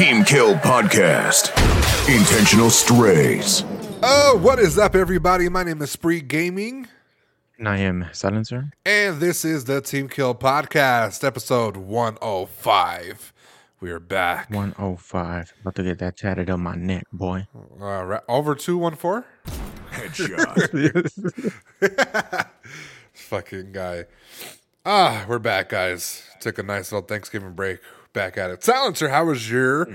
Team 0.00 0.24
Kill 0.24 0.54
Podcast. 0.54 1.50
Intentional 2.08 2.70
Strays. 2.70 3.66
Oh, 4.02 4.38
what 4.40 4.58
is 4.58 4.78
up, 4.78 4.94
everybody? 4.96 5.50
My 5.50 5.62
name 5.62 5.82
is 5.82 5.90
Spree 5.90 6.22
Gaming, 6.22 6.88
And 7.58 7.68
I 7.68 7.76
am 7.80 8.06
Silencer. 8.12 8.72
and 8.86 9.20
this 9.20 9.44
is 9.44 9.66
the 9.66 9.82
Team 9.82 10.08
Kill 10.08 10.34
Podcast, 10.34 11.22
episode 11.22 11.76
105. 11.76 13.34
We 13.80 13.90
are 13.90 14.00
back. 14.00 14.48
105. 14.48 15.52
About 15.60 15.74
to 15.74 15.82
get 15.82 15.98
that 15.98 16.16
tatted 16.16 16.48
on 16.48 16.60
my 16.60 16.76
neck, 16.76 17.04
boy. 17.12 17.46
Uh, 17.78 18.02
ra- 18.02 18.20
over 18.26 18.54
214? 18.54 19.28
Headshot. 19.90 20.70
Fucking 23.12 23.72
guy. 23.72 24.06
Ah, 24.86 25.26
we're 25.28 25.38
back, 25.38 25.68
guys. 25.68 26.22
Took 26.40 26.56
a 26.58 26.62
nice 26.62 26.90
little 26.90 27.06
Thanksgiving 27.06 27.52
break. 27.52 27.80
Back 28.12 28.36
at 28.36 28.50
it. 28.50 28.64
Silencer, 28.64 29.08
how 29.08 29.24
was 29.26 29.50
your 29.50 29.88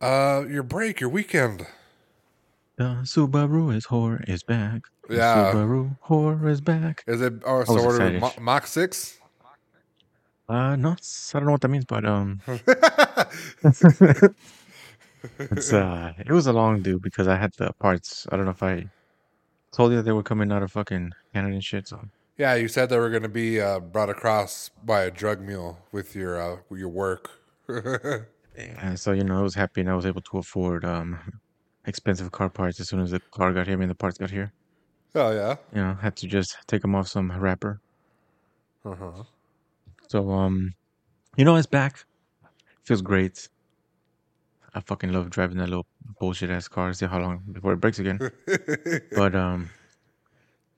uh 0.00 0.44
your 0.48 0.62
break, 0.62 1.00
your 1.00 1.10
weekend? 1.10 1.66
The 2.76 3.00
Subaru 3.02 3.74
is 3.74 3.86
whore 3.88 4.26
is 4.26 4.42
back. 4.42 4.82
The 5.08 5.16
Yeah. 5.16 5.52
Subaru 5.52 5.98
whore 6.06 6.48
is 6.48 6.62
back. 6.62 7.04
Is 7.06 7.20
it 7.20 7.34
oh, 7.44 7.58
was 7.58 7.66
sort 7.66 8.00
of 8.00 8.14
excited. 8.14 8.40
Mach 8.40 8.66
6? 8.66 9.18
Uh, 10.48 10.74
no, 10.76 10.90
I 10.90 10.96
don't 11.34 11.44
know 11.44 11.52
what 11.52 11.60
that 11.60 11.68
means, 11.68 11.84
but 11.84 12.04
um, 12.04 12.40
it's 15.38 15.72
uh, 15.72 16.12
it 16.18 16.30
was 16.30 16.48
a 16.48 16.52
long 16.52 16.82
due 16.82 16.98
because 16.98 17.28
I 17.28 17.36
had 17.36 17.52
the 17.58 17.72
parts. 17.74 18.26
I 18.32 18.36
don't 18.36 18.46
know 18.46 18.50
if 18.50 18.62
I 18.62 18.86
told 19.70 19.92
you 19.92 19.98
that 19.98 20.02
they 20.04 20.12
were 20.12 20.24
coming 20.24 20.50
out 20.50 20.64
of 20.64 20.72
fucking 20.72 21.12
Canada 21.32 21.54
and 21.54 21.62
shit. 21.62 21.86
So 21.86 22.00
Yeah, 22.36 22.54
you 22.54 22.66
said 22.66 22.88
they 22.88 22.98
were 22.98 23.10
going 23.10 23.22
to 23.22 23.28
be 23.28 23.60
uh, 23.60 23.78
brought 23.78 24.10
across 24.10 24.70
by 24.84 25.02
a 25.02 25.10
drug 25.10 25.40
mule 25.40 25.78
with 25.92 26.16
your 26.16 26.40
uh, 26.40 26.56
with 26.68 26.80
your 26.80 26.88
work. 26.88 27.30
yeah, 28.58 28.94
so 28.94 29.12
you 29.12 29.24
know, 29.24 29.38
I 29.38 29.42
was 29.42 29.54
happy 29.54 29.80
and 29.80 29.90
I 29.90 29.94
was 29.94 30.06
able 30.06 30.22
to 30.22 30.38
afford 30.38 30.84
um 30.84 31.18
expensive 31.86 32.30
car 32.32 32.48
parts 32.48 32.80
as 32.80 32.88
soon 32.88 33.00
as 33.00 33.10
the 33.10 33.20
car 33.20 33.52
got 33.52 33.66
here. 33.66 33.74
I 33.74 33.76
mean, 33.76 33.88
the 33.88 33.94
parts 33.94 34.18
got 34.18 34.30
here. 34.30 34.52
oh 35.14 35.30
yeah. 35.32 35.56
You 35.74 35.82
know, 35.82 35.94
had 35.94 36.16
to 36.16 36.26
just 36.26 36.56
take 36.66 36.82
them 36.82 36.94
off 36.94 37.08
some 37.08 37.30
wrapper. 37.32 37.80
Uh-huh. 38.84 39.24
So 40.08 40.30
um, 40.30 40.74
you 41.36 41.44
know, 41.44 41.56
it's 41.56 41.66
back. 41.66 42.04
Feels 42.82 43.02
great. 43.02 43.48
I 44.74 44.80
fucking 44.80 45.12
love 45.12 45.30
driving 45.30 45.58
that 45.58 45.68
little 45.68 45.86
bullshit 46.18 46.50
ass 46.50 46.68
car. 46.68 46.92
See 46.92 47.06
how 47.06 47.18
long 47.18 47.42
before 47.52 47.72
it 47.72 47.80
breaks 47.80 47.98
again. 47.98 48.18
but 49.16 49.34
um, 49.34 49.70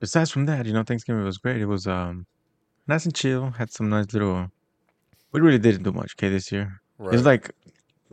besides 0.00 0.30
from 0.30 0.46
that, 0.46 0.66
you 0.66 0.72
know, 0.72 0.82
Thanksgiving 0.82 1.24
was 1.24 1.38
great. 1.38 1.60
It 1.60 1.66
was 1.66 1.86
um, 1.86 2.26
nice 2.86 3.04
and 3.04 3.14
chill. 3.14 3.50
Had 3.50 3.70
some 3.70 3.88
nice 3.88 4.12
little. 4.12 4.50
We 5.32 5.40
really 5.40 5.58
didn't 5.58 5.82
do 5.82 5.92
much, 5.92 6.12
okay, 6.16 6.28
this 6.28 6.52
year. 6.52 6.81
Right. 7.02 7.14
It's 7.14 7.24
like 7.24 7.50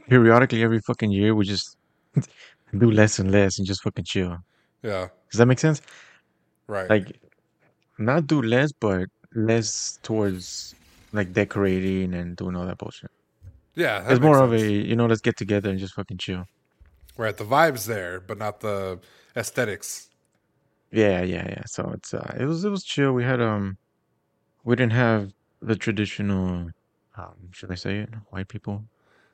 periodically 0.09 0.64
every 0.64 0.80
fucking 0.82 1.12
year 1.12 1.36
we 1.36 1.45
just 1.45 1.78
do 2.78 2.92
less 2.92 3.20
and 3.20 3.32
less 3.32 3.58
and 3.59 3.68
just 3.68 3.84
fucking 3.84 4.06
chill. 4.06 4.38
yeah. 4.84 5.09
Does 5.32 5.38
that 5.40 5.45
make 5.45 5.59
sense? 5.59 5.82
Right. 6.68 6.90
Like, 6.90 7.20
not 8.00 8.28
do 8.28 8.42
less, 8.42 8.72
but 8.72 9.10
less 9.36 10.00
towards 10.04 10.76
like 11.14 11.34
decorating 11.34 12.14
and 12.16 12.36
doing 12.36 12.56
all 12.56 12.66
that 12.66 12.78
bullshit. 12.80 13.12
yeah. 13.76 14.02
that 14.02 14.12
It's 14.14 14.22
more 14.22 14.40
of 14.40 14.54
a, 14.54 14.60
you 14.62 14.95
know, 14.95 15.06
let's 15.08 15.22
get 15.22 15.38
together 15.38 15.70
and 15.70 15.80
just 15.80 15.94
fucking 15.95 16.17
chill. 16.17 16.45
right. 17.17 17.36
The 17.38 17.45
vibes 17.45 17.86
there, 17.86 18.20
but 18.22 18.38
not 18.38 18.62
the 18.62 19.00
aesthetics. 19.36 20.10
Yeah, 20.92 21.22
yeah, 21.23 21.45
yeah. 21.50 21.64
So 21.67 21.92
it's 21.94 22.14
uh, 22.14 22.36
it 22.40 22.45
was 22.45 22.64
it 22.66 22.70
was 22.72 22.84
chill. 22.84 23.14
We 23.14 23.23
had 23.23 23.42
um, 23.42 23.78
we 24.64 24.76
didn't 24.76 24.94
have 24.94 25.32
the 25.62 25.76
traditional, 25.76 26.72
um, 27.20 27.36
should 27.52 27.72
I 27.72 27.75
say 27.75 27.94
it, 28.00 28.09
white 28.30 28.48
people, 28.48 28.84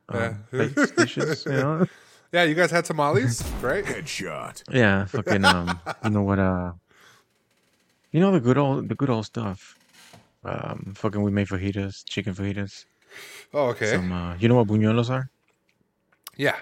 um, 0.09 0.19
Yeah. 0.19 0.33
baked 0.51 0.95
dishes, 0.97 1.45
you 1.45 1.51
know. 1.53 1.85
Yeah, 2.31 2.43
you 2.43 2.55
guys 2.55 2.71
had 2.71 2.83
tamales, 2.83 3.41
right? 3.61 3.85
Headshot. 3.85 4.63
Yeah, 4.69 5.05
fucking 5.05 5.45
um, 5.45 5.79
you 6.03 6.09
know 6.09 6.23
what 6.23 6.39
uh, 6.39 6.73
you 8.11 8.19
know 8.19 8.31
the 8.31 8.41
good 8.41 8.57
old 8.57 8.89
the 8.89 8.95
good 8.95 9.09
old 9.09 9.25
stuff. 9.25 9.77
Um, 10.43 10.93
fucking 10.97 11.21
we 11.21 11.31
made 11.31 11.47
fajitas, 11.47 12.03
chicken 12.03 12.33
fajitas. 12.35 12.85
Oh, 13.53 13.67
okay. 13.69 13.91
Some 13.95 14.11
uh, 14.11 14.35
you 14.35 14.49
know 14.49 14.55
what 14.55 14.67
buñuelos 14.67 15.09
are? 15.09 15.29
yeah. 16.35 16.57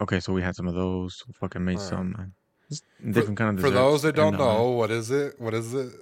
Okay, 0.00 0.18
so 0.20 0.32
we 0.32 0.40
had 0.40 0.54
some 0.56 0.66
of 0.66 0.74
those. 0.74 1.22
We 1.26 1.34
fucking 1.34 1.64
made 1.64 1.76
Alright. 1.78 1.90
some 1.90 2.16
uh, 2.18 2.24
just 2.70 2.84
different 3.10 3.36
kind 3.36 3.58
of 3.58 3.60
For 3.62 3.70
those 3.70 4.00
that 4.02 4.14
don't 4.16 4.34
and, 4.34 4.42
uh, 4.42 4.46
know, 4.46 4.70
what 4.70 4.90
is 4.90 5.10
it? 5.10 5.38
What 5.38 5.52
is 5.52 5.74
it? 5.74 5.92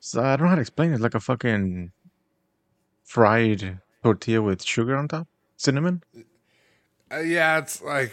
So 0.00 0.22
I 0.22 0.36
don't 0.36 0.44
know 0.44 0.50
how 0.50 0.56
to 0.56 0.60
explain 0.60 0.90
it. 0.90 0.94
It's 0.94 1.02
like 1.02 1.14
a 1.14 1.20
fucking 1.20 1.92
fried 3.12 3.78
tortilla 4.02 4.40
with 4.40 4.62
sugar 4.62 4.96
on 4.96 5.06
top, 5.06 5.28
cinnamon. 5.56 6.02
Uh, 7.12 7.18
yeah, 7.20 7.58
it's 7.58 7.82
like, 7.82 8.10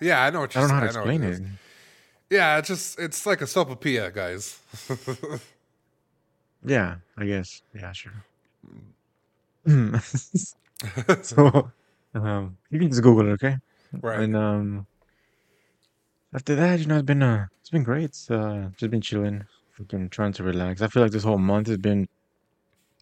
yeah, 0.00 0.22
I 0.22 0.30
know 0.30 0.40
what 0.40 0.54
you're 0.54 0.62
I 0.62 0.68
don't 0.68 0.76
know 0.76 0.86
how 0.86 0.92
to 0.92 0.98
explain 0.98 1.22
is. 1.24 1.40
it. 1.40 1.46
Yeah, 2.30 2.58
it's 2.58 2.68
just, 2.68 2.98
it's 3.00 3.26
like 3.26 3.40
a 3.40 3.46
sopapilla, 3.46 4.14
guys. 4.14 4.60
Yeah, 6.64 6.96
I 7.16 7.26
guess. 7.26 7.62
Yeah, 7.74 7.92
sure. 7.92 8.12
so, 11.22 11.70
um, 12.14 12.56
you 12.70 12.80
can 12.80 12.88
just 12.88 13.02
Google 13.02 13.28
it, 13.28 13.32
okay? 13.34 13.56
right. 14.00 14.20
And 14.20 14.36
um, 14.36 14.86
after 16.34 16.56
that, 16.56 16.80
you 16.80 16.86
know, 16.86 16.96
it's 16.96 17.06
been 17.06 17.22
uh, 17.22 17.46
it's 17.60 17.70
been 17.70 17.84
great. 17.84 18.04
It's, 18.04 18.30
uh, 18.30 18.70
just 18.76 18.90
been 18.90 19.00
chilling, 19.00 19.44
fucking 19.78 20.10
trying 20.10 20.32
to 20.34 20.42
relax. 20.42 20.82
I 20.82 20.88
feel 20.88 21.02
like 21.02 21.12
this 21.12 21.22
whole 21.22 21.38
month 21.38 21.68
has 21.68 21.78
been. 21.78 22.08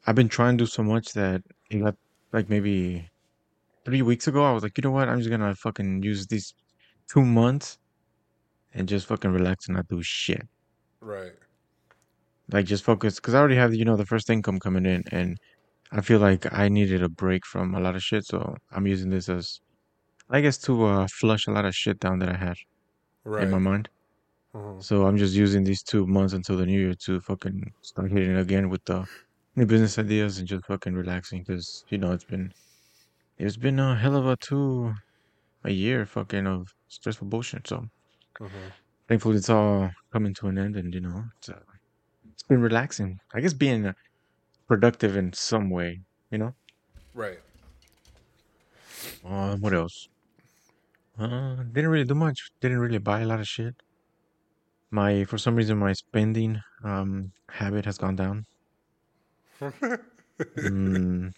I've 0.06 0.14
been 0.14 0.28
trying 0.28 0.56
to 0.58 0.64
do 0.64 0.66
so 0.66 0.82
much 0.82 1.12
that 1.12 1.42
it 1.70 1.78
got 1.80 1.96
like 2.32 2.48
maybe 2.48 3.08
three 3.86 4.02
weeks 4.02 4.28
ago. 4.28 4.44
I 4.44 4.52
was 4.52 4.62
like, 4.64 4.78
you 4.78 4.82
know 4.82 4.92
what? 4.92 5.08
I'm 5.08 5.18
just 5.20 5.30
gonna 5.30 5.54
fucking 5.56 6.02
use 6.02 6.26
these 6.28 6.54
two 7.12 7.24
months 7.24 7.78
and 8.72 8.88
just 8.88 9.06
fucking 9.08 9.32
relax 9.32 9.68
and 9.68 9.76
not 9.76 9.88
do 9.88 10.02
shit. 10.02 10.42
right. 11.00 11.34
Like 12.52 12.66
just 12.66 12.84
focus, 12.84 13.16
because 13.16 13.34
I 13.34 13.38
already 13.38 13.56
have 13.56 13.74
you 13.74 13.84
know 13.84 13.96
the 13.96 14.06
first 14.06 14.28
income 14.30 14.58
coming 14.58 14.86
in, 14.86 15.02
and 15.10 15.36
I 15.92 16.00
feel 16.02 16.20
like 16.20 16.52
I 16.52 16.68
needed 16.68 17.02
a 17.02 17.08
break 17.10 17.46
from 17.46 17.74
a 17.74 17.80
lot 17.80 17.96
of 17.96 18.02
shit. 18.02 18.24
So 18.26 18.56
I'm 18.72 18.86
using 18.86 19.10
this 19.10 19.28
as, 19.30 19.60
I 20.30 20.40
guess, 20.42 20.58
to 20.60 20.84
uh, 20.86 21.08
flush 21.20 21.46
a 21.48 21.52
lot 21.52 21.66
of 21.66 21.74
shit 21.76 22.00
down 22.00 22.20
that 22.20 22.30
I 22.30 22.36
had 22.38 22.56
Right. 23.24 23.44
in 23.44 23.50
my 23.50 23.58
mind. 23.60 23.90
Mhm. 24.54 24.80
So 24.80 25.06
I'm 25.06 25.16
just 25.18 25.34
using 25.36 25.64
these 25.64 25.82
two 25.84 26.06
months 26.06 26.34
until 26.34 26.56
the 26.58 26.66
new 26.66 26.80
year 26.80 26.94
to 27.06 27.20
fucking 27.22 27.72
start 27.82 28.12
hitting 28.12 28.32
it 28.36 28.40
again 28.40 28.70
with 28.70 28.84
the 28.86 29.06
new 29.56 29.66
business 29.66 29.98
ideas 29.98 30.38
and 30.38 30.48
just 30.48 30.64
fucking 30.66 30.94
relaxing 30.94 31.42
because 31.42 31.84
you 31.90 31.98
know 31.98 32.12
it's 32.12 32.24
been 32.24 32.52
it's 33.38 33.56
been 33.58 33.78
a 33.80 33.96
hell 33.96 34.16
of 34.16 34.26
a 34.26 34.36
two 34.38 34.94
a 35.64 35.70
year 35.72 36.06
fucking 36.06 36.46
of 36.46 36.68
stressful 36.88 37.28
bullshit. 37.28 37.68
So 37.68 37.86
Mhm. 38.40 38.74
thankfully 39.08 39.36
it's 39.36 39.48
all 39.50 39.90
coming 40.12 40.34
to 40.34 40.48
an 40.48 40.58
end 40.58 40.76
and 40.76 40.92
you 40.94 41.00
know 41.00 41.24
it's 41.38 41.48
uh, 41.48 41.60
it's 42.32 42.42
been 42.44 42.60
relaxing. 42.62 43.18
I 43.34 43.40
guess 43.40 43.54
being 43.54 43.86
uh, 43.86 43.94
productive 44.68 45.16
in 45.16 45.32
some 45.34 45.70
way, 45.70 46.02
you 46.30 46.38
know. 46.38 46.54
Right. 47.14 47.38
Uh, 49.24 49.56
what 49.56 49.74
else? 49.74 50.08
Uh, 51.18 51.64
didn't 51.64 51.90
really 51.90 52.04
do 52.04 52.14
much. 52.14 52.50
Didn't 52.60 52.78
really 52.78 52.98
buy 52.98 53.20
a 53.22 53.26
lot 53.26 53.40
of 53.40 53.48
shit. 53.48 53.74
My 54.90 55.24
for 55.24 55.36
some 55.36 55.56
reason 55.56 55.76
my 55.76 55.92
spending 55.92 56.62
um 56.84 57.34
habit 57.50 57.84
has 57.84 57.98
gone 57.98 58.16
down. 58.16 58.44
Mm, 60.58 61.32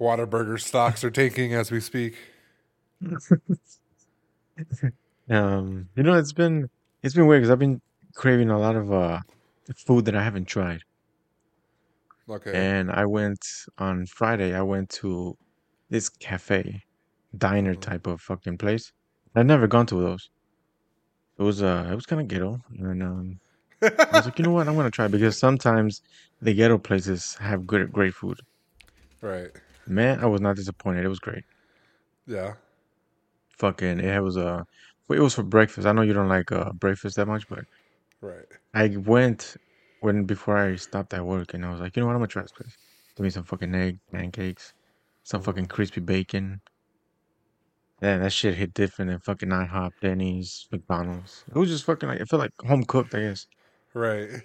Whataburger 0.00 0.60
stocks 0.60 1.04
are 1.04 1.10
tanking 1.10 1.54
as 1.54 1.70
we 1.70 1.80
speak. 1.80 2.16
um, 5.30 5.88
you 5.96 6.02
know 6.02 6.14
it's 6.14 6.32
been 6.32 6.68
it's 7.02 7.14
been 7.14 7.26
weird 7.26 7.42
because 7.42 7.50
I've 7.50 7.58
been 7.58 7.80
craving 8.14 8.50
a 8.50 8.58
lot 8.58 8.76
of 8.76 8.92
uh 8.92 9.20
food 9.86 10.04
that 10.06 10.16
I 10.16 10.22
haven't 10.22 10.46
tried. 10.46 10.80
Okay. 12.28 12.52
And 12.54 12.90
I 12.90 13.04
went 13.06 13.38
on 13.78 14.06
Friday. 14.06 14.54
I 14.54 14.62
went 14.62 14.88
to 15.00 15.36
this 15.90 16.08
cafe, 16.10 16.82
diner 17.36 17.74
Mhm. 17.74 17.80
type 17.80 18.06
of 18.06 18.20
fucking 18.22 18.58
place. 18.58 18.92
I've 19.34 19.46
never 19.46 19.66
gone 19.66 19.86
to 19.86 19.96
those. 20.00 20.30
It 21.38 21.42
was 21.42 21.62
uh, 21.62 21.88
it 21.90 21.94
was 21.94 22.06
kind 22.06 22.20
of 22.20 22.26
ghetto, 22.28 22.58
and 22.78 23.02
um, 23.02 23.40
I 23.84 24.08
was 24.12 24.24
like, 24.26 24.38
you 24.38 24.44
know 24.44 24.52
what, 24.52 24.68
I'm 24.68 24.76
gonna 24.76 24.90
try 24.90 25.08
because 25.08 25.38
sometimes 25.38 26.02
the 26.40 26.52
ghetto 26.54 26.78
places 26.78 27.34
have 27.40 27.66
good, 27.66 27.92
great 27.92 28.14
food. 28.14 28.40
right. 29.20 29.50
Man, 29.86 30.20
I 30.20 30.26
was 30.26 30.40
not 30.40 30.56
disappointed. 30.56 31.04
It 31.04 31.08
was 31.08 31.18
great. 31.18 31.44
Yeah. 32.26 32.54
Fucking, 33.58 34.00
it 34.00 34.22
was 34.22 34.36
uh, 34.36 34.62
it 35.10 35.20
was 35.20 35.34
for 35.34 35.42
breakfast. 35.42 35.86
I 35.86 35.92
know 35.92 36.02
you 36.02 36.14
don't 36.14 36.28
like 36.28 36.50
uh 36.52 36.72
breakfast 36.72 37.16
that 37.16 37.26
much, 37.26 37.48
but 37.48 37.64
Right. 38.20 38.46
I 38.72 38.96
went 38.96 39.56
when 40.00 40.24
before 40.24 40.56
I 40.56 40.76
stopped 40.76 41.12
at 41.12 41.24
work, 41.24 41.52
and 41.54 41.64
I 41.64 41.70
was 41.70 41.80
like, 41.80 41.94
you 41.96 42.00
know 42.00 42.06
what, 42.06 42.14
I'm 42.14 42.20
gonna 42.20 42.28
try 42.28 42.42
this 42.42 42.52
place. 42.52 42.76
Give 43.16 43.24
me 43.24 43.30
some 43.30 43.44
fucking 43.44 43.74
egg 43.74 43.98
pancakes, 44.10 44.72
some 45.22 45.42
fucking 45.42 45.66
crispy 45.66 46.00
bacon. 46.00 46.60
Yeah, 48.02 48.18
that 48.18 48.32
shit 48.32 48.54
hit 48.54 48.74
different 48.74 49.10
than 49.10 49.20
fucking 49.20 49.50
IHOP, 49.50 49.92
Denny's, 50.00 50.66
McDonald's. 50.72 51.44
It 51.48 51.58
was 51.58 51.68
just 51.70 51.84
fucking 51.84 52.08
like 52.08 52.20
it 52.20 52.28
felt 52.28 52.40
like 52.40 52.52
home 52.66 52.84
cooked, 52.84 53.14
I 53.14 53.20
guess. 53.20 53.46
Right. 53.94 54.42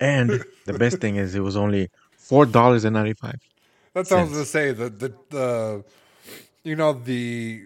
And 0.00 0.44
the 0.66 0.74
best 0.74 1.00
thing 1.00 1.16
is, 1.16 1.34
it 1.34 1.40
was 1.40 1.56
only 1.56 1.90
four 2.16 2.46
dollars 2.46 2.84
and 2.84 2.94
ninety 2.94 3.14
five. 3.14 3.40
That's 3.94 4.10
what 4.10 4.18
I 4.18 4.22
was 4.22 4.32
gonna 4.32 4.44
say. 4.44 4.72
The 4.72 4.88
the 4.90 5.14
the 5.30 5.84
you 6.64 6.76
know 6.76 6.92
the 6.94 7.64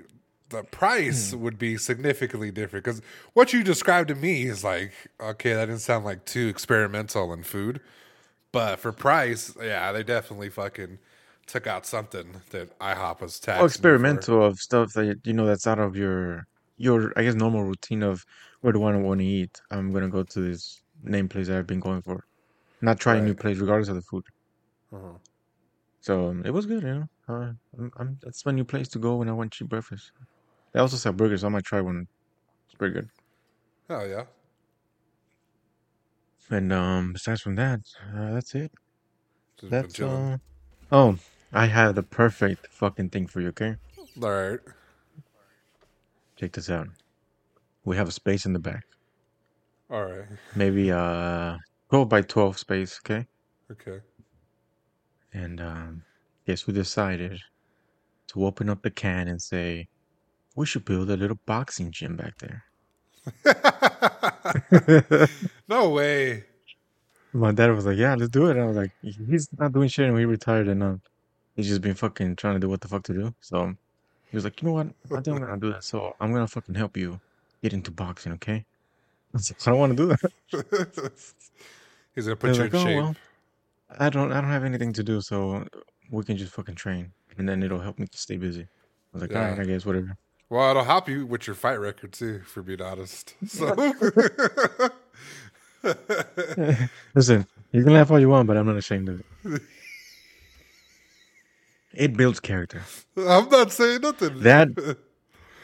the 0.50 0.64
price 0.64 1.32
Hmm. 1.32 1.40
would 1.40 1.58
be 1.58 1.76
significantly 1.78 2.50
different 2.50 2.84
because 2.84 3.02
what 3.34 3.52
you 3.52 3.64
described 3.64 4.08
to 4.08 4.14
me 4.14 4.44
is 4.44 4.64
like 4.64 4.92
okay, 5.20 5.54
that 5.54 5.66
didn't 5.66 5.80
sound 5.80 6.04
like 6.04 6.24
too 6.24 6.48
experimental 6.48 7.32
in 7.32 7.42
food, 7.44 7.80
but 8.52 8.78
for 8.80 8.92
price, 8.92 9.54
yeah, 9.62 9.92
they 9.92 10.04
definitely 10.04 10.50
fucking 10.50 10.98
took 11.46 11.66
out 11.66 11.86
something 11.86 12.42
that 12.50 12.78
IHOP 12.80 13.22
was 13.22 13.40
taxing. 13.40 13.56
Oh, 13.58 13.66
experimental 13.66 14.42
of 14.44 14.58
stuff 14.60 14.92
that 14.94 15.20
you 15.24 15.32
know 15.32 15.46
that's 15.46 15.66
out 15.66 15.78
of 15.78 15.96
your 15.96 16.46
your 16.76 17.12
I 17.16 17.22
guess 17.24 17.34
normal 17.34 17.64
routine 17.64 18.02
of 18.02 18.24
where 18.60 18.72
do 18.72 18.82
I 18.84 18.96
want 18.96 19.20
to 19.20 19.26
eat. 19.26 19.60
I'm 19.70 19.92
gonna 19.92 20.08
go 20.08 20.22
to 20.24 20.40
this 20.40 20.80
name 21.02 21.28
place 21.28 21.48
that 21.48 21.58
I've 21.58 21.66
been 21.66 21.80
going 21.80 22.02
for, 22.02 22.24
not 22.82 23.00
trying 23.00 23.20
a 23.20 23.22
new 23.26 23.34
place 23.34 23.58
regardless 23.58 23.88
of 23.88 23.96
the 23.96 24.02
food. 24.02 24.24
Uh-huh. 24.92 25.18
So 26.00 26.28
um, 26.28 26.42
it 26.44 26.50
was 26.52 26.66
good, 26.66 26.82
you 26.82 26.88
know. 26.94 27.06
Uh, 27.28 27.52
I'm, 27.78 27.90
I'm, 27.98 28.18
that's 28.22 28.46
my 28.46 28.52
new 28.52 28.64
place 28.64 28.88
to 28.90 28.98
go 28.98 29.16
when 29.16 29.28
I 29.28 29.32
want 29.32 29.52
cheap 29.52 29.68
breakfast. 29.68 30.12
They 30.72 30.80
also 30.80 30.96
sell 30.96 31.12
burgers, 31.12 31.42
so 31.42 31.48
I 31.48 31.50
might 31.50 31.64
try 31.64 31.80
one. 31.80 32.06
It's 32.66 32.74
pretty 32.76 32.94
good. 32.94 33.10
Oh 33.88 34.04
yeah, 34.04 34.24
And 36.50 36.72
um, 36.72 37.12
besides 37.12 37.40
from 37.40 37.56
that, 37.56 37.80
uh, 38.14 38.32
that's 38.34 38.54
it. 38.54 38.72
just 39.58 39.70
That's 39.70 40.00
uh. 40.00 40.38
Oh, 40.92 41.18
I 41.52 41.66
have 41.66 41.94
the 41.94 42.02
perfect 42.02 42.68
fucking 42.68 43.10
thing 43.10 43.26
for 43.26 43.40
you. 43.40 43.48
Okay, 43.48 43.76
All 44.22 44.30
right, 44.30 44.60
check 46.36 46.52
this 46.52 46.70
out. 46.70 46.88
We 47.84 47.96
have 47.96 48.08
a 48.08 48.12
space 48.12 48.46
in 48.46 48.52
the 48.52 48.58
back, 48.58 48.84
all 49.90 50.04
right, 50.04 50.26
maybe 50.56 50.90
uh, 50.92 51.56
twelve 51.90 52.08
by 52.08 52.22
twelve 52.22 52.58
space. 52.58 53.00
Okay, 53.04 53.26
okay. 53.70 54.00
and 55.32 55.60
um, 55.60 56.02
guess 56.46 56.62
who 56.62 56.72
decided 56.72 57.40
to 58.28 58.44
open 58.46 58.68
up 58.68 58.82
the 58.82 58.90
can 58.90 59.28
and 59.28 59.40
say, 59.40 59.88
"We 60.56 60.66
should 60.66 60.84
build 60.84 61.10
a 61.10 61.16
little 61.16 61.38
boxing 61.46 61.90
gym 61.90 62.16
back 62.16 62.34
there." 62.38 62.64
no 65.68 65.90
way. 65.90 66.44
My 67.32 67.52
dad 67.52 67.70
was 67.72 67.86
like, 67.86 67.98
"Yeah, 67.98 68.14
let's 68.14 68.30
do 68.30 68.46
it." 68.46 68.52
And 68.52 68.60
I 68.62 68.66
was 68.66 68.76
like, 68.76 68.92
"He's 69.02 69.48
not 69.58 69.72
doing 69.72 69.88
shit, 69.88 70.08
and 70.08 70.18
he 70.18 70.24
retired, 70.24 70.68
and 70.68 70.82
uh, 70.82 70.96
he's 71.54 71.68
just 71.68 71.82
been 71.82 71.94
fucking 71.94 72.36
trying 72.36 72.54
to 72.54 72.60
do 72.60 72.68
what 72.68 72.80
the 72.80 72.88
fuck 72.88 73.02
to 73.04 73.12
do." 73.14 73.34
So 73.40 73.74
he 74.30 74.36
was 74.36 74.44
like, 74.44 74.60
"You 74.62 74.68
know 74.68 74.74
what? 74.74 74.86
I 75.06 75.20
think 75.20 75.28
I'm 75.28 75.38
gonna 75.38 75.56
do 75.58 75.72
that. 75.72 75.84
So 75.84 76.14
I'm 76.20 76.32
gonna 76.32 76.46
fucking 76.48 76.74
help 76.74 76.96
you 76.96 77.20
get 77.62 77.72
into 77.72 77.90
boxing, 77.90 78.32
okay?" 78.32 78.64
I 79.34 79.36
was 79.36 79.50
like, 79.50 79.66
"I 79.66 79.70
don't 79.70 79.78
want 79.80 79.96
to 79.96 80.02
do 80.02 80.06
that." 80.06 80.32
He's 82.14 82.24
gonna 82.24 82.36
They're 82.36 82.36
put 82.36 82.56
you 82.56 82.62
like, 82.64 82.72
in 82.74 82.78
"Oh 82.78 82.84
shape. 82.84 82.96
well, 82.96 83.16
I 83.98 84.08
don't, 84.10 84.32
I 84.32 84.40
don't 84.40 84.50
have 84.50 84.64
anything 84.64 84.92
to 84.94 85.02
do, 85.02 85.20
so 85.20 85.66
we 86.10 86.24
can 86.24 86.36
just 86.36 86.52
fucking 86.52 86.74
train, 86.76 87.12
and 87.38 87.48
then 87.48 87.62
it'll 87.62 87.80
help 87.80 87.98
me 87.98 88.06
to 88.06 88.18
stay 88.18 88.36
busy." 88.36 88.62
I 88.62 88.66
was 89.12 89.22
like, 89.22 89.34
"All 89.34 89.42
right, 89.42 89.58
I 89.58 89.64
guess 89.64 89.84
whatever." 89.86 90.16
Well, 90.48 90.70
it'll 90.70 90.84
help 90.84 91.08
you 91.08 91.26
with 91.26 91.46
your 91.48 91.56
fight 91.56 91.80
record 91.80 92.12
too, 92.12 92.40
for 92.46 92.62
being 92.62 92.80
honest. 92.80 93.34
So, 93.48 93.74
Listen, 97.14 97.46
you 97.72 97.84
can 97.84 97.92
laugh 97.92 98.10
all 98.10 98.18
you 98.18 98.28
want, 98.28 98.46
but 98.48 98.56
I'm 98.56 98.66
not 98.66 98.76
ashamed 98.76 99.08
of 99.08 99.20
it. 99.20 99.62
It 101.96 102.16
builds 102.16 102.40
character. 102.40 102.82
I'm 103.16 103.48
not 103.48 103.72
saying 103.72 104.02
nothing. 104.02 104.40
That 104.40 104.68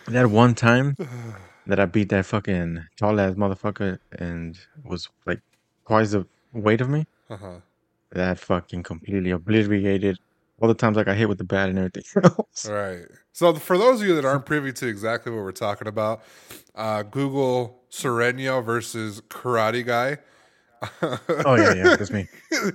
that 0.08 0.30
one 0.30 0.54
time 0.54 0.96
that 1.66 1.78
I 1.78 1.86
beat 1.86 2.08
that 2.08 2.26
fucking 2.26 2.84
tall 2.96 3.20
ass 3.20 3.34
motherfucker 3.34 3.98
and 4.18 4.58
was 4.84 5.08
like 5.26 5.40
twice 5.86 6.12
the 6.12 6.26
weight 6.52 6.80
of 6.80 6.88
me, 6.88 7.06
uh-huh. 7.30 7.60
that 8.10 8.38
fucking 8.38 8.82
completely 8.82 9.30
obliterated 9.30 10.18
all 10.60 10.68
the 10.68 10.74
times 10.74 10.96
I 10.96 11.02
got 11.02 11.16
hit 11.16 11.28
with 11.28 11.38
the 11.38 11.44
bat 11.44 11.68
and 11.68 11.78
everything 11.78 12.04
else. 12.24 12.68
Right. 12.68 13.04
So, 13.32 13.54
for 13.54 13.76
those 13.76 14.00
of 14.00 14.06
you 14.06 14.14
that 14.14 14.24
aren't 14.24 14.46
privy 14.46 14.72
to 14.72 14.86
exactly 14.86 15.32
what 15.32 15.42
we're 15.42 15.52
talking 15.52 15.88
about, 15.88 16.22
uh, 16.74 17.02
Google 17.02 17.82
Sereno 17.88 18.60
versus 18.62 19.20
Karate 19.22 19.84
Guy. 19.84 20.18
Oh 21.02 21.54
yeah, 21.54 21.74
yeah, 21.74 21.96
that's 21.96 22.10
me. 22.10 22.26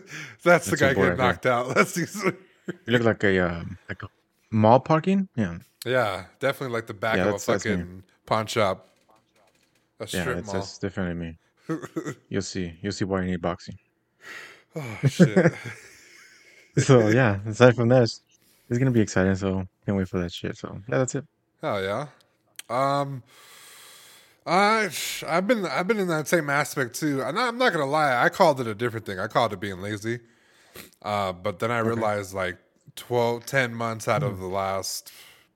That's 0.44 0.68
the 0.68 0.78
guy 0.78 0.94
getting 0.94 1.04
right 1.04 1.18
knocked 1.18 1.46
out. 1.46 1.76
That's 1.76 1.94
the, 1.94 2.38
You 2.68 2.94
look 2.94 3.04
like 3.04 3.24
a 3.24 3.40
um, 3.40 3.78
like 3.90 4.04
a 4.04 4.08
mall 4.52 4.80
parking. 4.80 5.30
Yeah, 5.36 5.60
yeah, 5.86 6.26
definitely 6.40 6.74
like 6.76 6.88
the 6.88 6.94
back 6.94 7.16
Yeah, 7.18 7.22
of 7.24 7.28
a 7.28 7.32
that's- 7.32 7.46
that's 7.46 7.66
me. 7.66 7.72
fucking 7.72 8.04
pawn 8.26 8.46
shop, 8.48 8.88
a 10.00 10.04
yeah, 10.04 10.22
strip 10.22 10.36
that's, 10.36 10.48
mall. 10.48 10.56
that's 10.56 10.78
definitely 10.78 11.14
me. 11.16 11.38
You'll 12.30 12.42
see. 12.42 12.74
You'll 12.82 12.92
see 12.94 13.06
why 13.06 13.22
you 13.22 13.28
need 13.32 13.42
boxing. 13.42 13.76
oh 14.76 14.98
shit! 15.08 15.54
So 16.78 17.08
yeah, 17.08 17.40
aside 17.48 17.76
from 17.76 17.90
that, 17.90 18.04
it's, 18.04 18.22
it's 18.70 18.78
gonna 18.78 18.92
be 18.92 19.02
exciting. 19.02 19.34
So 19.36 19.66
can't 19.86 19.98
wait 19.98 20.08
for 20.08 20.20
that 20.20 20.32
shit. 20.32 20.56
So 20.58 20.80
yeah, 20.88 20.98
that's 21.00 21.16
it. 21.16 21.26
Oh 21.64 21.80
yeah. 21.80 22.08
Um, 22.70 23.24
I 24.46 24.90
I've 25.26 25.48
been 25.48 25.66
I've 25.66 25.88
been 25.88 25.98
in 26.00 26.08
that 26.10 26.28
same 26.28 26.50
aspect 26.52 26.94
too. 27.00 27.24
I'm 27.24 27.34
not, 27.34 27.48
I'm 27.50 27.58
not 27.58 27.74
gonna 27.74 27.88
lie. 27.88 28.24
I 28.24 28.30
called 28.30 28.62
it 28.62 28.68
a 28.68 28.76
different 28.76 29.06
thing. 29.08 29.20
I 29.20 29.26
called 29.28 29.54
it 29.54 29.60
being 29.60 29.82
lazy. 29.82 30.20
Uh, 31.02 31.32
but 31.34 31.60
then 31.60 31.72
I 31.72 31.80
realized 31.80 32.34
like 32.34 32.58
12, 32.96 33.46
10 33.46 33.74
months 33.76 34.08
out 34.08 34.22
Hmm. 34.22 34.28
of 34.30 34.40
the 34.40 34.48
last, 34.48 35.12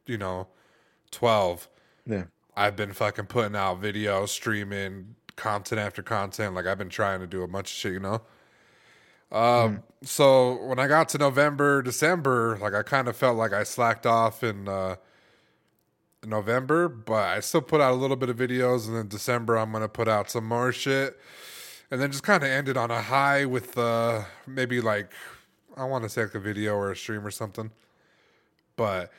you 0.06 0.18
know, 0.18 0.48
twelve, 1.12 1.68
Yeah. 2.06 2.24
I've 2.56 2.76
been 2.76 2.94
fucking 2.94 3.26
putting 3.26 3.56
out 3.56 3.82
videos, 3.82 4.30
streaming 4.30 5.16
content 5.36 5.80
after 5.80 6.02
content. 6.04 6.54
Like 6.56 6.66
I've 6.66 6.78
been 6.78 6.90
trying 6.90 7.20
to 7.22 7.28
do 7.28 7.44
a 7.44 7.48
bunch 7.48 7.72
of 7.72 7.76
shit, 7.76 7.94
you 7.94 8.00
know. 8.00 8.22
Um, 9.32 9.84
so 10.04 10.62
when 10.66 10.78
I 10.80 10.88
got 10.88 11.10
to 11.10 11.18
November, 11.18 11.82
December, 11.82 12.58
like 12.62 12.74
I 12.74 12.84
kind 12.84 13.08
of 13.08 13.16
felt 13.16 13.38
like 13.38 13.54
I 13.54 13.64
slacked 13.64 14.06
off 14.06 14.44
in 14.44 14.68
uh, 14.68 14.96
November, 16.26 16.88
but 16.88 17.24
I 17.30 17.40
still 17.40 17.62
put 17.62 17.82
out 17.82 17.94
a 17.94 17.96
little 17.96 18.18
bit 18.18 18.30
of 18.30 18.38
videos, 18.38 18.88
and 18.88 18.96
then 18.96 19.08
December 19.08 19.58
I'm 19.58 19.72
gonna 19.72 19.88
put 19.90 20.08
out 20.08 20.30
some 20.30 20.46
more 20.46 20.72
shit, 20.72 21.18
and 21.92 22.02
then 22.02 22.10
just 22.10 22.24
kind 22.24 22.42
of 22.42 22.50
ended 22.50 22.78
on 22.78 22.90
a 22.90 23.02
high 23.02 23.46
with 23.46 23.78
uh, 23.78 24.24
maybe 24.48 24.82
like 24.82 25.12
I 25.78 25.84
want 25.84 26.04
to 26.04 26.10
say 26.10 26.24
like 26.24 26.36
a 26.36 26.40
video 26.40 26.74
or 26.76 26.92
a 26.92 26.96
stream 26.96 27.26
or 27.26 27.32
something, 27.32 27.72
but 28.78 29.12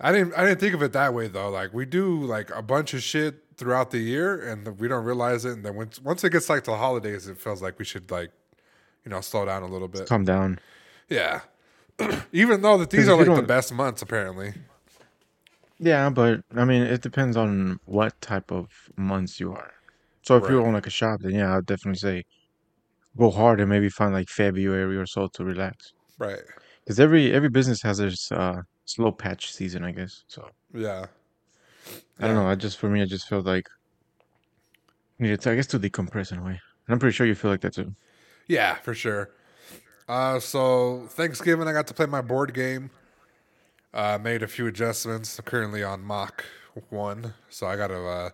I 0.00 0.12
didn't 0.12 0.34
I 0.34 0.44
didn't 0.44 0.60
think 0.60 0.74
of 0.74 0.82
it 0.82 0.92
that 0.92 1.14
way 1.14 1.28
though. 1.28 1.48
Like 1.50 1.72
we 1.72 1.86
do 1.86 2.22
like 2.22 2.54
a 2.54 2.62
bunch 2.62 2.94
of 2.94 3.02
shit 3.02 3.42
throughout 3.56 3.90
the 3.90 3.98
year, 3.98 4.40
and 4.40 4.78
we 4.78 4.86
don't 4.86 5.04
realize 5.04 5.44
it, 5.44 5.52
and 5.52 5.64
then 5.64 5.74
once 5.74 6.00
once 6.00 6.22
it 6.22 6.30
gets 6.30 6.48
like 6.48 6.64
to 6.64 6.70
the 6.70 6.76
holidays, 6.76 7.26
it 7.26 7.38
feels 7.38 7.62
like 7.62 7.78
we 7.78 7.84
should 7.84 8.10
like 8.10 8.30
you 9.04 9.10
know 9.10 9.20
slow 9.20 9.46
down 9.46 9.62
a 9.62 9.68
little 9.68 9.88
bit. 9.88 10.06
Calm 10.06 10.24
down. 10.24 10.60
Yeah. 11.08 11.40
Even 12.32 12.62
though 12.62 12.78
that 12.78 12.90
these 12.90 13.08
are 13.08 13.16
like 13.16 13.34
the 13.34 13.42
best 13.42 13.72
months, 13.72 14.02
apparently. 14.02 14.54
Yeah, 15.78 16.10
but 16.10 16.42
I 16.54 16.66
mean, 16.66 16.82
it 16.82 17.00
depends 17.00 17.38
on 17.38 17.80
what 17.86 18.20
type 18.20 18.52
of 18.52 18.68
months 18.96 19.40
you 19.40 19.52
are. 19.52 19.72
So 20.22 20.36
if 20.36 20.48
you 20.48 20.58
Right. 20.58 20.66
own 20.66 20.74
like 20.74 20.86
a 20.86 20.90
shop, 20.90 21.20
then 21.22 21.32
yeah, 21.34 21.56
I'd 21.56 21.66
definitely 21.66 21.98
say 21.98 22.24
go 23.16 23.30
hard 23.30 23.60
and 23.60 23.68
maybe 23.70 23.88
find 23.88 24.12
like 24.14 24.28
February 24.28 24.96
or 24.96 25.06
so 25.06 25.28
to 25.28 25.44
relax. 25.44 25.92
Right. 26.18 26.42
Because 26.84 27.00
every 27.00 27.32
every 27.32 27.48
business 27.50 27.82
has 27.82 28.00
its 28.00 28.30
uh, 28.32 28.62
slow 28.84 29.12
patch 29.12 29.52
season, 29.52 29.84
I 29.84 29.92
guess. 29.92 30.24
So 30.28 30.48
Yeah. 30.72 31.06
I 32.20 32.26
don't 32.26 32.36
know. 32.36 32.46
I 32.48 32.54
just 32.54 32.78
for 32.78 32.88
me, 32.88 33.02
I 33.02 33.06
just 33.06 33.28
felt 33.28 33.46
like 33.46 33.66
needed 35.18 35.40
to, 35.42 35.50
I 35.50 35.54
guess, 35.54 35.66
to 35.68 35.78
decompress 35.78 36.32
in 36.32 36.38
a 36.38 36.42
way. 36.42 36.52
And 36.52 36.92
I'm 36.94 36.98
pretty 36.98 37.14
sure 37.14 37.26
you 37.26 37.34
feel 37.34 37.50
like 37.50 37.60
that 37.62 37.74
too. 37.74 37.94
Yeah, 38.48 38.74
for 38.76 38.94
sure. 38.94 39.30
Uh, 40.08 40.40
so 40.40 41.06
Thanksgiving, 41.10 41.68
I 41.68 41.72
got 41.72 41.86
to 41.88 41.94
play 41.94 42.06
my 42.06 42.20
board 42.22 42.54
game. 42.54 42.90
Uh, 43.92 44.18
made 44.20 44.42
a 44.42 44.48
few 44.48 44.66
adjustments. 44.66 45.38
I'm 45.38 45.44
currently 45.44 45.82
on 45.82 46.02
Mach 46.04 46.44
one, 46.90 47.34
so 47.48 47.66
I 47.66 47.76
got 47.76 47.88
to 47.88 48.06
uh, 48.06 48.30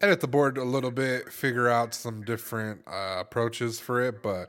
edit 0.00 0.20
the 0.20 0.28
board 0.28 0.58
a 0.58 0.64
little 0.64 0.90
bit, 0.90 1.32
figure 1.32 1.68
out 1.68 1.94
some 1.94 2.24
different 2.24 2.82
uh, 2.86 3.16
approaches 3.20 3.80
for 3.80 4.02
it. 4.02 4.22
But 4.22 4.48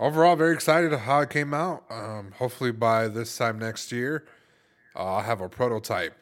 overall, 0.00 0.36
very 0.36 0.54
excited 0.54 0.96
how 0.96 1.20
it 1.20 1.30
came 1.30 1.54
out. 1.54 1.84
Um, 1.90 2.32
hopefully 2.38 2.72
by 2.72 3.08
this 3.08 3.36
time 3.36 3.58
next 3.58 3.92
year, 3.92 4.24
uh, 4.96 5.16
I'll 5.16 5.22
have 5.22 5.40
a 5.40 5.48
prototype, 5.48 6.14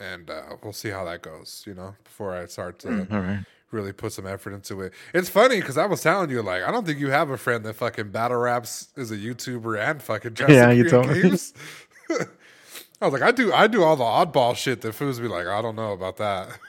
and 0.00 0.30
uh, 0.30 0.56
we'll 0.62 0.72
see 0.72 0.90
how 0.90 1.04
that 1.04 1.22
goes. 1.22 1.64
You 1.66 1.74
know, 1.74 1.94
before 2.04 2.34
I 2.34 2.46
start 2.46 2.78
to 2.80 3.06
right. 3.10 3.44
really 3.70 3.92
put 3.92 4.12
some 4.12 4.26
effort 4.26 4.52
into 4.52 4.80
it. 4.80 4.92
It's 5.14 5.28
funny 5.28 5.60
because 5.60 5.78
I 5.78 5.86
was 5.86 6.02
telling 6.02 6.30
you, 6.30 6.42
like, 6.42 6.62
I 6.62 6.70
don't 6.70 6.86
think 6.86 6.98
you 6.98 7.10
have 7.10 7.30
a 7.30 7.38
friend 7.38 7.64
that 7.64 7.74
fucking 7.74 8.10
battle 8.10 8.38
raps 8.38 8.88
is 8.96 9.10
a 9.10 9.16
YouTuber 9.16 9.78
and 9.78 10.02
fucking 10.02 10.36
Yeah, 10.48 10.70
you 10.70 10.88
told 10.88 11.08
me. 11.08 11.22
games. 11.22 11.54
I 13.00 13.06
was 13.06 13.12
like, 13.12 13.22
I 13.22 13.30
do, 13.30 13.52
I 13.52 13.68
do 13.68 13.84
all 13.84 13.96
the 13.96 14.04
oddball 14.04 14.56
shit 14.56 14.80
that 14.80 14.92
fools 14.92 15.20
be 15.20 15.28
like, 15.28 15.46
I 15.46 15.62
don't 15.62 15.76
know 15.76 15.92
about 15.92 16.16
that. 16.16 16.58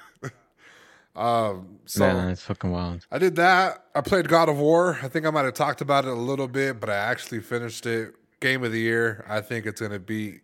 um, 1.20 1.80
so 1.86 2.08
Man, 2.08 2.30
it's 2.30 2.42
fucking 2.44 2.72
wild. 2.72 3.06
I 3.12 3.18
did 3.18 3.36
that. 3.36 3.86
I 3.94 4.02
played 4.02 4.28
God 4.28 4.48
of 4.48 4.58
War. 4.58 4.98
I 5.04 5.08
think 5.08 5.26
I 5.26 5.30
might 5.30 5.46
have 5.46 5.54
talked 5.54 5.82
about 5.82 6.06
it 6.06 6.12
a 6.12 6.14
little 6.14 6.48
bit, 6.48 6.80
but 6.80 6.90
I 6.90 6.96
actually 6.96 7.42
finished 7.42 7.86
it. 7.86 8.16
Game 8.40 8.64
of 8.64 8.72
the 8.72 8.80
year. 8.80 9.26
I 9.28 9.42
think 9.42 9.66
it's 9.66 9.82
gonna 9.82 10.00
beat 10.00 10.42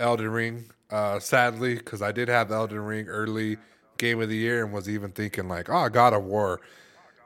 Elden 0.00 0.28
Ring. 0.30 0.64
Uh, 0.90 1.20
sadly, 1.20 1.76
because 1.76 2.02
I 2.02 2.10
did 2.10 2.28
have 2.28 2.50
Elden 2.50 2.80
Ring 2.80 3.06
early 3.06 3.58
game 3.96 4.20
of 4.20 4.28
the 4.28 4.36
year 4.36 4.64
and 4.64 4.72
was 4.72 4.88
even 4.88 5.12
thinking 5.12 5.48
like, 5.48 5.70
oh, 5.70 5.88
God 5.88 6.12
of 6.12 6.24
War. 6.24 6.60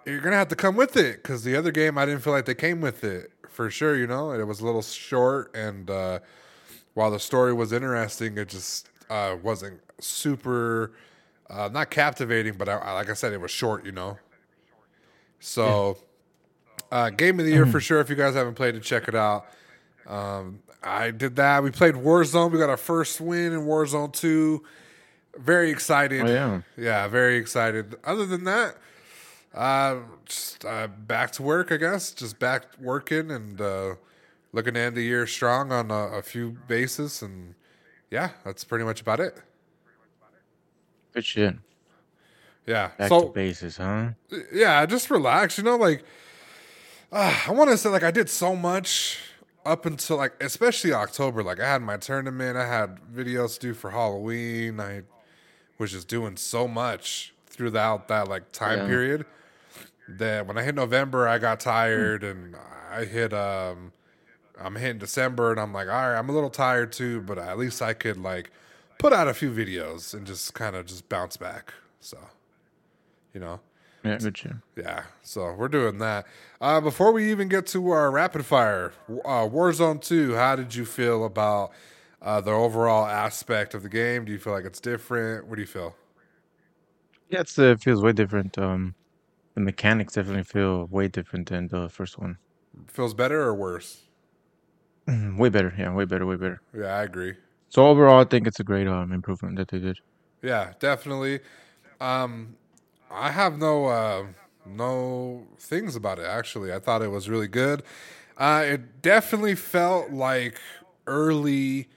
You're 0.05 0.21
gonna 0.21 0.37
have 0.37 0.49
to 0.49 0.57
come 0.57 0.77
with 0.77 0.97
it 0.97 1.23
because 1.23 1.45
the 1.45 1.57
other 1.57 1.73
game 1.73 1.97
I 1.97 2.05
didn't 2.05 2.21
feel 2.21 2.33
like 2.35 2.45
they 2.45 2.55
came 2.55 2.81
with 2.83 3.03
it 3.03 3.33
for 3.49 3.71
sure. 3.71 3.97
You 3.97 4.07
know, 4.07 4.33
it 4.33 4.45
was 4.45 4.61
a 4.61 4.67
little 4.67 4.83
short 4.83 5.51
and 5.57 5.91
uh, 5.91 6.19
while 6.93 7.11
the 7.11 7.19
story 7.19 7.53
was 7.53 7.73
interesting, 7.73 8.39
it 8.39 8.49
just 8.49 8.89
uh, 9.11 9.37
wasn't 9.43 9.81
super, 10.01 10.93
uh, 11.49 11.69
not 11.73 11.91
captivating, 11.91 12.55
but 12.55 12.69
I, 12.69 12.93
like 12.93 13.11
I 13.11 13.15
said, 13.15 13.33
it 13.33 13.41
was 13.41 13.51
short, 13.51 13.85
you 13.85 13.93
know. 13.93 14.19
So, 15.41 15.99
uh, 16.91 17.11
game 17.11 17.39
of 17.39 17.47
the 17.47 17.53
year 17.53 17.67
for 17.67 17.81
sure. 17.81 18.01
If 18.01 18.11
you 18.11 18.17
guys 18.17 18.35
haven't 18.35 18.55
played 18.55 18.75
it, 18.75 18.83
check 18.83 19.09
it 19.09 19.15
out. 19.15 19.47
Um, 20.07 20.61
I 20.83 21.11
did 21.11 21.37
that. 21.37 21.63
We 21.63 21.71
played 21.71 21.95
Warzone. 21.95 22.53
We 22.53 22.59
got 22.59 22.71
our 22.71 22.77
first 22.77 23.21
win 23.21 23.53
in 23.53 23.61
Warzone 23.63 24.13
2. 24.13 24.63
Very 25.39 25.71
excited. 25.71 26.23
Oh, 26.23 26.27
yeah. 26.27 26.61
Yeah, 26.77 27.09
very 27.09 27.37
excited. 27.37 27.97
Other 28.05 28.25
than 28.25 28.45
that, 28.45 28.77
uh, 29.55 29.97
just 30.25 30.65
uh, 30.65 30.87
back 30.87 31.33
to 31.33 31.43
work, 31.43 31.73
I 31.73 31.77
guess. 31.77 32.13
Just 32.13 32.39
back 32.39 32.65
working 32.81 33.31
and 33.31 33.61
uh, 33.61 33.95
looking 34.53 34.75
to 34.75 34.81
end 34.81 34.97
the 34.97 35.03
year 35.03 35.27
strong 35.27 35.73
on 35.73 35.91
a, 35.91 36.19
a 36.19 36.23
few 36.23 36.57
bases. 36.69 37.21
And 37.21 37.55
yeah, 38.11 38.31
that's 38.45 38.65
pretty 38.65 38.85
much 38.85 39.01
about 39.01 39.21
it. 39.21 39.37
Good 41.17 41.25
shit. 41.25 41.57
Yeah. 42.67 42.91
Back 42.99 43.09
so 43.09 43.23
to 43.23 43.33
bases, 43.33 43.79
huh? 43.79 44.11
yeah, 44.53 44.85
just 44.85 45.09
relax. 45.11 45.57
You 45.57 45.65
know, 45.65 45.77
like 45.77 46.05
uh, 47.11 47.35
I 47.49 47.53
want 47.53 47.71
to 47.71 47.79
say, 47.79 47.89
like 47.89 48.03
I 48.03 48.11
did 48.11 48.29
so 48.29 48.55
much 48.55 49.19
up 49.65 49.87
until 49.87 50.19
like, 50.19 50.35
especially 50.43 50.93
October. 50.93 51.43
Like 51.43 51.59
I 51.59 51.67
had 51.67 51.81
my 51.81 51.97
tournament, 51.97 52.59
I 52.59 52.67
had 52.69 52.99
videos 53.11 53.55
to 53.55 53.61
do 53.69 53.73
for 53.73 53.93
Halloween. 53.93 54.79
I 54.79 55.05
was 55.79 55.93
just 55.93 56.07
doing 56.07 56.37
so 56.37 56.69
much 56.69 57.33
throughout 57.47 58.09
that 58.09 58.29
like 58.29 58.53
time 58.53 58.81
Yeah. 58.81 58.87
period 58.87 59.27
that 60.09 60.47
when 60.47 60.59
I 60.59 60.65
hit 60.65 60.75
November, 60.75 61.27
I 61.27 61.39
got 61.39 61.61
tired, 61.61 62.25
and 62.25 62.55
I 62.93 63.07
hit 63.07 63.33
um, 63.33 63.93
I'm 64.61 64.75
hitting 64.77 64.99
December, 64.99 65.51
and 65.51 65.59
I'm 65.59 65.73
like, 65.73 65.89
all 65.89 65.95
right, 65.95 66.19
I'm 66.19 66.29
a 66.29 66.33
little 66.33 66.51
tired 66.51 66.93
too, 66.93 67.23
but 67.23 67.39
at 67.39 67.57
least 67.57 67.81
I 67.81 67.95
could 67.95 68.19
like 68.19 68.51
put 68.99 69.13
out 69.13 69.29
a 69.29 69.35
few 69.35 69.51
videos 69.51 70.15
and 70.15 70.27
just 70.27 70.55
kind 70.55 70.77
of 70.77 70.87
just 70.87 71.09
bounce 71.09 71.37
back. 71.37 71.73
So, 72.01 72.19
you 73.33 73.41
know. 73.41 73.61
Yeah, 74.05 74.19
good 74.19 74.39
shit. 74.39 74.53
Yeah, 74.77 75.05
so 75.23 75.53
we're 75.53 75.69
doing 75.69 75.99
that. 75.99 76.27
Uh, 76.61 76.81
before 76.81 77.13
we 77.13 77.31
even 77.31 77.49
get 77.49 77.67
to 77.69 77.91
our 77.91 78.11
rapid 78.11 78.47
fire, 78.47 78.93
uh, 79.25 79.49
Warzone 79.49 80.01
2, 80.01 80.35
how 80.35 80.55
did 80.55 80.75
you 80.77 80.85
feel 80.85 81.25
about 81.25 81.73
uh, 82.23 82.41
the 82.41 82.53
overall 82.53 83.05
aspect 83.07 83.75
of 83.75 83.83
the 83.83 83.89
game? 83.89 84.25
Do 84.25 84.33
you 84.33 84.39
feel 84.39 84.53
like 84.53 84.65
it's 84.65 84.81
different? 84.81 85.49
What 85.49 85.57
do 85.57 85.63
you 85.63 85.67
feel? 85.67 85.97
Yeah, 87.29 87.41
it's, 87.41 87.59
uh, 87.59 87.73
it 87.73 87.81
feels 87.81 88.01
way 88.01 88.13
different. 88.13 88.57
Um, 88.59 88.95
the 89.55 89.61
mechanics 89.61 90.15
definitely 90.15 90.45
feel 90.45 90.87
way 90.87 91.09
different 91.09 91.49
than 91.49 91.67
the 91.67 91.89
first 91.89 92.17
one. 92.19 92.39
Feels 92.87 93.15
better 93.15 93.43
or 93.43 93.55
worse? 93.55 94.03
way 95.09 95.49
better. 95.49 95.75
Yeah, 95.77 95.93
way 95.95 96.05
better, 96.05 96.27
way 96.27 96.37
better. 96.37 96.61
Yeah, 96.77 96.97
I 96.97 97.03
agree. 97.03 97.35
So 97.69 97.87
overall, 97.87 98.21
I 98.21 98.25
think 98.25 98.47
it's 98.49 98.59
a 98.61 98.65
great 98.65 98.89
um 98.89 99.13
improvement 99.13 99.57
that 99.57 99.69
they 99.69 99.79
did. 99.79 99.99
Yeah, 100.43 100.75
definitely. 100.79 101.41
Um, 102.01 102.57
I 103.11 103.31
have 103.31 103.59
no 103.59 103.87
uh, 103.87 104.27
no 104.65 105.47
things 105.59 105.97
about 105.97 106.19
it. 106.19 106.27
Actually, 106.27 106.73
I 106.73 106.79
thought 106.79 107.03
it 107.03 107.11
was 107.11 107.29
really 107.29 107.49
good. 107.49 107.83
Uh, 108.37 108.63
it 108.67 109.03
definitely 109.03 109.55
felt 109.55 110.11
like 110.11 110.61
early 111.07 111.89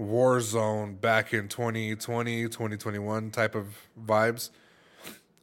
Warzone 0.00 1.00
back 1.00 1.34
in 1.34 1.48
2020, 1.48 2.48
2021 2.48 3.30
type 3.30 3.54
of 3.54 3.76
vibes. 4.00 4.50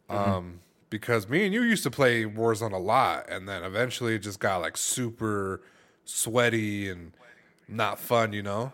Um, 0.09 0.62
because 0.89 1.29
me 1.29 1.45
and 1.45 1.53
you 1.53 1.62
used 1.63 1.83
to 1.83 1.91
play 1.91 2.24
Warzone 2.24 2.74
a 2.74 2.77
lot, 2.77 3.29
and 3.29 3.48
then 3.48 3.63
eventually 3.63 4.15
it 4.15 4.19
just 4.19 4.39
got 4.39 4.57
like 4.57 4.75
super 4.75 5.62
sweaty 6.05 6.89
and 6.89 7.12
not 7.67 8.00
fun, 8.00 8.33
you 8.33 8.41
know. 8.41 8.74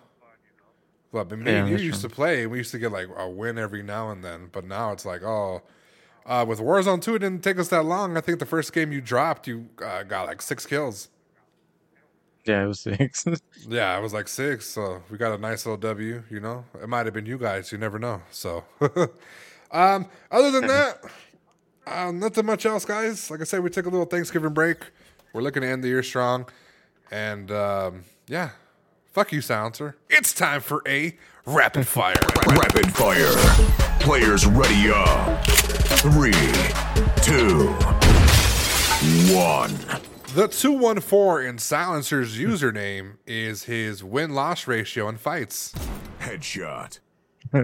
But 1.24 1.40
me 1.40 1.52
Yeah, 1.52 1.60
and 1.60 1.70
you 1.70 1.78
used 1.78 2.02
true. 2.02 2.10
to 2.10 2.10
play, 2.10 2.44
and 2.44 2.52
we 2.52 2.58
used 2.60 2.72
to 2.72 2.80
get 2.80 2.92
like 2.92 3.08
a 3.16 3.30
win 3.30 3.58
every 3.58 3.84
now 3.84 4.10
and 4.12 4.24
then. 4.24 4.50
But 4.52 4.66
now 4.66 4.92
it's 4.92 5.06
like, 5.06 5.24
oh, 5.24 5.62
uh, 6.26 6.46
with 6.48 6.60
Warzone 6.60 7.02
2, 7.02 7.16
it 7.16 7.20
didn't 7.20 7.44
take 7.44 7.60
us 7.60 7.70
that 7.70 7.84
long. 7.86 8.18
I 8.18 8.22
think 8.22 8.40
the 8.40 8.46
first 8.46 8.74
game 8.74 8.92
you 8.92 9.02
dropped, 9.02 9.48
you 9.48 9.70
uh, 9.84 10.04
got 10.04 10.28
like 10.28 10.42
six 10.42 10.66
kills. 10.66 11.10
Yeah, 12.46 12.64
it 12.64 12.68
was 12.68 12.80
six. 12.80 13.26
Yeah, 13.68 13.98
it 13.98 14.02
was 14.02 14.14
like 14.14 14.28
six. 14.28 14.66
So 14.68 15.02
we 15.10 15.18
got 15.18 15.34
a 15.34 15.38
nice 15.38 15.66
little 15.66 15.78
W, 15.78 16.24
you 16.30 16.40
know? 16.40 16.66
It 16.82 16.88
might 16.88 17.06
have 17.06 17.14
been 17.14 17.26
you 17.26 17.38
guys. 17.38 17.72
You 17.72 17.78
never 17.78 17.98
know. 17.98 18.22
So, 18.32 18.64
um, 19.72 20.08
other 20.32 20.52
than 20.52 20.68
that, 20.68 21.00
uh, 21.88 22.12
nothing 22.12 22.46
much 22.46 22.66
else, 22.66 22.86
guys. 22.86 23.32
Like 23.32 23.42
I 23.42 23.44
said, 23.46 23.62
we 23.64 23.70
took 23.70 23.86
a 23.86 23.90
little 23.90 24.06
Thanksgiving 24.06 24.54
break. 24.54 24.78
We're 25.34 25.42
looking 25.42 25.62
to 25.64 25.68
end 25.68 25.84
the 25.84 25.88
year 25.88 26.04
strong. 26.04 26.48
And 27.12 27.52
um, 27.52 28.04
yeah, 28.28 28.52
fuck 29.16 29.32
you, 29.32 29.40
Silencer. 29.40 29.96
It's 30.10 30.34
time 30.34 30.60
for 30.60 30.84
a 30.86 31.16
rapid 31.46 31.88
fire. 31.88 32.16
Rapid 32.48 32.94
fire. 32.94 33.32
Players 34.02 34.46
ready 34.46 34.92
up. 34.94 35.46
Three, 35.46 36.34
two, 37.24 37.70
one. 39.34 39.72
The 40.36 40.50
214 40.50 41.48
in 41.48 41.58
Silencer's 41.60 42.38
username 42.38 43.14
is 43.26 43.64
his 43.64 44.04
win 44.04 44.34
loss 44.34 44.68
ratio 44.68 45.08
in 45.08 45.16
fights. 45.16 45.74
Headshot. 46.20 47.00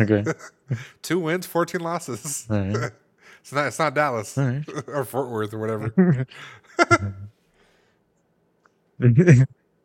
okay. 0.00 0.24
Two 1.02 1.18
wins, 1.18 1.44
14 1.44 1.82
losses. 1.82 2.46
All 2.50 2.60
right. 2.60 2.92
It's 3.40 3.52
not, 3.54 3.66
it's 3.68 3.78
not 3.78 3.94
Dallas 3.94 4.36
All 4.36 4.44
right. 4.44 4.64
or 4.88 5.04
Fort 5.06 5.30
Worth 5.30 5.54
or 5.54 5.58
whatever. 5.58 6.26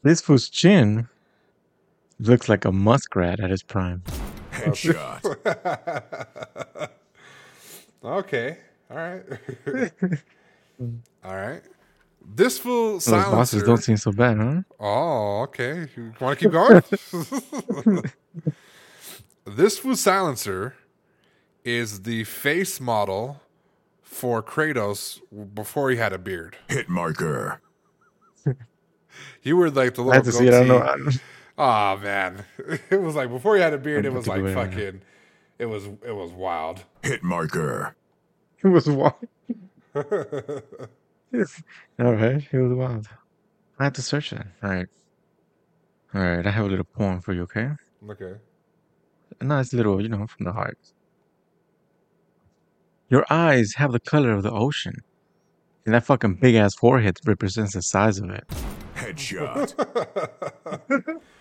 This 0.03 0.21
fool's 0.21 0.49
chin 0.49 1.07
looks 2.19 2.47
like 2.49 2.65
a 2.65 2.71
muskrat 2.71 3.39
at 3.39 3.49
his 3.49 3.63
prime. 3.63 4.03
Oh, 4.07 4.11
Headshot. 4.51 5.23
okay. 8.03 8.57
All 8.91 8.97
right. 8.97 9.23
All 11.23 11.35
right. 11.35 11.61
This 12.35 12.57
fool 12.57 12.93
Those 12.93 13.07
bosses 13.07 13.63
don't 13.63 13.83
seem 13.83 13.97
so 13.97 14.11
bad, 14.11 14.37
huh? 14.37 14.61
Oh, 14.79 15.41
okay. 15.43 15.87
You 15.95 16.13
want 16.19 16.39
to 16.39 16.45
keep 16.45 16.53
going? 16.53 16.81
this 19.45 19.77
fool 19.77 19.95
silencer 19.95 20.75
is 21.65 22.03
the 22.03 22.23
face 22.23 22.79
model 22.79 23.41
for 24.01 24.41
Kratos 24.41 25.19
before 25.53 25.89
he 25.89 25.97
had 25.97 26.13
a 26.13 26.17
beard. 26.17 26.55
Hit 26.69 26.87
marker. 26.87 27.59
You 29.43 29.57
were 29.57 29.69
like 29.69 29.95
the 29.95 30.01
I 30.03 30.05
little 30.05 30.13
had 30.13 30.23
to 30.25 30.31
see 30.31 30.47
it. 30.47 30.53
I 30.53 30.59
don't 30.59 30.67
know. 30.69 30.79
goatee. 30.79 30.91
I 30.91 30.97
don't- 30.97 31.21
Oh 31.55 31.97
man, 31.97 32.45
it 32.89 33.01
was 33.01 33.13
like 33.15 33.29
before 33.29 33.55
you 33.57 33.61
had 33.61 33.73
a 33.73 33.77
beard, 33.77 34.05
it 34.05 34.13
was 34.13 34.25
like 34.27 34.37
to 34.37 34.41
go 34.41 34.47
in. 34.47 34.55
fucking. 34.71 35.01
It 35.59 35.65
was 35.67 35.85
it 35.85 36.15
was 36.15 36.31
wild. 36.31 36.83
Hit 37.03 37.21
marker. 37.23 37.95
It 38.63 38.67
was 38.69 38.87
wild. 38.89 39.13
All 39.95 40.03
right, 42.13 42.47
it 42.51 42.57
was 42.57 42.73
wild. 42.73 43.07
I 43.79 43.83
had 43.85 43.95
to 43.95 44.01
search 44.01 44.31
that. 44.31 44.47
All 44.63 44.69
right. 44.71 44.87
All 46.15 46.21
right, 46.21 46.45
I 46.45 46.49
have 46.51 46.65
a 46.65 46.69
little 46.69 46.85
poem 46.85 47.21
for 47.21 47.33
you, 47.33 47.43
okay? 47.43 47.69
Okay. 48.09 48.33
A 49.39 49.43
nice 49.43 49.73
little, 49.73 50.01
you 50.01 50.09
know, 50.09 50.25
from 50.27 50.45
the 50.45 50.53
heart. 50.53 50.77
Your 53.09 53.25
eyes 53.29 53.73
have 53.75 53.91
the 53.91 53.99
color 53.99 54.31
of 54.31 54.43
the 54.43 54.51
ocean. 54.51 55.03
And 55.85 55.93
that 55.93 56.05
fucking 56.05 56.35
big 56.35 56.55
ass 56.55 56.75
forehead 56.75 57.17
represents 57.25 57.73
the 57.73 57.81
size 57.81 58.19
of 58.19 58.29
it. 58.29 58.45
Headshot. 59.03 59.73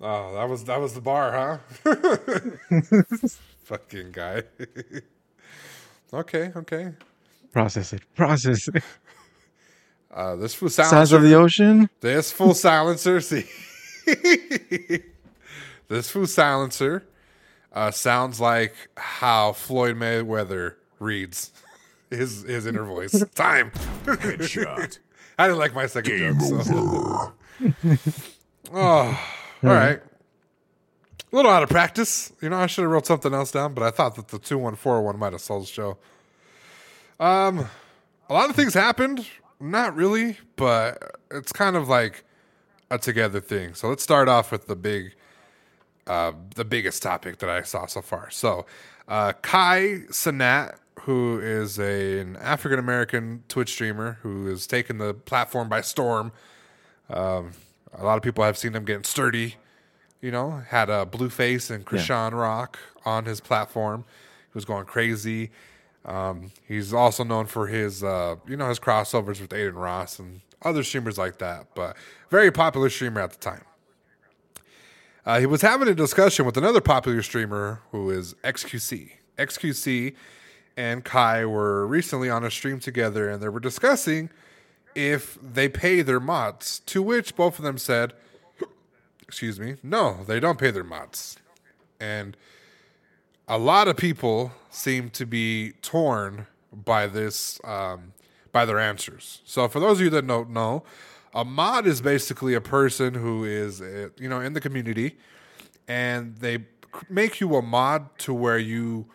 Oh, 0.00 0.32
that 0.34 0.48
was 0.48 0.64
that 0.64 0.80
was 0.80 0.94
the 0.94 1.00
bar, 1.00 1.60
huh? 1.84 1.90
Fucking 3.64 4.12
guy. 4.12 4.44
okay, 6.14 6.52
okay. 6.54 6.92
Process 7.52 7.92
it. 7.92 8.02
Process 8.14 8.68
it. 8.68 8.84
Uh, 10.14 10.36
this 10.36 10.54
full 10.54 10.68
Size 10.68 11.12
of 11.12 11.22
the 11.22 11.34
ocean? 11.34 11.90
this 12.00 12.30
full 12.30 12.54
silencer. 12.54 13.20
See, 13.20 13.46
this 15.88 16.08
full 16.10 16.26
silencer 16.28 17.04
uh, 17.72 17.90
sounds 17.90 18.40
like 18.40 18.74
how 18.96 19.52
Floyd 19.52 19.96
Mayweather 19.96 20.76
reads 21.00 21.50
his 22.08 22.42
his 22.44 22.66
inner 22.66 22.84
voice. 22.84 23.24
Time. 23.34 23.72
Headshot. 24.04 25.00
I 25.38 25.46
didn't 25.46 25.58
like 25.58 25.74
my 25.74 25.86
second 25.86 26.18
Game 26.18 26.38
joke. 26.38 26.62
So. 26.62 27.32
Oh, 28.70 29.18
all 29.64 29.70
right. 29.70 29.98
A 31.32 31.36
little 31.36 31.50
out 31.50 31.62
of 31.62 31.70
practice. 31.70 32.32
You 32.42 32.50
know, 32.50 32.58
I 32.58 32.66
should 32.66 32.82
have 32.82 32.90
wrote 32.90 33.06
something 33.06 33.32
else 33.32 33.50
down, 33.50 33.72
but 33.72 33.82
I 33.82 33.90
thought 33.90 34.14
that 34.16 34.28
the 34.28 34.38
214 34.38 35.04
one 35.04 35.18
might 35.18 35.32
have 35.32 35.40
sold 35.40 35.62
the 35.62 35.66
show. 35.66 35.96
Um, 37.18 37.66
a 38.28 38.34
lot 38.34 38.50
of 38.50 38.56
things 38.56 38.74
happened. 38.74 39.26
Not 39.60 39.96
really, 39.96 40.38
but 40.56 41.16
it's 41.30 41.50
kind 41.50 41.76
of 41.76 41.88
like 41.88 42.24
a 42.90 42.98
together 42.98 43.40
thing. 43.40 43.74
So 43.74 43.88
let's 43.88 44.02
start 44.02 44.28
off 44.28 44.52
with 44.52 44.66
the 44.66 44.76
big, 44.76 45.14
uh, 46.06 46.32
the 46.54 46.64
biggest 46.64 47.02
topic 47.02 47.38
that 47.38 47.50
I 47.50 47.62
saw 47.62 47.86
so 47.86 48.02
far. 48.02 48.30
So, 48.30 48.66
uh, 49.08 49.32
Kai 49.42 50.02
Cenat, 50.10 50.76
who 51.02 51.40
is 51.40 51.78
a, 51.78 52.20
an 52.20 52.36
African 52.36 52.78
American 52.78 53.44
Twitch 53.48 53.70
streamer 53.70 54.18
who 54.22 54.46
has 54.46 54.66
taken 54.66 54.98
the 54.98 55.14
platform 55.14 55.68
by 55.68 55.80
storm. 55.80 56.32
Um, 57.10 57.52
a 57.92 58.04
lot 58.04 58.16
of 58.16 58.22
people 58.22 58.44
have 58.44 58.58
seen 58.58 58.74
him 58.74 58.84
getting 58.84 59.04
sturdy 59.04 59.56
you 60.20 60.30
know, 60.30 60.62
had 60.68 60.90
a 60.90 61.06
Blueface 61.06 61.70
and 61.70 61.84
Chrisean 61.86 62.32
Rock 62.32 62.78
on 63.04 63.24
his 63.24 63.40
platform. 63.40 64.04
He 64.52 64.54
was 64.54 64.64
going 64.64 64.86
crazy. 64.86 65.50
Um, 66.04 66.52
he's 66.66 66.92
also 66.92 67.22
known 67.24 67.46
for 67.46 67.66
his, 67.66 68.02
uh, 68.02 68.36
you 68.46 68.56
know, 68.56 68.68
his 68.68 68.80
crossovers 68.80 69.40
with 69.40 69.52
Adin 69.52 69.74
Ross 69.74 70.18
and 70.18 70.40
other 70.62 70.82
streamers 70.82 71.18
like 71.18 71.38
that. 71.38 71.68
But 71.74 71.96
very 72.30 72.50
popular 72.50 72.88
streamer 72.88 73.20
at 73.20 73.30
the 73.32 73.38
time. 73.38 73.64
Uh, 75.24 75.40
he 75.40 75.46
was 75.46 75.60
having 75.60 75.88
a 75.88 75.94
discussion 75.94 76.46
with 76.46 76.56
another 76.56 76.80
popular 76.80 77.22
streamer 77.22 77.82
who 77.90 78.10
is 78.10 78.34
XQC. 78.42 79.10
XQC 79.36 80.14
and 80.78 81.04
Kai 81.04 81.44
were 81.44 81.84
recently 81.88 82.30
on 82.30 82.44
a 82.44 82.50
stream 82.52 82.78
together, 82.78 83.28
and 83.28 83.42
they 83.42 83.48
were 83.48 83.58
discussing 83.58 84.30
if 84.94 85.36
they 85.42 85.68
pay 85.68 86.02
their 86.02 86.20
mods. 86.20 86.78
To 86.86 87.02
which 87.02 87.34
both 87.34 87.58
of 87.58 87.64
them 87.64 87.78
said, 87.78 88.14
"Excuse 89.20 89.58
me, 89.58 89.74
no, 89.82 90.22
they 90.24 90.38
don't 90.38 90.56
pay 90.56 90.70
their 90.70 90.84
mods." 90.84 91.36
And 91.98 92.36
a 93.48 93.58
lot 93.58 93.88
of 93.88 93.96
people 93.96 94.52
seem 94.70 95.10
to 95.10 95.26
be 95.26 95.72
torn 95.82 96.46
by 96.72 97.08
this 97.08 97.60
um, 97.64 98.12
by 98.52 98.64
their 98.64 98.78
answers. 98.78 99.42
So 99.44 99.66
for 99.66 99.80
those 99.80 99.98
of 99.98 100.04
you 100.04 100.10
that 100.10 100.28
don't 100.28 100.50
know, 100.50 100.84
a 101.34 101.44
mod 101.44 101.88
is 101.88 102.00
basically 102.00 102.54
a 102.54 102.60
person 102.60 103.14
who 103.14 103.42
is 103.42 103.82
uh, 103.82 104.10
you 104.16 104.28
know 104.28 104.40
in 104.40 104.52
the 104.52 104.60
community, 104.60 105.16
and 105.88 106.36
they 106.36 106.66
make 107.10 107.40
you 107.40 107.56
a 107.56 107.62
mod 107.62 108.16
to 108.18 108.32
where 108.32 108.58
you 108.58 109.06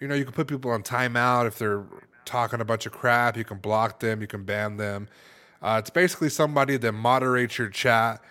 you 0.00 0.08
know 0.08 0.14
you 0.14 0.24
can 0.24 0.32
put 0.32 0.46
people 0.48 0.70
on 0.70 0.82
timeout 0.82 1.46
if 1.46 1.58
they're 1.58 1.84
talking 2.24 2.60
a 2.60 2.64
bunch 2.64 2.86
of 2.86 2.92
crap. 2.92 3.36
You 3.36 3.44
can 3.44 3.58
block 3.58 4.00
them. 4.00 4.20
You 4.20 4.26
can 4.26 4.44
ban 4.44 4.76
them. 4.76 5.08
Uh, 5.62 5.76
it's 5.78 5.90
basically 5.90 6.30
somebody 6.30 6.76
that 6.78 6.92
moderates 6.92 7.58
your 7.58 7.68
chat. 7.68 8.22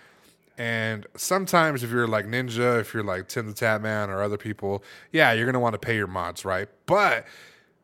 And 0.58 1.06
sometimes, 1.16 1.82
if 1.82 1.90
you're 1.90 2.06
like 2.08 2.26
Ninja, 2.26 2.80
if 2.80 2.92
you're 2.92 3.04
like 3.04 3.28
Tim 3.28 3.46
the 3.46 3.54
Tatman 3.54 4.08
or 4.08 4.20
other 4.22 4.36
people, 4.36 4.82
yeah, 5.12 5.32
you're 5.32 5.46
gonna 5.46 5.60
want 5.60 5.74
to 5.74 5.78
pay 5.78 5.96
your 5.96 6.06
mods, 6.06 6.44
right? 6.44 6.68
But 6.86 7.24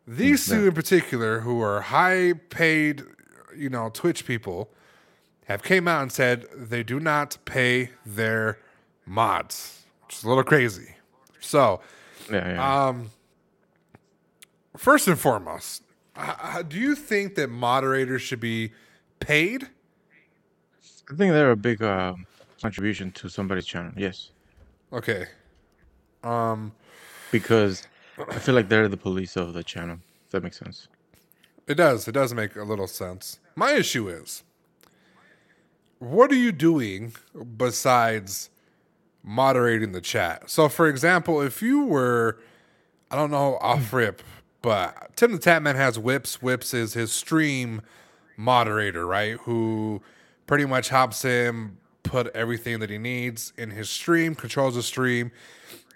these 0.06 0.46
two 0.46 0.66
in 0.66 0.72
particular, 0.72 1.40
who 1.40 1.60
are 1.62 1.80
high 1.80 2.34
paid, 2.50 3.02
you 3.56 3.70
know, 3.70 3.88
Twitch 3.92 4.26
people, 4.26 4.68
have 5.46 5.62
came 5.62 5.88
out 5.88 6.02
and 6.02 6.12
said 6.12 6.46
they 6.54 6.82
do 6.82 7.00
not 7.00 7.38
pay 7.44 7.90
their 8.04 8.58
mods, 9.06 9.84
which 10.06 10.16
is 10.16 10.24
a 10.24 10.28
little 10.28 10.44
crazy. 10.44 10.96
So, 11.40 11.80
Yeah, 12.30 12.52
yeah. 12.52 12.86
um, 12.88 13.10
first 14.76 15.08
and 15.08 15.18
foremost, 15.18 15.82
do 16.68 16.78
you 16.78 16.94
think 16.94 17.34
that 17.34 17.50
moderators 17.50 18.22
should 18.22 18.40
be 18.40 18.72
paid? 19.20 19.68
I 21.10 21.14
think 21.14 21.32
they're 21.32 21.50
a 21.52 21.56
big 21.56 21.82
uh, 21.82 22.14
contribution 22.60 23.12
to 23.12 23.28
somebody's 23.28 23.66
channel. 23.66 23.92
Yes, 23.96 24.30
Okay. 24.92 25.26
Um, 26.22 26.72
because 27.30 27.86
I 28.30 28.38
feel 28.38 28.54
like 28.54 28.68
they're 28.68 28.88
the 28.88 28.96
police 28.96 29.36
of 29.36 29.52
the 29.52 29.62
channel. 29.62 29.98
If 30.24 30.32
that 30.32 30.42
makes 30.42 30.58
sense. 30.58 30.88
it 31.66 31.74
does. 31.74 32.08
It 32.08 32.12
does 32.12 32.32
make 32.34 32.56
a 32.56 32.62
little 32.62 32.86
sense. 32.86 33.38
My 33.54 33.72
issue 33.72 34.08
is, 34.08 34.42
what 35.98 36.30
are 36.30 36.36
you 36.36 36.52
doing 36.52 37.14
besides 37.56 38.50
moderating 39.22 39.92
the 39.92 40.00
chat? 40.00 40.50
So, 40.50 40.68
for 40.68 40.88
example, 40.88 41.40
if 41.40 41.62
you 41.62 41.84
were, 41.84 42.38
I 43.10 43.16
don't 43.16 43.30
know, 43.30 43.56
off 43.60 43.92
rip, 43.92 44.22
but 44.66 45.14
Tim 45.14 45.30
the 45.30 45.38
Tatman 45.38 45.76
has 45.76 45.96
Whips. 45.96 46.42
Whips 46.42 46.74
is 46.74 46.92
his 46.92 47.12
stream 47.12 47.82
moderator, 48.36 49.06
right? 49.06 49.36
Who 49.42 50.02
pretty 50.48 50.64
much 50.64 50.88
helps 50.88 51.22
him 51.22 51.78
put 52.02 52.34
everything 52.34 52.80
that 52.80 52.90
he 52.90 52.98
needs 52.98 53.52
in 53.56 53.70
his 53.70 53.88
stream, 53.88 54.34
controls 54.34 54.74
the 54.74 54.82
stream, 54.82 55.30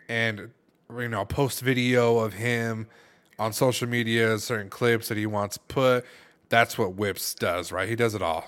and 0.09 0.53
you 0.97 1.09
know, 1.09 1.25
post 1.25 1.63
video 1.63 2.19
of 2.19 2.35
him 2.35 2.87
on 3.41 3.53
social 3.53 3.89
media, 3.89 4.39
certain 4.39 4.71
clips 4.71 5.09
that 5.09 5.19
he 5.19 5.27
wants 5.27 5.59
put. 5.59 6.05
That's 6.49 6.79
what 6.79 6.95
Whips 6.95 7.35
does, 7.35 7.73
right? 7.73 7.89
He 7.89 7.97
does 7.97 8.15
it 8.15 8.23
all. 8.23 8.45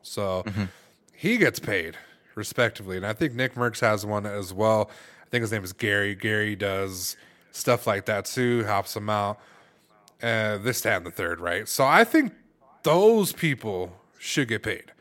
So 0.00 0.44
mm-hmm. 0.46 0.64
he 1.12 1.36
gets 1.36 1.58
paid 1.58 1.98
respectively. 2.36 2.96
And 2.96 3.04
I 3.04 3.12
think 3.12 3.34
Nickmercs 3.34 3.80
has 3.80 4.06
one 4.06 4.24
as 4.24 4.54
well. 4.54 4.90
I 5.26 5.28
think 5.28 5.42
his 5.42 5.52
name 5.52 5.62
is 5.62 5.74
Gary. 5.74 6.14
Gary 6.14 6.56
does 6.56 7.18
stuff 7.52 7.86
like 7.86 8.06
that 8.06 8.24
too, 8.24 8.64
helps 8.64 8.94
them 8.94 9.08
out. 9.08 9.38
Uh, 10.22 10.58
this, 10.58 10.80
that, 10.82 10.98
and 10.98 11.06
the 11.06 11.10
third, 11.10 11.40
right? 11.40 11.68
So 11.68 11.84
I 11.84 12.04
think 12.04 12.32
those 12.82 13.32
people 13.32 13.96
should 14.18 14.48
get 14.48 14.62
paid. 14.62 14.92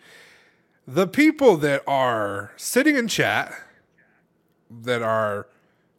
The 0.87 1.07
people 1.07 1.57
that 1.57 1.83
are 1.87 2.51
sitting 2.57 2.95
in 2.95 3.07
chat, 3.07 3.53
that 4.83 5.01
are, 5.01 5.47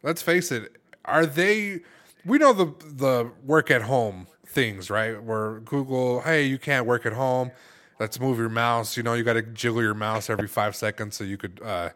let's 0.01 0.21
face 0.21 0.51
it, 0.51 0.75
are 1.05 1.25
they? 1.25 1.81
We 2.25 2.37
know 2.37 2.53
the 2.53 2.73
the 2.85 3.31
work 3.45 3.71
at 3.71 3.83
home 3.83 4.27
things, 4.45 4.89
right? 4.89 5.21
Where 5.21 5.59
Google, 5.61 6.21
hey, 6.21 6.43
you 6.45 6.57
can't 6.57 6.85
work 6.85 7.05
at 7.05 7.13
home. 7.13 7.51
Let's 7.99 8.19
move 8.19 8.37
your 8.37 8.49
mouse. 8.49 8.97
You 8.97 9.03
know, 9.03 9.13
you 9.13 9.23
got 9.23 9.33
to 9.33 9.41
jiggle 9.41 9.81
your 9.81 9.93
mouse 9.93 10.29
every 10.29 10.47
five 10.47 10.75
seconds 10.75 11.15
so 11.15 11.23
you 11.23 11.37
could, 11.37 11.61
uh, 11.63 11.89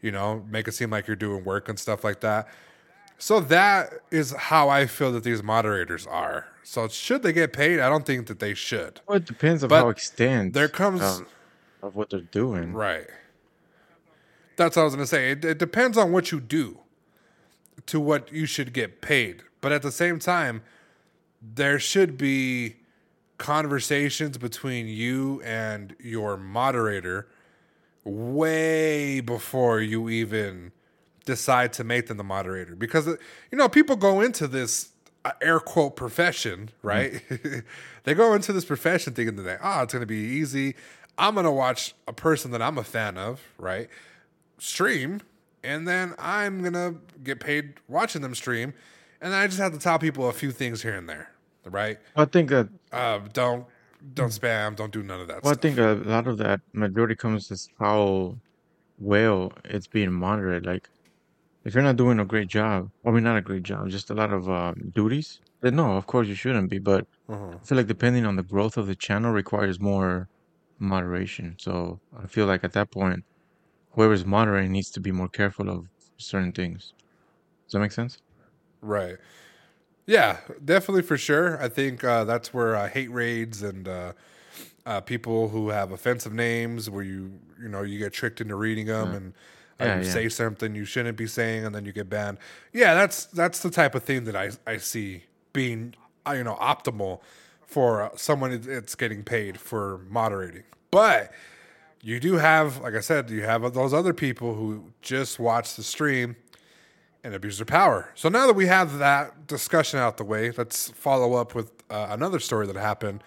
you 0.00 0.10
know, 0.10 0.44
make 0.48 0.68
it 0.68 0.72
seem 0.72 0.90
like 0.90 1.06
you're 1.06 1.16
doing 1.16 1.44
work 1.44 1.68
and 1.68 1.78
stuff 1.78 2.04
like 2.04 2.20
that. 2.20 2.48
So 3.20 3.38
that 3.38 4.00
is 4.10 4.32
how 4.32 4.70
I 4.70 4.86
feel 4.86 5.12
that 5.12 5.24
these 5.24 5.42
moderators 5.42 6.06
are. 6.06 6.46
So 6.62 6.88
should 6.88 7.22
they 7.22 7.34
get 7.34 7.52
paid? 7.52 7.78
I 7.78 7.90
don't 7.90 8.06
think 8.06 8.26
that 8.28 8.38
they 8.38 8.54
should. 8.54 9.00
Well, 9.06 9.18
it 9.18 9.26
depends 9.26 9.62
on 9.62 9.68
But 9.68 9.82
how 9.82 9.88
extent 9.90 10.54
There 10.54 10.68
comes 10.68 11.02
of, 11.02 11.28
of 11.82 11.96
what 11.96 12.08
they're 12.08 12.20
doing. 12.20 12.72
Right. 12.72 13.06
That's 14.56 14.76
what 14.76 14.82
I 14.82 14.84
was 14.86 14.94
going 14.94 15.04
to 15.04 15.08
say. 15.08 15.32
It, 15.32 15.44
it 15.44 15.58
depends 15.58 15.98
on 15.98 16.12
what 16.12 16.32
you 16.32 16.40
do 16.40 16.78
to 17.86 18.00
what 18.00 18.32
you 18.32 18.46
should 18.46 18.72
get 18.72 19.02
paid. 19.02 19.42
But 19.60 19.72
at 19.72 19.82
the 19.82 19.92
same 19.92 20.18
time, 20.18 20.62
there 21.42 21.78
should 21.78 22.16
be 22.16 22.76
conversations 23.36 24.38
between 24.38 24.86
you 24.86 25.42
and 25.44 25.94
your 26.00 26.38
moderator 26.38 27.28
way 28.02 29.20
before 29.20 29.80
you 29.80 30.08
even 30.08 30.72
decide 31.24 31.72
to 31.74 31.84
make 31.84 32.06
them 32.06 32.16
the 32.16 32.24
moderator. 32.24 32.74
Because 32.74 33.06
uh, 33.08 33.16
you 33.50 33.58
know 33.58 33.68
people 33.68 33.96
go 33.96 34.20
into 34.20 34.46
this 34.46 34.90
uh, 35.24 35.32
air 35.40 35.60
quote 35.60 35.96
profession 35.96 36.70
right? 36.82 37.22
They 38.04 38.14
go 38.14 38.32
into 38.32 38.54
this 38.54 38.64
profession 38.64 39.12
thinking 39.12 39.36
that 39.36 39.42
they 39.42 39.56
oh 39.62 39.82
it's 39.82 39.92
going 39.92 40.00
to 40.00 40.06
be 40.06 40.16
easy. 40.16 40.74
I'm 41.18 41.34
going 41.34 41.44
to 41.44 41.50
watch 41.50 41.94
a 42.08 42.14
person 42.14 42.50
that 42.52 42.62
i'm 42.62 42.78
a 42.78 42.84
fan 42.84 43.18
of 43.18 43.40
right? 43.58 43.88
Stream 44.58 45.20
and 45.62 45.86
then 45.86 46.14
i'm 46.18 46.62
going 46.62 46.72
to 46.72 46.96
get 47.22 47.40
paid 47.40 47.74
watching 47.86 48.22
them 48.22 48.34
stream 48.34 48.72
and 49.20 49.34
i 49.34 49.46
just 49.46 49.58
have 49.58 49.72
to 49.74 49.78
tell 49.78 49.98
people 49.98 50.26
a 50.26 50.32
few 50.32 50.50
things 50.50 50.80
here 50.80 50.94
and 50.94 51.06
there 51.06 51.30
right? 51.64 51.98
I 52.16 52.24
think 52.24 52.50
that 52.50 52.68
uh, 52.92 53.20
don't 53.32 53.66
don't 54.14 54.30
spam 54.30 54.76
don't 54.76 54.92
do 54.92 55.02
none 55.02 55.20
of 55.20 55.28
that 55.28 55.42
well, 55.42 55.52
I 55.52 55.56
think 55.56 55.78
a 55.78 56.00
lot 56.06 56.26
of 56.26 56.38
that 56.38 56.60
majority 56.72 57.14
comes 57.14 57.48
to 57.48 57.58
how 57.78 58.36
well 58.98 59.52
it's 59.64 59.86
being 59.86 60.12
monitored. 60.12 60.64
Like, 60.66 60.88
if 61.64 61.74
you're 61.74 61.82
not 61.84 61.96
doing 61.96 62.18
a 62.20 62.24
great 62.26 62.48
job, 62.48 62.88
I 63.06 63.10
mean, 63.10 63.24
not 63.24 63.36
a 63.38 63.42
great 63.42 63.62
job, 63.64 63.88
just 63.90 64.10
a 64.10 64.14
lot 64.14 64.32
of 64.32 64.48
um, 64.48 64.74
duties. 64.94 65.40
Then 65.62 65.76
no, 65.76 65.96
of 65.96 66.06
course 66.06 66.28
you 66.28 66.34
shouldn't 66.34 66.70
be. 66.70 66.78
But 66.78 67.06
Uh-huh. 67.28 67.60
I 67.62 67.66
feel 67.66 67.78
like 67.78 67.86
depending 67.88 68.26
on 68.26 68.36
the 68.36 68.44
growth 68.44 68.76
of 68.78 68.86
the 68.86 68.96
channel 68.96 69.32
requires 69.32 69.80
more 69.80 70.28
moderation. 70.78 71.56
So 71.60 72.00
I 72.16 72.26
feel 72.28 72.46
like 72.46 72.64
at 72.64 72.72
that 72.74 72.90
point, 72.92 73.20
whoever's 73.92 74.26
moderating 74.26 74.72
needs 74.72 74.90
to 74.92 75.00
be 75.00 75.12
more 75.12 75.28
careful 75.30 75.70
of 75.70 75.86
certain 76.18 76.52
things. 76.52 76.94
Does 77.68 77.74
that 77.74 77.80
make 77.80 77.92
sense? 77.92 78.18
Right. 78.80 79.16
Yeah, 80.06 80.40
definitely 80.64 81.02
for 81.02 81.18
sure. 81.18 81.62
I 81.62 81.68
think 81.68 82.04
uh, 82.04 82.24
that's 82.24 82.54
where 82.54 82.76
uh, 82.76 82.88
hate 82.88 83.10
raids 83.10 83.62
and 83.62 83.88
uh, 83.88 84.14
uh, 84.86 85.00
people 85.02 85.50
who 85.50 85.70
have 85.70 85.92
offensive 85.92 86.32
names, 86.34 86.90
where 86.90 87.04
you 87.04 87.40
you 87.60 87.68
know 87.68 87.82
you 87.82 87.98
get 87.98 88.12
tricked 88.12 88.40
into 88.40 88.56
reading 88.56 88.86
them 88.86 89.14
and 89.14 89.34
uh, 89.34 89.38
Yeah, 89.80 89.98
you 89.98 90.06
yeah. 90.06 90.12
say 90.12 90.28
something 90.28 90.74
you 90.74 90.84
shouldn't 90.84 91.16
be 91.16 91.26
saying, 91.26 91.64
and 91.64 91.74
then 91.74 91.84
you 91.84 91.92
get 91.92 92.08
banned. 92.08 92.38
Yeah, 92.72 92.94
that's 92.94 93.26
that's 93.26 93.60
the 93.60 93.70
type 93.70 93.94
of 93.94 94.02
thing 94.04 94.24
that 94.24 94.36
I 94.36 94.50
I 94.66 94.76
see 94.76 95.24
being 95.52 95.94
uh, 96.26 96.32
you 96.32 96.44
know 96.44 96.56
optimal 96.56 97.20
for 97.66 98.02
uh, 98.02 98.10
someone 98.16 98.60
that's 98.60 98.94
getting 98.94 99.22
paid 99.24 99.58
for 99.58 100.00
moderating, 100.08 100.64
but. 100.90 101.32
You 102.02 102.18
do 102.18 102.36
have, 102.36 102.80
like 102.80 102.94
I 102.94 103.00
said, 103.00 103.28
you 103.28 103.42
have 103.42 103.74
those 103.74 103.92
other 103.92 104.14
people 104.14 104.54
who 104.54 104.84
just 105.02 105.38
watch 105.38 105.76
the 105.76 105.82
stream 105.82 106.34
and 107.22 107.34
abuse 107.34 107.58
their 107.58 107.66
power. 107.66 108.10
So 108.14 108.28
now 108.28 108.46
that 108.46 108.54
we 108.56 108.66
have 108.66 108.98
that 108.98 109.46
discussion 109.46 109.98
out 109.98 110.16
the 110.16 110.24
way, 110.24 110.50
let's 110.50 110.90
follow 110.90 111.34
up 111.34 111.54
with 111.54 111.72
uh, 111.90 112.08
another 112.10 112.38
story 112.38 112.66
that 112.66 112.76
happened 112.76 113.22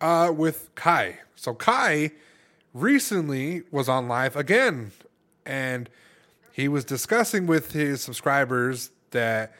uh, 0.00 0.32
with 0.34 0.68
Kai. 0.74 1.20
So 1.34 1.54
Kai 1.54 2.10
recently 2.74 3.62
was 3.70 3.88
on 3.88 4.08
live 4.08 4.36
again, 4.36 4.92
and 5.44 5.88
he 6.52 6.68
was 6.68 6.84
discussing 6.84 7.46
with 7.46 7.72
his 7.72 8.02
subscribers 8.02 8.90
that 9.10 9.52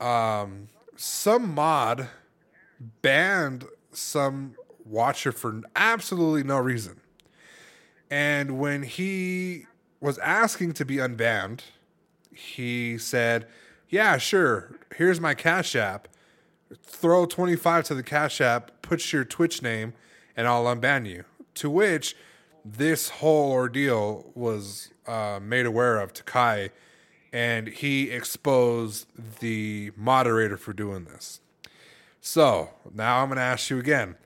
um, 0.00 0.68
some 0.96 1.54
mod 1.54 2.08
banned 3.02 3.64
some 3.92 4.54
watcher 4.84 5.32
for 5.32 5.62
absolutely 5.74 6.42
no 6.42 6.58
reason. 6.58 7.00
And 8.10 8.58
when 8.58 8.82
he 8.82 9.66
was 10.00 10.18
asking 10.18 10.74
to 10.74 10.84
be 10.84 10.96
unbanned, 10.96 11.60
he 12.32 12.98
said, 12.98 13.46
"Yeah, 13.88 14.18
sure. 14.18 14.78
Here's 14.94 15.20
my 15.20 15.34
Cash 15.34 15.74
App. 15.74 16.08
Throw 16.82 17.26
25 17.26 17.84
to 17.84 17.94
the 17.94 18.02
Cash 18.02 18.40
App, 18.40 18.82
put 18.82 19.12
your 19.12 19.24
Twitch 19.24 19.62
name, 19.62 19.94
and 20.36 20.46
I'll 20.46 20.64
unban 20.64 21.06
you." 21.06 21.24
To 21.54 21.70
which 21.70 22.14
this 22.72 23.08
whole 23.08 23.52
ordeal 23.52 24.30
was 24.34 24.90
uh, 25.06 25.38
made 25.40 25.66
aware 25.66 26.00
of 26.00 26.12
to 26.14 26.22
Kai, 26.24 26.70
and 27.32 27.68
he 27.68 28.10
exposed 28.10 29.06
the 29.40 29.92
moderator 29.96 30.56
for 30.56 30.72
doing 30.72 31.04
this. 31.04 31.40
So 32.20 32.70
now 32.92 33.22
I'm 33.22 33.28
going 33.28 33.36
to 33.36 33.42
ask 33.42 33.70
you 33.70 33.78
again: 33.78 34.16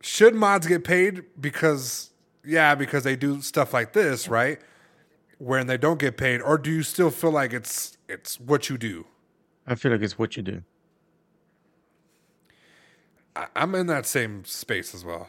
Should 0.00 0.34
mods 0.34 0.66
get 0.66 0.84
paid 0.84 1.24
because 1.38 2.10
yeah, 2.44 2.74
because 2.74 3.04
they 3.04 3.16
do 3.16 3.42
stuff 3.42 3.74
like 3.74 3.92
this, 3.92 4.28
right? 4.28 4.58
When 5.36 5.66
they 5.66 5.76
don't 5.76 5.98
get 5.98 6.16
paid, 6.16 6.40
or 6.40 6.56
do 6.56 6.70
you 6.70 6.82
still 6.82 7.10
feel 7.10 7.30
like 7.30 7.52
it's 7.52 7.98
it's 8.08 8.40
what 8.40 8.70
you 8.70 8.78
do? 8.78 9.06
I 9.66 9.74
feel 9.74 9.92
like 9.92 10.00
it's 10.00 10.18
what 10.18 10.36
you 10.36 10.42
do. 10.42 10.62
I, 13.36 13.48
I'm 13.54 13.74
in 13.74 13.86
that 13.88 14.06
same 14.06 14.46
space 14.46 14.94
as 14.94 15.04
well. 15.04 15.28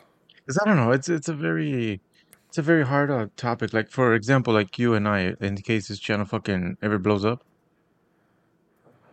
Because 0.49 0.63
I 0.65 0.67
don't 0.67 0.77
know, 0.77 0.91
it's 0.91 1.09
it's 1.09 1.29
a 1.29 1.33
very 1.35 2.01
it's 2.47 2.57
a 2.57 2.63
very 2.63 2.83
hard 2.83 3.11
uh, 3.11 3.27
topic. 3.35 3.71
Like 3.71 3.91
for 3.91 4.15
example, 4.15 4.51
like 4.51 4.79
you 4.79 4.95
and 4.95 5.07
I, 5.07 5.35
in 5.41 5.55
case 5.57 5.89
this 5.89 5.99
channel 5.99 6.25
fucking 6.25 6.75
ever 6.81 6.97
blows 6.97 7.23
up. 7.23 7.43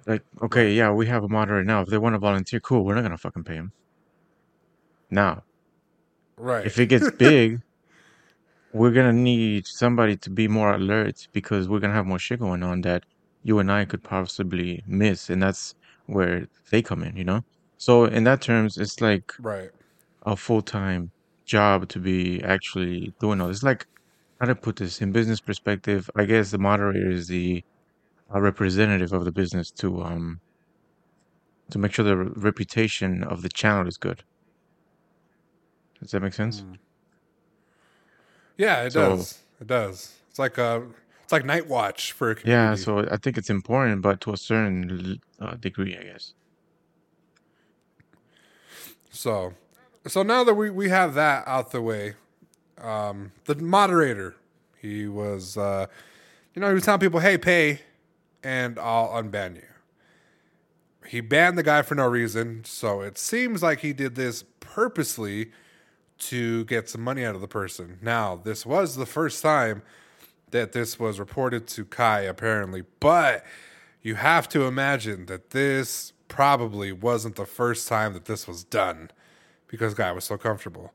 Like, 0.06 0.22
okay, 0.40 0.72
yeah, 0.72 0.90
we 0.92 1.06
have 1.08 1.24
a 1.24 1.28
moderator 1.28 1.62
now. 1.62 1.82
If 1.82 1.88
they 1.88 1.98
want 1.98 2.14
to 2.14 2.18
volunteer, 2.18 2.58
cool. 2.60 2.86
We're 2.86 2.94
not 2.94 3.02
gonna 3.02 3.18
fucking 3.18 3.44
pay 3.44 3.56
him. 3.56 3.72
Now, 5.10 5.42
Right. 6.38 6.64
if 6.64 6.78
it 6.78 6.86
gets 6.86 7.10
big, 7.18 7.60
we're 8.72 8.92
gonna 8.92 9.12
need 9.12 9.66
somebody 9.66 10.16
to 10.16 10.30
be 10.30 10.48
more 10.48 10.72
alert 10.72 11.28
because 11.34 11.68
we're 11.68 11.80
gonna 11.80 11.92
have 11.92 12.06
more 12.06 12.18
shit 12.18 12.40
going 12.40 12.62
on 12.62 12.80
that 12.80 13.04
you 13.42 13.58
and 13.58 13.70
I 13.70 13.84
could 13.84 14.02
possibly 14.02 14.82
miss, 14.86 15.28
and 15.28 15.42
that's 15.42 15.74
where 16.06 16.48
they 16.70 16.80
come 16.80 17.02
in, 17.02 17.14
you 17.14 17.24
know. 17.24 17.44
So 17.76 18.06
in 18.06 18.24
that 18.24 18.40
terms, 18.40 18.78
it's 18.78 19.02
like 19.02 19.34
right. 19.38 19.68
a 20.24 20.34
full 20.34 20.62
time 20.62 21.10
job 21.46 21.88
to 21.88 21.98
be 21.98 22.42
actually 22.42 23.14
doing 23.20 23.40
all 23.40 23.48
this. 23.48 23.62
Like, 23.62 23.86
how 24.40 24.46
to 24.46 24.54
put 24.54 24.76
this 24.76 25.00
in 25.00 25.12
business 25.12 25.40
perspective? 25.40 26.10
I 26.14 26.24
guess 26.26 26.50
the 26.50 26.58
moderator 26.58 27.10
is 27.10 27.28
the 27.28 27.64
uh, 28.34 28.40
representative 28.40 29.12
of 29.12 29.24
the 29.24 29.32
business 29.32 29.70
to 29.70 30.02
um 30.02 30.40
to 31.70 31.78
make 31.78 31.92
sure 31.92 32.04
the 32.04 32.16
re- 32.16 32.32
reputation 32.36 33.22
of 33.24 33.42
the 33.42 33.48
channel 33.48 33.88
is 33.88 33.96
good. 33.96 34.22
Does 36.00 36.10
that 36.10 36.20
make 36.20 36.34
sense? 36.34 36.62
Yeah, 38.58 38.82
it 38.82 38.92
So- 38.92 39.16
does. 39.16 39.42
It 39.60 39.66
does. 39.68 40.12
It's 40.28 40.38
like 40.38 40.58
a 40.58 40.86
it's 41.22 41.32
like 41.32 41.44
night 41.44 41.66
watch 41.66 42.12
for 42.12 42.30
a 42.32 42.36
Yeah, 42.44 42.74
so 42.76 43.08
I 43.10 43.16
think 43.16 43.36
it's 43.38 43.50
important, 43.50 44.02
but 44.02 44.20
to 44.22 44.32
a 44.32 44.36
certain 44.36 45.18
uh, 45.40 45.54
degree, 45.56 45.96
I 45.96 46.02
guess. 46.04 46.34
So, 49.10 49.54
so 50.06 50.22
now 50.22 50.44
that 50.44 50.54
we, 50.54 50.70
we 50.70 50.88
have 50.88 51.14
that 51.14 51.46
out 51.46 51.72
the 51.72 51.82
way, 51.82 52.14
um, 52.78 53.32
the 53.44 53.54
moderator, 53.56 54.36
he 54.80 55.08
was, 55.08 55.56
uh, 55.56 55.86
you 56.54 56.60
know, 56.60 56.68
he 56.68 56.74
was 56.74 56.84
telling 56.84 57.00
people, 57.00 57.20
"Hey, 57.20 57.38
pay, 57.38 57.80
and 58.42 58.78
I'll 58.78 59.08
unban 59.08 59.56
you." 59.56 59.62
He 61.06 61.20
banned 61.20 61.56
the 61.56 61.62
guy 61.62 61.82
for 61.82 61.94
no 61.94 62.06
reason, 62.06 62.64
so 62.64 63.00
it 63.00 63.18
seems 63.18 63.62
like 63.62 63.80
he 63.80 63.92
did 63.92 64.14
this 64.14 64.44
purposely 64.60 65.52
to 66.18 66.64
get 66.64 66.88
some 66.88 67.02
money 67.02 67.24
out 67.24 67.34
of 67.34 67.40
the 67.40 67.48
person. 67.48 67.98
Now, 68.02 68.36
this 68.36 68.66
was 68.66 68.96
the 68.96 69.06
first 69.06 69.42
time 69.42 69.82
that 70.50 70.72
this 70.72 70.98
was 70.98 71.18
reported 71.18 71.66
to 71.68 71.84
Kai, 71.84 72.20
apparently, 72.20 72.84
but 73.00 73.44
you 74.02 74.14
have 74.16 74.48
to 74.50 74.62
imagine 74.62 75.26
that 75.26 75.50
this 75.50 76.12
probably 76.28 76.92
wasn't 76.92 77.36
the 77.36 77.46
first 77.46 77.86
time 77.88 78.12
that 78.14 78.24
this 78.24 78.48
was 78.48 78.64
done 78.64 79.10
because 79.68 79.94
Guy 79.94 80.12
was 80.12 80.24
so 80.24 80.36
comfortable. 80.36 80.92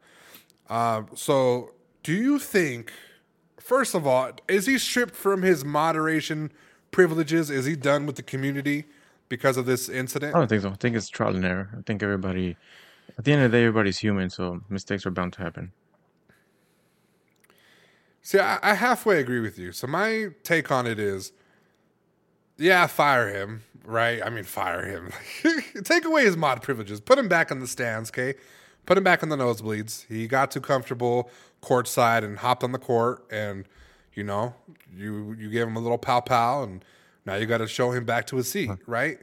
Um, 0.70 1.10
so, 1.16 1.74
do 2.04 2.14
you 2.14 2.40
think, 2.40 2.92
first 3.60 3.94
of 3.94 4.08
all, 4.08 4.32
is 4.48 4.66
he 4.66 4.78
stripped 4.78 5.16
from 5.16 5.42
his 5.42 5.66
moderation 5.66 6.52
privileges? 6.92 7.50
Is 7.50 7.66
he 7.66 7.76
done 7.76 8.06
with 8.06 8.16
the 8.16 8.24
community 8.24 8.86
because 9.30 9.58
of 9.58 9.66
this 9.66 9.90
incident? 9.90 10.36
I 10.36 10.40
don't 10.40 10.48
think 10.48 10.62
so. 10.62 10.70
I 10.70 10.76
think 10.76 10.96
it's 10.96 11.10
trial 11.10 11.36
and 11.36 11.46
error. 11.46 11.70
I 11.78 11.82
think 11.82 12.02
everybody, 12.02 12.56
at 13.18 13.26
the 13.26 13.34
end 13.34 13.44
of 13.44 13.52
the 13.52 13.58
day, 13.58 13.64
everybody's 13.66 13.98
human, 13.98 14.30
so 14.30 14.62
mistakes 14.70 15.06
are 15.06 15.12
bound 15.12 15.34
to 15.34 15.42
happen. 15.42 15.72
See, 18.22 18.40
I, 18.40 18.60
I 18.62 18.74
halfway 18.76 19.20
agree 19.20 19.40
with 19.40 19.58
you. 19.58 19.72
So 19.72 19.88
my 19.88 20.28
take 20.44 20.72
on 20.72 20.86
it 20.86 21.00
is, 21.00 21.32
yeah, 22.58 22.86
fire 22.88 23.30
him, 23.30 23.64
right? 23.84 24.22
I 24.24 24.30
mean, 24.30 24.44
fire 24.44 24.86
him. 24.86 25.12
Take 25.84 26.06
away 26.06 26.26
his 26.26 26.38
mod 26.38 26.62
privileges. 26.62 27.00
Put 27.00 27.18
him 27.18 27.28
back 27.28 27.50
in 27.50 27.60
the 27.60 27.68
stands, 27.68 28.12
okay? 28.12 28.36
Put 28.86 28.98
him 28.98 29.04
back 29.04 29.24
in 29.24 29.30
the 29.30 29.38
nosebleeds. 29.38 30.06
He 30.08 30.28
got 30.28 30.52
too 30.52 30.62
comfortable 30.62 31.30
courtside 31.62 32.24
and 32.24 32.40
hopped 32.40 32.64
on 32.64 32.72
the 32.72 32.80
court, 32.80 33.26
and 33.32 33.66
you 34.14 34.24
know, 34.24 34.56
you 34.94 35.36
you 35.38 35.50
gave 35.50 35.68
him 35.68 35.76
a 35.76 35.80
little 35.80 35.98
pow 35.98 36.20
pow, 36.20 36.64
and 36.64 36.84
now 37.26 37.36
you 37.36 37.46
got 37.46 37.60
to 37.60 37.68
show 37.68 37.92
him 37.92 38.06
back 38.06 38.26
to 38.28 38.38
his 38.38 38.50
seat, 38.50 38.72
right? 38.88 39.20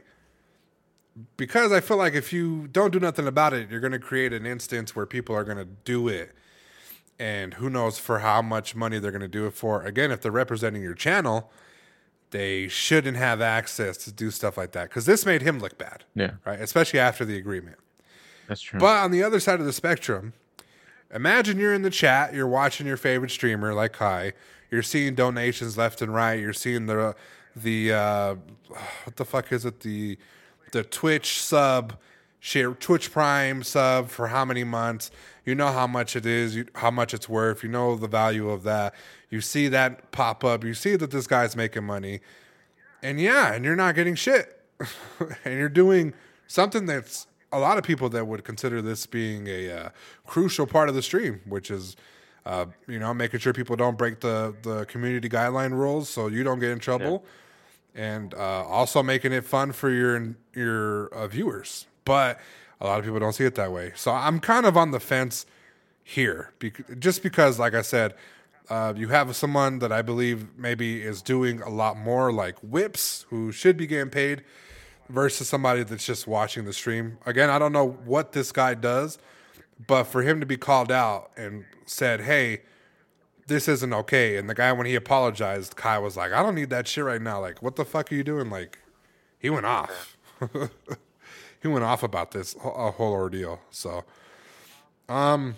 Because 1.35 1.71
I 1.73 1.81
feel 1.81 1.97
like 1.97 2.13
if 2.13 2.31
you 2.31 2.67
don't 2.71 2.91
do 2.91 2.99
nothing 2.99 3.27
about 3.27 3.53
it, 3.53 3.69
you're 3.69 3.81
going 3.81 3.91
to 3.91 3.99
create 3.99 4.31
an 4.31 4.45
instance 4.45 4.95
where 4.95 5.05
people 5.05 5.35
are 5.35 5.43
going 5.43 5.57
to 5.57 5.65
do 5.65 6.07
it 6.07 6.33
and 7.19 7.55
who 7.55 7.69
knows 7.69 7.99
for 7.99 8.19
how 8.19 8.41
much 8.41 8.75
money 8.75 8.97
they're 8.99 9.11
going 9.11 9.21
to 9.21 9.27
do 9.27 9.45
it 9.45 9.53
for. 9.53 9.83
Again, 9.83 10.11
if 10.11 10.21
they're 10.21 10.31
representing 10.31 10.81
your 10.81 10.93
channel, 10.93 11.51
they 12.31 12.69
shouldn't 12.69 13.17
have 13.17 13.41
access 13.41 13.97
to 13.97 14.11
do 14.11 14.31
stuff 14.31 14.57
like 14.57 14.71
that 14.71 14.89
because 14.89 15.05
this 15.05 15.25
made 15.25 15.41
him 15.41 15.59
look 15.59 15.77
bad, 15.77 16.05
Yeah, 16.15 16.31
right? 16.45 16.61
Especially 16.61 16.99
after 16.99 17.25
the 17.25 17.37
agreement. 17.37 17.77
That's 18.49 18.61
true. 18.61 18.79
But 18.79 18.97
on 18.97 19.11
the 19.11 19.23
other 19.23 19.39
side 19.39 19.59
of 19.59 19.65
the 19.65 19.71
spectrum, 19.71 20.33
imagine 21.13 21.59
you're 21.59 21.73
in 21.73 21.83
the 21.83 21.89
chat, 21.89 22.33
you're 22.33 22.47
watching 22.47 22.85
your 22.87 22.97
favorite 22.97 23.31
streamer 23.31 23.73
like 23.73 23.93
Kai, 23.93 24.33
you're 24.71 24.83
seeing 24.83 25.15
donations 25.15 25.77
left 25.77 26.01
and 26.01 26.13
right, 26.13 26.39
you're 26.39 26.51
seeing 26.51 26.87
the 26.87 27.15
the 27.55 27.93
uh, 27.93 28.35
what 29.03 29.15
the 29.15 29.25
fuck 29.25 29.51
is 29.51 29.65
it 29.65 29.81
the 29.81 30.17
the 30.71 30.83
Twitch 30.83 31.41
sub 31.41 31.97
share 32.39 32.71
Twitch 32.73 33.11
Prime 33.11 33.63
sub 33.63 34.09
for 34.09 34.27
how 34.27 34.43
many 34.45 34.63
months? 34.63 35.11
You 35.45 35.55
know 35.55 35.71
how 35.71 35.87
much 35.87 36.15
it 36.15 36.25
is, 36.25 36.55
you, 36.55 36.65
how 36.75 36.91
much 36.91 37.13
it's 37.13 37.27
worth. 37.29 37.63
You 37.63 37.69
know 37.69 37.95
the 37.95 38.07
value 38.07 38.49
of 38.49 38.63
that. 38.63 38.93
You 39.29 39.41
see 39.41 39.67
that 39.69 40.11
pop 40.11 40.43
up. 40.43 40.63
You 40.63 40.73
see 40.73 40.95
that 40.95 41.11
this 41.11 41.27
guy's 41.27 41.55
making 41.55 41.85
money, 41.85 42.21
and 43.01 43.19
yeah, 43.19 43.53
and 43.53 43.63
you're 43.63 43.75
not 43.75 43.95
getting 43.95 44.15
shit, 44.15 44.59
and 45.45 45.57
you're 45.57 45.69
doing 45.69 46.13
something 46.47 46.85
that's 46.85 47.27
a 47.51 47.59
lot 47.59 47.77
of 47.77 47.83
people 47.83 48.09
that 48.09 48.25
would 48.25 48.43
consider 48.43 48.81
this 48.81 49.05
being 49.05 49.47
a 49.47 49.71
uh, 49.71 49.89
crucial 50.25 50.67
part 50.67 50.89
of 50.89 50.95
the 50.95 51.01
stream, 51.01 51.41
which 51.45 51.71
is. 51.71 51.95
Uh, 52.45 52.65
you 52.87 52.97
know, 52.97 53.13
making 53.13 53.39
sure 53.39 53.53
people 53.53 53.75
don't 53.75 53.97
break 53.97 54.21
the, 54.21 54.55
the 54.63 54.85
community 54.85 55.29
guideline 55.29 55.71
rules, 55.71 56.09
so 56.09 56.27
you 56.27 56.41
don't 56.41 56.57
get 56.57 56.71
in 56.71 56.79
trouble, 56.79 57.23
and 57.93 58.33
uh, 58.33 58.63
also 58.63 59.03
making 59.03 59.33
it 59.33 59.43
fun 59.43 59.71
for 59.71 59.89
your 59.89 60.35
your 60.55 61.07
uh, 61.07 61.27
viewers. 61.27 61.85
But 62.05 62.39
a 62.81 62.87
lot 62.87 62.97
of 62.97 63.05
people 63.05 63.19
don't 63.19 63.33
see 63.33 63.43
it 63.43 63.55
that 63.55 63.71
way. 63.71 63.91
So 63.95 64.11
I'm 64.11 64.39
kind 64.39 64.65
of 64.65 64.77
on 64.77 64.91
the 64.91 64.99
fence 64.99 65.45
here, 66.01 66.53
just 66.97 67.21
because, 67.21 67.59
like 67.59 67.75
I 67.75 67.81
said, 67.83 68.15
uh, 68.69 68.93
you 68.95 69.09
have 69.09 69.35
someone 69.35 69.79
that 69.79 69.91
I 69.91 70.01
believe 70.01 70.47
maybe 70.57 71.01
is 71.01 71.21
doing 71.21 71.61
a 71.61 71.69
lot 71.69 71.97
more, 71.97 72.31
like 72.31 72.57
Whips, 72.59 73.25
who 73.29 73.51
should 73.51 73.77
be 73.77 73.85
getting 73.85 74.09
paid, 74.09 74.43
versus 75.09 75.49
somebody 75.49 75.83
that's 75.83 76.05
just 76.05 76.27
watching 76.27 76.65
the 76.65 76.73
stream. 76.73 77.17
Again, 77.25 77.49
I 77.49 77.59
don't 77.59 77.73
know 77.73 77.89
what 78.05 78.31
this 78.31 78.51
guy 78.51 78.73
does, 78.75 79.17
but 79.85 80.05
for 80.05 80.21
him 80.21 80.39
to 80.39 80.45
be 80.45 80.57
called 80.57 80.91
out 80.91 81.31
and 81.37 81.65
said, 81.85 82.21
"Hey." 82.21 82.61
This 83.47 83.67
isn't 83.67 83.91
okay. 83.91 84.37
And 84.37 84.47
the 84.47 84.53
guy, 84.53 84.71
when 84.71 84.85
he 84.85 84.93
apologized, 84.93 85.75
Kai 85.75 85.97
was 85.97 86.15
like, 86.15 86.31
I 86.31 86.43
don't 86.43 86.53
need 86.53 86.69
that 86.69 86.87
shit 86.87 87.03
right 87.03 87.19
now. 87.19 87.41
Like, 87.41 87.63
what 87.63 87.77
the 87.77 87.83
fuck 87.83 88.11
are 88.11 88.15
you 88.15 88.23
doing? 88.23 88.51
Like, 88.51 88.77
he 89.39 89.49
went 89.49 89.65
off. 89.65 90.17
he 91.61 91.67
went 91.67 91.83
off 91.83 92.03
about 92.03 92.31
this 92.31 92.55
a 92.63 92.91
whole 92.91 93.13
ordeal. 93.13 93.59
So, 93.71 94.03
um, 95.07 95.55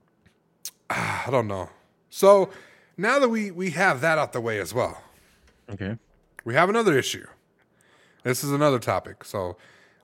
I 0.90 1.28
don't 1.30 1.46
know. 1.46 1.70
So 2.10 2.50
now 2.96 3.18
that 3.18 3.28
we 3.28 3.50
we 3.50 3.70
have 3.70 4.00
that 4.00 4.18
out 4.18 4.32
the 4.32 4.40
way 4.40 4.58
as 4.58 4.74
well, 4.74 5.00
okay. 5.70 5.96
we 6.44 6.54
have 6.54 6.68
another 6.68 6.98
issue. 6.98 7.26
This 8.22 8.44
is 8.44 8.52
another 8.52 8.78
topic. 8.78 9.24
So, 9.24 9.56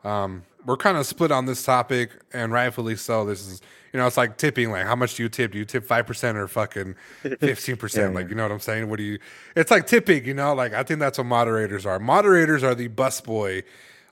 um, 0.05 0.44
we're 0.64 0.76
kind 0.76 0.96
of 0.96 1.07
split 1.07 1.31
on 1.31 1.46
this 1.46 1.64
topic, 1.64 2.11
and 2.33 2.52
rightfully 2.52 2.96
so. 2.96 3.24
This 3.24 3.46
is, 3.46 3.61
you 3.92 3.98
know, 3.98 4.07
it's 4.07 4.16
like 4.16 4.37
tipping. 4.37 4.70
Like, 4.70 4.85
how 4.87 4.96
much 4.96 5.14
do 5.14 5.22
you 5.22 5.29
tip? 5.29 5.52
Do 5.52 5.59
you 5.59 5.64
tip 5.64 5.85
five 5.85 6.07
percent 6.07 6.37
or 6.37 6.48
fucking 6.48 6.96
fifteen 7.40 7.76
percent? 7.76 8.12
Yeah, 8.12 8.20
Like, 8.20 8.29
you 8.29 8.35
know 8.35 8.42
what 8.42 8.52
I'm 8.52 8.61
saying? 8.61 8.88
What 8.90 8.96
do 8.96 9.05
you? 9.05 9.18
It's 9.55 9.70
like 9.70 9.87
tipping. 9.87 10.24
You 10.24 10.35
know, 10.35 10.55
like 10.55 10.72
I 10.72 10.83
think 10.83 11.00
that's 11.00 11.18
what 11.18 11.26
moderators 11.26 11.87
are. 11.87 11.98
Moderators 11.98 12.62
are 12.64 12.74
the 12.74 12.88
busboy 12.88 13.62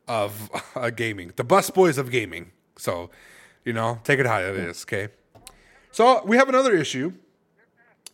of 0.06 0.50
uh, 0.76 0.90
gaming, 0.90 1.32
the 1.36 1.44
busboys 1.44 1.98
of 1.98 2.10
gaming. 2.10 2.52
So, 2.76 3.10
you 3.64 3.72
know, 3.72 4.00
take 4.04 4.18
it 4.18 4.26
how 4.26 4.40
it 4.40 4.56
is. 4.56 4.84
Okay. 4.84 5.08
So 5.92 6.24
we 6.24 6.36
have 6.36 6.48
another 6.48 6.74
issue. 6.74 7.12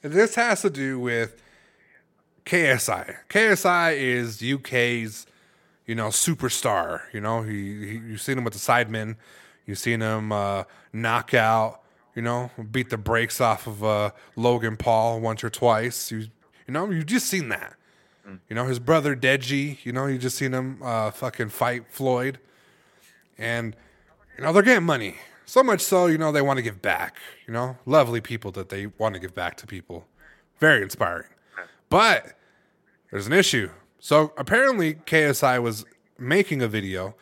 This 0.03 0.35
has 0.35 0.63
to 0.63 0.71
do 0.71 0.99
with 0.99 1.41
KSI. 2.47 3.17
KSI 3.29 3.97
is 3.97 4.43
UK's, 4.43 5.27
you 5.91 5.97
know, 5.97 6.07
superstar. 6.07 7.01
You 7.13 7.21
know, 7.21 7.43
he, 7.43 7.85
he 7.85 7.93
you've 7.95 8.21
seen 8.21 8.39
him 8.39 8.45
with 8.45 8.53
the 8.53 8.61
Sidemen, 8.61 9.17
you've 9.67 9.79
seen 9.79 10.01
him 10.01 10.31
uh, 10.31 10.63
knock 10.93 11.35
out, 11.35 11.81
you 12.15 12.23
know, 12.23 12.53
beat 12.71 12.91
the 12.91 12.97
brakes 12.97 13.41
off 13.41 13.67
of 13.67 13.83
uh, 13.83 14.13
Logan 14.37 14.77
Paul 14.77 15.19
once 15.19 15.43
or 15.43 15.51
twice. 15.51 16.13
You 16.13 16.19
you 16.69 16.75
know, 16.75 16.89
you've 16.91 17.07
just 17.07 17.27
seen 17.27 17.49
that. 17.49 17.75
You 18.49 18.55
know, 18.55 18.67
his 18.67 18.79
brother 18.79 19.17
Deji, 19.17 19.85
you 19.85 19.91
know, 19.91 20.07
you 20.07 20.17
just 20.17 20.37
seen 20.37 20.53
him 20.53 20.81
uh, 20.81 21.11
fucking 21.11 21.49
fight 21.49 21.87
Floyd. 21.89 22.39
And, 23.37 23.75
you 24.39 24.45
know, 24.45 24.53
they're 24.53 24.63
getting 24.63 24.85
money. 24.85 25.17
So 25.45 25.65
much 25.65 25.81
so, 25.81 26.07
you 26.07 26.19
know, 26.19 26.31
they 26.31 26.43
want 26.43 26.59
to 26.59 26.63
give 26.63 26.81
back. 26.81 27.17
You 27.49 27.53
know, 27.53 27.79
lovely 27.87 28.21
people 28.21 28.53
that 28.53 28.69
they 28.69 28.87
want 28.87 29.15
to 29.17 29.21
give 29.21 29.35
back 29.35 29.57
to 29.57 29.67
people. 29.67 30.07
Very 30.61 30.83
inspiring. 30.83 31.27
But 31.89 32.39
there's 33.11 33.27
an 33.27 33.33
issue. 33.33 33.71
So 34.01 34.33
apparently, 34.39 34.95
KSI 34.95 35.63
was 35.63 35.85
making 36.19 36.63
a 36.63 36.69
video, 36.69 37.15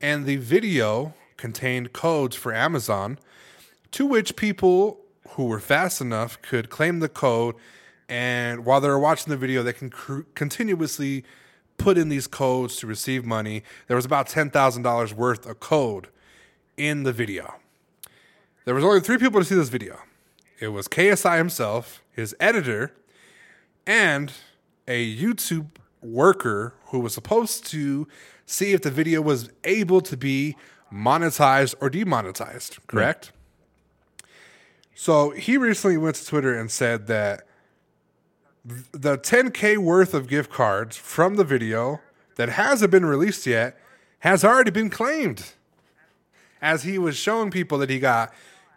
and 0.00 0.24
the 0.24 0.36
video 0.36 1.14
contained 1.36 1.92
codes 1.92 2.36
for 2.36 2.54
Amazon 2.54 3.18
to 3.90 4.06
which 4.06 4.36
people 4.36 5.00
who 5.30 5.46
were 5.46 5.58
fast 5.58 6.00
enough 6.00 6.40
could 6.40 6.70
claim 6.70 7.00
the 7.00 7.08
code. 7.08 7.56
And 8.08 8.64
while 8.64 8.80
they're 8.80 8.98
watching 9.00 9.30
the 9.30 9.36
video, 9.36 9.64
they 9.64 9.72
can 9.72 9.90
cr- 9.90 10.20
continuously 10.36 11.24
put 11.76 11.98
in 11.98 12.08
these 12.08 12.28
codes 12.28 12.76
to 12.76 12.86
receive 12.86 13.24
money. 13.24 13.64
There 13.88 13.96
was 13.96 14.04
about 14.04 14.28
$10,000 14.28 15.12
worth 15.14 15.44
of 15.44 15.58
code 15.58 16.08
in 16.76 17.02
the 17.02 17.12
video. 17.12 17.56
There 18.64 18.74
was 18.76 18.84
only 18.84 19.00
three 19.00 19.18
people 19.18 19.40
to 19.40 19.44
see 19.44 19.56
this 19.56 19.70
video. 19.70 19.98
It 20.60 20.68
was 20.68 20.86
KSI 20.86 21.38
himself, 21.38 22.00
his 22.12 22.36
editor, 22.38 22.92
and 23.84 24.32
a 24.86 25.16
YouTube 25.16 25.70
worker 26.02 26.74
who 26.86 27.00
was 27.00 27.14
supposed 27.14 27.66
to 27.66 28.06
see 28.44 28.72
if 28.72 28.82
the 28.82 28.90
video 28.90 29.20
was 29.20 29.50
able 29.64 30.00
to 30.02 30.16
be 30.16 30.56
monetized 30.92 31.74
or 31.80 31.88
demonetized, 31.88 32.78
correct? 32.86 33.32
So 34.94 35.30
he 35.30 35.56
recently 35.56 35.96
went 35.96 36.16
to 36.16 36.26
Twitter 36.26 36.58
and 36.58 36.70
said 36.70 37.06
that 37.06 37.46
the 38.64 39.18
10K 39.18 39.78
worth 39.78 40.14
of 40.14 40.28
gift 40.28 40.50
cards 40.50 40.96
from 40.96 41.36
the 41.36 41.44
video 41.44 42.00
that 42.36 42.50
hasn't 42.50 42.90
been 42.90 43.04
released 43.04 43.46
yet 43.46 43.78
has 44.20 44.44
already 44.44 44.70
been 44.70 44.90
claimed. 44.90 45.52
As 46.60 46.84
he 46.84 46.98
was 46.98 47.16
showing 47.16 47.50
people 47.50 47.78
that 47.78 47.90
he 47.90 47.98
got 47.98 48.32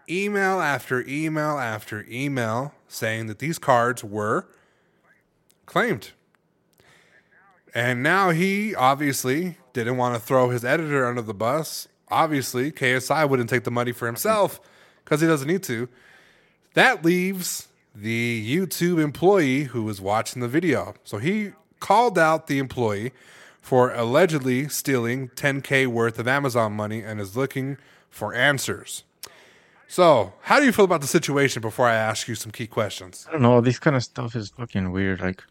email 0.10 0.60
after 0.60 1.06
email 1.08 1.60
after 1.60 2.06
email 2.10 2.74
saying 2.88 3.28
that 3.28 3.40
these 3.40 3.60
cards 3.60 4.04
were 4.04 4.48
claimed. 5.66 6.12
And 7.76 8.02
now 8.02 8.30
he 8.30 8.74
obviously 8.74 9.58
didn't 9.74 9.98
want 9.98 10.16
to 10.16 10.22
throw 10.22 10.50
his 10.50 10.64
editor 10.64 11.06
under 11.06 11.22
the 11.22 11.34
bus. 11.34 11.90
Obviously, 12.10 12.72
KSI 12.72 13.30
wouldn't 13.30 13.50
take 13.50 13.66
the 13.66 13.72
money 13.72 13.92
for 13.92 14.06
himself 14.06 14.62
because 15.04 15.20
he 15.20 15.28
doesn't 15.28 15.48
need 15.48 15.62
to. 15.64 15.90
That 16.74 17.04
leaves 17.04 17.68
the 17.94 18.46
YouTube 18.50 19.04
employee 19.04 19.64
who 19.66 19.84
was 19.84 20.00
watching 20.00 20.42
the 20.42 20.48
video. 20.48 20.96
So 21.04 21.18
he 21.18 21.52
called 21.82 22.18
out 22.18 22.48
the 22.48 22.60
employee 22.60 23.12
for 23.62 23.94
allegedly 23.94 24.70
stealing 24.70 25.30
10K 25.30 25.88
worth 25.88 26.18
of 26.18 26.30
Amazon 26.30 26.72
money 26.72 27.02
and 27.02 27.20
is 27.20 27.36
looking 27.36 27.78
for 28.10 28.34
answers. 28.34 29.04
So, 29.88 30.34
how 30.44 30.60
do 30.60 30.66
you 30.66 30.72
feel 30.72 30.86
about 30.86 31.02
the 31.02 31.08
situation 31.08 31.62
before 31.62 31.88
I 31.88 31.96
ask 31.96 32.28
you 32.28 32.36
some 32.36 32.52
key 32.52 32.68
questions? 32.68 33.26
I 33.28 33.34
don't 33.34 33.42
know. 33.42 33.62
This 33.62 33.80
kind 33.80 33.96
of 33.96 34.04
stuff 34.04 34.36
is 34.36 34.50
fucking 34.50 34.92
weird. 34.92 35.22
Like, 35.22 35.44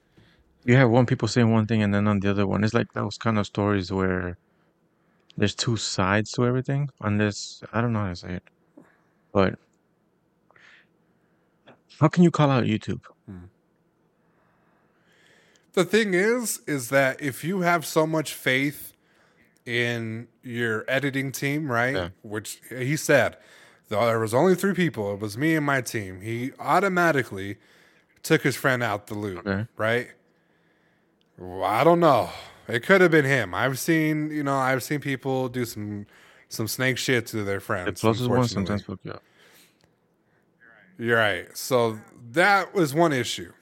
you 0.65 0.77
have 0.77 0.91
one 0.91 1.07
people 1.07 1.29
saying 1.29 1.51
one 1.51 1.67
thing 1.67 1.83
and 1.83 1.93
then 1.93 2.07
on 2.09 2.21
the 2.21 2.31
other 2.31 2.47
one, 2.47 2.65
it's 2.65 2.75
like 2.75 2.93
those 2.93 3.19
kind 3.19 3.39
of 3.39 3.47
stories 3.47 3.93
where 3.93 4.39
there's 5.37 5.55
two 5.55 5.77
sides 5.77 6.33
to 6.33 6.47
everything. 6.47 6.91
Unless 7.01 7.63
I 7.73 7.81
don't 7.81 7.93
know 7.93 8.01
how 8.01 8.09
to 8.09 8.17
say 8.17 8.33
it, 8.35 8.43
but 9.33 9.59
how 12.01 12.09
can 12.09 12.23
you 12.23 12.31
call 12.31 12.51
out 12.51 12.65
YouTube? 12.65 13.03
Hmm. 13.27 13.45
The 15.75 15.85
thing 15.85 16.15
is, 16.15 16.61
is 16.67 16.89
that 16.91 17.21
if 17.21 17.43
you 17.43 17.61
have 17.61 17.85
so 17.85 18.07
much 18.07 18.33
faith 18.33 18.93
in 19.67 20.29
your 20.43 20.85
editing 20.89 21.33
team, 21.33 21.71
right? 21.71 21.95
Yeah. 21.95 22.09
Which 22.23 22.61
he 22.71 22.97
said, 22.97 23.37
there 23.89 24.19
was 24.19 24.35
only 24.35 24.55
three 24.55 24.75
people, 24.75 25.15
it 25.15 25.21
was 25.21 25.37
me 25.37 25.57
and 25.57 25.67
my 25.67 25.81
team. 25.81 26.21
He 26.21 26.53
automatically 26.59 27.57
took 28.23 28.43
his 28.43 28.57
friend 28.57 28.83
out 28.83 29.09
the 29.09 29.15
loop, 29.15 29.47
Okay. 29.47 29.67
right? 29.77 30.09
I 31.43 31.85
don't 31.85 32.01
know. 32.01 32.31
It 32.69 32.83
could 32.83 33.01
have 33.01 33.11
been 33.11 33.25
him. 33.25 33.55
I've 33.55 33.79
seen, 33.79 34.31
you 34.31 34.43
know, 34.43 34.57
I've 34.57 34.83
seen 34.83 35.01
people 35.01 35.49
do 35.49 35.65
some 35.65 36.07
some 36.49 36.69
snake 36.69 36.99
shit 36.99 37.27
to 37.27 37.43
their 37.43 37.61
friends. 37.61 38.01
The 38.01 38.07
closest 38.07 38.31
one 38.31 38.47
sometimes 38.47 38.83
fuck 38.83 39.01
you 39.03 39.13
up. 39.13 39.23
You're 40.99 41.19
right. 41.19 41.57
So 41.57 41.99
that 42.33 42.75
was 42.75 42.95
one 42.95 43.13
issue. 43.13 43.53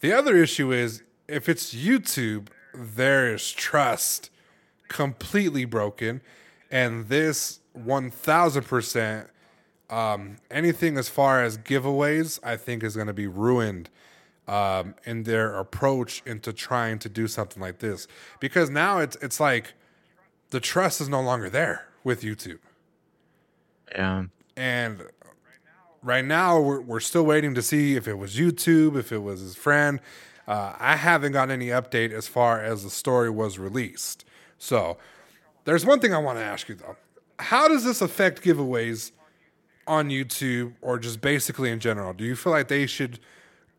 The 0.00 0.12
other 0.12 0.36
issue 0.36 0.72
is 0.72 1.02
if 1.28 1.48
it's 1.48 1.74
YouTube, 1.74 2.48
there 2.74 3.32
is 3.32 3.52
trust 3.52 4.30
completely 4.88 5.64
broken. 5.64 6.20
And 6.70 7.08
this 7.08 7.60
1000%, 7.78 9.28
um, 9.88 10.36
anything 10.50 10.98
as 10.98 11.08
far 11.08 11.42
as 11.42 11.56
giveaways, 11.56 12.40
I 12.42 12.56
think 12.56 12.82
is 12.82 12.96
going 12.96 13.06
to 13.06 13.14
be 13.14 13.26
ruined 13.26 13.88
um, 14.48 14.94
in 15.04 15.24
their 15.24 15.54
approach 15.54 16.22
into 16.26 16.52
trying 16.52 16.98
to 17.00 17.08
do 17.08 17.28
something 17.28 17.62
like 17.62 17.78
this. 17.78 18.08
Because 18.40 18.70
now 18.70 18.98
it's, 18.98 19.16
it's 19.16 19.38
like 19.38 19.74
the 20.50 20.58
trust 20.58 21.00
is 21.00 21.08
no 21.08 21.20
longer 21.20 21.50
there 21.50 21.86
with 22.02 22.22
YouTube. 22.22 22.58
Yeah. 23.92 24.24
And 24.56 25.02
right 26.02 26.24
now, 26.24 26.60
we're, 26.60 26.80
we're 26.80 27.00
still 27.00 27.24
waiting 27.24 27.54
to 27.54 27.62
see 27.62 27.94
if 27.94 28.08
it 28.08 28.14
was 28.14 28.36
YouTube, 28.36 28.98
if 28.98 29.12
it 29.12 29.18
was 29.18 29.40
his 29.40 29.54
friend. 29.54 30.00
Uh, 30.48 30.74
I 30.78 30.96
haven't 30.96 31.32
gotten 31.32 31.52
any 31.52 31.66
update 31.66 32.10
as 32.10 32.26
far 32.26 32.60
as 32.62 32.82
the 32.82 32.90
story 32.90 33.28
was 33.28 33.58
released. 33.58 34.24
So, 34.56 34.96
there's 35.64 35.84
one 35.84 36.00
thing 36.00 36.14
I 36.14 36.18
want 36.18 36.38
to 36.38 36.44
ask 36.44 36.70
you 36.70 36.74
though. 36.74 36.96
How 37.38 37.68
does 37.68 37.84
this 37.84 38.00
affect 38.00 38.42
giveaways 38.42 39.12
on 39.86 40.08
YouTube 40.08 40.72
or 40.80 40.98
just 40.98 41.20
basically 41.20 41.70
in 41.70 41.78
general? 41.78 42.14
Do 42.14 42.24
you 42.24 42.34
feel 42.34 42.52
like 42.52 42.68
they 42.68 42.86
should 42.86 43.20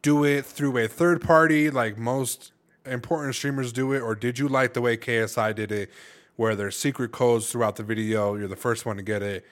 do 0.02 0.24
it 0.24 0.46
through 0.46 0.78
a 0.78 0.88
third 0.88 1.22
party 1.22 1.70
like 1.70 1.98
most 1.98 2.52
important 2.86 3.36
streamers 3.36 3.72
do 3.74 3.94
it? 3.94 4.00
Or 4.00 4.16
did 4.16 4.40
you 4.40 4.48
like 4.48 4.74
the 4.74 4.82
way 4.82 4.98
KSI 4.98 5.54
did 5.56 5.72
it 5.72 5.90
where 6.36 6.56
there's 6.56 6.78
secret 6.78 7.12
codes 7.12 7.52
throughout 7.52 7.76
the 7.76 7.84
video? 7.84 8.36
You're 8.36 8.48
the 8.48 8.56
first 8.56 8.86
one 8.86 8.98
to 8.98 9.04
get 9.04 9.22
it. 9.22 9.46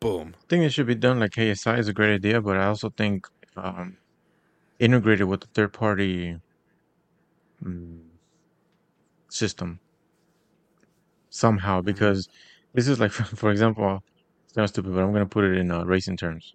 Boom. 0.00 0.34
I 0.38 0.44
think 0.48 0.64
it 0.64 0.70
should 0.70 0.86
be 0.86 0.94
done 0.94 1.20
like 1.20 1.32
KSI 1.32 1.78
is 1.78 1.88
a 1.88 1.92
great 1.92 2.14
idea, 2.14 2.40
but 2.40 2.56
I 2.56 2.66
also 2.66 2.90
think 2.90 3.26
um, 3.56 3.96
integrated 4.78 5.26
with 5.26 5.40
the 5.40 5.46
third 5.48 5.72
party 5.72 6.36
mm, 7.62 8.00
system 9.28 9.80
somehow 11.30 11.80
because 11.80 12.28
this 12.72 12.86
is 12.86 13.00
like 13.00 13.10
for 13.40 13.50
example 13.50 14.02
it's 14.46 14.56
not 14.56 14.68
stupid 14.68 14.94
but 14.94 15.02
i'm 15.02 15.10
going 15.10 15.22
to 15.22 15.28
put 15.28 15.44
it 15.44 15.56
in 15.56 15.70
uh, 15.70 15.84
racing 15.84 16.16
terms 16.16 16.54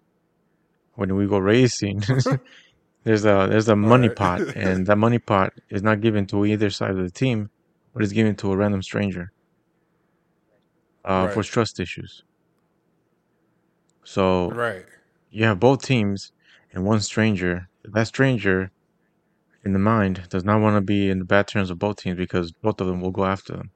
when 0.94 1.14
we 1.14 1.26
go 1.26 1.38
racing 1.38 2.02
there's 3.04 3.24
a 3.24 3.46
there's 3.50 3.68
a 3.68 3.76
money 3.76 4.08
right. 4.08 4.16
pot 4.16 4.42
and 4.54 4.86
that 4.86 4.96
money 4.98 5.18
pot 5.18 5.52
is 5.70 5.82
not 5.82 6.00
given 6.00 6.26
to 6.26 6.44
either 6.46 6.70
side 6.70 6.90
of 6.90 6.98
the 6.98 7.10
team 7.10 7.50
but 7.94 8.02
it's 8.02 8.12
given 8.12 8.36
to 8.36 8.52
a 8.52 8.56
random 8.56 8.82
stranger 8.82 9.32
uh, 11.04 11.28
for 11.28 11.42
trust 11.42 11.80
issues 11.80 12.22
so 14.04 14.50
Right. 14.50 14.86
you 15.30 15.44
have 15.44 15.60
both 15.60 15.82
teams 15.82 16.32
and 16.72 16.84
one 16.84 17.00
stranger. 17.00 17.68
That 17.84 18.06
stranger, 18.08 18.70
in 19.64 19.72
the 19.72 19.78
mind, 19.78 20.28
does 20.30 20.44
not 20.44 20.60
want 20.60 20.76
to 20.76 20.80
be 20.80 21.08
in 21.10 21.18
the 21.18 21.24
bad 21.24 21.48
terms 21.48 21.70
of 21.70 21.78
both 21.78 21.96
teams 21.98 22.16
because 22.16 22.52
both 22.52 22.80
of 22.80 22.86
them 22.86 23.00
will 23.00 23.10
go 23.10 23.24
after 23.24 23.54
them. 23.56 23.70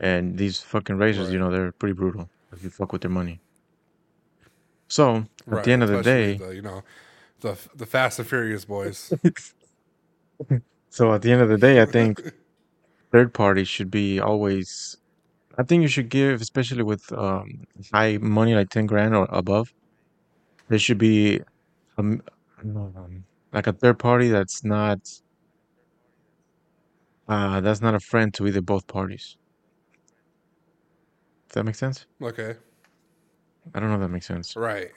And 0.00 0.38
these 0.38 0.60
fucking 0.60 0.96
racers, 0.96 1.26
Right. 1.26 1.32
you 1.32 1.38
know, 1.38 1.50
they're 1.50 1.72
pretty 1.72 1.94
brutal 1.94 2.30
if 2.52 2.62
you 2.62 2.70
fuck 2.70 2.92
with 2.92 3.02
their 3.02 3.10
money. 3.10 3.40
So 4.88 5.16
at 5.16 5.26
Right. 5.46 5.64
the 5.64 5.72
end 5.72 5.82
of 5.82 5.88
the 5.88 5.98
Especially 5.98 6.34
day, 6.34 6.38
the, 6.38 6.54
you 6.54 6.62
know, 6.62 6.82
the 7.40 7.56
the 7.74 7.86
Fast 7.86 8.18
and 8.18 8.28
Furious 8.28 8.64
boys. 8.64 9.12
so 10.90 11.12
at 11.12 11.22
the 11.22 11.32
end 11.32 11.42
of 11.42 11.48
the 11.48 11.58
day, 11.58 11.80
I 11.80 11.86
think 11.86 12.20
third 13.12 13.32
parties 13.32 13.68
should 13.68 13.90
be 13.90 14.20
always. 14.20 14.96
I 15.56 15.64
think 15.64 15.82
you 15.82 15.88
should 15.88 16.08
give, 16.08 16.40
especially 16.40 16.84
with 16.84 17.10
um, 17.12 17.66
high 17.92 18.18
money 18.18 18.54
like 18.54 18.70
ten 18.70 18.86
grand 18.86 19.14
or 19.14 19.26
above. 19.30 19.72
There 20.68 20.78
should 20.78 20.98
be, 20.98 21.40
um, 21.96 22.22
um, 22.62 23.24
like 23.52 23.66
a 23.66 23.72
third 23.72 23.98
party 23.98 24.28
that's 24.28 24.62
not, 24.62 24.98
uh, 27.26 27.60
that's 27.60 27.80
not 27.80 27.94
a 27.94 28.00
friend 28.00 28.34
to 28.34 28.46
either 28.46 28.60
both 28.60 28.86
parties. 28.86 29.38
Does 31.48 31.54
that 31.54 31.64
make 31.64 31.74
sense? 31.74 32.04
okay. 32.22 32.54
I 33.74 33.80
don't 33.80 33.88
know 33.88 33.96
if 33.96 34.00
that 34.00 34.08
makes 34.08 34.26
sense. 34.26 34.56
Right. 34.56 34.90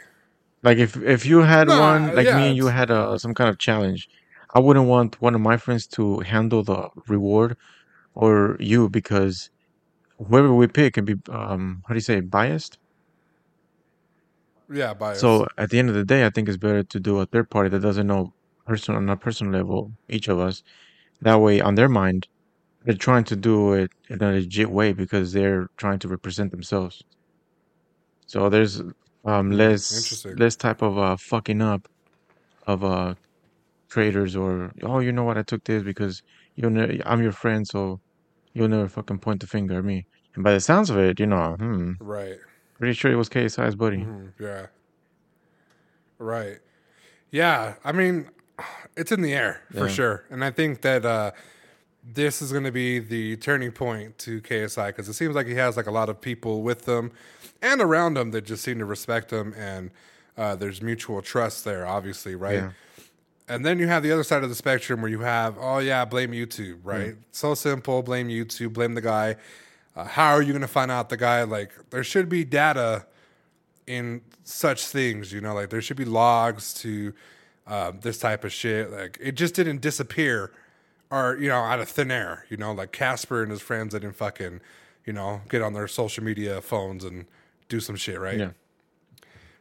Like 0.63 0.77
if 0.79 0.97
if 0.97 1.25
you 1.25 1.39
had 1.41 1.69
No, 1.69 1.75
one, 1.79 2.13
like 2.13 2.29
yeah, 2.29 2.37
me 2.37 2.47
and 2.49 2.57
you 2.57 2.67
had 2.67 2.89
a 2.91 3.17
some 3.19 3.33
kind 3.35 3.49
of 3.49 3.57
challenge, 3.59 4.07
I 4.55 4.59
wouldn't 4.59 4.87
want 4.87 5.21
one 5.21 5.35
of 5.35 5.41
my 5.41 5.57
friends 5.57 5.87
to 5.97 6.19
handle 6.21 6.63
the 6.63 6.89
reward 7.07 7.57
or 8.15 8.57
you 8.59 8.89
because 8.89 9.49
whoever 10.17 10.53
we 10.53 10.67
pick 10.67 10.95
can 10.95 11.05
be 11.05 11.15
um 11.29 11.83
how 11.87 11.93
do 11.93 11.97
you 11.97 12.01
say 12.01 12.19
biased. 12.21 12.77
Yeah, 14.69 14.93
bias. 14.93 15.13
So 15.13 15.47
at 15.57 15.69
the 15.69 15.79
end 15.79 15.89
of 15.89 15.95
the 15.95 16.03
day, 16.03 16.25
I 16.25 16.29
think 16.29 16.49
it's 16.49 16.57
better 16.57 16.83
to 16.83 16.99
do 16.99 17.19
a 17.19 17.25
third 17.25 17.49
party 17.49 17.69
that 17.69 17.79
doesn't 17.81 18.07
know 18.07 18.33
person 18.65 18.95
on 18.95 19.07
a 19.09 19.15
personal 19.15 19.53
level 19.53 19.93
each 20.09 20.27
of 20.27 20.37
us. 20.39 20.63
That 21.21 21.41
way, 21.41 21.61
on 21.61 21.75
their 21.75 21.89
mind, 21.89 22.27
they're 22.83 22.95
trying 22.95 23.25
to 23.25 23.35
do 23.35 23.73
it 23.73 23.91
in 24.09 24.21
a 24.23 24.31
legit 24.33 24.71
way 24.71 24.93
because 24.93 25.33
they're 25.33 25.69
trying 25.77 25.99
to 25.99 26.09
represent 26.09 26.51
themselves. 26.51 27.03
So 28.25 28.49
there's 28.49 28.81
um 29.25 29.51
less 29.51 29.91
interesting. 29.95 30.35
less 30.37 30.55
type 30.55 30.81
of 30.81 30.97
uh 30.97 31.15
fucking 31.17 31.61
up 31.61 31.87
of 32.67 32.83
uh 32.83 33.13
traders 33.89 34.35
or 34.35 34.71
oh 34.83 34.99
you 34.99 35.11
know 35.11 35.23
what 35.23 35.37
I 35.37 35.43
took 35.43 35.63
this 35.63 35.83
because 35.83 36.21
you 36.55 36.69
know 36.69 36.97
I'm 37.05 37.21
your 37.21 37.31
friend 37.33 37.67
so 37.67 37.99
you'll 38.53 38.67
never 38.69 38.87
fucking 38.87 39.19
point 39.19 39.41
the 39.41 39.47
finger 39.47 39.77
at 39.79 39.85
me. 39.85 40.05
And 40.35 40.43
by 40.43 40.53
the 40.53 40.59
sounds 40.59 40.89
of 40.89 40.97
it, 40.97 41.19
you 41.19 41.25
know, 41.25 41.55
hmm, 41.57 41.93
right. 41.99 42.37
pretty 42.79 42.93
sure 42.93 43.11
it 43.11 43.15
was 43.15 43.29
KSI's 43.29 43.75
buddy. 43.75 43.97
Mhm, 43.97 44.33
Yeah. 44.39 44.67
Right. 46.17 46.59
Yeah. 47.31 47.75
I 47.83 47.91
mean, 47.91 48.29
it's 48.95 49.11
in 49.11 49.21
the 49.21 49.33
air 49.33 49.61
for 49.71 49.87
Yeah. 49.87 49.93
sure. 49.93 50.23
And 50.29 50.43
I 50.43 50.51
think 50.51 50.81
that 50.81 51.05
uh, 51.05 51.31
this 52.03 52.41
is 52.41 52.51
going 52.51 52.63
to 52.63 52.71
be 52.71 52.99
the 52.99 53.37
turning 53.37 53.71
point 53.71 54.17
to 54.19 54.41
KSI 54.41 54.87
because 54.87 55.09
it 55.09 55.13
seems 55.13 55.35
like 55.35 55.47
he 55.47 55.55
has 55.55 55.77
like 55.77 55.87
a 55.87 55.91
lot 55.91 56.09
of 56.09 56.21
people 56.21 56.61
with 56.61 56.85
them 56.85 57.11
and 57.61 57.81
around 57.81 58.17
him 58.17 58.31
that 58.31 58.45
just 58.45 58.63
seem 58.63 58.79
to 58.79 58.85
respect 58.85 59.31
him. 59.31 59.53
And 59.57 59.91
uh, 60.37 60.55
there's 60.55 60.81
mutual 60.81 61.21
trust 61.21 61.65
there, 61.65 61.85
obviously. 61.85 62.35
Right. 62.35 62.55
Yeah. 62.55 62.71
And 63.47 63.65
then 63.65 63.79
you 63.79 63.87
have 63.87 64.01
the 64.01 64.11
other 64.11 64.23
side 64.23 64.43
of 64.43 64.49
the 64.49 64.55
spectrum 64.55 65.01
where 65.01 65.11
you 65.11 65.19
have, 65.19 65.57
oh 65.59 65.79
yeah, 65.79 66.05
blame 66.05 66.31
YouTube, 66.31 66.79
right? 66.83 67.15
So 67.31 67.53
simple, 67.53 68.01
blame 68.01 68.29
YouTube, 68.29 68.71
blame 68.73 68.93
the 68.93 69.01
guy. 69.01 69.35
Uh, 69.93 70.05
how 70.05 70.31
are 70.31 70.41
you 70.41 70.53
going 70.53 70.61
to 70.61 70.69
find 70.69 70.89
out 70.89 71.09
the 71.09 71.17
guy? 71.17 71.43
Like, 71.43 71.71
there 71.89 72.03
should 72.03 72.29
be 72.29 72.45
data 72.45 73.05
in 73.87 74.21
such 74.45 74.85
things, 74.85 75.33
you 75.33 75.41
know, 75.41 75.53
like 75.53 75.69
there 75.69 75.81
should 75.81 75.97
be 75.97 76.05
logs 76.05 76.73
to 76.75 77.13
uh, 77.67 77.91
this 77.99 78.17
type 78.19 78.45
of 78.45 78.53
shit. 78.53 78.89
Like, 78.89 79.17
it 79.21 79.33
just 79.33 79.53
didn't 79.53 79.81
disappear 79.81 80.53
or, 81.09 81.37
you 81.37 81.49
know, 81.49 81.59
out 81.59 81.81
of 81.81 81.89
thin 81.89 82.09
air, 82.09 82.45
you 82.47 82.55
know, 82.55 82.71
like 82.71 82.93
Casper 82.93 83.41
and 83.41 83.51
his 83.51 83.61
friends 83.61 83.93
didn't 83.93 84.13
fucking, 84.13 84.61
you 85.05 85.11
know, 85.11 85.41
get 85.49 85.61
on 85.61 85.73
their 85.73 85.89
social 85.89 86.23
media 86.23 86.61
phones 86.61 87.03
and 87.03 87.25
do 87.71 87.79
some 87.79 87.95
shit, 87.95 88.19
right? 88.19 88.37
Yeah. 88.37 88.51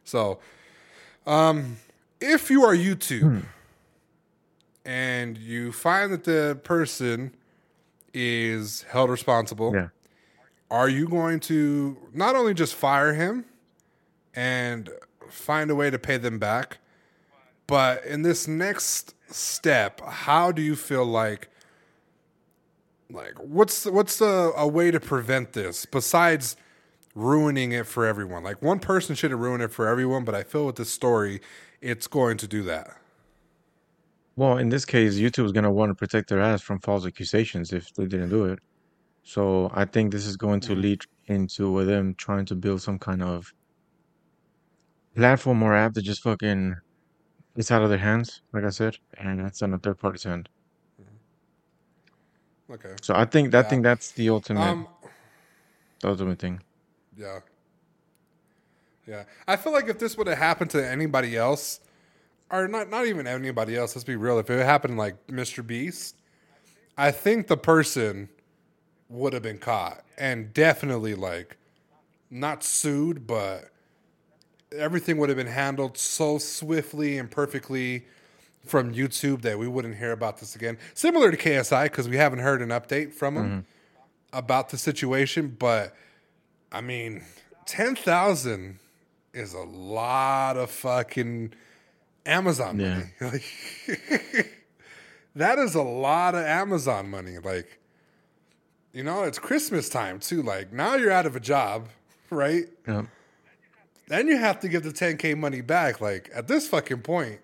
So, 0.03 0.39
um, 1.25 1.77
if 2.19 2.51
you 2.51 2.63
are 2.63 2.75
YouTube 2.75 3.21
Hmm. 3.21 3.39
and 4.85 5.37
you 5.37 5.71
find 5.71 6.11
that 6.13 6.23
the 6.25 6.59
person 6.63 7.33
is 8.13 8.83
held 8.89 9.09
responsible, 9.09 9.73
Yeah. 9.73 9.87
are 10.69 10.89
you 10.89 11.07
going 11.07 11.39
to 11.41 11.97
not 12.13 12.35
only 12.35 12.53
just 12.53 12.75
fire 12.75 13.13
him 13.13 13.45
and 14.35 14.89
find 15.29 15.71
a 15.71 15.75
way 15.75 15.89
to 15.89 15.97
pay 15.97 16.17
them 16.17 16.37
back, 16.39 16.79
but 17.67 18.03
in 18.05 18.21
this 18.23 18.47
next 18.47 19.13
step, 19.29 20.01
how 20.01 20.51
do 20.51 20.61
you 20.61 20.75
feel 20.75 21.05
like? 21.05 21.47
Like, 23.09 23.35
what's 23.39 23.85
what's 23.85 24.21
a, 24.21 24.51
a 24.55 24.65
way 24.67 24.89
to 24.91 24.99
prevent 24.99 25.51
this 25.53 25.85
besides 25.85 26.55
ruining 27.15 27.71
it 27.71 27.87
for 27.87 28.05
everyone? 28.05 28.43
Like, 28.43 28.61
one 28.61 28.79
person 28.79 29.15
shouldn't 29.15 29.39
ruin 29.39 29.61
it 29.61 29.71
for 29.71 29.87
everyone, 29.87 30.23
but 30.23 30.35
I 30.35 30.43
feel 30.43 30.65
with 30.65 30.75
this 30.75 30.91
story, 30.91 31.41
it's 31.81 32.07
going 32.07 32.37
to 32.37 32.47
do 32.47 32.63
that. 32.63 32.97
Well, 34.35 34.57
in 34.57 34.69
this 34.69 34.85
case, 34.85 35.15
YouTube 35.15 35.45
is 35.45 35.51
gonna 35.51 35.71
want 35.71 35.89
to 35.89 35.95
protect 35.95 36.29
their 36.29 36.39
ass 36.39 36.61
from 36.61 36.79
false 36.79 37.05
accusations 37.05 37.73
if 37.73 37.93
they 37.93 38.05
didn't 38.05 38.29
do 38.29 38.45
it. 38.45 38.59
So 39.23 39.69
I 39.73 39.85
think 39.85 40.11
this 40.11 40.25
is 40.25 40.37
going 40.37 40.61
to 40.61 40.73
mm. 40.73 40.81
lead 40.81 41.01
into 41.27 41.77
uh, 41.77 41.83
them 41.83 42.15
trying 42.15 42.45
to 42.45 42.55
build 42.55 42.81
some 42.81 42.97
kind 42.97 43.21
of 43.21 43.53
platform 45.15 45.61
or 45.61 45.75
app 45.75 45.93
that 45.93 46.01
just 46.01 46.23
fucking 46.23 46.75
it's 47.55 47.69
out 47.69 47.83
of 47.83 47.89
their 47.89 47.99
hands, 47.99 48.41
like 48.53 48.63
I 48.63 48.69
said, 48.69 48.97
and 49.17 49.39
that's 49.39 49.61
on 49.61 49.73
a 49.73 49.77
third 49.77 49.99
party's 49.99 50.23
hand. 50.23 50.49
Mm-hmm. 51.01 52.73
Okay. 52.73 52.95
So 53.01 53.13
I 53.15 53.25
think 53.25 53.53
I 53.53 53.59
Yeah. 53.59 53.63
think 53.63 53.83
that's 53.83 54.11
the 54.13 54.29
ultimate 54.29 54.61
Um. 54.61 54.87
the 55.99 56.07
ultimate 56.09 56.39
thing. 56.39 56.61
Yeah. 57.17 57.39
Yeah. 59.07 59.23
I 59.47 59.55
feel 59.55 59.73
like 59.73 59.87
if 59.87 59.99
this 59.99 60.17
would 60.17 60.27
have 60.27 60.37
happened 60.37 60.71
to 60.71 60.87
anybody 60.87 61.35
else, 61.35 61.79
or 62.49 62.67
not 62.67 62.89
not 62.89 63.05
even 63.05 63.27
anybody 63.27 63.75
else, 63.75 63.95
let's 63.95 64.03
be 64.03 64.15
real, 64.15 64.39
if 64.39 64.49
it 64.49 64.65
happened 64.65 64.97
like 64.97 65.27
Mr. 65.27 65.65
Beast, 65.65 66.15
I 66.97 67.11
think 67.11 67.47
the 67.47 67.57
person 67.57 68.29
would 69.09 69.33
have 69.33 69.43
been 69.43 69.57
caught 69.57 70.03
and 70.17 70.53
definitely 70.53 71.15
like 71.15 71.57
not 72.29 72.63
sued, 72.63 73.27
but 73.27 73.69
everything 74.75 75.17
would 75.17 75.29
have 75.29 75.37
been 75.37 75.47
handled 75.47 75.97
so 75.97 76.37
swiftly 76.37 77.17
and 77.17 77.29
perfectly 77.29 78.05
from 78.65 78.93
YouTube 78.93 79.41
that 79.41 79.57
we 79.57 79.67
wouldn't 79.67 79.97
hear 79.97 80.11
about 80.11 80.39
this 80.39 80.55
again. 80.55 80.77
Similar 80.93 81.31
to 81.31 81.37
KSI, 81.37 81.85
because 81.85 82.07
we 82.07 82.17
haven't 82.17 82.39
heard 82.39 82.61
an 82.61 82.69
update 82.69 83.13
from 83.13 83.35
him 83.35 83.45
mm-hmm. 83.45 83.59
about 84.37 84.69
the 84.69 84.77
situation, 84.77 85.55
but 85.59 85.95
I 86.71 86.81
mean, 86.81 87.23
ten 87.65 87.95
thousand 87.95 88.79
is 89.33 89.53
a 89.53 89.59
lot 89.63 90.57
of 90.57 90.69
fucking 90.71 91.53
Amazon 92.25 92.79
Yeah. 92.79 93.03
money. 93.19 93.41
Like, 93.87 94.57
that 95.35 95.59
is 95.59 95.75
a 95.75 95.81
lot 95.81 96.35
of 96.35 96.41
Amazon 96.45 97.09
money. 97.09 97.37
Like, 97.37 97.79
you 98.93 99.03
know, 99.03 99.23
it's 99.23 99.39
Christmas 99.39 99.87
time 99.89 100.19
too. 100.19 100.41
Like 100.41 100.73
now 100.73 100.95
you're 100.95 101.11
out 101.11 101.25
of 101.25 101.35
a 101.35 101.39
job, 101.39 101.87
right? 102.29 102.65
Yeah. 102.87 103.03
Then 104.07 104.27
you 104.27 104.37
have 104.37 104.59
to 104.61 104.67
give 104.67 104.83
the 104.83 104.91
ten 104.91 105.15
k 105.17 105.33
money 105.35 105.61
back. 105.61 106.01
Like 106.01 106.29
at 106.35 106.47
this 106.49 106.67
fucking 106.67 107.01
point, 107.01 107.39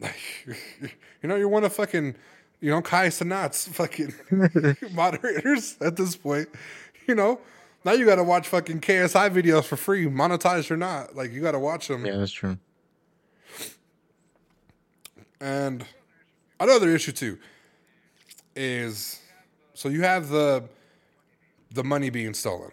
like 0.00 0.16
you 1.22 1.28
know, 1.28 1.36
you're 1.36 1.48
one 1.48 1.62
of 1.64 1.72
fucking, 1.72 2.16
you 2.60 2.70
know, 2.70 2.82
Kai 2.82 3.06
Cenat's 3.08 3.68
fucking 3.68 4.12
moderators 4.92 5.76
at 5.80 5.94
this 5.96 6.16
point. 6.16 6.48
You 7.06 7.14
know, 7.14 7.38
now 7.84 7.92
you 7.92 8.06
got 8.06 8.16
to 8.16 8.24
watch 8.24 8.48
fucking 8.48 8.80
KSI 8.80 9.30
videos 9.30 9.64
for 9.64 9.76
free, 9.76 10.06
monetized 10.06 10.70
or 10.70 10.76
not. 10.76 11.14
Like 11.14 11.32
you 11.32 11.40
got 11.40 11.52
to 11.52 11.58
watch 11.58 11.88
them. 11.88 12.04
Yeah, 12.04 12.16
that's 12.16 12.32
true. 12.32 12.58
And 15.40 15.84
another 16.58 16.90
issue 16.90 17.12
too 17.12 17.38
is 18.56 19.20
so 19.74 19.88
you 19.88 20.02
have 20.02 20.28
the 20.28 20.64
the 21.72 21.84
money 21.84 22.08
being 22.08 22.34
stolen. 22.34 22.70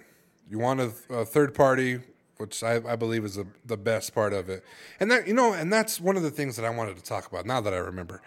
You 0.50 0.60
want 0.60 0.80
a, 0.80 0.92
a 1.10 1.26
third 1.26 1.54
party, 1.54 2.00
which 2.38 2.64
I, 2.64 2.76
I 2.88 2.96
believe 2.96 3.26
is 3.26 3.36
the, 3.36 3.48
the 3.66 3.78
best 3.78 4.14
part 4.14 4.32
of 4.34 4.50
it. 4.50 4.64
And 5.00 5.10
that 5.12 5.28
you 5.28 5.34
know, 5.34 5.54
and 5.54 5.74
that's 5.74 6.00
one 6.00 6.16
of 6.16 6.24
the 6.24 6.32
things 6.32 6.56
that 6.56 6.66
I 6.66 6.70
wanted 6.70 6.98
to 6.98 7.04
talk 7.04 7.30
about. 7.30 7.46
Now 7.46 7.62
that 7.62 7.74
I 7.74 7.78
remember, 7.78 8.22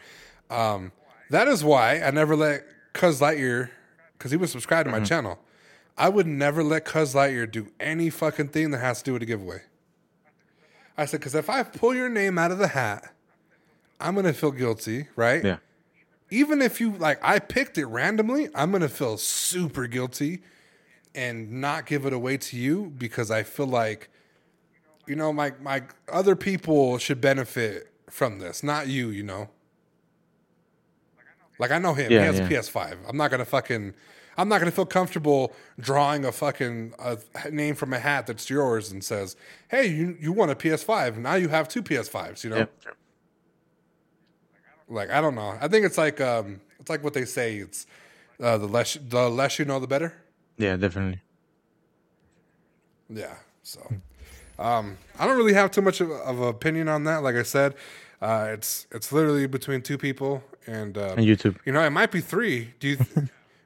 um, 0.51 0.93
that 1.31 1.49
is 1.49 1.65
why 1.65 2.01
I 2.01 2.11
never 2.11 2.37
let 2.37 2.65
Cuz 2.93 3.21
Lightyear, 3.21 3.71
because 4.19 4.31
he 4.31 4.37
was 4.37 4.51
subscribed 4.51 4.87
to 4.87 4.93
my 4.93 5.01
channel. 5.01 5.39
I 5.97 6.09
would 6.09 6.27
never 6.27 6.63
let 6.65 6.85
Cuz 6.85 7.15
Lightyear 7.15 7.51
do 7.51 7.69
any 7.79 8.11
fucking 8.11 8.49
thing 8.49 8.71
that 8.73 8.79
has 8.79 8.99
to 8.99 9.05
do 9.05 9.13
with 9.13 9.23
a 9.23 9.27
giveaway. 9.27 9.63
I 10.97 11.07
said, 11.07 11.21
because 11.21 11.35
if 11.35 11.51
I 11.51 11.63
pull 11.63 11.95
your 11.95 12.09
name 12.09 12.39
out 12.39 12.51
of 12.51 12.59
the 12.59 12.69
hat, 12.69 13.13
I'm 14.01 14.15
gonna 14.15 14.33
feel 14.33 14.53
guilty, 14.53 15.09
right? 15.17 15.45
Yeah. 15.45 15.57
Even 16.31 16.63
if 16.63 16.81
you 16.81 16.93
like, 16.97 17.19
I 17.23 17.39
picked 17.39 17.79
it 17.79 17.87
randomly, 17.87 18.49
I'm 18.55 18.73
gonna 18.73 18.89
feel 18.89 19.17
super 19.17 19.87
guilty 19.87 20.43
and 21.15 21.51
not 21.61 21.87
give 21.87 22.07
it 22.07 22.13
away 22.13 22.37
to 22.37 22.57
you 22.57 22.93
because 22.99 23.31
I 23.31 23.43
feel 23.43 23.67
like, 23.67 24.09
you 25.07 25.15
know, 25.15 25.33
my 25.33 25.53
my 25.61 25.83
other 26.13 26.35
people 26.35 26.99
should 26.99 27.21
benefit 27.21 27.93
from 28.11 28.39
this, 28.39 28.63
not 28.63 28.89
you. 28.89 29.11
You 29.11 29.23
know, 29.23 29.49
like 31.59 31.71
I 31.71 31.79
know 31.79 31.95
him. 31.95 32.11
Yeah, 32.11 32.21
he 32.21 32.27
has 32.27 32.39
yeah. 32.39 32.47
a 32.47 32.49
PS5. 32.49 32.97
I'm 33.09 33.17
not 33.17 33.31
gonna 33.31 33.45
fucking. 33.45 33.95
I'm 34.37 34.49
not 34.49 34.59
gonna 34.59 34.71
feel 34.71 34.87
comfortable 34.87 35.53
drawing 35.79 36.25
a 36.25 36.33
fucking 36.33 36.95
a 36.99 37.19
name 37.51 37.75
from 37.75 37.93
a 37.93 37.99
hat 37.99 38.27
that's 38.27 38.49
yours 38.51 38.91
and 38.93 39.03
says, 39.05 39.37
"Hey, 39.69 39.87
you 39.87 40.17
you 40.21 40.33
want 40.33 40.51
a 40.51 40.55
PS5? 40.57 41.17
Now 41.19 41.35
you 41.35 41.49
have 41.49 41.69
two 41.69 41.83
PS5s." 41.83 42.43
You 42.45 42.51
know, 42.51 42.57
Yeah. 42.59 42.67
like 44.89 45.11
I 45.11 45.21
don't 45.21 45.35
know. 45.35 45.57
I 45.61 45.69
think 45.69 45.87
it's 45.87 45.99
like 45.99 46.21
um, 46.21 46.61
it's 46.81 46.91
like 46.91 47.03
what 47.05 47.15
they 47.15 47.25
say. 47.25 47.57
It's 47.57 47.87
uh, 48.43 48.59
the 48.59 48.67
less 48.67 48.99
the 49.01 49.29
less 49.31 49.59
you 49.59 49.65
know, 49.65 49.79
the 49.81 49.87
better. 49.87 50.15
Yeah, 50.59 50.77
definitely. 50.77 51.21
Yeah. 53.09 53.35
So, 53.63 53.81
um, 54.59 54.99
I 55.19 55.27
don't 55.27 55.37
really 55.37 55.55
have 55.55 55.71
too 55.71 55.83
much 55.83 56.01
of, 56.01 56.11
of 56.11 56.41
an 56.41 56.49
opinion 56.49 56.89
on 56.89 57.05
that. 57.05 57.23
Like 57.23 57.35
I 57.37 57.43
said, 57.43 57.75
uh, 58.21 58.49
it's 58.51 58.87
it's 58.91 59.13
literally 59.13 59.47
between 59.47 59.83
two 59.83 59.99
people, 59.99 60.43
and 60.67 60.97
uh, 60.99 61.15
And 61.17 61.27
YouTube. 61.27 61.57
you 61.65 61.73
know, 61.73 61.83
it 61.83 61.91
might 61.91 62.11
be 62.11 62.21
three. 62.21 62.75
Do 62.81 62.89
you? 62.89 62.99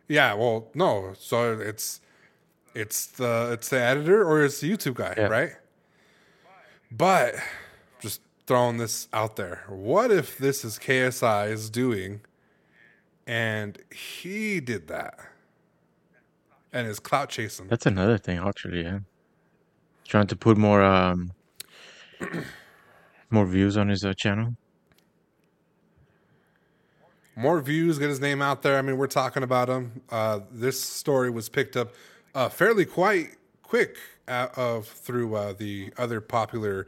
Yeah. 0.08 0.34
Well, 0.34 0.68
no. 0.74 1.14
So 1.18 1.52
it's 1.58 2.00
it's 2.74 3.06
the 3.06 3.50
it's 3.52 3.68
the 3.68 3.80
editor 3.80 4.24
or 4.24 4.44
it's 4.44 4.60
the 4.60 4.70
YouTube 4.70 4.94
guy, 4.94 5.14
Yeah. 5.16 5.26
right? 5.26 5.52
But 6.90 7.34
just 8.00 8.20
throwing 8.46 8.78
this 8.78 9.08
out 9.12 9.36
there. 9.36 9.64
What 9.68 10.10
if 10.10 10.38
this 10.38 10.64
is 10.64 10.78
KSI 10.78 11.50
is 11.50 11.68
doing 11.70 12.20
and 13.26 13.78
he 13.94 14.58
did 14.60 14.88
that 14.88 15.18
and 16.72 16.86
is 16.86 16.98
clout 16.98 17.28
chasing? 17.28 17.66
That's 17.68 17.84
another 17.86 18.16
thing, 18.18 18.38
actually. 18.38 18.82
Yeah, 18.84 19.00
trying 20.06 20.28
to 20.28 20.36
put 20.36 20.56
more 20.56 20.82
um 20.82 21.32
more 23.30 23.44
views 23.46 23.76
on 23.76 23.88
his 23.88 24.04
uh, 24.04 24.14
channel. 24.14 24.54
More 27.38 27.60
views, 27.60 27.98
get 27.98 28.08
his 28.08 28.20
name 28.20 28.42
out 28.42 28.62
there. 28.62 28.76
I 28.78 28.82
mean, 28.82 28.98
we're 28.98 29.06
talking 29.06 29.42
about 29.42 29.68
him. 29.68 30.02
Uh, 30.10 30.40
this 30.50 30.82
story 30.82 31.30
was 31.30 31.48
picked 31.48 31.76
up 31.76 31.94
uh, 32.34 32.48
fairly 32.48 32.84
quite 32.84 33.36
quick 33.62 33.96
uh, 34.26 34.48
of 34.56 34.86
through 34.86 35.34
uh, 35.34 35.52
the 35.52 35.92
other 35.96 36.20
popular 36.20 36.86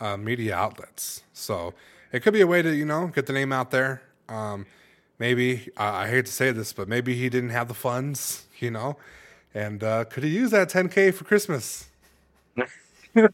uh, 0.00 0.16
media 0.16 0.54
outlets. 0.54 1.24
So 1.32 1.74
it 2.12 2.20
could 2.22 2.32
be 2.32 2.40
a 2.40 2.46
way 2.46 2.62
to 2.62 2.74
you 2.74 2.84
know 2.84 3.08
get 3.08 3.26
the 3.26 3.32
name 3.32 3.52
out 3.52 3.70
there. 3.70 4.02
Um, 4.28 4.66
maybe 5.18 5.68
I 5.76 6.04
I 6.04 6.08
hate 6.08 6.26
to 6.26 6.32
say 6.32 6.52
this, 6.52 6.72
but 6.72 6.88
maybe 6.88 7.14
he 7.16 7.28
didn't 7.28 7.50
have 7.50 7.68
the 7.68 7.74
funds, 7.74 8.46
you 8.60 8.70
know, 8.70 8.96
and 9.54 9.82
uh, 9.82 10.04
could 10.04 10.22
he 10.22 10.30
use 10.30 10.52
that 10.52 10.70
10k 10.70 11.12
for 11.14 11.24
Christmas? 11.24 11.88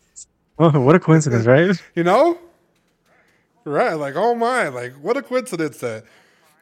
Oh, 0.59 0.81
what 0.81 0.95
a 0.95 1.01
coincidence, 1.01 1.45
right? 1.45 1.71
You 1.95 2.03
know? 2.03 2.39
Right. 3.65 3.95
Like, 3.95 4.15
oh 4.17 4.35
my, 4.35 4.69
like, 4.69 4.95
what 4.95 5.17
a 5.17 5.23
coincidence 5.23 5.79
that, 5.79 6.05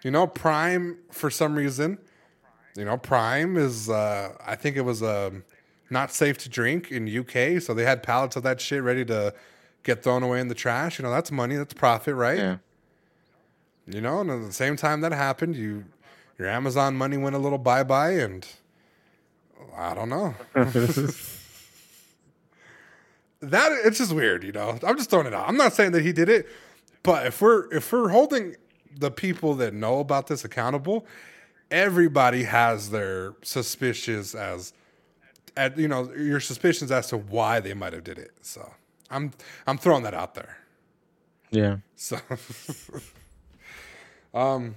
you 0.04 0.12
know, 0.12 0.28
Prime, 0.28 0.98
for 1.10 1.30
some 1.30 1.56
reason, 1.56 1.98
you 2.76 2.84
know, 2.84 2.96
Prime 2.96 3.56
is, 3.56 3.88
uh, 3.88 4.36
I 4.46 4.54
think 4.54 4.76
it 4.76 4.82
was 4.82 5.02
um 5.02 5.42
not 5.90 6.12
safe 6.12 6.38
to 6.38 6.48
drink 6.48 6.92
in 6.92 7.08
UK. 7.08 7.60
So 7.60 7.74
they 7.74 7.84
had 7.84 8.02
pallets 8.02 8.36
of 8.36 8.42
that 8.44 8.60
shit 8.60 8.82
ready 8.82 9.04
to 9.06 9.34
get 9.82 10.02
thrown 10.02 10.22
away 10.22 10.40
in 10.40 10.48
the 10.48 10.54
trash. 10.54 10.98
You 10.98 11.04
know, 11.04 11.10
that's 11.10 11.32
money, 11.32 11.56
that's 11.56 11.74
profit, 11.74 12.14
right? 12.14 12.38
Yeah. 12.38 12.56
You 13.86 14.00
know, 14.00 14.20
and 14.20 14.30
at 14.30 14.42
the 14.42 14.52
same 14.52 14.76
time 14.76 15.00
that 15.02 15.12
happened, 15.12 15.56
you, 15.56 15.84
your 16.38 16.48
Amazon 16.48 16.96
money 16.96 17.16
went 17.16 17.36
a 17.36 17.38
little 17.38 17.58
bye 17.58 17.82
bye, 17.82 18.12
and 18.12 18.46
I 19.76 19.94
don't 19.94 20.08
know. 20.08 20.34
that 20.54 21.14
it's 23.40 23.98
just 23.98 24.12
weird, 24.12 24.42
you 24.42 24.52
know. 24.52 24.78
I'm 24.82 24.96
just 24.96 25.10
throwing 25.10 25.26
it 25.26 25.34
out. 25.34 25.48
I'm 25.48 25.58
not 25.58 25.74
saying 25.74 25.92
that 25.92 26.02
he 26.02 26.12
did 26.12 26.30
it, 26.30 26.48
but 27.02 27.26
if 27.26 27.42
we're 27.42 27.70
if 27.72 27.92
we're 27.92 28.08
holding 28.08 28.56
the 28.98 29.10
people 29.10 29.54
that 29.54 29.74
know 29.74 30.00
about 30.00 30.26
this 30.26 30.44
accountable, 30.44 31.06
everybody 31.70 32.44
has 32.44 32.90
their 32.90 33.34
suspicions 33.42 34.34
as 34.34 34.72
at 35.56 35.78
you 35.78 35.88
know 35.88 36.12
your 36.14 36.40
suspicions 36.40 36.90
as 36.90 37.08
to 37.08 37.16
why 37.16 37.60
they 37.60 37.74
might 37.74 37.92
have 37.92 38.04
did 38.04 38.18
it. 38.18 38.32
So 38.42 38.72
I'm 39.10 39.32
I'm 39.66 39.78
throwing 39.78 40.02
that 40.04 40.14
out 40.14 40.34
there. 40.34 40.58
Yeah. 41.50 41.78
So 41.96 42.18
um 44.34 44.76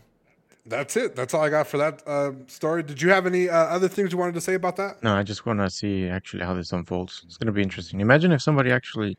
that's 0.65 0.97
it. 0.97 1.15
That's 1.15 1.33
all 1.33 1.41
I 1.41 1.49
got 1.49 1.65
for 1.65 1.77
that 1.77 2.05
uh, 2.05 2.33
story. 2.47 2.83
Did 2.83 3.01
you 3.01 3.09
have 3.09 3.25
any 3.25 3.47
uh, 3.47 3.55
other 3.55 3.87
things 3.87 4.11
you 4.11 4.17
wanted 4.17 4.33
to 4.33 4.41
say 4.41 4.53
about 4.53 4.75
that? 4.75 5.01
No, 5.01 5.13
I 5.15 5.23
just 5.23 5.45
want 5.45 5.59
to 5.59 5.69
see 5.69 6.07
actually 6.07 6.43
how 6.43 6.53
this 6.53 6.73
unfolds. 6.73 7.23
It's 7.25 7.37
gonna 7.37 7.53
be 7.53 7.61
interesting. 7.61 8.01
Imagine 8.01 8.31
if 8.31 8.41
somebody 8.41 8.71
actually 8.71 9.17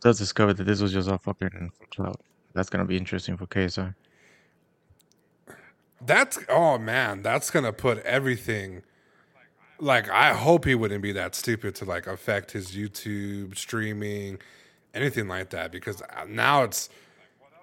does 0.00 0.18
discover 0.18 0.52
that 0.52 0.64
this 0.64 0.80
was 0.80 0.92
just 0.92 1.08
all 1.08 1.18
fucking 1.18 1.70
clout. 1.94 2.20
That's 2.54 2.68
gonna 2.68 2.84
be 2.84 2.96
interesting 2.96 3.36
for 3.36 3.46
KSI. 3.46 3.94
That's 6.04 6.38
oh 6.48 6.78
man, 6.78 7.22
that's 7.22 7.50
gonna 7.50 7.72
put 7.72 7.98
everything. 8.04 8.82
Like 9.78 10.08
I 10.10 10.34
hope 10.34 10.64
he 10.64 10.74
wouldn't 10.74 11.02
be 11.02 11.12
that 11.12 11.34
stupid 11.34 11.74
to 11.76 11.84
like 11.84 12.06
affect 12.06 12.52
his 12.52 12.72
YouTube 12.72 13.56
streaming, 13.56 14.38
anything 14.92 15.28
like 15.28 15.50
that. 15.50 15.72
Because 15.72 16.02
uh, 16.02 16.24
now 16.28 16.62
it's 16.62 16.88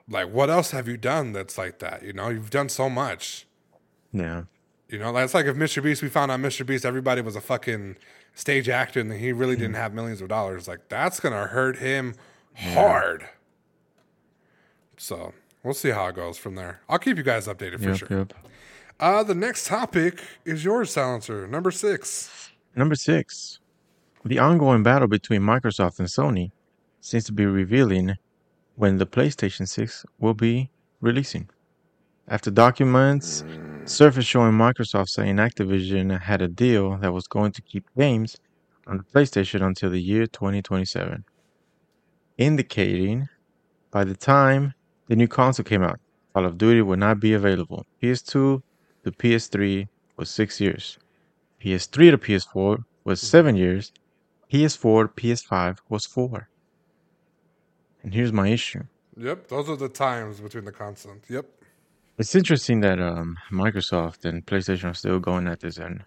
like, 0.10 0.32
what 0.32 0.50
else 0.50 0.72
have 0.72 0.88
you 0.88 0.98
done 0.98 1.32
that's 1.32 1.58
like 1.58 1.80
that? 1.80 2.04
You 2.04 2.14
know, 2.14 2.30
you've 2.30 2.50
done 2.50 2.70
so 2.70 2.89
much. 2.89 3.48
Yeah. 4.12 4.44
You 4.89 5.00
know, 5.00 5.14
that's 5.14 5.34
like 5.34 5.46
if 5.46 5.56
Mr. 5.56 5.82
Beast, 5.82 6.02
we 6.02 6.10
found 6.10 6.32
out 6.32 6.39
Mr. 6.42 6.66
Beast, 6.66 6.86
everybody 6.86 7.22
was 7.22 7.38
a 7.38 7.42
fucking 7.42 7.96
stage 8.34 8.68
actor 8.68 9.00
and 9.00 9.12
he 9.14 9.32
really 9.32 9.56
didn't 9.56 9.76
have 9.76 9.94
millions 9.94 10.22
of 10.22 10.28
dollars. 10.28 10.68
Like 10.68 10.89
that's 10.89 11.20
gonna 11.20 11.48
hurt 11.48 11.78
him 11.78 12.16
hard. 12.56 13.28
So 14.98 15.34
we'll 15.64 15.74
see 15.74 15.89
how 15.89 16.07
it 16.07 16.16
goes 16.16 16.38
from 16.38 16.55
there. 16.55 16.82
I'll 16.89 16.99
keep 16.99 17.18
you 17.18 17.24
guys 17.24 17.47
updated 17.47 17.80
for 17.82 17.89
Yep, 17.89 17.97
sure. 17.97 18.07
yep. 18.09 18.34
Uh, 18.99 19.24
the 19.24 19.36
next 19.36 19.68
topic 19.68 20.22
is 20.45 20.64
yours, 20.64 20.91
Silencer, 20.91 21.47
number 21.47 21.72
six. 21.72 22.51
Number 22.76 22.95
six, 22.95 23.59
the 24.24 24.39
ongoing 24.39 24.84
battle 24.84 25.07
between 25.07 25.41
Microsoft 25.41 25.99
and 25.99 26.07
Sony 26.07 26.51
seems 27.01 27.24
to 27.26 27.34
be 27.34 27.45
revealing 27.45 28.16
when 28.76 28.97
the 28.97 29.05
PlayStation 29.05 29.68
6 29.68 30.05
will 30.20 30.34
be 30.36 30.70
releasing. 31.01 31.49
After 32.28 32.49
documents 32.51 33.43
surfaced 33.86 34.28
showing 34.28 34.53
Microsoft 34.53 35.09
saying 35.09 35.36
Activision 35.38 36.22
had 36.22 36.41
a 36.41 36.47
deal 36.47 36.97
that 36.97 37.12
was 37.12 37.28
going 37.28 37.51
to 37.53 37.62
keep 37.64 37.84
games 37.97 38.38
on 38.88 38.97
the 38.97 39.03
PlayStation 39.03 39.62
until 39.66 39.89
the 39.89 40.01
year 40.01 40.28
2027, 40.28 41.24
indicating 42.38 43.28
by 43.91 44.03
the 44.03 44.16
time 44.16 44.74
the 45.12 45.18
new 45.18 45.28
console 45.28 45.66
came 45.66 45.84
out, 45.84 45.99
Call 46.34 46.45
of 46.45 46.57
Duty 46.57 46.82
would 46.82 46.99
not 46.99 47.20
be 47.20 47.34
available. 47.34 47.86
PS2 48.01 48.62
to 49.03 49.12
PS3 49.12 49.89
was 50.16 50.30
six 50.30 50.62
years. 50.62 50.97
PS3 51.62 52.12
to 52.12 52.18
PS4 52.18 52.86
was 53.03 53.20
seven 53.20 53.57
years. 53.57 53.91
PS4 54.49 55.14
to 55.14 55.22
PS5 55.22 55.80
was 55.89 56.05
four. 56.05 56.47
And 58.01 58.14
here's 58.14 58.32
my 58.32 58.47
issue. 58.47 58.84
Yep, 59.18 59.49
those 59.49 59.68
are 59.70 59.76
the 59.76 59.89
times 59.89 60.39
between 60.39 60.64
the 60.64 60.72
consoles. 60.72 61.18
Yep. 61.28 61.45
It's 62.18 62.34
interesting 62.34 62.80
that 62.80 63.01
um, 63.01 63.36
Microsoft 63.51 64.24
and 64.24 64.45
PlayStation 64.45 64.91
are 64.91 64.93
still 64.93 65.20
going 65.20 65.45
at 65.45 65.59
this, 65.59 65.78
and 65.78 66.05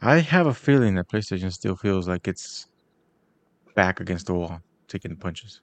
I 0.00 0.18
have 0.18 0.46
a 0.46 0.54
feeling 0.54 0.94
that 0.94 1.08
PlayStation 1.08 1.52
still 1.52 1.74
feels 1.74 2.06
like 2.06 2.28
it's 2.28 2.68
back 3.74 3.98
against 3.98 4.26
the 4.26 4.34
wall, 4.34 4.60
taking 4.86 5.10
the 5.10 5.16
punches. 5.16 5.62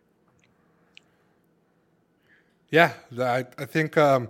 Yeah, 2.71 2.93
I, 3.19 3.45
I 3.57 3.65
think 3.65 3.97
um, 3.97 4.29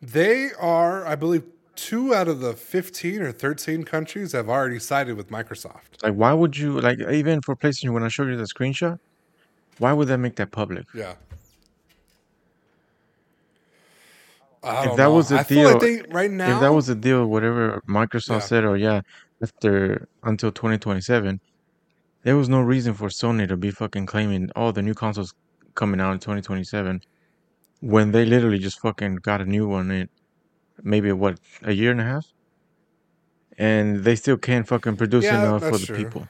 they 0.00 0.50
are, 0.58 1.06
I 1.06 1.14
believe, 1.14 1.44
two 1.76 2.14
out 2.14 2.26
of 2.28 2.40
the 2.40 2.54
15 2.54 3.22
or 3.22 3.30
13 3.32 3.84
countries 3.84 4.32
have 4.32 4.48
already 4.48 4.78
sided 4.78 5.16
with 5.16 5.30
Microsoft. 5.30 6.02
Like, 6.02 6.14
why 6.14 6.32
would 6.32 6.56
you 6.56 6.80
like 6.80 6.98
even 6.98 7.40
for 7.40 7.54
PlayStation 7.54 7.90
when 7.92 8.02
I 8.02 8.08
showed 8.08 8.28
you 8.28 8.36
the 8.36 8.44
screenshot? 8.44 8.98
Why 9.78 9.92
would 9.92 10.08
they 10.08 10.16
make 10.16 10.36
that 10.36 10.50
public? 10.50 10.86
Yeah. 10.94 11.14
If 14.64 14.96
that 14.96 15.04
know. 15.04 15.14
was 15.14 15.28
the 15.28 15.38
I 15.38 15.44
feel 15.44 15.70
like 15.70 15.80
deal- 15.80 16.02
they, 16.02 16.12
right 16.12 16.30
now, 16.30 16.56
if 16.56 16.60
that 16.60 16.72
was 16.72 16.88
the 16.88 16.94
deal, 16.96 17.26
whatever 17.26 17.80
Microsoft 17.88 18.28
Yeah. 18.28 18.38
said, 18.40 18.64
or 18.64 18.76
yeah, 18.76 19.02
after 19.40 20.08
until 20.24 20.50
2027, 20.50 21.40
there 22.24 22.36
was 22.36 22.48
no 22.48 22.60
reason 22.60 22.92
for 22.92 23.08
Sony 23.08 23.46
to 23.46 23.56
be 23.56 23.70
fucking 23.70 24.06
claiming, 24.06 24.50
oh, 24.56 24.72
the 24.72 24.82
new 24.82 24.94
console's 24.94 25.32
coming 25.76 26.00
out 26.00 26.12
in 26.12 26.18
2027, 26.18 27.00
when 27.80 28.12
they 28.12 28.24
literally 28.24 28.58
just 28.58 28.80
fucking 28.80 29.16
got 29.16 29.40
a 29.40 29.46
new 29.46 29.68
one 29.68 29.90
in 29.90 30.08
maybe 30.82 31.12
what 31.12 31.38
a 31.62 31.72
year 31.72 31.90
and 31.90 32.00
a 32.00 32.04
half, 32.04 32.26
and 33.58 34.04
they 34.04 34.16
still 34.16 34.36
can't 34.38 34.68
fucking 34.68 34.96
produce 34.96 35.24
Yeah, 35.24 35.36
enough 35.36 35.64
for 35.64 35.78
the 35.78 35.86
true. 35.86 35.96
people. 35.96 36.28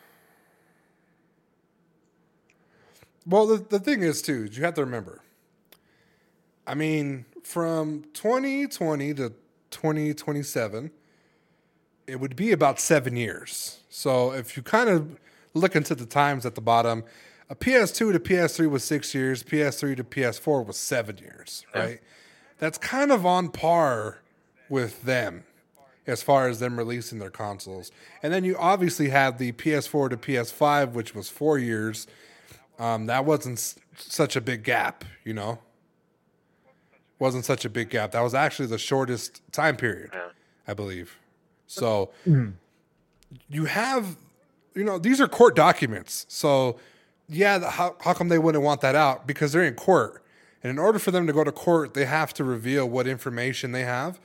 Well, 3.27 3.47
the, 3.47 3.59
the 3.59 3.81
thing 3.81 4.03
is, 4.03 4.23
too, 4.23 4.45
you 4.45 4.65
have 4.65 4.75
to 4.75 4.85
remember. 4.85 5.23
I 6.67 6.75
mean, 6.75 7.27
from 7.43 8.05
2020 8.15 9.15
to 9.15 9.33
2027, 9.71 10.91
it 12.07 12.21
would 12.21 12.37
be 12.37 12.53
about 12.53 12.81
seven 12.81 13.17
years. 13.17 13.81
So 13.91 14.33
if 14.33 14.57
you 14.57 14.63
kind 14.63 14.89
of 14.91 15.19
look 15.55 15.77
into 15.77 15.95
the 15.95 16.07
times 16.07 16.47
at 16.47 16.55
the 16.55 16.61
bottom, 16.61 17.05
a 17.51 17.55
PS2 17.57 18.13
to 18.13 18.21
PS3 18.21 18.69
was 18.71 18.85
six 18.85 19.15
years, 19.15 19.43
PS3 19.43 19.97
to 19.97 20.05
PS4 20.05 20.67
was 20.67 20.77
seven 20.77 21.19
years, 21.19 21.65
right? 21.75 22.01
That's 22.59 22.77
kind 22.79 23.11
of 23.13 23.25
on 23.25 23.49
par 23.51 24.19
with 24.69 25.03
them 25.03 25.45
as 26.07 26.23
far 26.23 26.49
as 26.49 26.59
them 26.59 26.77
releasing 26.79 27.19
their 27.19 27.31
consoles. 27.31 27.91
And 28.23 28.33
then 28.33 28.45
you 28.45 28.57
obviously 28.59 29.11
have 29.11 29.39
the 29.39 29.53
PS4 29.53 30.11
to 30.11 30.17
PS5, 30.17 30.93
which 30.93 31.15
was 31.15 31.29
four 31.29 31.59
years. 31.59 32.07
Um, 32.79 33.07
that 33.07 33.25
wasn't 33.25 33.59
s- 33.59 33.77
such 33.97 34.35
a 34.37 34.41
big 34.41 34.63
gap, 34.65 35.05
you 35.25 35.35
know. 35.35 35.59
Wasn't 37.19 37.45
such 37.45 37.65
a 37.65 37.69
big 37.71 37.91
gap. 37.91 38.13
That 38.13 38.21
was 38.21 38.35
actually 38.35 38.67
the 38.67 38.79
shortest 38.79 39.41
time 39.53 39.77
period, 39.77 40.11
I 40.69 40.75
believe. 40.75 41.17
So 41.67 42.11
you 43.49 43.65
have, 43.67 44.17
you 44.75 44.85
know, 44.85 44.99
these 44.99 45.21
are 45.21 45.27
court 45.29 45.57
documents. 45.57 46.25
So 46.29 46.79
yeah, 47.29 47.59
the, 47.59 47.71
how 47.71 47.97
how 48.01 48.15
come 48.15 48.29
they 48.29 48.39
wouldn't 48.39 48.65
want 48.65 48.81
that 48.81 48.95
out? 48.95 49.27
Because 49.27 49.53
they're 49.53 49.65
in 49.65 49.75
court, 49.75 50.25
and 50.63 50.71
in 50.71 50.79
order 50.79 50.99
for 50.99 51.11
them 51.11 51.27
to 51.27 51.33
go 51.33 51.45
to 51.45 51.53
court, 51.53 51.95
they 51.95 52.07
have 52.07 52.33
to 52.35 52.45
reveal 52.45 52.89
what 52.89 53.07
information 53.07 53.73
they 53.73 53.85
have 53.85 54.19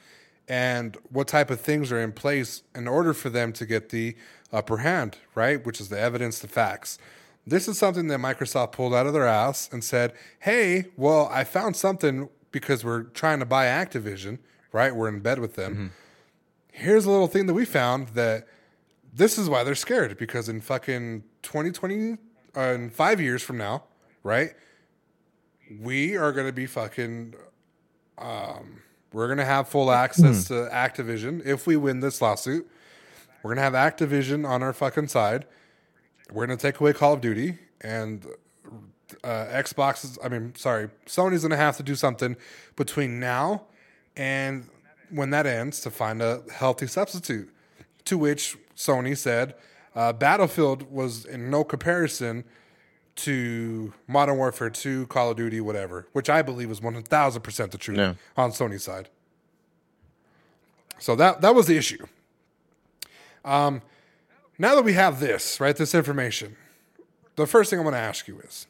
and 0.48 0.98
what 1.10 1.28
type 1.28 1.50
of 1.50 1.62
things 1.62 1.92
are 1.92 2.00
in 2.00 2.12
place 2.12 2.64
in 2.76 2.88
order 2.88 3.14
for 3.14 3.30
them 3.30 3.54
to 3.54 3.66
get 3.66 3.90
the 3.90 4.16
upper 4.52 4.78
hand, 4.78 5.18
right? 5.36 5.66
Which 5.66 5.80
is 5.80 5.90
the 5.90 6.00
evidence, 6.00 6.40
the 6.40 6.48
facts. 6.48 6.98
This 7.46 7.68
is 7.68 7.78
something 7.78 8.08
that 8.08 8.20
Microsoft 8.20 8.72
pulled 8.74 8.94
out 8.94 9.06
of 9.06 9.14
their 9.14 9.28
ass 9.28 9.70
and 9.72 9.84
said, 9.84 10.14
"Hey, 10.40 10.86
well, 10.98 11.30
I 11.32 11.44
found 11.44 11.76
something 11.76 12.30
because 12.52 12.86
we're 12.86 13.04
trying 13.04 13.40
to 13.40 13.46
buy 13.46 13.66
Activision, 13.66 14.40
right? 14.72 14.96
We're 14.96 15.10
in 15.10 15.20
bed 15.20 15.40
with 15.40 15.56
them. 15.56 15.92
Here's 16.72 17.06
a 17.06 17.12
little 17.12 17.28
thing 17.28 17.46
that 17.48 17.54
we 17.54 17.66
found 17.66 18.10
that 18.10 18.48
this 19.14 19.38
is 19.38 19.50
why 19.50 19.64
they're 19.64 19.76
scared 19.76 20.18
because 20.18 20.48
in 20.50 20.62
fucking 20.62 21.24
2020 21.44 22.14
uh, 22.14 22.16
in 22.56 22.90
5 22.90 23.22
years 23.22 23.42
from 23.42 23.58
now, 23.58 23.84
right? 24.24 24.52
We 25.80 26.16
are 26.18 26.32
going 26.32 26.48
to 26.48 26.54
be 26.54 26.66
fucking 26.66 27.36
um 28.18 28.82
we're 29.12 29.28
going 29.28 29.38
to 29.38 29.46
have 29.46 29.68
full 29.68 29.92
access 29.92 30.46
to 30.46 30.54
Activision 30.74 31.46
if 31.46 31.68
we 31.68 31.78
win 31.78 32.00
this 32.00 32.20
lawsuit. 32.20 32.68
We're 33.44 33.54
going 33.54 33.72
to 33.72 33.78
have 33.78 33.94
Activision 33.94 34.48
on 34.48 34.64
our 34.64 34.74
fucking 34.74 35.08
side. 35.08 35.46
We're 36.32 36.48
going 36.48 36.58
to 36.58 36.62
take 36.62 36.80
away 36.80 36.94
Call 36.94 37.14
of 37.14 37.22
Duty 37.22 37.60
and 37.82 38.26
uh, 39.24 39.46
Xbox 39.52 40.04
is, 40.04 40.18
I 40.24 40.30
mean, 40.30 40.56
sorry, 40.56 40.90
Sony's 41.06 41.42
going 41.42 41.52
to 41.52 41.58
have 41.58 41.78
to 41.78 41.84
do 41.84 41.94
something 41.94 42.36
between 42.76 43.20
now 43.20 43.66
and 44.18 44.68
when 45.12 45.30
that 45.30 45.46
ends 45.46 45.80
to 45.82 45.92
find 45.92 46.22
a 46.22 46.42
healthy 46.52 46.88
substitute. 46.88 47.50
To 48.06 48.18
which 48.18 48.58
Sony 48.76 49.16
said, 49.16 49.54
uh, 49.96 50.14
Battlefield 50.14 50.92
was 50.92 51.26
in 51.26 51.50
no 51.50 51.64
comparison 51.64 52.44
to 53.16 53.94
Modern 54.08 54.38
Warfare 54.38 54.70
2, 54.72 55.06
Call 55.08 55.32
of 55.32 55.38
Duty, 55.38 55.62
whatever, 55.62 56.08
which 56.14 56.30
I 56.30 56.42
believe 56.42 56.72
is 56.72 56.80
1000% 56.82 57.72
the 57.72 57.78
truth 57.78 57.98
Yeah. 58.00 58.14
on 58.36 58.52
Sony's 58.52 58.84
side. 58.84 59.10
So 61.00 61.16
that 61.18 61.42
that 61.42 61.54
was 61.54 61.68
the 61.68 61.78
issue. 61.78 62.06
Um, 63.46 63.82
now 64.58 64.74
that 64.76 64.84
we 64.84 64.94
have 64.94 65.20
this, 65.20 65.60
right, 65.60 65.76
this 65.76 65.94
information, 65.94 66.56
the 67.36 67.46
first 67.46 67.70
thing 67.70 67.78
I'm 67.80 67.84
going 67.84 67.94
to 67.94 68.00
ask 68.00 68.28
you 68.28 68.40
is 68.40 68.68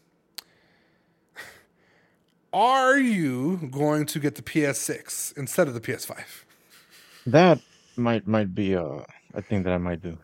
Are 2.51 2.97
you 2.97 3.69
going 3.71 4.05
to 4.07 4.19
get 4.19 4.35
the 4.35 4.41
PS6 4.41 5.37
instead 5.37 5.67
of 5.67 5.73
the 5.73 5.81
PS5? 5.81 6.19
That 7.27 7.59
might 7.95 8.27
might 8.27 8.53
be 8.53 8.75
uh, 8.75 9.01
a 9.33 9.41
thing 9.41 9.63
that 9.63 9.73
I 9.73 9.77
might 9.77 10.01
do. 10.01 10.17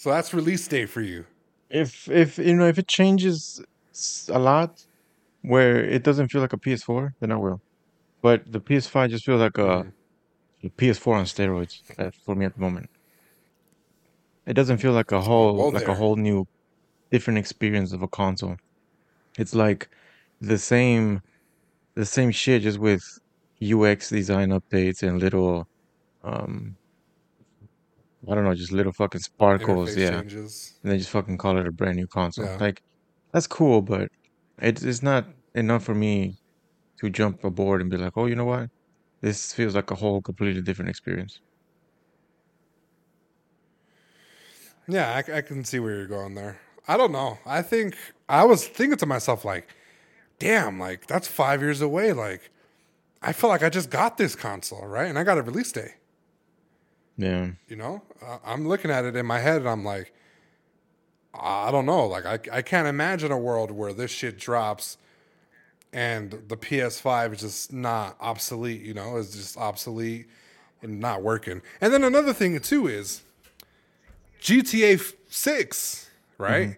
So 0.00 0.08
that's 0.08 0.32
release 0.32 0.66
day 0.66 0.86
for 0.86 1.02
you. 1.02 1.26
If 1.68 2.08
if 2.08 2.38
you 2.38 2.54
know 2.56 2.66
if 2.66 2.78
it 2.78 2.88
changes 2.88 3.62
a 4.30 4.38
lot, 4.38 4.82
where 5.42 5.76
it 5.84 6.02
doesn't 6.02 6.28
feel 6.28 6.40
like 6.40 6.54
a 6.54 6.56
PS4, 6.56 7.12
then 7.20 7.30
I 7.30 7.36
will. 7.36 7.60
But 8.22 8.50
the 8.50 8.60
PS5 8.60 9.10
just 9.10 9.26
feels 9.26 9.42
like 9.42 9.58
a, 9.58 9.92
a 10.64 10.70
PS4 10.78 11.16
on 11.16 11.26
steroids 11.26 11.82
uh, 11.98 12.10
for 12.24 12.34
me 12.34 12.46
at 12.46 12.54
the 12.54 12.62
moment. 12.62 12.88
It 14.46 14.54
doesn't 14.54 14.78
feel 14.78 14.92
like 14.92 15.12
a 15.12 15.20
whole 15.20 15.54
Well, 15.58 15.70
like 15.70 15.88
a 15.88 15.94
whole 15.94 16.16
new, 16.16 16.46
different 17.10 17.38
experience 17.38 17.92
of 17.92 18.00
a 18.00 18.08
console. 18.08 18.56
It's 19.36 19.54
like 19.54 19.90
the 20.40 20.56
same, 20.56 21.20
the 21.94 22.06
same 22.06 22.30
shit, 22.30 22.62
just 22.62 22.78
with 22.78 23.02
UX 23.60 24.08
design 24.08 24.48
updates 24.48 25.02
and 25.02 25.20
little, 25.20 25.68
um, 26.24 26.74
I 28.28 28.34
don't 28.34 28.44
know, 28.44 28.54
just 28.54 28.72
little 28.72 28.92
fucking 28.92 29.20
sparkles. 29.20 29.96
Yeah 29.96 30.20
changes. 30.20 30.74
and 30.82 30.92
they 30.92 30.98
just 30.98 31.10
fucking 31.10 31.38
call 31.38 31.56
it 31.56 31.66
a 31.66 31.72
brand 31.72 31.96
new 31.96 32.06
console. 32.06 32.44
Yeah. 32.44 32.56
Like, 32.60 32.82
that's 33.32 33.46
cool, 33.46 33.80
but 33.80 34.08
it's 34.58 34.82
it's 34.82 35.02
not 35.02 35.26
enough 35.54 35.84
for 35.84 35.94
me 35.94 36.36
to 36.98 37.08
jump 37.10 37.44
aboard 37.44 37.80
and 37.80 37.90
be 37.90 37.96
like, 37.96 38.12
oh, 38.16 38.26
you 38.26 38.34
know 38.34 38.44
what? 38.44 38.68
This 39.22 39.52
feels 39.52 39.74
like 39.74 39.90
a 39.90 39.94
whole 39.94 40.20
completely 40.20 40.62
different 40.62 40.90
experience. 40.90 41.40
Yeah, 44.88 45.22
I, 45.28 45.38
I 45.38 45.40
can 45.40 45.64
see 45.64 45.78
where 45.78 45.94
you're 45.94 46.06
going 46.06 46.34
there. 46.34 46.60
I 46.88 46.96
don't 46.96 47.12
know. 47.12 47.38
I 47.46 47.62
think 47.62 47.96
I 48.28 48.44
was 48.44 48.66
thinking 48.66 48.98
to 48.98 49.06
myself 49.06 49.44
like, 49.44 49.68
damn, 50.38 50.78
like 50.78 51.06
that's 51.06 51.28
five 51.28 51.62
years 51.62 51.80
away. 51.80 52.12
Like, 52.12 52.50
I 53.22 53.32
feel 53.32 53.48
like 53.50 53.62
I 53.62 53.68
just 53.68 53.90
got 53.90 54.16
this 54.16 54.34
console, 54.34 54.86
right? 54.86 55.06
And 55.06 55.18
I 55.18 55.24
got 55.24 55.38
a 55.38 55.42
release 55.42 55.72
day. 55.72 55.94
Yeah, 57.20 57.50
You 57.68 57.76
know, 57.76 58.02
I'm 58.44 58.66
looking 58.66 58.90
at 58.90 59.04
it 59.04 59.14
in 59.14 59.26
my 59.26 59.40
head, 59.40 59.58
and 59.60 59.68
I'm 59.68 59.84
like, 59.84 60.14
I 61.34 61.70
don't 61.70 61.84
know. 61.84 62.06
Like, 62.06 62.24
I 62.24 62.38
I 62.58 62.62
can't 62.62 62.88
imagine 62.88 63.30
a 63.30 63.38
world 63.38 63.70
where 63.70 63.92
this 63.92 64.10
shit 64.10 64.38
drops, 64.38 64.96
and 65.92 66.30
the 66.48 66.56
PS5 66.56 67.34
is 67.34 67.40
just 67.40 67.72
not 67.74 68.16
obsolete. 68.20 68.80
You 68.80 68.94
know, 68.94 69.18
it's 69.18 69.36
just 69.36 69.58
obsolete 69.58 70.28
and 70.80 70.98
not 70.98 71.22
working. 71.22 71.60
And 71.80 71.92
then 71.92 72.04
another 72.04 72.32
thing 72.32 72.58
too 72.60 72.86
is 72.86 73.22
GTA 74.40 75.12
6, 75.28 76.10
right? 76.38 76.68
Mm-hmm. 76.68 76.72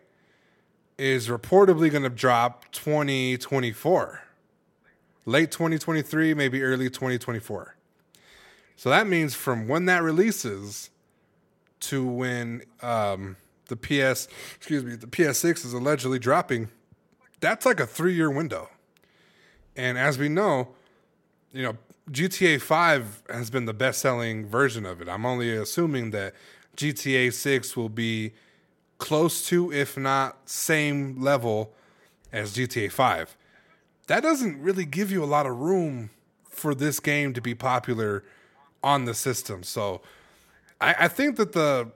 Is 0.99 1.29
reportedly 1.29 1.91
going 1.91 2.03
to 2.03 2.11
drop 2.11 2.71
2024. 2.73 4.23
Late 5.25 5.51
2023, 5.53 6.35
maybe 6.35 6.63
early 6.63 6.91
2024. 6.91 7.77
So 8.77 8.91
that 8.91 9.07
means 9.07 9.35
from 9.35 9.69
when 9.69 9.87
that 9.87 10.03
releases 10.03 10.91
to 11.81 12.07
when 12.07 12.63
um, 12.81 13.37
the 13.67 13.77
PS, 13.77 14.29
excuse 14.57 14.85
me, 14.85 14.97
the 14.97 15.07
PS6 15.07 15.65
is 15.65 15.73
allegedly 15.73 16.19
dropping, 16.19 16.69
that's 17.41 17.67
like 17.67 17.81
a 17.81 17.87
three 17.87 18.15
year 18.15 18.31
window. 18.31 18.69
And 19.77 19.99
as 19.99 20.19
we 20.19 20.29
know, 20.29 20.69
you 21.53 21.63
know, 21.63 21.77
GTA 22.11 22.61
5 22.61 23.23
has 23.31 23.51
been 23.51 23.65
the 23.65 23.75
best 23.75 24.01
selling 24.01 24.47
version 24.47 24.85
of 24.85 25.01
it. 25.01 25.09
I'm 25.09 25.25
only 25.25 25.55
assuming 25.57 26.11
that 26.11 26.35
GTA 26.77 27.33
6 27.33 27.77
will 27.77 27.89
be 27.89 28.33
close 28.99 29.47
to, 29.49 29.73
if 29.73 29.97
not 29.97 30.49
same 30.49 31.21
level 31.21 31.73
as 32.33 32.55
GTA 32.55 32.91
5. 32.91 33.37
That 34.09 34.23
doesn't 34.23 34.61
really 34.61 34.85
give 34.85 35.11
you 35.11 35.23
a 35.23 35.27
lot 35.27 35.47
of 35.47 35.59
room 35.59 36.11
for 36.49 36.75
this 36.75 37.01
game 37.01 37.33
to 37.35 37.41
be 37.41 37.55
popular 37.55 38.25
on 38.83 39.05
the 39.05 39.15
system. 39.15 39.63
So 39.63 40.01
I, 40.81 40.95
I 41.01 41.09
think 41.09 41.37
that 41.37 41.53
the 41.53 41.91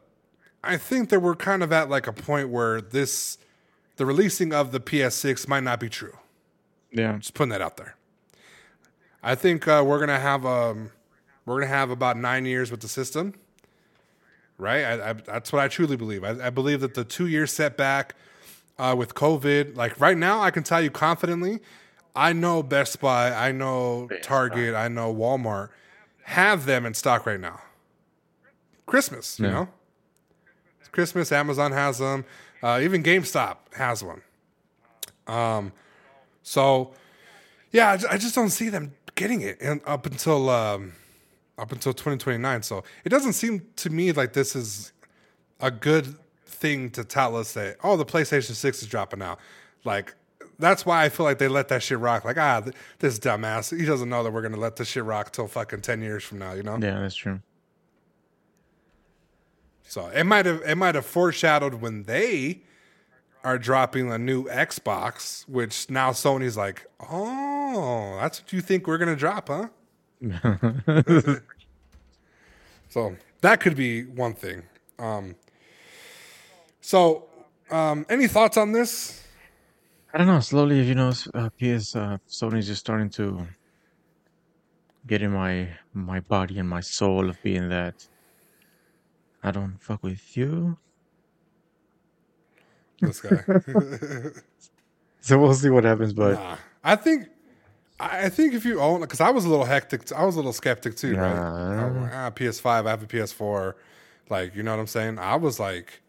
I 0.62 0.76
think 0.76 1.10
that 1.10 1.20
we're 1.20 1.36
kind 1.36 1.62
of 1.62 1.72
at 1.72 1.88
like 1.88 2.06
a 2.06 2.12
point 2.12 2.48
where 2.48 2.80
this 2.80 3.38
the 3.96 4.06
releasing 4.06 4.52
of 4.52 4.72
the 4.72 4.80
PS6 4.80 5.48
might 5.48 5.62
not 5.62 5.80
be 5.80 5.88
true. 5.88 6.16
yeah, 6.92 7.16
Just 7.16 7.34
putting 7.34 7.50
that 7.50 7.62
out 7.62 7.76
there. 7.76 7.96
I 9.22 9.34
think 9.34 9.66
uh, 9.66 9.82
we're 9.86 9.98
gonna 9.98 10.20
have 10.20 10.44
um, 10.46 10.90
we're 11.44 11.60
gonna 11.60 11.72
have 11.72 11.90
about 11.90 12.16
nine 12.16 12.44
years 12.44 12.70
with 12.70 12.80
the 12.80 12.88
system, 12.88 13.34
right? 14.58 14.84
I, 14.84 15.10
I, 15.10 15.12
that's 15.14 15.52
what 15.52 15.62
I 15.62 15.68
truly 15.68 15.96
believe. 15.96 16.24
I, 16.24 16.46
I 16.46 16.50
believe 16.50 16.80
that 16.80 16.94
the 16.94 17.04
two 17.04 17.26
year 17.26 17.46
setback 17.46 18.14
uh, 18.78 18.94
with 18.96 19.14
COVID, 19.14 19.76
like 19.76 19.98
right 20.00 20.16
now, 20.16 20.42
I 20.42 20.50
can 20.50 20.62
tell 20.62 20.80
you 20.80 20.90
confidently, 20.90 21.60
I 22.14 22.32
know 22.32 22.62
Best 22.62 23.00
Buy, 23.00 23.32
I 23.32 23.52
know 23.52 24.08
Target, 24.22 24.74
I 24.74 24.88
know 24.88 25.14
Walmart 25.14 25.70
have 26.26 26.66
them 26.66 26.84
in 26.86 26.92
stock 26.94 27.24
right 27.26 27.38
now. 27.40 27.60
Christmas, 28.86 29.38
you 29.38 29.46
Yeah. 29.46 29.52
know, 29.52 29.68
Christmas. 30.92 31.30
Amazon 31.32 31.72
has 31.72 31.98
them. 31.98 32.24
Uh, 32.62 32.80
even 32.82 33.02
GameStop 33.02 33.56
has 33.74 34.02
one. 34.02 34.22
Um, 35.26 35.72
so 36.42 36.92
yeah, 37.70 37.90
I 37.92 37.96
ju- 37.96 38.06
I 38.10 38.16
just 38.18 38.34
don't 38.34 38.50
see 38.50 38.68
them 38.68 38.94
getting 39.14 39.40
it 39.42 39.58
and 39.60 39.80
up 39.86 40.06
until 40.06 40.48
um, 40.50 40.92
up 41.58 41.70
until 41.72 41.92
2029. 41.92 42.62
So 42.62 42.82
it 43.04 43.08
doesn't 43.10 43.34
seem 43.34 43.66
to 43.76 43.90
me 43.90 44.12
like 44.12 44.32
this 44.32 44.56
is 44.56 44.92
a 45.60 45.70
good 45.70 46.16
thing 46.46 46.90
to 46.90 47.04
tell 47.04 47.36
us 47.36 47.52
that 47.54 47.76
oh 47.84 47.96
the 47.96 48.04
PlayStation 48.06 48.54
6 48.54 48.82
is 48.82 48.88
dropping 48.88 49.22
out. 49.22 49.38
Like 49.84 50.14
that's 50.58 50.86
why 50.86 51.04
I 51.04 51.08
feel 51.08 51.24
like 51.24 51.38
they 51.38 51.48
let 51.48 51.68
that 51.68 51.82
shit 51.82 51.98
rock. 51.98 52.24
Like 52.24 52.38
ah 52.38 52.60
th- 52.60 52.74
this 52.98 53.18
dumbass 53.18 53.76
he 53.76 53.84
doesn't 53.84 54.08
know 54.08 54.22
that 54.22 54.32
we're 54.32 54.42
gonna 54.42 54.56
let 54.56 54.76
this 54.76 54.88
shit 54.88 55.04
rock 55.04 55.32
till 55.32 55.48
fucking 55.48 55.82
10 55.82 56.02
years 56.02 56.24
from 56.24 56.38
now. 56.38 56.52
You 56.52 56.62
know. 56.62 56.78
yeah, 56.80 57.00
that's 57.00 57.14
true. 57.14 57.40
So 59.82 60.08
it 60.08 60.24
might 60.24 60.46
have 60.46 60.62
it 60.62 60.76
might 60.76 60.94
have 60.94 61.06
foreshadowed 61.06 61.74
when 61.74 62.04
they 62.04 62.62
are 63.44 63.58
dropping 63.58 64.10
a 64.10 64.18
new 64.18 64.44
Xbox, 64.46 65.48
which 65.48 65.88
now 65.88 66.10
Sony's 66.10 66.56
like, 66.56 66.86
oh, 67.10 68.18
that's 68.20 68.42
what 68.42 68.52
you 68.52 68.60
think 68.60 68.86
we're 68.86 68.98
gonna 68.98 69.14
drop, 69.16 69.48
huh? 69.48 69.68
So 72.96 73.14
that 73.42 73.60
could 73.60 73.76
be 73.76 74.04
one 74.04 74.32
thing. 74.32 74.62
Um, 74.98 75.34
so, 76.80 77.26
um, 77.70 78.06
any 78.08 78.26
thoughts 78.26 78.56
on 78.56 78.72
this? 78.72 79.22
I 80.16 80.20
don't 80.20 80.28
know. 80.28 80.40
Slowly, 80.40 80.80
if 80.80 80.86
you 80.86 80.94
know, 80.94 81.08
s- 81.10 81.28
uh, 81.34 81.50
PS 81.58 81.94
uh, 81.94 82.16
Sony's 82.26 82.66
just 82.66 82.80
starting 82.80 83.10
to 83.10 83.46
get 85.06 85.20
in 85.20 85.30
my 85.30 85.68
my 85.92 86.20
body 86.20 86.58
and 86.58 86.66
my 86.66 86.80
soul 86.80 87.28
of 87.28 87.36
being 87.42 87.68
that. 87.68 87.92
I 89.42 89.50
don't 89.50 89.76
fuck 89.78 90.02
with 90.02 90.34
you. 90.34 90.78
This 93.02 93.20
guy. 93.20 93.44
So 95.20 95.38
we'll 95.38 95.52
see 95.52 95.68
what 95.68 95.84
happens, 95.84 96.14
but 96.14 96.38
Nah. 96.38 96.56
I 96.82 96.96
think, 96.96 97.28
I 98.00 98.26
I 98.26 98.28
think 98.30 98.54
if 98.54 98.64
you 98.64 98.80
own, 98.80 99.00
because 99.02 99.20
I 99.20 99.28
was 99.30 99.44
a 99.44 99.50
little 99.50 99.66
hectic, 99.66 100.10
I 100.12 100.24
was 100.24 100.36
a 100.36 100.38
little 100.38 100.52
skeptic 100.54 100.96
too, 100.96 101.14
right? 101.16 101.44
I'm 101.78 102.00
like, 102.00 102.12
ah, 102.14 102.30
PS5, 102.30 102.86
I 102.86 102.90
have 102.90 103.02
a 103.02 103.06
PS4, 103.06 103.74
like 104.30 104.54
you 104.54 104.62
know 104.62 104.70
what 104.70 104.80
I'm 104.80 104.86
saying. 104.86 105.18
I 105.18 105.36
was 105.36 105.60
like, 105.60 106.00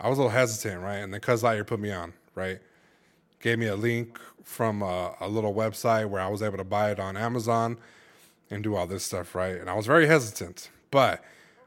I 0.00 0.08
was 0.08 0.18
a 0.18 0.22
little 0.22 0.36
hesitant, 0.36 0.82
right? 0.82 0.96
And 0.96 1.12
then 1.14 1.20
Cuz 1.20 1.42
Lightyear 1.42 1.66
put 1.66 1.78
me 1.78 1.92
on, 1.92 2.14
right? 2.34 2.58
Gave 3.44 3.58
me 3.58 3.66
a 3.66 3.76
link 3.76 4.18
from 4.42 4.80
a, 4.80 5.16
a 5.20 5.28
little 5.28 5.52
website 5.52 6.08
where 6.08 6.22
I 6.22 6.28
was 6.28 6.40
able 6.40 6.56
to 6.56 6.64
buy 6.64 6.90
it 6.90 6.98
on 6.98 7.14
Amazon 7.14 7.76
and 8.50 8.64
do 8.64 8.74
all 8.74 8.86
this 8.86 9.04
stuff, 9.04 9.34
right? 9.34 9.56
And 9.56 9.68
I 9.68 9.74
was 9.74 9.84
very 9.84 10.06
hesitant. 10.06 10.70
But 10.90 11.22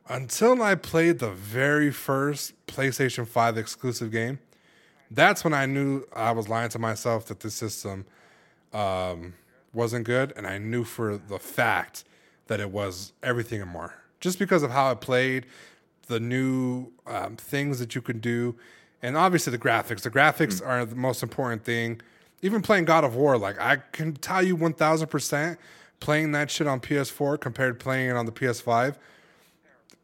until 0.09 0.59
I 0.63 0.73
played 0.73 1.19
the 1.19 1.29
very 1.29 1.91
first 1.91 2.53
PlayStation 2.65 3.27
5 3.27 3.59
exclusive 3.59 4.11
game, 4.11 4.39
that's 5.11 5.43
when 5.43 5.53
I 5.53 5.67
knew 5.67 6.03
I 6.13 6.31
was 6.31 6.49
lying 6.49 6.69
to 6.69 6.79
myself 6.79 7.27
that 7.27 7.41
this 7.41 7.53
system 7.53 8.07
um, 8.73 9.35
wasn't 9.71 10.07
good. 10.07 10.33
And 10.35 10.47
I 10.47 10.57
knew 10.57 10.83
for 10.83 11.15
the 11.15 11.37
fact 11.37 12.05
that 12.47 12.59
it 12.59 12.71
was 12.71 13.13
everything 13.21 13.61
and 13.61 13.69
more. 13.69 13.93
Just 14.19 14.39
because 14.39 14.63
of 14.63 14.71
how 14.71 14.89
it 14.89 14.99
played, 14.99 15.45
the 16.07 16.19
new 16.19 16.87
um, 17.05 17.35
things 17.35 17.77
that 17.77 17.93
you 17.93 18.01
can 18.01 18.17
do, 18.17 18.55
and 19.01 19.17
obviously 19.17 19.51
the 19.51 19.59
graphics. 19.59 20.01
The 20.01 20.11
graphics 20.11 20.65
are 20.65 20.85
the 20.85 20.95
most 20.95 21.23
important 21.23 21.63
thing. 21.63 22.01
Even 22.41 22.61
playing 22.61 22.85
God 22.85 23.03
of 23.03 23.15
War, 23.15 23.37
like 23.37 23.59
I 23.59 23.77
can 23.91 24.13
tell 24.13 24.43
you 24.43 24.55
1000% 24.55 25.57
playing 25.99 26.31
that 26.33 26.51
shit 26.51 26.67
on 26.67 26.79
PS4 26.79 27.39
compared 27.39 27.79
to 27.79 27.83
playing 27.83 28.09
it 28.09 28.15
on 28.15 28.25
the 28.25 28.31
PS5 28.31 28.95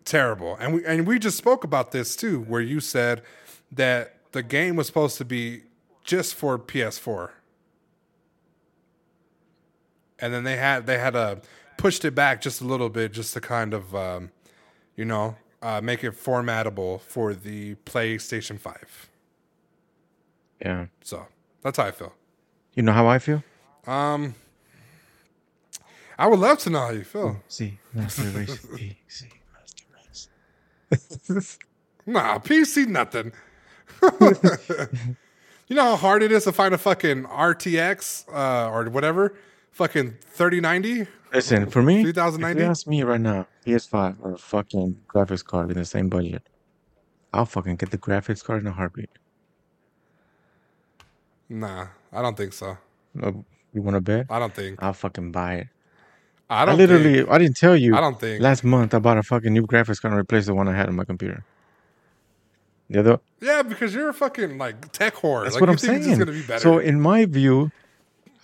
terrible. 0.06 0.56
And 0.60 0.76
we 0.76 0.86
and 0.86 1.08
we 1.08 1.20
just 1.20 1.38
spoke 1.38 1.64
about 1.64 1.92
this 1.92 2.16
too, 2.16 2.42
where 2.42 2.62
you 2.62 2.80
said 2.80 3.22
that 3.72 4.16
the 4.32 4.44
game 4.44 4.76
was 4.76 4.88
supposed 4.88 5.18
to 5.18 5.26
be 5.26 5.64
just 6.04 6.36
for 6.36 6.60
PS4, 6.60 7.32
and 10.20 10.34
then 10.34 10.44
they 10.44 10.58
had 10.58 10.86
they 10.86 10.98
had 10.98 11.16
uh, 11.16 11.38
pushed 11.78 12.06
it 12.06 12.16
back 12.16 12.42
just 12.42 12.62
a 12.62 12.66
little 12.66 12.90
bit, 12.90 13.14
just 13.14 13.34
to 13.34 13.42
kind 13.42 13.74
of 13.74 13.96
um, 13.96 14.32
you 14.96 15.06
know 15.06 15.36
uh, 15.64 15.82
make 15.82 16.04
it 16.04 16.12
formatable 16.12 17.02
for 17.02 17.34
the 17.34 17.76
PlayStation 17.86 18.60
Five. 18.60 19.10
Yeah. 20.62 20.88
So 21.04 21.26
that's 21.64 21.78
how 21.78 21.86
I 21.86 21.92
feel. 21.92 22.14
You 22.74 22.84
know 22.84 22.92
how 22.92 23.08
I 23.08 23.20
feel? 23.20 23.44
Um, 23.88 24.36
I 26.18 26.28
would 26.28 26.40
love 26.40 26.60
to 26.60 26.70
know 26.70 26.80
how 26.80 26.90
you 26.92 27.04
feel. 27.04 27.42
See, 27.48 27.80
master 27.94 28.24
race. 28.24 28.58
P, 28.76 28.98
C, 29.08 29.28
master 30.92 31.30
race. 31.30 31.58
Nah, 32.06 32.40
PC 32.40 32.88
nothing. 32.88 33.32
you 35.68 35.76
know 35.76 35.84
how 35.84 35.96
hard 35.96 36.24
it 36.24 36.32
is 36.32 36.44
to 36.44 36.52
find 36.52 36.74
a 36.74 36.78
fucking 36.78 37.24
RTX 37.24 38.28
uh, 38.34 38.70
or 38.70 38.90
whatever, 38.90 39.34
fucking 39.72 40.18
thirty 40.22 40.60
ninety. 40.60 41.08
Listen, 41.34 41.70
for 41.70 41.82
me, 41.82 42.02
if 42.02 42.14
3090? 42.16 42.62
you 42.62 42.70
ask 42.70 42.88
me 42.88 43.04
right 43.04 43.20
now, 43.20 43.48
PS5 43.66 44.18
or 44.22 44.34
a 44.34 44.38
fucking 44.38 45.02
graphics 45.08 45.44
card 45.44 45.72
in 45.72 45.78
the 45.78 45.86
same 45.86 46.08
budget, 46.10 46.44
I'll 47.34 47.46
fucking 47.48 47.78
get 47.78 47.90
the 47.90 47.98
graphics 47.98 48.44
card 48.44 48.62
in 48.62 48.68
a 48.68 48.72
heartbeat. 48.72 49.10
Nah, 51.50 51.88
I 52.12 52.22
don't 52.22 52.38
think 52.38 52.54
so. 52.54 52.78
Uh, 53.22 53.32
You 53.74 53.82
want 53.82 53.96
to 53.96 54.02
bet? 54.02 54.28
I 54.30 54.38
don't 54.40 54.54
think. 54.54 54.82
I'll 54.82 54.94
fucking 54.94 55.32
buy 55.32 55.56
it. 55.56 55.68
I 56.50 56.62
I, 56.62 56.66
don't 56.66 56.78
literally, 56.78 57.16
Think, 57.16 57.30
I 57.30 57.38
didn't 57.40 57.58
tell 57.58 57.76
you. 57.76 57.96
I 57.96 58.00
don't 58.02 58.20
think. 58.20 58.42
Last 58.42 58.64
month, 58.64 58.94
I 58.94 59.00
bought 59.00 59.18
a 59.18 59.24
fucking 59.24 59.52
new 59.52 59.66
graphics 59.66 60.00
card 60.02 60.12
and 60.12 60.18
replaced 60.18 60.48
the 60.48 60.54
one 60.54 60.68
I 60.68 60.76
had 60.76 60.88
on 60.88 60.96
my 60.96 61.06
computer. 61.06 61.44
The 62.90 63.00
other, 63.00 63.20
yeah, 63.42 63.64
because 63.64 63.96
you're 63.96 64.10
a 64.10 64.14
fucking 64.14 64.58
like 64.60 64.92
tech 64.92 65.16
whore. 65.16 65.44
that's 65.44 65.56
like, 65.56 65.62
what 65.62 65.70
I'm 65.70 65.78
saying. 65.80 66.20
Be 66.26 66.42
better. 66.44 66.60
So, 66.60 66.78
in 66.78 67.02
my 67.02 67.26
view, 67.26 67.72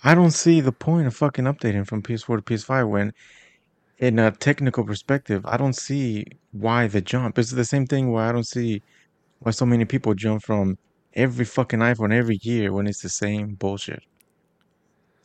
I 0.02 0.14
don't 0.14 0.30
see 0.30 0.60
the 0.60 0.72
point 0.72 1.06
of 1.06 1.14
fucking 1.16 1.44
updating 1.44 1.86
from 1.86 2.02
PS4 2.02 2.36
to 2.38 2.42
PS5 2.42 2.88
when, 2.88 3.12
in 3.98 4.18
a 4.18 4.30
technical 4.30 4.84
perspective, 4.84 5.44
I 5.44 5.56
don't 5.56 5.74
see 5.76 6.24
why 6.52 6.86
the 6.86 7.00
jump. 7.00 7.38
It's 7.38 7.50
the 7.50 7.64
same 7.64 7.86
thing 7.86 8.10
why 8.10 8.28
I 8.28 8.32
don't 8.32 8.46
see 8.46 8.82
why 9.40 9.50
so 9.52 9.66
many 9.66 9.84
people 9.84 10.14
jump 10.14 10.42
from 10.42 10.78
every 11.14 11.44
fucking 11.44 11.80
iPhone 11.80 12.14
every 12.14 12.38
year 12.42 12.72
when 12.72 12.86
it's 12.86 13.02
the 13.02 13.08
same 13.08 13.54
bullshit. 13.54 14.02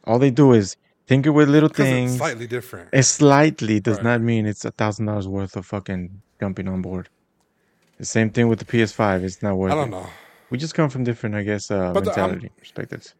All 0.04 0.20
they 0.20 0.32
do 0.32 0.52
is 0.54 0.76
tinker 1.08 1.32
with 1.32 1.48
little 1.50 1.70
things. 1.70 2.12
it's 2.12 2.18
slightly 2.20 2.48
different. 2.48 2.90
It 2.92 3.04
slightly 3.04 3.80
does 3.80 3.98
Right. 3.98 4.04
not 4.04 4.22
mean 4.22 4.46
it's 4.46 4.66
a 4.66 4.72
thousand 4.72 5.06
dollars 5.06 5.28
worth 5.28 5.56
of 5.56 5.66
fucking 5.66 6.22
jumping 6.40 6.68
on 6.68 6.82
board. 6.82 7.10
The 7.98 8.06
same 8.06 8.30
thing 8.30 8.50
with 8.50 8.60
the 8.60 8.66
PS5. 8.66 9.24
It's 9.24 9.42
not 9.42 9.58
worth 9.58 9.72
I 9.72 9.76
don't 9.76 9.88
it. 9.88 9.92
know. 9.92 10.08
We 10.50 10.58
just 10.58 10.76
come 10.76 10.90
from 10.90 11.04
different, 11.06 11.36
I 11.36 11.44
guess, 11.44 11.72
uh, 11.72 11.92
But 11.94 12.04
the- 12.04 12.12
I'm- 12.12 12.20
mentality 12.32 12.52
perspectives. 12.58 13.16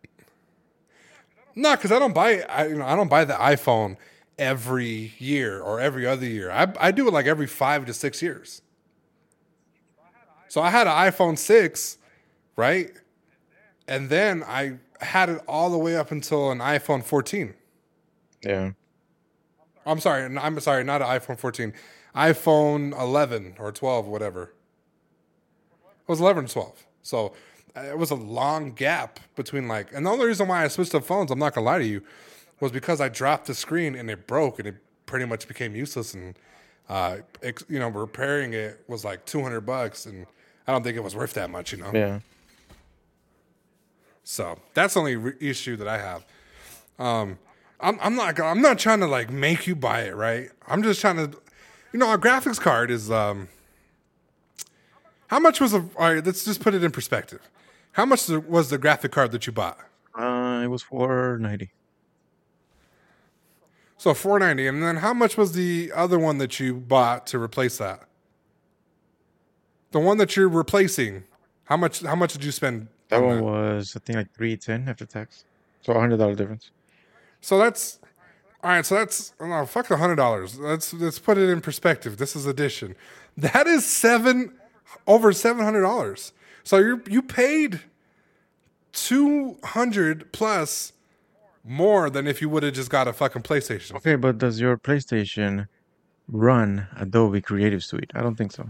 No, 1.56 1.76
because 1.76 1.92
I 1.92 2.00
don't 2.00 2.14
buy. 2.14 2.42
I 2.42 2.68
you 2.68 2.76
know 2.76 2.86
I 2.86 2.96
don't 2.96 3.10
buy 3.10 3.26
the 3.26 3.34
iPhone 3.34 3.98
every 4.38 5.14
year 5.18 5.62
or 5.62 5.80
every 5.80 6.06
other 6.06 6.26
year. 6.26 6.52
I 6.52 6.72
I 6.80 6.92
do 6.92 7.08
it 7.08 7.14
like 7.14 7.26
every 7.26 7.48
five 7.48 7.86
to 7.86 7.94
six 7.94 8.22
years. 8.22 8.62
So 10.48 10.62
I 10.62 10.70
had 10.70 10.88
an 10.88 10.94
iPhone 10.94 11.38
six, 11.38 11.98
right, 12.56 12.92
and 13.88 14.10
then 14.10 14.44
I 14.44 14.78
had 15.02 15.30
it 15.30 15.42
all 15.48 15.70
the 15.70 15.78
way 15.78 15.96
up 15.98 16.12
until 16.12 16.52
an 16.52 16.60
iPhone 16.60 17.04
14. 17.04 17.54
Yeah. 18.44 18.72
I'm 19.86 20.00
sorry, 20.00 20.24
I'm 20.38 20.60
sorry, 20.60 20.84
not 20.84 21.02
an 21.02 21.08
iPhone 21.08 21.38
14, 21.38 21.74
iPhone 22.16 23.00
11 23.00 23.56
or 23.60 23.72
12, 23.72 24.08
whatever. 24.08 24.54
It 25.84 26.10
was 26.10 26.20
11 26.20 26.46
or 26.46 26.48
12. 26.48 26.86
So 27.02 27.34
it 27.76 27.98
was 27.98 28.12
a 28.12 28.16
long 28.16 28.72
gap 28.72 29.20
between 29.36 29.68
like, 29.68 29.94
and 29.94 30.06
the 30.06 30.10
only 30.10 30.26
reason 30.26 30.48
why 30.48 30.64
I 30.64 30.68
switched 30.68 30.92
to 30.92 31.02
phones, 31.02 31.32
I'm 31.32 31.40
not 31.40 31.54
gonna 31.54 31.66
lie 31.66 31.80
to 31.80 31.86
you, 31.86 32.02
was 32.60 32.72
because 32.72 33.02
I 33.02 33.10
dropped 33.10 33.48
the 33.48 33.54
screen 33.54 33.96
and 33.96 34.10
it 34.10 34.28
broke 34.28 34.60
and 34.60 34.68
it 34.68 34.76
pretty 35.06 35.26
much 35.26 35.48
became 35.48 35.76
useless. 35.76 36.14
And 36.14 36.36
uh, 36.90 37.18
ex, 37.44 37.64
you 37.68 37.80
know, 37.80 37.90
repairing 37.90 38.54
it 38.54 38.84
was 38.88 39.04
like 39.04 39.26
200 39.26 39.62
bucks, 39.62 40.06
and 40.06 40.26
I 40.68 40.72
don't 40.72 40.84
think 40.84 40.98
it 40.98 41.04
was 41.04 41.16
worth 41.16 41.34
that 41.34 41.50
much, 41.50 41.72
you 41.72 41.80
know. 41.80 41.92
Yeah. 41.94 42.20
So 44.24 44.60
that's 44.74 44.96
the 44.96 45.00
only 45.02 45.16
re- 45.16 45.34
issue 45.40 45.76
that 45.78 45.88
I 45.88 45.98
have. 45.98 46.26
Um, 46.98 47.38
I'm, 47.80 48.00
I'm 48.02 48.16
not 48.16 48.40
I'm 48.40 48.62
not 48.62 48.80
trying 48.80 49.02
to 49.02 49.08
like 49.08 49.30
make 49.30 49.68
you 49.68 49.76
buy 49.76 50.02
it, 50.02 50.16
right? 50.16 50.50
I'm 50.68 50.82
just 50.82 51.02
trying 51.02 51.18
to, 51.18 51.38
you 51.92 52.00
know, 52.00 52.12
a 52.12 52.18
graphics 52.18 52.60
card 52.60 52.90
is 52.90 53.12
um. 53.12 53.50
How 55.28 55.40
much 55.40 55.60
was 55.60 55.74
a? 55.74 55.78
All 55.78 56.14
right, 56.14 56.26
let's 56.26 56.46
just 56.46 56.62
put 56.62 56.74
it 56.74 56.84
in 56.84 56.92
perspective. 56.92 57.42
How 57.96 58.06
much 58.06 58.28
was 58.28 58.70
the 58.70 58.78
graphic 58.78 59.14
card 59.14 59.32
that 59.32 59.48
you 59.48 59.54
bought? 59.54 59.80
Uh, 60.14 60.62
it 60.64 60.68
was 60.68 60.84
four 60.84 61.38
ninety. 61.40 61.72
So 63.98 64.14
490, 64.14 64.68
and 64.68 64.84
then 64.84 64.98
how 64.98 65.14
much 65.14 65.38
was 65.38 65.54
the 65.54 65.92
other 65.96 66.20
one 66.20 66.38
that 66.40 66.60
you 66.60 66.76
bought 66.76 67.26
to 67.28 67.40
replace 67.40 67.78
that? 67.78 68.02
The 69.92 70.00
one 70.02 70.18
that 70.18 70.36
you're 70.36 70.50
replacing, 70.50 71.24
how 71.64 71.78
much? 71.78 72.02
How 72.02 72.16
much 72.16 72.34
did 72.34 72.44
you 72.44 72.52
spend? 72.52 72.90
That 73.08 73.24
on 73.24 73.42
one 73.42 73.44
was, 73.44 73.96
I 73.96 74.00
think, 74.00 74.18
like 74.18 74.34
three 74.36 74.58
ten 74.58 74.90
after 74.90 75.06
tax. 75.06 75.46
So 75.82 75.94
a 75.94 76.00
hundred 76.00 76.18
dollar 76.18 76.36
difference. 76.36 76.72
So 77.40 77.58
that's 77.58 78.00
all 78.62 78.72
right. 78.72 78.86
So 78.86 78.96
that's 78.96 79.34
no, 79.40 79.66
fuck 79.66 79.88
the 79.88 79.96
hundred 79.96 80.18
dollars. 80.18 80.60
Let's 80.60 80.94
let's 80.94 81.18
put 81.18 81.38
it 81.38 81.50
in 81.50 81.62
perspective. 81.62 82.18
This 82.18 82.36
is 82.36 82.46
addition. 82.46 82.96
That 83.38 83.68
is 83.68 83.86
seven 83.86 84.54
over 85.08 85.32
seven 85.32 85.64
hundred 85.64 85.84
dollars. 85.84 86.34
So 86.66 86.78
you 86.78 87.02
you 87.10 87.22
paid 87.22 87.80
two 88.92 89.58
hundred 89.64 90.32
plus 90.34 90.92
more 91.64 92.10
than 92.10 92.28
if 92.28 92.42
you 92.42 92.50
would 92.50 92.64
have 92.64 92.74
just 92.74 92.90
got 92.90 93.08
a 93.08 93.14
fucking 93.14 93.44
PlayStation. 93.44 93.96
Okay, 93.96 94.16
but 94.16 94.38
does 94.38 94.60
your 94.60 94.78
PlayStation 94.78 95.68
run 96.28 96.88
Adobe 96.98 97.42
Creative 97.42 97.84
Suite? 97.84 98.12
I 98.14 98.22
don't 98.22 98.36
think 98.36 98.52
so. 98.52 98.70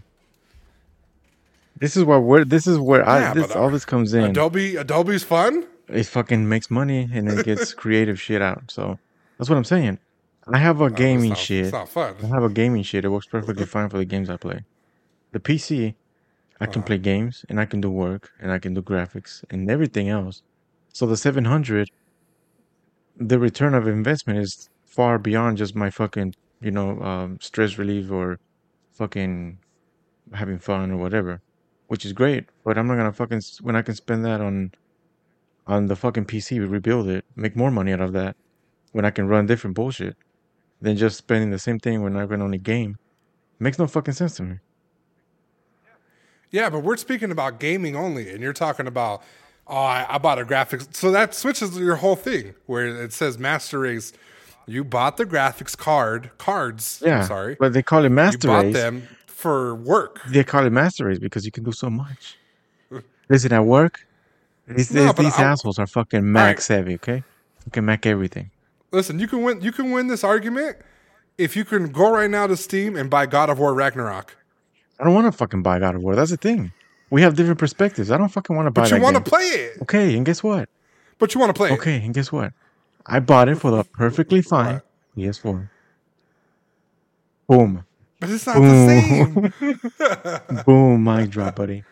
This 1.77 1.97
is 1.97 2.05
where 2.05 2.19
we're, 2.21 2.45
this 2.45 2.67
is 2.67 2.77
where 2.79 3.07
I 3.07 3.19
Yeah, 3.19 3.33
this 3.33 3.47
but, 3.47 3.55
uh, 3.57 3.59
all 3.59 3.69
this 3.69 3.83
comes 3.83 4.13
in. 4.13 4.23
Adobe 4.25 4.77
Adobe's 4.77 5.23
fun. 5.23 5.65
it 5.89 6.05
fucking 6.05 6.47
makes 6.47 6.71
money 6.71 7.09
and 7.13 7.27
it 7.29 7.43
gets 7.45 7.73
creative 7.83 8.19
shit 8.19 8.41
out. 8.41 8.71
So 8.71 8.97
that's 9.37 9.49
what 9.49 9.57
I'm 9.57 9.65
saying. 9.65 9.99
I 10.47 10.57
have 10.57 10.79
a 10.79 10.85
it's 10.85 10.95
gaming 10.95 11.29
not- 11.29 11.37
shit. 11.37 11.65
It's 11.65 11.73
not 11.73 11.89
fun. 11.89 12.15
I 12.23 12.27
have 12.27 12.43
a 12.43 12.49
gaming 12.49 12.83
shit. 12.83 13.03
It 13.03 13.09
works 13.09 13.25
perfectly 13.25 13.65
fine 13.65 13.89
for 13.89 13.97
the 13.97 14.05
games 14.05 14.29
I 14.29 14.37
play. 14.37 14.63
The 15.33 15.39
PC, 15.39 15.95
I 16.59 16.67
can 16.67 16.83
play 16.83 16.97
games 16.97 17.45
and 17.49 17.59
I 17.59 17.65
can 17.65 17.81
do 17.81 17.89
work 17.89 18.31
and 18.39 18.51
I 18.51 18.59
can 18.59 18.73
do 18.73 18.81
graphics 18.81 19.43
and 19.49 19.69
everything 19.69 20.09
else. 20.09 20.41
So 20.93 21.05
the 21.05 21.17
700, 21.17 21.89
the 23.17 23.39
return 23.39 23.73
of 23.73 23.87
investment 23.87 24.39
is 24.39 24.69
far 24.85 25.19
beyond 25.19 25.57
just 25.57 25.75
my 25.75 25.89
fucking, 25.89 26.33
you 26.61 26.71
know, 26.71 26.99
um, 27.01 27.37
stress 27.41 27.77
relief 27.77 28.11
or 28.11 28.39
fucking 28.93 29.59
having 30.33 30.59
fun 30.59 30.91
or 30.91 30.97
whatever, 30.97 31.41
which 31.87 32.05
is 32.05 32.13
great. 32.13 32.45
But 32.63 32.77
I'm 32.77 32.87
not 32.87 32.95
gonna 32.95 33.13
fucking 33.13 33.41
when 33.61 33.75
I 33.75 33.81
can 33.81 33.95
spend 33.95 34.23
that 34.25 34.41
on 34.41 34.71
on 35.67 35.87
the 35.87 35.95
fucking 35.95 36.25
PC, 36.25 36.59
rebuild 36.59 37.09
it, 37.09 37.25
make 37.35 37.55
more 37.55 37.71
money 37.71 37.91
out 37.91 38.01
of 38.01 38.13
that 38.13 38.35
when 38.91 39.03
I 39.05 39.11
can 39.11 39.27
run 39.27 39.47
different 39.47 39.75
bullshit 39.75 40.15
than 40.81 40.95
just 40.95 41.17
spending 41.17 41.51
the 41.51 41.59
same 41.59 41.79
thing 41.79 42.01
when 42.03 42.15
I 42.15 42.25
can 42.27 42.41
only 42.41 42.59
game. 42.59 42.97
Makes 43.59 43.79
no 43.79 43.87
fucking 43.87 44.13
sense 44.13 44.35
to 44.37 44.43
me. 44.43 44.57
Yeah, 46.55 46.69
but 46.69 46.83
we're 46.83 46.95
speaking 46.95 47.31
about 47.31 47.59
gaming 47.59 47.97
only, 47.97 48.29
and 48.29 48.39
you're 48.41 48.53
talking 48.53 48.87
about, 48.87 49.21
oh, 49.67 49.75
I, 49.75 50.05
I 50.07 50.17
bought 50.19 50.39
a 50.39 50.45
graphics. 50.45 50.95
So 50.95 51.11
that 51.11 51.35
switches 51.35 51.77
your 51.77 51.97
whole 51.97 52.15
thing 52.15 52.55
where 52.65 52.87
it 53.03 53.11
says 53.11 53.37
Master 53.37 53.79
Race. 53.79 54.13
You 54.65 54.85
bought 54.85 55.17
the 55.17 55.25
graphics 55.25 55.75
card 55.77 56.31
cards. 56.37 57.01
I'm 57.03 57.09
Yeah, 57.09 57.21
sorry, 57.23 57.57
but 57.59 57.73
they 57.73 57.83
call 57.83 57.99
it 57.99 58.03
you 58.05 58.09
master 58.11 58.47
bought 58.47 58.63
race. 58.63 58.73
them 58.73 59.05
for 59.27 59.75
work. 59.75 60.21
They 60.29 60.45
call 60.45 60.65
it 60.65 60.69
master 60.71 61.03
race 61.07 61.19
because 61.19 61.45
you 61.45 61.51
can 61.51 61.65
do 61.65 61.73
so 61.73 61.89
much. 61.89 62.37
Listen, 63.29 63.51
at 63.51 63.65
work, 63.65 64.07
these, 64.65 64.93
No, 64.93 65.11
these, 65.11 65.25
these 65.25 65.37
assholes 65.37 65.77
are 65.77 65.87
fucking 65.87 66.31
Mac 66.31 66.61
savvy, 66.61 66.93
okay? 66.95 67.21
Fucking 67.65 67.83
Mac 67.83 68.05
everything. 68.05 68.49
Listen, 68.93 69.19
you 69.19 69.27
can 69.27 69.43
win. 69.43 69.59
You 69.59 69.73
can 69.73 69.91
win 69.91 70.07
this 70.07 70.23
argument 70.23 70.77
if 71.37 71.57
you 71.57 71.65
can 71.65 71.91
go 71.91 72.13
right 72.13 72.31
now 72.31 72.47
to 72.47 72.55
Steam 72.55 72.95
and 72.95 73.09
buy 73.09 73.25
God 73.25 73.49
of 73.49 73.59
War 73.59 73.73
Ragnarok. 73.73 74.37
I 74.99 75.03
don't 75.03 75.13
want 75.13 75.27
to 75.27 75.31
fucking 75.31 75.61
buy 75.61 75.79
God 75.79 75.95
of 75.95 76.03
War. 76.03 76.15
That's 76.15 76.31
the 76.31 76.37
thing. 76.37 76.71
We 77.09 77.21
have 77.21 77.35
different 77.35 77.59
perspectives. 77.59 78.11
I 78.11 78.17
don't 78.17 78.29
fucking 78.29 78.55
want 78.55 78.67
to 78.67 78.71
buy 78.71 78.83
it. 78.83 78.89
But 78.89 78.97
you 78.97 79.03
want 79.03 79.15
to 79.17 79.21
play 79.21 79.43
it. 79.43 79.81
Okay, 79.83 80.15
and 80.15 80.25
guess 80.25 80.41
what? 80.41 80.69
But 81.19 81.33
you 81.33 81.39
want 81.39 81.49
to 81.49 81.53
play 81.53 81.69
it. 81.69 81.73
Okay, 81.73 82.03
and 82.03 82.13
guess 82.13 82.31
what? 82.31 82.53
I 83.05 83.19
bought 83.19 83.49
it 83.49 83.55
for 83.55 83.71
the 83.71 83.83
perfectly 83.83 84.41
fine 84.41 84.75
What? 84.75 84.85
PS4. 85.17 85.69
Boom. 87.47 87.85
But 88.19 88.29
it's 88.29 88.47
not 88.47 88.55
the 88.59 89.53
same. 89.59 90.63
Boom, 90.65 91.03
mic 91.03 91.29
drop, 91.29 91.55
buddy. 91.55 91.83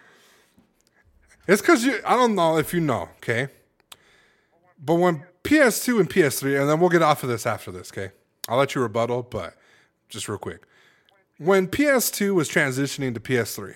It's 1.48 1.62
because 1.62 1.86
you. 1.86 2.00
I 2.06 2.16
don't 2.16 2.36
know 2.36 2.58
if 2.58 2.74
you 2.74 2.80
know. 2.80 3.10
Okay. 3.18 3.50
But 4.84 4.96
when 4.96 5.26
PS2 5.44 6.00
and 6.00 6.10
PS3, 6.10 6.62
and 6.62 6.70
then 6.70 6.80
we'll 6.80 6.90
get 6.90 7.02
off 7.02 7.24
of 7.24 7.30
this 7.30 7.46
after 7.46 7.72
this. 7.72 7.92
Okay. 7.92 8.12
I'll 8.48 8.58
let 8.58 8.76
you 8.76 8.82
rebuttal, 8.82 9.24
but 9.24 9.56
just 10.10 10.28
real 10.28 10.38
quick. 10.38 10.66
When 11.44 11.68
PS2 11.68 12.34
was 12.34 12.50
transitioning 12.50 13.14
to 13.14 13.20
PS3, 13.20 13.76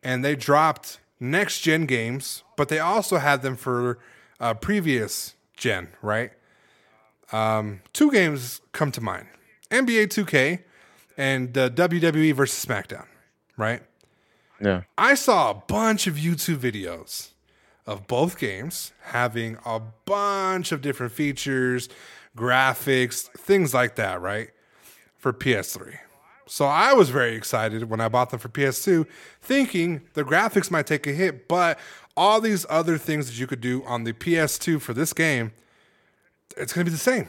and 0.00 0.24
they 0.24 0.36
dropped 0.36 1.00
next 1.18 1.60
gen 1.60 1.86
games, 1.86 2.44
but 2.56 2.68
they 2.68 2.78
also 2.78 3.16
had 3.16 3.42
them 3.42 3.56
for 3.56 3.98
uh, 4.38 4.54
previous 4.54 5.34
gen, 5.56 5.88
right? 6.02 6.30
Um, 7.32 7.80
two 7.92 8.12
games 8.12 8.60
come 8.70 8.92
to 8.92 9.00
mind: 9.00 9.26
NBA 9.70 10.06
2K 10.06 10.60
and 11.16 11.58
uh, 11.58 11.68
WWE 11.70 12.32
versus 12.32 12.64
SmackDown, 12.64 13.06
right? 13.56 13.82
Yeah. 14.60 14.82
I 14.96 15.14
saw 15.14 15.50
a 15.50 15.54
bunch 15.54 16.06
of 16.06 16.14
YouTube 16.14 16.58
videos 16.58 17.30
of 17.86 18.06
both 18.06 18.38
games 18.38 18.92
having 19.06 19.58
a 19.66 19.80
bunch 19.80 20.70
of 20.70 20.80
different 20.80 21.12
features, 21.12 21.88
graphics, 22.36 23.28
things 23.30 23.74
like 23.74 23.96
that, 23.96 24.20
right? 24.20 24.50
For 25.18 25.32
PS3. 25.32 25.98
So 26.46 26.66
I 26.66 26.92
was 26.92 27.10
very 27.10 27.34
excited 27.34 27.88
when 27.88 28.00
I 28.00 28.08
bought 28.08 28.30
them 28.30 28.40
for 28.40 28.48
PS2, 28.48 29.06
thinking 29.40 30.02
the 30.14 30.24
graphics 30.24 30.70
might 30.70 30.86
take 30.86 31.06
a 31.06 31.12
hit, 31.12 31.48
but 31.48 31.78
all 32.16 32.40
these 32.40 32.66
other 32.68 32.98
things 32.98 33.26
that 33.26 33.38
you 33.38 33.46
could 33.46 33.60
do 33.60 33.82
on 33.84 34.04
the 34.04 34.12
PS2 34.12 34.80
for 34.80 34.92
this 34.92 35.12
game, 35.12 35.52
it's 36.56 36.72
going 36.72 36.84
to 36.84 36.90
be 36.90 36.94
the 36.94 37.00
same. 37.00 37.28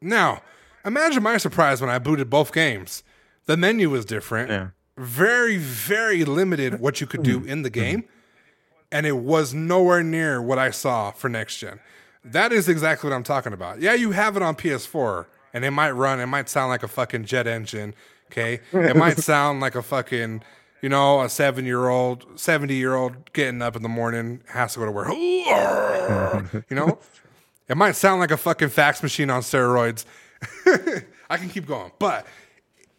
Now, 0.00 0.42
imagine 0.84 1.22
my 1.22 1.36
surprise 1.38 1.80
when 1.80 1.90
I 1.90 1.98
booted 1.98 2.30
both 2.30 2.52
games. 2.52 3.02
The 3.46 3.56
menu 3.56 3.90
was 3.90 4.04
different 4.04 4.50
Yeah. 4.50 4.68
very, 4.96 5.56
very 5.56 6.24
limited 6.24 6.80
what 6.80 7.00
you 7.00 7.06
could 7.06 7.22
do 7.22 7.40
mm-hmm. 7.40 7.48
in 7.48 7.62
the 7.62 7.70
mm-hmm. 7.70 7.80
game. 7.80 8.04
And 8.90 9.06
it 9.06 9.18
was 9.18 9.52
nowhere 9.52 10.02
near 10.02 10.40
what 10.40 10.58
I 10.58 10.70
saw 10.70 11.10
for 11.10 11.28
next 11.28 11.58
gen. 11.58 11.80
That 12.24 12.52
is 12.52 12.68
exactly 12.68 13.10
what 13.10 13.16
I'm 13.16 13.22
talking 13.22 13.52
about. 13.52 13.80
Yeah, 13.80 13.94
you 13.94 14.12
have 14.12 14.36
it 14.36 14.42
on 14.42 14.54
PS4 14.54 15.26
and 15.52 15.64
it 15.64 15.70
might 15.70 15.92
run, 15.92 16.20
it 16.20 16.26
might 16.26 16.48
sound 16.48 16.70
like 16.70 16.82
a 16.82 16.88
fucking 16.88 17.24
jet 17.24 17.46
engine. 17.46 17.94
Okay. 18.30 18.60
It 18.72 18.96
might 18.96 19.18
sound 19.22 19.60
like 19.60 19.74
a 19.74 19.82
fucking, 19.82 20.42
you 20.82 20.88
know, 20.88 21.22
a 21.22 21.28
seven 21.28 21.64
year 21.64 21.88
old, 21.88 22.26
70 22.38 22.74
year 22.74 22.94
old 22.94 23.32
getting 23.32 23.62
up 23.62 23.76
in 23.76 23.82
the 23.82 23.88
morning, 23.88 24.42
has 24.48 24.74
to 24.74 24.80
go 24.80 24.86
to 24.86 24.92
work. 24.92 25.08
you 26.70 26.76
know? 26.76 26.98
It 27.68 27.76
might 27.76 27.96
sound 27.96 28.20
like 28.20 28.30
a 28.30 28.36
fucking 28.36 28.70
fax 28.70 29.02
machine 29.02 29.30
on 29.30 29.42
steroids. 29.42 30.04
I 31.30 31.36
can 31.36 31.48
keep 31.50 31.66
going. 31.66 31.92
But 31.98 32.26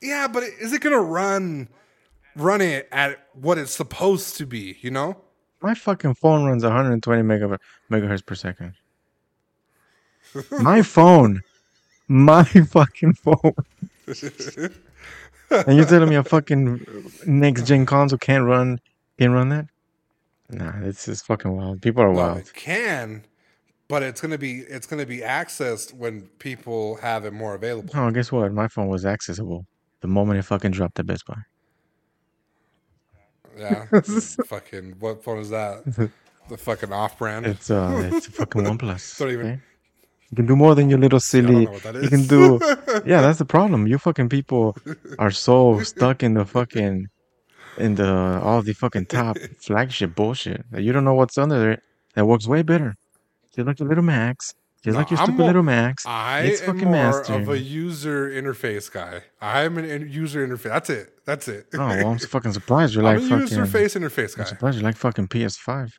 yeah, 0.01 0.27
but 0.27 0.43
is 0.43 0.73
it 0.73 0.81
gonna 0.81 1.01
run 1.01 1.69
run 2.35 2.61
it 2.61 2.87
at 2.91 3.27
what 3.33 3.57
it's 3.57 3.73
supposed 3.73 4.37
to 4.37 4.45
be, 4.45 4.77
you 4.81 4.91
know? 4.91 5.17
My 5.61 5.73
fucking 5.73 6.13
phone 6.15 6.45
runs 6.45 6.63
120 6.63 7.21
megahertz 7.23 8.25
per 8.25 8.35
second. 8.35 8.73
my 10.61 10.81
phone. 10.81 11.41
My 12.09 12.43
fucking 12.73 13.13
phone. 13.13 13.53
and 15.51 15.75
you're 15.77 15.85
telling 15.85 16.09
me 16.09 16.15
a 16.15 16.23
fucking 16.23 16.85
next 17.25 17.65
gen 17.67 17.85
console 17.85 18.17
can't 18.17 18.43
run 18.45 18.79
can 19.17 19.31
run 19.31 19.49
that? 19.49 19.67
Nah, 20.49 20.73
it's 20.81 21.05
just 21.05 21.25
fucking 21.27 21.55
wild. 21.55 21.81
People 21.81 22.01
are 22.03 22.11
Well, 22.11 22.25
wild. 22.33 22.37
it 22.39 22.53
can, 22.53 23.23
but 23.87 24.01
it's 24.01 24.19
gonna 24.21 24.37
be 24.39 24.59
it's 24.61 24.87
gonna 24.87 25.05
be 25.05 25.19
accessed 25.19 25.93
when 25.93 26.21
people 26.39 26.95
have 26.97 27.25
it 27.25 27.33
more 27.33 27.53
available. 27.53 27.91
Oh, 27.93 28.09
guess 28.11 28.31
what? 28.31 28.51
My 28.53 28.67
phone 28.67 28.87
was 28.87 29.05
accessible 29.05 29.65
the 30.01 30.07
moment 30.07 30.39
it 30.39 30.43
fucking 30.43 30.71
dropped 30.71 30.97
at 30.99 31.05
Best 31.05 31.25
Buy. 31.27 31.35
Yeah. 33.57 33.85
fucking 34.47 34.95
what 34.99 35.23
phone 35.23 35.39
is 35.39 35.49
that? 35.51 36.09
The 36.49 36.57
fucking 36.57 36.91
off 36.91 37.19
brand. 37.19 37.45
It's 37.45 37.69
uh, 37.69 38.09
it's 38.11 38.27
a 38.27 38.31
fucking 38.31 38.63
OnePlus. 38.63 39.19
Don't 39.19 39.29
even- 39.29 39.45
okay? 39.45 39.59
You 40.31 40.35
can 40.35 40.45
do 40.45 40.55
more 40.55 40.75
than 40.75 40.89
your 40.89 40.99
little 40.99 41.19
silly. 41.19 41.65
know 41.65 41.71
what 41.71 41.83
that 41.83 41.95
You 42.03 42.09
can 42.09 42.27
do. 42.27 42.59
Yeah, 43.05 43.21
that's 43.21 43.39
the 43.39 43.45
problem. 43.45 43.87
You 43.87 43.97
fucking 43.97 44.29
people 44.29 44.75
are 45.17 45.31
so 45.31 45.81
stuck 45.81 46.21
in 46.23 46.33
the 46.35 46.45
fucking, 46.45 47.07
in 47.77 47.95
the 47.95 48.39
all 48.43 48.61
the 48.61 48.73
fucking 48.73 49.05
top 49.07 49.37
flagship 49.59 50.15
bullshit 50.15 50.65
that 50.71 50.81
you 50.83 50.91
don't 50.91 51.03
know 51.05 51.13
what's 51.15 51.37
under 51.37 51.59
there 51.59 51.81
that 52.15 52.25
works 52.25 52.47
way 52.47 52.61
better. 52.61 52.95
Just 53.55 53.65
like 53.67 53.79
your 53.79 53.87
little 53.89 54.03
Macs. 54.03 54.53
Just 54.83 54.95
like 54.95 55.09
your 55.09 55.19
I'm 55.19 55.25
stupid 55.25 55.39
more- 55.39 55.47
little 55.47 55.63
Max. 55.63 56.05
I 56.05 56.41
it's 56.41 56.61
am 56.61 56.77
more 56.77 56.91
master. 56.91 57.33
of 57.33 57.49
a 57.49 57.57
user 57.59 58.29
interface 58.29 58.89
guy. 58.91 59.23
I'm 59.41 59.77
an 59.77 59.85
in- 59.85 60.09
user 60.09 60.45
interface. 60.47 60.69
That's 60.69 60.89
it. 60.89 61.13
That's 61.25 61.47
it. 61.47 61.67
Oh, 61.73 61.79
well, 61.79 62.07
I'm 62.11 62.19
fucking 62.35 62.53
surprised 62.53 62.93
you're 62.95 63.05
I'm 63.05 63.15
like 63.15 63.25
a 63.25 63.29
fucking. 63.29 63.41
user 63.47 63.65
face 63.65 63.95
interface 63.95 64.35
guy. 64.37 64.43
I'm 64.43 64.47
surprised 64.49 64.77
you're 64.77 64.85
like 64.85 64.95
fucking 64.97 65.27
PS5. 65.27 65.91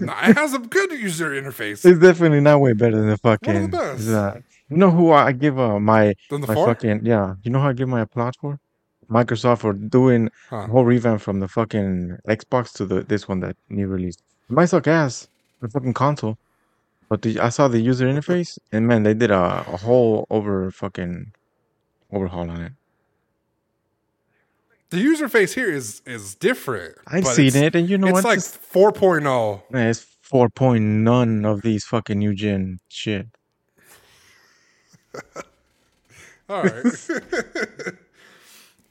No, 0.00 0.12
it 0.22 0.36
has 0.36 0.54
a 0.54 0.58
good 0.58 0.90
user 0.92 1.30
interface. 1.30 1.84
It's 1.84 1.98
definitely 2.00 2.40
not 2.40 2.60
way 2.60 2.72
better 2.72 2.96
than 2.96 3.08
the 3.08 3.18
fucking. 3.18 3.54
One 3.54 3.70
best. 3.70 4.00
it's, 4.00 4.08
uh, 4.08 4.40
you 4.68 4.76
know 4.76 4.90
who 4.90 5.12
I 5.12 5.32
give 5.32 5.58
uh, 5.58 5.78
my 5.78 6.14
the 6.30 6.38
my 6.38 6.54
four? 6.54 6.66
fucking 6.66 7.04
yeah. 7.04 7.34
You 7.42 7.50
know 7.50 7.60
who 7.60 7.68
I 7.68 7.72
give 7.72 7.88
my 7.88 8.00
applause 8.00 8.34
for? 8.40 8.58
Microsoft 9.10 9.58
for 9.58 9.72
doing 9.74 10.30
Huh. 10.48 10.56
a 10.56 10.66
whole 10.68 10.84
revamp 10.84 11.20
from 11.20 11.40
the 11.40 11.48
fucking 11.48 12.16
Xbox 12.28 12.72
to 12.74 12.86
the 12.86 13.02
this 13.02 13.28
one 13.28 13.40
that 13.40 13.56
new 13.68 13.86
release. 13.86 14.16
It 14.48 14.52
might 14.54 14.66
suck 14.66 14.86
ass 14.88 15.28
the 15.60 15.68
fucking 15.68 15.92
console, 15.94 16.38
but 17.08 17.20
the, 17.22 17.38
I 17.38 17.50
saw 17.50 17.68
the 17.68 17.80
user 17.80 18.06
interface 18.06 18.58
and 18.72 18.86
man, 18.88 19.02
they 19.02 19.14
did 19.14 19.30
a, 19.30 19.64
a 19.68 19.76
whole 19.76 20.26
over 20.30 20.70
fucking 20.70 21.32
overhaul 22.10 22.48
on 22.50 22.60
it. 22.62 22.72
The 24.92 25.00
user 25.00 25.26
face 25.26 25.54
here 25.54 25.70
is 25.70 26.02
is 26.04 26.34
different. 26.34 26.96
I've 27.06 27.26
seen 27.26 27.56
it, 27.56 27.74
and 27.74 27.88
you 27.88 27.96
know 27.96 28.08
it's 28.08 28.16
what? 28.16 28.24
like 28.24 28.36
Just- 28.36 28.60
4.0. 28.60 29.62
man, 29.70 29.88
it's 29.88 30.04
four 30.20 30.50
point 30.50 30.84
none 30.84 31.46
of 31.46 31.62
these 31.62 31.82
fucking 31.84 32.18
new 32.18 32.34
gen 32.34 32.78
shit. 32.90 33.26
All 36.50 36.62
right. 36.62 36.84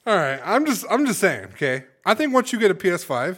All 0.08 0.16
right. 0.16 0.40
I'm 0.44 0.66
just 0.66 0.86
I'm 0.90 1.06
just 1.06 1.20
saying, 1.20 1.46
okay? 1.54 1.84
I 2.04 2.16
think 2.16 2.34
once 2.34 2.52
you 2.52 2.58
get 2.58 2.72
a 2.72 2.76
PS5, 2.76 3.38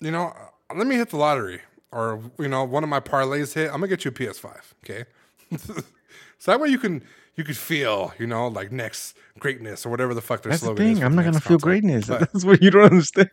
you 0.00 0.10
know, 0.10 0.34
uh, 0.70 0.74
let 0.74 0.88
me 0.88 0.96
hit 0.96 1.10
the 1.10 1.18
lottery 1.18 1.60
or 1.92 2.20
you 2.36 2.48
know, 2.48 2.64
one 2.64 2.82
of 2.82 2.90
my 2.90 2.98
parlays 2.98 3.54
hit, 3.54 3.66
I'm 3.66 3.78
going 3.78 3.82
to 3.90 3.96
get 3.96 4.04
you 4.04 4.10
a 4.10 4.14
PS5, 4.14 4.60
okay? 4.82 5.04
so 5.56 6.50
that 6.50 6.58
way 6.58 6.68
you 6.68 6.78
can 6.78 7.04
you 7.36 7.44
could 7.44 7.56
feel, 7.56 8.12
you 8.18 8.26
know, 8.26 8.48
like 8.48 8.70
next 8.72 9.16
greatness 9.38 9.84
or 9.84 9.90
whatever 9.90 10.14
the 10.14 10.20
fuck 10.22 10.42
their 10.42 10.50
That's 10.50 10.62
the 10.62 10.66
slogan 10.66 10.86
is. 10.86 10.92
thing. 10.92 11.00
for 11.00 11.04
I'm 11.06 11.12
the 11.12 11.16
not 11.16 11.24
gonna 11.24 11.40
feel 11.40 11.58
greatness. 11.58 12.06
But 12.06 12.20
That's 12.32 12.44
what 12.44 12.62
you 12.62 12.70
don't 12.70 12.84
understand. 12.84 13.30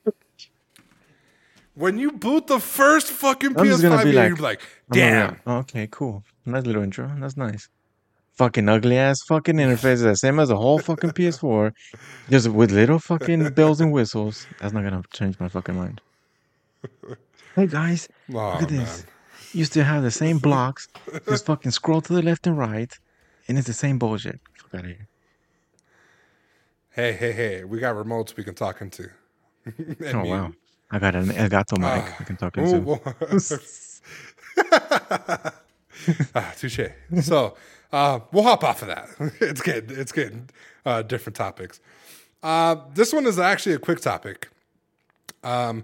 when 1.75 1.97
you 1.97 2.11
boot 2.11 2.47
the 2.47 2.59
first 2.59 3.07
fucking 3.07 3.57
I'm 3.57 3.65
just 3.65 3.81
gonna 3.81 3.97
PS5 3.97 4.03
be 4.05 4.11
game, 4.11 4.15
like- 4.21 4.27
you're 4.29 4.37
like, 4.37 4.61
I'm 4.61 4.97
gonna 4.99 5.05
be 5.05 5.11
damn. 5.11 5.27
like, 5.29 5.39
"Oh, 5.47 5.57
okay, 5.57 5.87
cool. 5.91 6.23
Nice 6.45 6.65
little 6.65 6.83
intro. 6.83 7.11
That's 7.19 7.37
nice. 7.37 7.69
Fucking 8.33 8.67
ugly 8.69 8.97
ass 8.97 9.21
fucking 9.23 9.55
interface, 9.55 10.01
the 10.01 10.15
same 10.15 10.39
as 10.39 10.49
the 10.49 10.55
whole 10.57 10.79
fucking 10.79 11.11
PS4, 11.11 11.71
just 12.29 12.47
with 12.47 12.71
little 12.71 12.97
fucking 12.97 13.49
bells 13.53 13.81
and 13.81 13.91
whistles. 13.91 14.47
That's 14.59 14.73
not 14.73 14.83
gonna 14.83 15.03
change 15.13 15.39
my 15.39 15.47
fucking 15.47 15.75
mind. 15.75 16.01
Hey 17.55 17.67
guys, 17.67 18.07
Oh, 18.29 18.33
look 18.53 18.63
at 18.63 18.71
man. 18.71 18.79
this. 18.79 19.05
You 19.53 19.65
still 19.65 19.83
have 19.83 20.01
the 20.01 20.11
same 20.11 20.39
blocks. 20.39 20.87
Just 21.27 21.45
fucking 21.45 21.71
scroll 21.71 22.01
to 22.01 22.13
the 22.13 22.21
left 22.21 22.47
and 22.47 22.57
right, 22.57 22.97
and 23.47 23.57
it's 23.57 23.67
the 23.67 23.73
same 23.73 23.99
bullshit. 23.99 24.39
Fuck 24.57 24.73
out 24.75 24.79
of 24.81 24.85
here. 24.87 25.07
Hey, 26.91 27.13
hey, 27.13 27.31
hey, 27.31 27.63
we 27.63 27.79
got 27.79 27.95
remotes 27.95 28.35
we 28.35 28.43
can 28.43 28.55
talk 28.55 28.81
into. 28.81 29.09
Oh 30.13 30.21
mute. 30.21 30.29
wow, 30.29 30.51
I 30.89 30.99
got 30.99 31.15
an 31.15 31.27
Elgato 31.27 31.77
mic. 31.77 32.19
I 32.19 32.23
can 32.23 32.35
talk 32.35 32.57
into. 32.57 32.79
well- 32.79 33.01
ah, 36.35 36.53
touche. 36.57 36.79
So 37.21 37.55
uh, 37.91 38.19
we'll 38.31 38.43
hop 38.43 38.63
off 38.63 38.81
of 38.81 38.87
that. 38.87 39.09
It's 39.41 39.61
getting 39.61 39.95
it's 39.97 40.11
getting 40.11 40.49
uh, 40.85 41.03
different 41.03 41.35
topics. 41.35 41.79
Uh, 42.41 42.75
this 42.93 43.13
one 43.13 43.25
is 43.27 43.37
actually 43.37 43.75
a 43.75 43.79
quick 43.79 44.01
topic. 44.01 44.49
Um, 45.43 45.83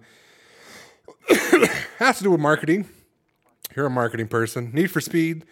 has 1.99 2.18
to 2.18 2.24
do 2.24 2.32
with 2.32 2.39
marketing. 2.39 2.89
You're 3.76 3.86
a 3.86 3.89
marketing 3.91 4.28
person. 4.28 4.72
Need 4.74 4.89
for 4.89 5.01
Speed. 5.01 5.45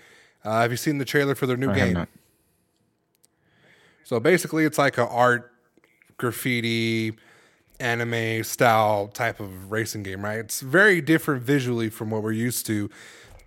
Uh, 0.46 0.62
have 0.62 0.72
you 0.72 0.78
seen 0.78 1.00
the 1.00 1.06
trailer 1.06 1.36
for 1.36 1.48
their 1.48 1.58
new 1.58 1.72
I 1.72 1.76
game? 1.76 2.08
So 4.04 4.20
basically, 4.20 4.66
it's 4.66 4.78
like 4.78 4.98
a 4.98 5.08
art 5.08 5.52
graffiti 6.18 7.14
anime 7.80 8.44
style 8.44 9.08
type 9.08 9.40
of 9.40 9.72
racing 9.72 10.04
game, 10.04 10.24
right? 10.24 10.40
It's 10.40 10.62
very 10.62 11.02
different 11.02 11.44
visually 11.44 11.90
from 11.90 12.12
what 12.12 12.22
we're 12.24 12.32
used 12.32 12.66
to 12.68 12.90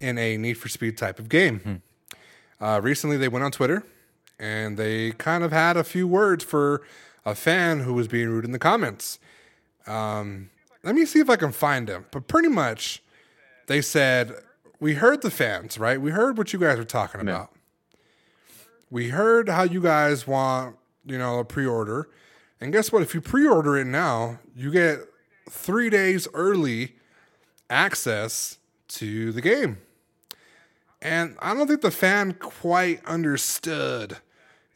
in 0.00 0.18
a 0.18 0.36
Need 0.36 0.54
for 0.54 0.68
Speed 0.68 0.98
type 0.98 1.18
of 1.18 1.28
game. 1.28 1.82
Uh, 2.60 2.80
recently, 2.82 3.16
they 3.16 3.28
went 3.28 3.44
on 3.44 3.52
Twitter 3.52 3.84
and 4.38 4.76
they 4.76 5.12
kind 5.12 5.44
of 5.44 5.52
had 5.52 5.76
a 5.76 5.84
few 5.84 6.06
words 6.08 6.42
for 6.44 6.82
a 7.24 7.34
fan 7.34 7.80
who 7.80 7.94
was 7.94 8.08
being 8.08 8.28
rude 8.28 8.44
in 8.44 8.50
the 8.52 8.58
comments. 8.58 9.18
Um, 9.86 10.50
let 10.82 10.94
me 10.94 11.04
see 11.06 11.20
if 11.20 11.30
I 11.30 11.36
can 11.36 11.52
find 11.52 11.86
them. 11.86 12.06
But 12.10 12.26
pretty 12.26 12.48
much, 12.48 13.02
they 13.66 13.80
said, 13.80 14.34
We 14.80 14.94
heard 14.94 15.22
the 15.22 15.30
fans, 15.30 15.78
right? 15.78 16.00
We 16.00 16.10
heard 16.10 16.38
what 16.38 16.52
you 16.52 16.58
guys 16.58 16.78
were 16.78 16.84
talking 16.84 17.20
about. 17.20 17.50
We 18.90 19.10
heard 19.10 19.48
how 19.48 19.64
you 19.64 19.80
guys 19.80 20.26
want, 20.26 20.76
you 21.04 21.18
know, 21.18 21.40
a 21.40 21.44
pre 21.44 21.66
order. 21.66 22.08
And 22.60 22.72
guess 22.72 22.90
what? 22.92 23.02
If 23.02 23.14
you 23.14 23.20
pre 23.20 23.46
order 23.46 23.76
it 23.76 23.86
now, 23.86 24.38
you 24.54 24.70
get 24.70 25.00
three 25.50 25.90
days 25.90 26.28
early 26.32 26.96
access 27.68 28.58
to 28.88 29.32
the 29.32 29.40
game. 29.40 29.78
And 31.00 31.36
I 31.40 31.54
don't 31.54 31.66
think 31.66 31.82
the 31.82 31.90
fan 31.90 32.32
quite 32.32 33.04
understood 33.04 34.18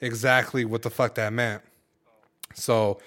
exactly 0.00 0.64
what 0.64 0.82
the 0.82 0.90
fuck 0.90 1.14
that 1.14 1.32
meant. 1.32 1.62
So 2.54 3.00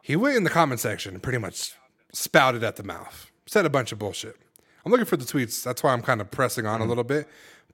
he 0.00 0.16
went 0.16 0.36
in 0.36 0.44
the 0.44 0.50
comment 0.50 0.80
section 0.80 1.14
and 1.14 1.22
pretty 1.22 1.38
much 1.38 1.74
spouted 2.12 2.62
at 2.62 2.76
the 2.76 2.82
mouth, 2.82 3.30
said 3.46 3.66
a 3.66 3.70
bunch 3.70 3.92
of 3.92 3.98
bullshit. 3.98 4.36
I'm 4.84 4.90
looking 4.90 5.06
for 5.06 5.16
the 5.16 5.24
tweets. 5.24 5.62
That's 5.62 5.82
why 5.82 5.92
I'm 5.92 6.02
kind 6.02 6.20
of 6.20 6.30
pressing 6.30 6.66
on 6.66 6.76
a 6.76 6.78
mm-hmm. 6.80 6.88
little 6.88 7.04
bit. 7.04 7.28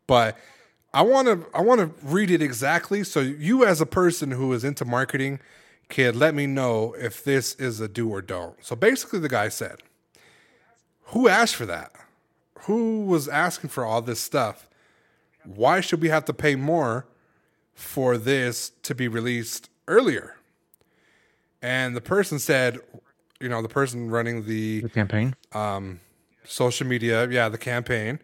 But 0.06 0.36
I 0.92 1.02
want 1.02 1.28
to 1.28 1.46
I 1.54 1.60
want 1.60 1.80
to 1.80 1.90
read 2.06 2.30
it 2.30 2.42
exactly 2.42 3.04
so 3.04 3.20
you 3.20 3.64
as 3.64 3.80
a 3.80 3.86
person 3.86 4.30
who 4.30 4.52
is 4.52 4.64
into 4.64 4.84
marketing 4.84 5.40
kid, 5.88 6.14
let 6.16 6.34
me 6.34 6.46
know 6.46 6.94
if 6.98 7.24
this 7.24 7.54
is 7.54 7.80
a 7.80 7.88
do 7.88 8.10
or 8.10 8.20
don't. 8.20 8.62
So 8.64 8.76
basically 8.76 9.20
the 9.20 9.28
guy 9.28 9.48
said, 9.48 9.82
"Who 11.06 11.28
asked 11.28 11.56
for 11.56 11.66
that? 11.66 11.92
Who 12.60 13.04
was 13.04 13.28
asking 13.28 13.70
for 13.70 13.84
all 13.84 14.02
this 14.02 14.20
stuff? 14.20 14.68
Why 15.44 15.80
should 15.80 16.02
we 16.02 16.08
have 16.08 16.24
to 16.26 16.34
pay 16.34 16.56
more 16.56 17.06
for 17.74 18.18
this 18.18 18.70
to 18.82 18.94
be 18.94 19.08
released 19.08 19.70
earlier?" 19.86 20.36
And 21.60 21.96
the 21.96 22.00
person 22.00 22.38
said, 22.38 22.78
you 23.40 23.48
know, 23.48 23.62
the 23.62 23.68
person 23.68 24.10
running 24.10 24.44
the 24.46 24.82
The 24.82 24.88
campaign. 24.88 25.34
Um, 25.52 26.00
social 26.48 26.86
media, 26.86 27.28
yeah, 27.28 27.48
the 27.48 27.58
campaign 27.58 28.18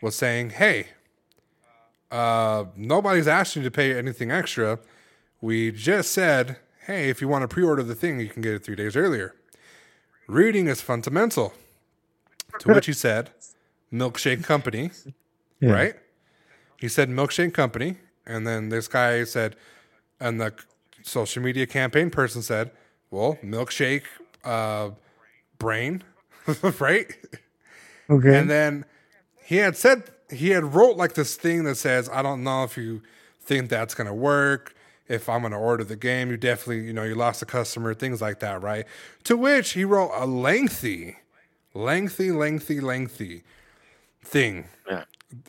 was 0.00 0.14
saying, 0.14 0.50
"Hey, 0.50 0.88
uh, 2.10 2.64
nobody's 2.76 3.28
asking 3.28 3.62
you 3.62 3.68
to 3.68 3.74
pay 3.74 3.96
anything 3.96 4.30
extra. 4.30 4.78
We 5.40 5.70
just 5.72 6.12
said, 6.12 6.56
hey, 6.86 7.10
if 7.10 7.20
you 7.20 7.28
want 7.28 7.42
to 7.42 7.48
pre-order 7.48 7.82
the 7.82 7.94
thing, 7.94 8.20
you 8.20 8.28
can 8.28 8.40
get 8.40 8.54
it 8.54 8.64
three 8.64 8.76
days 8.76 8.96
earlier. 8.96 9.34
Reading 10.26 10.68
is 10.68 10.80
fundamental." 10.80 11.52
To 12.60 12.72
which 12.72 12.86
he 12.86 12.92
said, 12.92 13.30
"Milkshake 13.92 14.44
Company." 14.44 14.90
Yeah. 15.60 15.72
right? 15.72 15.94
He 16.78 16.88
said 16.88 17.08
milkshake 17.08 17.54
company, 17.54 17.96
and 18.26 18.46
then 18.46 18.68
this 18.68 18.88
guy 18.88 19.24
said, 19.24 19.56
and 20.20 20.40
the 20.40 20.52
social 21.02 21.42
media 21.42 21.66
campaign 21.66 22.10
person 22.10 22.42
said, 22.42 22.70
"Well, 23.10 23.38
milkshake 23.42 24.04
uh, 24.44 24.90
brain, 25.58 26.04
right?" 26.78 27.16
Okay. 28.08 28.38
And 28.38 28.50
then 28.50 28.84
he 29.44 29.56
had 29.56 29.76
said 29.76 30.04
he 30.30 30.50
had 30.50 30.74
wrote 30.74 30.96
like 30.96 31.14
this 31.14 31.36
thing 31.36 31.64
that 31.64 31.76
says, 31.76 32.08
"I 32.12 32.22
don't 32.22 32.42
know 32.42 32.64
if 32.64 32.76
you 32.76 33.02
think 33.40 33.68
that's 33.68 33.94
gonna 33.94 34.14
work." 34.14 34.74
If 35.06 35.28
I'm 35.28 35.42
gonna 35.42 35.60
order 35.60 35.84
the 35.84 35.96
game, 35.96 36.30
you 36.30 36.38
definitely, 36.38 36.86
you 36.86 36.92
know, 36.94 37.04
you 37.04 37.14
lost 37.14 37.42
a 37.42 37.46
customer, 37.46 37.92
things 37.92 38.22
like 38.22 38.40
that, 38.40 38.62
right? 38.62 38.86
To 39.24 39.36
which 39.36 39.72
he 39.72 39.84
wrote 39.84 40.10
a 40.14 40.26
lengthy, 40.26 41.18
lengthy, 41.74 42.32
lengthy, 42.32 42.80
lengthy 42.80 43.44
thing 44.22 44.64
yeah. 44.88 45.04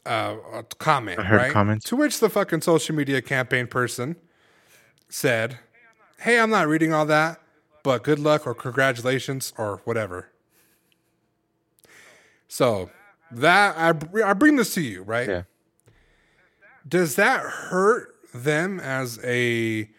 uh, 0.06 0.36
a 0.54 0.64
comment, 0.78 1.20
I 1.20 1.24
heard 1.24 1.38
right? 1.38 1.52
comments. 1.52 1.86
To 1.90 1.96
which 1.96 2.20
the 2.20 2.30
fucking 2.30 2.62
social 2.62 2.96
media 2.96 3.22
campaign 3.22 3.68
person 3.68 4.18
said, 5.08 5.60
"Hey, 6.20 6.40
I'm 6.40 6.50
not 6.50 6.68
reading 6.68 6.94
all 6.94 7.06
that, 7.06 7.40
but 7.84 8.04
good 8.04 8.20
luck 8.20 8.46
or 8.46 8.54
congratulations 8.54 9.54
or 9.58 9.82
whatever." 9.86 10.30
So 12.48 12.90
that 13.32 13.76
I 13.78 13.94
I 14.30 14.34
bring 14.34 14.56
this 14.56 14.74
to 14.76 14.82
you, 14.82 15.04
right? 15.04 15.28
Yeah. 15.28 15.42
Does 16.88 17.16
that 17.16 17.42
hurt 17.42 18.16
them 18.34 18.80
as 18.80 19.20
a 19.24 19.90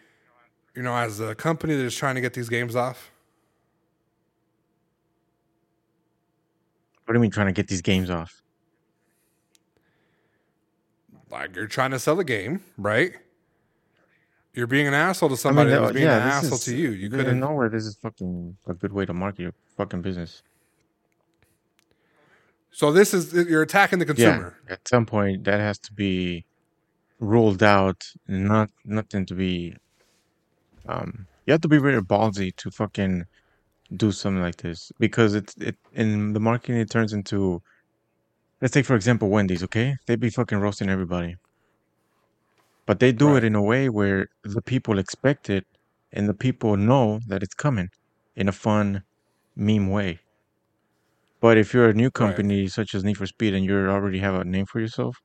you 0.75 0.81
know 0.83 0.95
as 0.95 1.19
a 1.19 1.35
company 1.35 1.75
that 1.75 1.83
is 1.83 1.95
trying 1.95 2.15
to 2.15 2.21
get 2.21 2.33
these 2.33 2.49
games 2.49 2.75
off? 2.75 3.11
What 7.05 7.13
do 7.13 7.17
you 7.17 7.21
mean 7.21 7.31
trying 7.31 7.47
to 7.47 7.53
get 7.53 7.67
these 7.67 7.81
games 7.81 8.09
off? 8.09 8.41
Like 11.29 11.55
you're 11.55 11.67
trying 11.67 11.91
to 11.91 11.99
sell 11.99 12.19
a 12.19 12.23
game, 12.23 12.61
right? 12.77 13.13
You're 14.53 14.67
being 14.67 14.87
an 14.87 14.93
asshole 14.93 15.29
to 15.29 15.37
somebody 15.37 15.69
that- 15.69 15.81
who's 15.81 15.91
being 15.91 16.05
an 16.07 16.13
asshole 16.21 16.53
is- 16.53 16.63
to 16.65 16.75
you. 16.75 16.89
You 16.91 17.09
could 17.09 17.35
nowhere. 17.35 17.69
This 17.69 17.85
is 17.85 17.95
fucking 17.95 18.57
a 18.65 18.73
good 18.73 18.91
way 18.91 19.05
to 19.05 19.13
market 19.13 19.41
your 19.43 19.53
fucking 19.77 20.01
business. 20.01 20.41
So 22.77 22.91
this 22.91 23.11
is 23.11 23.33
you're 23.33 23.63
attacking 23.63 23.97
the 23.97 24.05
consumer. 24.05 24.55
Yeah. 24.67 24.73
At 24.73 24.87
some 24.87 25.07
point, 25.07 25.45
that 25.45 25.59
has 25.59 25.79
to 25.79 25.91
be 25.93 26.45
ruled 27.19 27.63
out. 27.63 28.05
Not 28.27 28.69
nothing 28.85 29.25
to 29.25 29.33
be. 29.33 29.75
Um, 30.87 31.25
you 31.47 31.53
have 31.53 31.61
to 31.61 31.67
be 31.67 31.79
very 31.79 32.03
ballsy 32.03 32.55
to 32.57 32.69
fucking 32.69 33.25
do 33.95 34.11
something 34.11 34.43
like 34.43 34.57
this 34.57 34.91
because 34.99 35.33
it's 35.33 35.55
it 35.57 35.75
in 35.93 36.33
the 36.33 36.39
marketing 36.39 36.77
it 36.79 36.91
turns 36.91 37.13
into. 37.13 37.63
Let's 38.61 38.75
take 38.75 38.85
for 38.85 38.95
example 38.95 39.27
Wendy's. 39.29 39.63
Okay, 39.63 39.95
they 40.05 40.15
be 40.15 40.29
fucking 40.29 40.59
roasting 40.59 40.87
everybody, 40.87 41.35
but 42.85 42.99
they 42.99 43.11
do 43.11 43.29
Right. 43.29 43.37
it 43.37 43.43
in 43.45 43.55
a 43.55 43.61
way 43.63 43.89
where 43.89 44.27
the 44.43 44.61
people 44.61 44.99
expect 44.99 45.49
it, 45.49 45.65
and 46.13 46.29
the 46.29 46.35
people 46.35 46.77
know 46.77 47.21
that 47.25 47.41
it's 47.41 47.55
coming, 47.55 47.89
in 48.35 48.47
a 48.47 48.51
fun, 48.51 49.01
meme 49.55 49.89
way. 49.89 50.19
But 51.41 51.57
if 51.57 51.73
you're 51.73 51.89
a 51.89 51.93
new 51.95 52.11
company 52.11 52.67
such 52.67 52.93
as 52.93 53.03
Need 53.03 53.15
for 53.17 53.25
Speed 53.25 53.55
and 53.55 53.65
you 53.65 53.75
already 53.89 54.19
have 54.19 54.35
a 54.35 54.43
name 54.45 54.67
for 54.67 54.79
yourself, 54.79 55.17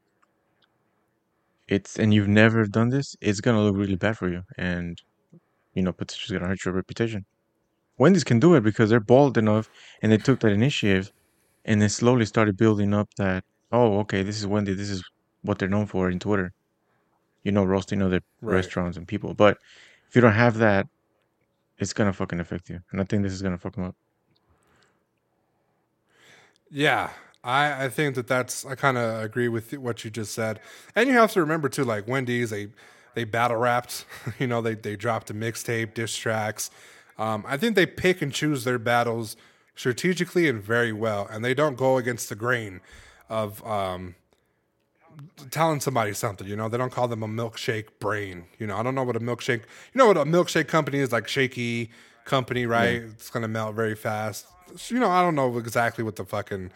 it's 1.68 1.98
and 1.98 2.12
you've 2.14 2.28
never 2.28 2.66
done 2.66 2.88
this, 2.90 3.14
it's 3.20 3.40
gonna 3.40 3.62
look 3.62 3.76
really 3.76 3.96
bad 3.96 4.16
for 4.18 4.28
you, 4.28 4.42
and 4.58 4.98
you 5.74 5.82
know 5.82 5.92
potentially 5.92 6.38
gonna 6.38 6.48
hurt 6.50 6.64
your 6.66 6.74
reputation. 6.74 7.26
Wendy's 7.98 8.24
can 8.24 8.40
do 8.40 8.54
it 8.56 8.62
because 8.62 8.90
they're 8.90 9.00
bold 9.00 9.38
enough 9.38 9.70
and 10.02 10.12
they 10.12 10.18
took 10.18 10.40
that 10.40 10.52
initiative, 10.52 11.10
and 11.64 11.82
they 11.82 11.88
slowly 11.88 12.26
started 12.26 12.56
building 12.56 12.94
up 12.94 13.08
that 13.18 13.44
oh 13.72 14.00
okay 14.00 14.22
this 14.24 14.38
is 14.40 14.46
Wendy 14.48 14.74
this 14.74 14.90
is 14.90 15.02
what 15.42 15.58
they're 15.60 15.68
known 15.68 15.86
for 15.86 16.10
in 16.10 16.18
Twitter, 16.20 16.52
you 17.44 17.52
know 17.52 17.64
roasting 17.64 18.02
other 18.02 18.20
Right. 18.40 18.56
restaurants 18.56 18.96
and 18.98 19.08
people. 19.08 19.34
But 19.34 19.58
if 20.08 20.16
you 20.16 20.22
don't 20.22 20.34
have 20.34 20.58
that, 20.58 20.86
it's 21.78 21.92
gonna 21.94 22.12
fucking 22.14 22.40
affect 22.40 22.70
you, 22.70 22.80
and 22.92 23.00
I 23.00 23.04
think 23.04 23.22
this 23.24 23.32
is 23.34 23.42
gonna 23.42 23.58
fuck 23.58 23.76
them 23.76 23.84
up. 23.86 23.96
Yeah, 26.72 27.10
I, 27.44 27.84
I 27.84 27.88
think 27.88 28.14
that 28.14 28.26
that's 28.26 28.64
I 28.64 28.74
kind 28.74 28.96
of 28.96 29.22
agree 29.22 29.48
with 29.48 29.72
what 29.74 30.04
you 30.04 30.10
just 30.10 30.32
said, 30.34 30.58
and 30.96 31.08
you 31.08 31.14
have 31.14 31.32
to 31.32 31.40
remember 31.40 31.68
too, 31.68 31.84
like 31.84 32.08
Wendy's, 32.08 32.50
they 32.50 32.68
they 33.14 33.24
battle 33.24 33.58
rapped, 33.58 34.06
you 34.38 34.46
know, 34.46 34.62
they 34.62 34.74
they 34.74 34.96
dropped 34.96 35.30
a 35.30 35.34
mixtape, 35.34 35.94
diss 35.94 36.16
tracks. 36.16 36.70
Um, 37.18 37.44
I 37.46 37.58
think 37.58 37.76
they 37.76 37.86
pick 37.86 38.22
and 38.22 38.32
choose 38.32 38.64
their 38.64 38.78
battles 38.78 39.36
strategically 39.76 40.48
and 40.48 40.62
very 40.62 40.92
well, 40.92 41.28
and 41.30 41.44
they 41.44 41.54
don't 41.54 41.76
go 41.76 41.98
against 41.98 42.30
the 42.30 42.34
grain 42.34 42.80
of 43.28 43.64
um, 43.66 44.14
telling 45.50 45.80
somebody 45.80 46.14
something. 46.14 46.46
You 46.46 46.56
know, 46.56 46.68
they 46.68 46.78
don't 46.78 46.92
call 46.92 47.08
them 47.08 47.22
a 47.22 47.28
milkshake 47.28 47.88
brain. 48.00 48.46
You 48.58 48.66
know, 48.66 48.76
I 48.76 48.82
don't 48.82 48.94
know 48.94 49.04
what 49.04 49.16
a 49.16 49.20
milkshake. 49.20 49.60
You 49.92 49.98
know 49.98 50.06
what 50.06 50.16
a 50.16 50.24
milkshake 50.24 50.68
company 50.68 50.98
is 51.00 51.12
like? 51.12 51.28
Shaky 51.28 51.90
company, 52.24 52.64
right? 52.66 53.02
It's 53.02 53.30
gonna 53.30 53.48
melt 53.48 53.74
very 53.74 53.94
fast. 53.94 54.46
You 54.88 55.00
know, 55.00 55.10
I 55.10 55.22
don't 55.22 55.34
know 55.34 55.58
exactly 55.58 56.04
what 56.04 56.16
the 56.16 56.24
fucking 56.24 56.70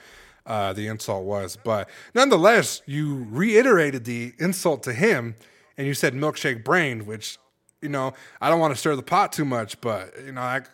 uh, 0.46 0.72
the 0.72 0.86
insult 0.86 1.24
was, 1.24 1.56
but 1.56 1.88
nonetheless, 2.14 2.82
you 2.86 3.26
reiterated 3.30 4.04
the 4.04 4.32
insult 4.38 4.82
to 4.84 4.92
him, 4.92 5.34
and 5.76 5.86
you 5.86 5.94
said 5.94 6.14
milkshake 6.14 6.64
brain, 6.64 7.06
which 7.06 7.38
you 7.82 7.88
know 7.88 8.12
I 8.40 8.48
don't 8.48 8.60
want 8.60 8.74
to 8.74 8.78
stir 8.78 8.96
the 8.96 9.02
pot 9.02 9.32
too 9.32 9.44
much, 9.44 9.80
but 9.80 10.14
you 10.24 10.32
know 10.32 10.40
that, 10.40 10.68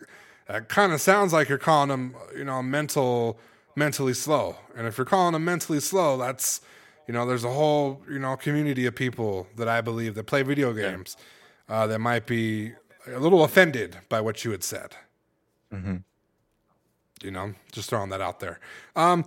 that 0.47 0.69
kind 0.69 0.93
of 0.93 1.01
sounds 1.01 1.33
like 1.33 1.49
you're 1.49 1.57
calling 1.57 1.89
him, 1.89 2.15
you 2.37 2.43
know, 2.43 2.61
mental 2.61 3.39
mentally 3.75 4.13
slow, 4.13 4.55
and 4.75 4.85
if 4.87 4.97
you're 4.97 5.05
calling 5.05 5.33
him 5.33 5.43
mentally 5.43 5.79
slow, 5.79 6.17
that's 6.17 6.61
you 7.07 7.13
know, 7.13 7.25
there's 7.25 7.43
a 7.43 7.51
whole 7.51 8.01
you 8.09 8.19
know 8.19 8.35
community 8.37 8.85
of 8.85 8.95
people 8.95 9.47
that 9.57 9.67
I 9.67 9.81
believe 9.81 10.15
that 10.15 10.25
play 10.25 10.43
video 10.43 10.71
games 10.73 11.17
uh, 11.67 11.87
that 11.87 11.99
might 11.99 12.25
be 12.27 12.73
a 13.07 13.19
little 13.19 13.43
offended 13.43 13.97
by 14.07 14.21
what 14.21 14.45
you 14.45 14.51
had 14.51 14.63
said. 14.63 14.95
You 17.23 17.31
know, 17.31 17.53
just 17.71 17.89
throwing 17.89 18.09
that 18.09 18.21
out 18.21 18.39
there. 18.39 18.59
Um, 18.95 19.25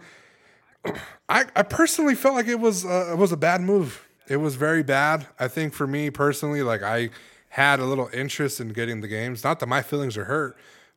I 1.29 1.45
I 1.55 1.63
personally 1.63 2.15
felt 2.15 2.35
like 2.35 2.47
it 2.47 2.61
was 2.61 2.85
uh, 2.85 3.11
it 3.13 3.19
was 3.19 3.33
a 3.33 3.37
bad 3.37 3.61
move. 3.61 4.07
It 4.29 4.37
was 4.39 4.57
very 4.57 4.83
bad. 4.83 5.27
I 5.39 5.49
think 5.49 5.75
for 5.75 5.87
me 5.87 6.11
personally, 6.11 6.63
like 6.63 6.83
I 6.83 7.11
had 7.51 7.81
a 7.81 7.85
little 7.85 8.11
interest 8.13 8.61
in 8.61 8.69
getting 8.73 9.01
the 9.01 9.09
games. 9.09 9.43
Not 9.45 9.61
that 9.61 9.67
my 9.69 9.83
feelings 9.83 10.17
are 10.17 10.25
hurt, 10.25 10.57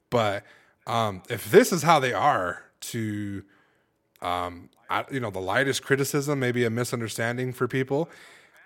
but 0.10 0.44
Um, 0.88 1.22
if 1.30 1.52
this 1.52 1.72
is 1.72 1.84
how 1.84 2.00
they 2.00 2.14
are 2.14 2.64
to, 2.80 3.44
um, 4.22 4.70
I, 4.90 5.06
you 5.12 5.20
know, 5.20 5.30
the 5.30 5.40
lightest 5.40 5.84
criticism, 5.84 6.40
maybe 6.40 6.66
a 6.66 6.70
misunderstanding 6.70 7.54
for 7.54 7.68
people. 7.68 8.10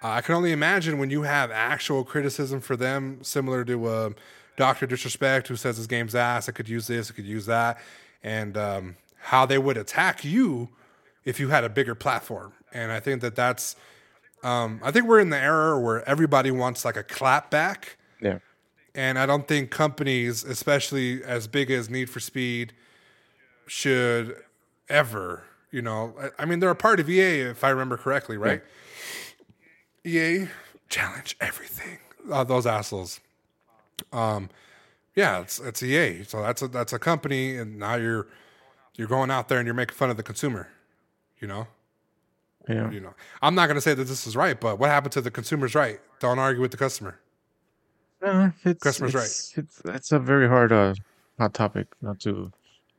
Uh, 0.01 0.11
I 0.11 0.21
can 0.21 0.36
only 0.36 0.51
imagine 0.53 0.97
when 0.99 1.09
you 1.09 1.23
have 1.23 1.51
actual 1.51 2.05
criticism 2.05 2.61
for 2.61 2.77
them, 2.77 3.19
similar 3.23 3.65
to 3.65 3.86
uh, 3.88 4.09
Doctor 4.55 4.86
Disrespect, 4.88 5.49
who 5.49 5.57
says 5.57 5.75
his 5.77 5.88
game's 5.88 6.15
ass. 6.15 6.47
I 6.47 6.53
could 6.53 6.69
use 6.69 6.88
this, 6.88 7.11
I 7.11 7.13
could 7.13 7.25
use 7.25 7.45
that, 7.47 7.77
and 8.24 8.57
um, 8.57 8.95
how 9.17 9.45
they 9.45 9.57
would 9.57 9.78
attack 9.78 10.24
you 10.24 10.69
if 11.26 11.39
you 11.39 11.49
had 11.49 11.63
a 11.63 11.69
bigger 11.69 11.95
platform. 11.95 12.53
And 12.74 12.91
I 12.91 12.99
think 12.99 13.21
that 13.21 13.36
that's, 13.36 13.76
um, 14.43 14.80
I 14.84 14.91
think 14.91 15.07
we're 15.07 15.19
in 15.19 15.30
the 15.30 15.38
era 15.38 15.80
where 15.80 16.07
everybody 16.07 16.51
wants 16.51 16.84
like 16.86 16.97
a 16.97 17.03
clap 17.03 17.49
back. 17.51 17.97
Yeah. 18.21 18.39
And 18.95 19.17
I 19.17 19.26
don't 19.26 19.47
think 19.47 19.71
companies, 19.71 20.43
especially 20.43 21.24
as 21.24 21.47
big 21.47 21.71
as 21.71 21.89
Need 21.89 22.09
for 22.09 22.19
Speed, 22.19 22.74
should 23.65 24.36
ever, 24.89 25.43
you 25.71 25.82
know, 25.82 26.13
I, 26.21 26.43
I 26.43 26.45
mean, 26.45 26.59
they're 26.59 26.69
a 26.69 26.76
part 26.76 26.99
of 26.99 27.09
EA, 27.09 27.41
if 27.41 27.63
I 27.63 27.69
remember 27.69 27.97
correctly, 27.97 28.38
right? 28.38 28.61
EA 30.05 30.47
challenge 30.89 31.36
everything. 31.39 31.97
Uh, 32.30 32.43
those 32.43 32.67
assholes. 32.67 33.19
Um, 34.11 34.49
yeah, 35.16 35.39
it's 35.41 35.59
it's 35.59 35.82
EA. 35.84 36.24
So 36.24 36.41
that's 36.41 36.61
a 36.61 36.68
that's 36.68 36.93
a 36.93 36.99
company, 36.99 37.57
and 37.57 37.78
now 37.80 37.95
you're 37.95 38.28
you're 38.95 39.07
going 39.07 39.32
out 39.32 39.49
there 39.49 39.57
and 39.59 39.66
you're 39.66 39.74
making 39.76 39.95
fun 39.95 40.09
of 40.09 40.18
the 40.18 40.24
consumer. 40.24 40.68
You 41.39 41.47
know, 41.47 41.68
Yeah. 42.70 42.89
you 42.91 42.99
know. 43.01 43.14
I'm 43.41 43.55
not 43.55 43.66
going 43.68 43.76
to 43.76 43.82
say 43.82 43.93
that 43.93 44.03
this 44.05 44.26
is 44.26 44.36
right, 44.36 44.59
but 44.59 44.80
what 44.80 44.89
happened 44.89 45.11
to 45.14 45.22
the 45.22 45.32
consumer's 45.32 45.76
right? 45.76 45.99
Don't 46.20 46.39
argue 46.39 46.61
with 46.61 46.72
the 46.72 46.78
customer. 46.78 47.20
Uh, 48.22 48.51
it's, 48.64 48.82
Customer's 48.82 49.14
right. 49.14 49.24
it's, 49.26 49.57
It's, 49.57 49.82
that's 49.84 50.11
a 50.14 50.20
very 50.20 50.47
hard 50.47 50.72
uh, 50.72 50.93
hot 51.38 51.53
topic. 51.53 51.88
Not 52.01 52.22
to 52.22 52.51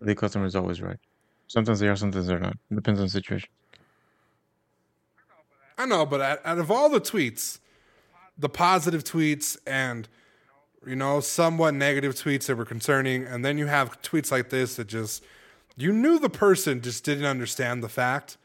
the 0.03 0.15
customer 0.15 0.45
is 0.45 0.55
always 0.55 0.83
right. 0.83 0.99
Sometimes 1.47 1.81
they 1.81 1.89
are, 1.89 1.97
sometimes 1.97 2.27
they're 2.27 2.39
not. 2.39 2.57
It 2.71 2.75
depends 2.75 3.01
on 3.01 3.07
the 3.07 3.11
situation. 3.11 3.49
I 5.79 5.87
know, 5.87 6.05
but 6.07 6.21
out 6.45 6.59
of 6.59 6.71
all 6.71 6.89
the 6.89 7.01
tweets, 7.01 7.59
the 8.39 8.49
positive 8.49 9.03
tweets 9.05 9.57
and 9.67 10.09
you 10.87 10.97
know 10.97 11.20
somewhat 11.20 11.74
negative 11.74 12.14
tweets 12.14 12.47
that 12.47 12.57
were 12.57 12.64
concerning, 12.64 13.24
and 13.24 13.45
then 13.45 13.59
you 13.59 13.66
have 13.66 14.01
tweets 14.03 14.30
like 14.30 14.51
this 14.51 14.76
that 14.76 14.87
just 14.87 15.24
you 15.76 15.93
knew 15.93 16.18
the 16.18 16.30
person 16.30 16.80
just 16.80 17.05
didn't 17.05 17.24
understand 17.24 17.82
the 17.82 17.89
fact, 17.89 18.37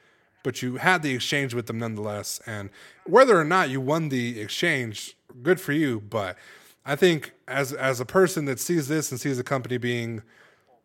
but 0.43 0.61
you 0.61 0.77
had 0.77 1.03
the 1.03 1.13
exchange 1.13 1.53
with 1.53 1.67
them 1.67 1.79
nonetheless. 1.79 2.41
And 2.45 2.69
whether 3.05 3.39
or 3.39 3.43
not 3.43 3.69
you 3.69 3.79
won 3.81 4.09
the 4.09 4.39
exchange, 4.39 5.15
good 5.43 5.61
for 5.61 5.73
you. 5.73 6.01
But 6.01 6.37
I 6.85 6.95
think 6.95 7.33
as 7.47 7.73
as 7.73 7.99
a 7.99 8.05
person 8.05 8.45
that 8.45 8.59
sees 8.59 8.87
this 8.87 9.11
and 9.11 9.19
sees 9.19 9.39
a 9.39 9.43
company 9.43 9.77
being 9.77 10.23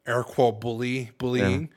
air 0.06 0.22
quote 0.22 0.60
bully 0.60 1.12
bullying, 1.18 1.70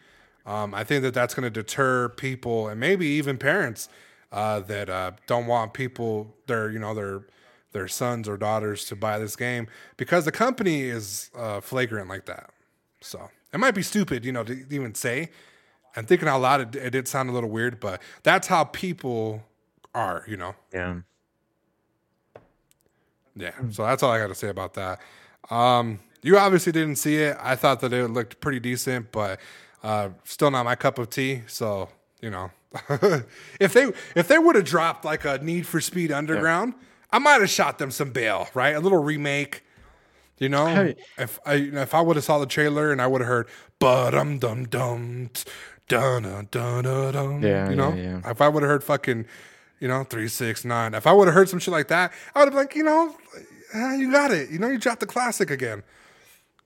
um, 0.46 0.74
I 0.74 0.84
think 0.84 1.04
that 1.04 1.14
that's 1.14 1.34
going 1.34 1.44
to 1.44 1.50
deter 1.50 2.10
people 2.10 2.68
and 2.68 2.80
maybe 2.80 3.06
even 3.06 3.38
parents 3.38 3.90
uh, 4.32 4.60
that 4.62 4.90
uh, 4.90 5.12
don't 5.28 5.48
want 5.48 5.74
people 5.74 6.36
their 6.48 6.70
you 6.70 6.80
know 6.80 6.94
their 6.94 7.22
their 7.72 7.88
sons 7.88 8.28
or 8.28 8.38
daughters 8.38 8.86
to 8.86 8.96
buy 8.96 9.20
this 9.20 9.36
game 9.36 9.68
because 9.98 10.26
the 10.26 10.32
company 10.32 10.84
is 10.84 11.30
uh, 11.36 11.62
flagrant 11.62 12.10
like 12.10 12.26
that. 12.26 12.50
So 13.02 13.30
it 13.54 13.60
might 13.60 13.76
be 13.76 13.82
stupid, 13.82 14.26
you 14.26 14.32
know, 14.32 14.44
to 14.44 14.66
even 14.70 14.96
say. 14.96 15.30
And 15.96 16.08
thinking 16.08 16.28
out 16.28 16.42
loud, 16.42 16.76
it, 16.76 16.80
it 16.80 16.90
did 16.92 17.08
sound 17.08 17.30
a 17.30 17.34
little 17.34 17.50
weird, 17.50 17.80
but 17.80 18.02
that's 18.24 18.48
how 18.48 18.66
people 18.66 19.44
are, 19.96 20.24
you 20.28 20.38
know. 20.38 20.56
Yeah. 20.74 20.98
Yeah. 23.36 23.54
So 23.72 23.84
that's 23.84 24.04
all 24.04 24.12
I 24.12 24.20
got 24.20 24.28
to 24.28 24.36
say 24.36 24.50
about 24.50 24.74
that. 24.76 25.00
Um, 25.50 26.00
you 26.22 26.38
obviously 26.38 26.72
didn't 26.72 26.98
see 26.98 27.18
it. 27.18 27.38
I 27.40 27.56
thought 27.56 27.80
that 27.82 27.94
it 27.94 28.08
looked 28.10 28.40
pretty 28.42 28.60
decent, 28.60 29.12
but 29.12 29.40
uh, 29.84 30.10
still 30.24 30.52
not 30.52 30.64
my 30.64 30.76
cup 30.76 31.00
of 31.00 31.10
tea. 31.10 31.44
So 31.48 31.90
you 32.22 32.30
know, 32.30 32.52
if 33.60 33.74
they 33.74 33.92
if 34.16 34.28
they 34.28 34.38
would 34.38 34.56
have 34.56 34.66
dropped 34.66 35.06
like 35.06 35.26
a 35.26 35.38
Need 35.40 35.68
for 35.68 35.80
Speed 35.80 36.12
Underground, 36.12 36.74
I 37.12 37.20
might 37.20 37.40
have 37.42 37.50
shot 37.50 37.78
them 37.80 37.92
some 37.92 38.12
bail, 38.12 38.50
right? 38.54 38.76
A 38.76 38.80
little 38.80 39.02
remake. 39.02 39.64
You 40.40 40.50
know, 40.50 40.68
Hey. 40.68 40.96
if 41.18 41.40
I 41.46 41.56
if 41.56 41.96
I 41.96 42.02
would 42.02 42.16
have 42.16 42.26
saw 42.26 42.38
the 42.38 42.46
trailer 42.46 42.92
and 42.92 43.02
I 43.02 43.08
would 43.08 43.22
have 43.22 43.28
heard 43.28 43.48
but 43.80 44.14
um 44.14 44.38
dum 44.38 44.66
dum 44.66 45.30
dun 45.88 46.24
dun 46.24 46.48
dun 46.52 46.84
dun 46.84 47.14
dun. 47.14 47.42
Yeah, 47.42 47.70
you 47.70 47.76
know, 47.76 47.94
yeah, 47.94 48.20
yeah. 48.24 48.30
if 48.32 48.40
I 48.40 48.48
would 48.48 48.62
have 48.62 48.70
heard 48.70 48.84
fucking, 48.84 49.26
you 49.80 49.88
know, 49.88 50.04
three 50.04 50.28
six 50.28 50.64
nine. 50.64 50.94
If 50.94 51.08
I 51.08 51.14
would 51.14 51.28
have 51.28 51.34
heard 51.34 51.50
some 51.50 51.58
shit 51.60 51.72
like 51.72 51.88
that, 51.88 52.12
I 52.36 52.40
would 52.40 52.46
have 52.46 52.54
been 52.54 52.62
like, 52.62 52.76
you 52.76 52.84
know, 52.84 53.16
ah, 53.74 53.94
you 53.96 54.12
got 54.12 54.30
it. 54.32 54.52
You 54.52 54.60
know, 54.60 54.68
you 54.68 54.78
dropped 54.78 55.00
the 55.00 55.08
classic 55.08 55.50
again. 55.50 55.82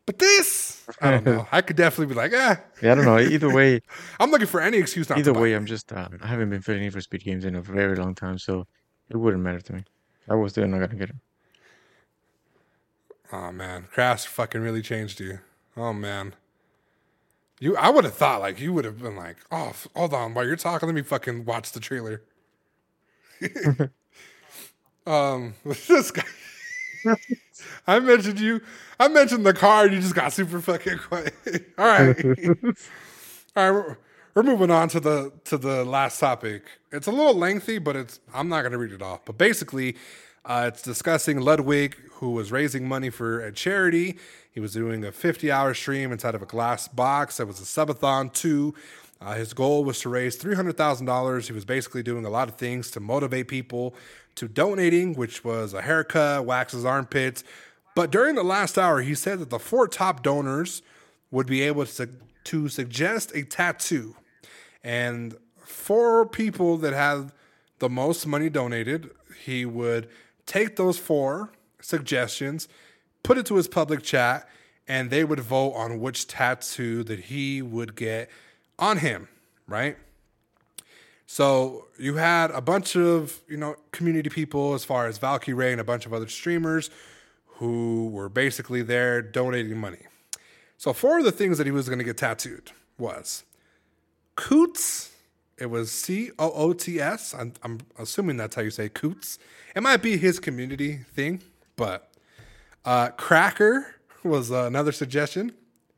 But 0.05 0.17
this, 0.19 0.83
I 0.99 1.11
don't 1.11 1.25
know. 1.25 1.47
I 1.51 1.61
could 1.61 1.77
definitely 1.77 2.07
be 2.13 2.19
like, 2.19 2.33
eh. 2.33 2.55
Yeah, 2.81 2.91
I 2.91 2.95
don't 2.95 3.05
know. 3.05 3.19
Either 3.19 3.53
way, 3.53 3.79
I'm 4.19 4.31
looking 4.31 4.47
for 4.47 4.59
any 4.59 4.79
excuse 4.79 5.07
not 5.09 5.19
either 5.19 5.31
way, 5.31 5.53
I'm 5.53 5.65
just 5.65 5.93
uh, 5.93 6.09
I 6.21 6.27
haven't 6.27 6.49
been 6.49 6.61
feeling 6.61 6.81
Need 6.81 6.91
for 6.91 6.99
Speed 6.99 7.23
games 7.23 7.45
in 7.45 7.55
a 7.55 7.61
very 7.61 7.95
long 7.95 8.15
time, 8.15 8.37
so 8.37 8.67
it 9.09 9.15
wouldn't 9.15 9.43
matter 9.43 9.61
to 9.61 9.73
me. 9.73 9.83
I 10.29 10.35
was 10.35 10.53
still 10.53 10.67
not 10.67 10.79
gonna 10.79 10.95
get 10.95 11.09
him. 11.09 11.19
Oh 13.33 13.51
man, 13.51 13.87
Crash 13.91 14.25
fucking 14.25 14.61
really 14.61 14.81
changed 14.81 15.19
you. 15.19 15.39
Oh 15.77 15.93
man. 15.93 16.33
You, 17.59 17.77
I 17.77 17.89
would 17.89 18.05
have 18.05 18.15
thought 18.15 18.41
like 18.41 18.59
you 18.59 18.73
would 18.73 18.85
have 18.85 18.99
been 18.99 19.15
like, 19.15 19.37
oh, 19.51 19.67
f- 19.69 19.87
hold 19.95 20.15
on, 20.15 20.33
while 20.33 20.45
you're 20.45 20.55
talking, 20.55 20.87
let 20.87 20.95
me 20.95 21.03
fucking 21.03 21.45
watch 21.45 21.71
the 21.73 21.79
trailer. 21.79 22.23
um, 25.05 25.53
this 25.63 26.09
guy. 26.09 26.23
I 27.85 27.99
mentioned 27.99 28.39
you. 28.39 28.61
I 28.99 29.07
mentioned 29.07 29.45
the 29.45 29.53
car, 29.53 29.85
and 29.85 29.93
you 29.93 30.01
just 30.01 30.15
got 30.15 30.33
super 30.33 30.59
fucking 30.59 30.97
quiet. 30.99 31.33
All 31.77 31.85
right, 31.85 32.25
all 33.55 33.71
right. 33.71 33.97
We're, 34.33 34.43
moving 34.43 34.71
on 34.71 34.87
to 34.89 35.01
the 35.01 35.33
to 35.45 35.57
the 35.57 35.83
last 35.83 36.19
topic. 36.19 36.63
It's 36.91 37.07
a 37.07 37.11
little 37.11 37.33
lengthy, 37.33 37.79
but 37.79 37.97
it's 37.97 38.21
I'm 38.33 38.47
not 38.47 38.61
going 38.61 38.71
to 38.71 38.77
read 38.77 38.93
it 38.93 39.01
off. 39.01 39.25
But 39.25 39.37
basically, 39.37 39.97
uh, 40.45 40.71
it's 40.71 40.81
discussing 40.81 41.41
Ludwig, 41.41 41.97
who 42.13 42.31
was 42.31 42.49
raising 42.49 42.87
money 42.87 43.09
for 43.09 43.41
a 43.41 43.51
charity. 43.51 44.17
He 44.49 44.61
was 44.61 44.71
doing 44.71 45.03
a 45.03 45.11
50 45.11 45.51
hour 45.51 45.73
stream 45.73 46.13
inside 46.13 46.33
of 46.33 46.41
a 46.41 46.45
glass 46.45 46.87
box. 46.87 47.37
That 47.37 47.45
was 47.45 47.59
a 47.59 47.63
subathon 47.63 48.31
too. 48.31 48.73
Uh, 49.19 49.35
his 49.35 49.53
goal 49.53 49.83
was 49.83 49.99
to 49.99 50.09
raise 50.09 50.37
$300,000. 50.37 51.45
He 51.45 51.53
was 51.53 51.65
basically 51.65 52.01
doing 52.01 52.25
a 52.25 52.29
lot 52.29 52.47
of 52.47 52.55
things 52.55 52.89
to 52.91 52.99
motivate 52.99 53.49
people 53.49 53.93
to 54.35 54.47
donating, 54.47 55.13
which 55.13 55.43
was 55.43 55.73
a 55.73 55.81
haircut, 55.81 56.45
waxes 56.45 56.85
armpits. 56.85 57.43
But 57.95 58.11
during 58.11 58.35
the 58.35 58.43
last 58.43 58.77
hour, 58.77 59.01
he 59.01 59.13
said 59.13 59.39
that 59.39 59.49
the 59.49 59.59
four 59.59 59.87
top 59.87 60.23
donors 60.23 60.81
would 61.29 61.47
be 61.47 61.61
able 61.61 61.85
to, 61.85 62.09
to 62.45 62.69
suggest 62.69 63.31
a 63.35 63.43
tattoo. 63.43 64.15
And 64.83 65.35
for 65.57 66.25
people 66.25 66.77
that 66.77 66.93
had 66.93 67.31
the 67.79 67.89
most 67.89 68.25
money 68.25 68.49
donated, 68.49 69.11
he 69.43 69.65
would 69.65 70.09
take 70.45 70.75
those 70.75 70.97
four 70.97 71.51
suggestions, 71.81 72.67
put 73.23 73.37
it 73.37 73.45
to 73.47 73.55
his 73.55 73.67
public 73.67 74.03
chat, 74.03 74.47
and 74.87 75.09
they 75.09 75.23
would 75.23 75.39
vote 75.39 75.71
on 75.73 75.99
which 75.99 76.27
tattoo 76.27 77.03
that 77.03 77.19
he 77.21 77.61
would 77.61 77.95
get 77.95 78.29
on 78.77 78.97
him, 78.97 79.27
right? 79.67 79.97
So 81.27 81.87
you 81.97 82.15
had 82.15 82.51
a 82.51 82.59
bunch 82.59 82.97
of, 82.97 83.39
you 83.47 83.55
know, 83.55 83.75
community 83.91 84.29
people 84.29 84.73
as 84.73 84.83
far 84.83 85.07
as 85.07 85.17
Valkyrae 85.17 85.71
and 85.71 85.79
a 85.79 85.83
bunch 85.85 86.05
of 86.05 86.13
other 86.13 86.27
streamers 86.27 86.89
who 87.45 88.09
were 88.09 88.27
basically 88.27 88.81
there 88.81 89.21
donating 89.21 89.77
money. 89.77 90.07
So 90.77 90.91
four 90.93 91.19
of 91.19 91.25
the 91.25 91.31
things 91.31 91.57
that 91.57 91.65
he 91.65 91.71
was 91.71 91.87
going 91.87 91.99
to 91.99 92.03
get 92.03 92.17
tattooed 92.17 92.71
was 92.97 93.43
Coots. 94.35 95.11
It 95.57 95.69
was 95.69 95.91
C 95.91 96.31
O 96.39 96.51
O 96.51 96.73
T 96.73 96.99
S. 96.99 97.33
I'm, 97.33 97.53
I'm 97.63 97.79
assuming 97.99 98.37
that's 98.37 98.55
how 98.55 98.61
you 98.61 98.71
say 98.71 98.89
Coots. 98.89 99.37
It 99.75 99.83
might 99.83 100.01
be 100.01 100.17
his 100.17 100.39
community 100.39 100.97
thing, 101.13 101.41
but 101.75 102.11
uh, 102.83 103.09
Cracker 103.09 103.95
was 104.23 104.51
uh, 104.51 104.63
another 104.65 104.91
suggestion. 104.91 105.53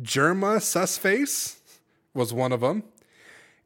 Jerma 0.00 0.60
Susface 0.60 1.56
was 2.14 2.32
one 2.32 2.52
of 2.52 2.60
them. 2.60 2.84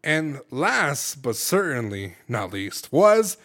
And 0.05 0.41
last 0.51 1.23
but 1.23 1.37
certainly 1.37 2.17
not 2.29 2.53
least 2.53 2.93
was 2.93 3.37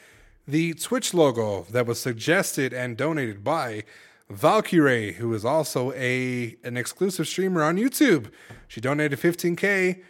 the 0.48 0.74
Twitch 0.74 1.14
logo 1.14 1.64
that 1.70 1.86
was 1.86 2.00
suggested 2.00 2.74
and 2.74 2.98
donated 2.98 3.44
by 3.44 3.84
Valkyrae, 4.32 5.16
who 5.16 5.34
is 5.34 5.46
also 5.46 5.94
a 5.94 6.56
an 6.64 6.78
exclusive 6.78 7.28
streamer 7.28 7.62
on 7.64 7.78
YouTube. 7.78 8.32
She 8.68 8.82
donated 8.82 9.20
15k 9.20 10.02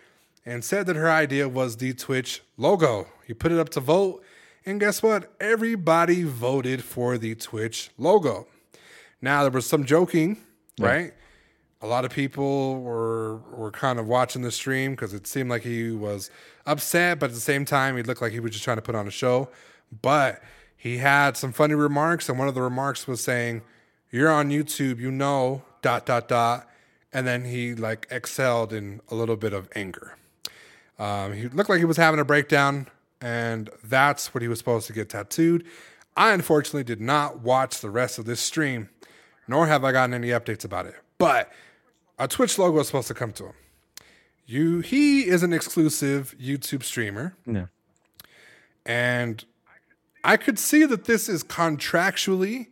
and 0.47 0.63
said 0.63 0.85
that 0.85 0.95
her 0.95 1.11
idea 1.11 1.49
was 1.49 1.75
the 1.75 1.93
Twitch 1.93 2.41
logo. 2.55 3.05
You 3.27 3.35
put 3.35 3.51
it 3.51 3.59
up 3.59 3.67
to 3.71 3.81
vote, 3.81 4.23
and 4.65 4.79
guess 4.79 5.03
what? 5.03 5.29
Everybody 5.41 6.23
voted 6.23 6.83
for 6.85 7.17
the 7.17 7.35
Twitch 7.35 7.89
logo. 7.97 8.47
Now 9.21 9.41
there 9.41 9.51
was 9.51 9.67
some 9.67 9.83
joking, 9.83 10.37
right? 10.79 11.13
A 11.81 11.87
lot 11.87 12.05
of 12.05 12.11
people 12.11 12.81
were 12.81 13.37
were 13.51 13.71
kind 13.71 13.99
of 13.99 14.07
watching 14.07 14.41
the 14.41 14.51
stream 14.51 14.91
because 14.91 15.13
it 15.13 15.27
seemed 15.27 15.49
like 15.49 15.63
he 15.63 15.91
was 15.91 16.31
upset, 16.65 17.19
but 17.19 17.31
at 17.31 17.33
the 17.33 17.41
same 17.41 17.65
time, 17.65 17.97
he 17.97 18.03
looked 18.03 18.21
like 18.21 18.31
he 18.31 18.39
was 18.39 18.51
just 18.51 18.63
trying 18.63 18.77
to 18.77 18.81
put 18.81 18.95
on 18.95 19.05
a 19.05 19.11
show. 19.11 19.49
But 20.01 20.41
he 20.77 20.97
had 20.97 21.35
some 21.35 21.51
funny 21.51 21.75
remarks, 21.75 22.29
and 22.29 22.39
one 22.39 22.47
of 22.47 22.55
the 22.55 22.61
remarks 22.61 23.05
was 23.05 23.21
saying, 23.21 23.63
"You're 24.11 24.31
on 24.31 24.49
YouTube, 24.49 24.97
you 24.99 25.11
know, 25.11 25.63
dot 25.81 26.05
dot 26.05 26.29
dot, 26.29 26.69
and 27.11 27.27
then 27.27 27.43
he 27.43 27.75
like 27.75 28.07
excelled 28.09 28.71
in 28.71 29.01
a 29.09 29.15
little 29.15 29.35
bit 29.35 29.51
of 29.51 29.67
anger. 29.75 30.15
Um, 30.99 31.33
he 31.33 31.47
looked 31.49 31.69
like 31.69 31.79
he 31.79 31.85
was 31.85 31.97
having 31.97 32.19
a 32.19 32.25
breakdown, 32.25 32.87
and 33.21 33.69
that's 33.83 34.33
what 34.33 34.41
he 34.41 34.47
was 34.47 34.57
supposed 34.59 34.87
to 34.87 34.93
get 34.93 35.09
tattooed. 35.09 35.65
I 36.15 36.33
unfortunately 36.33 36.83
did 36.83 36.99
not 37.01 37.41
watch 37.41 37.79
the 37.81 37.89
rest 37.91 38.17
of 38.17 38.25
this 38.25 38.39
stream, 38.39 38.89
nor 39.47 39.67
have 39.67 39.83
I 39.83 39.91
gotten 39.91 40.13
any 40.15 40.29
updates 40.29 40.65
about 40.65 40.85
it. 40.87 40.95
But 41.19 41.51
a 42.17 42.27
Twitch 42.27 42.57
logo 42.57 42.79
is 42.79 42.87
supposed 42.87 43.07
to 43.09 43.13
come 43.13 43.31
to 43.33 43.45
him. 43.47 43.53
You, 44.47 44.79
he 44.79 45.27
is 45.27 45.43
an 45.43 45.53
exclusive 45.53 46.33
YouTube 46.41 46.81
streamer, 46.83 47.35
Yeah. 47.45 47.65
and 48.85 49.43
I 50.23 50.37
could 50.37 50.57
see 50.57 50.85
that 50.85 51.05
this 51.05 51.29
is 51.29 51.43
contractually 51.43 52.67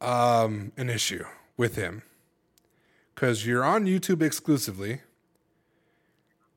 um, 0.00 0.72
an 0.76 0.88
issue 0.90 1.24
with 1.56 1.76
him 1.76 2.02
because 3.14 3.46
you're 3.46 3.64
on 3.64 3.84
YouTube 3.86 4.22
exclusively, 4.22 5.00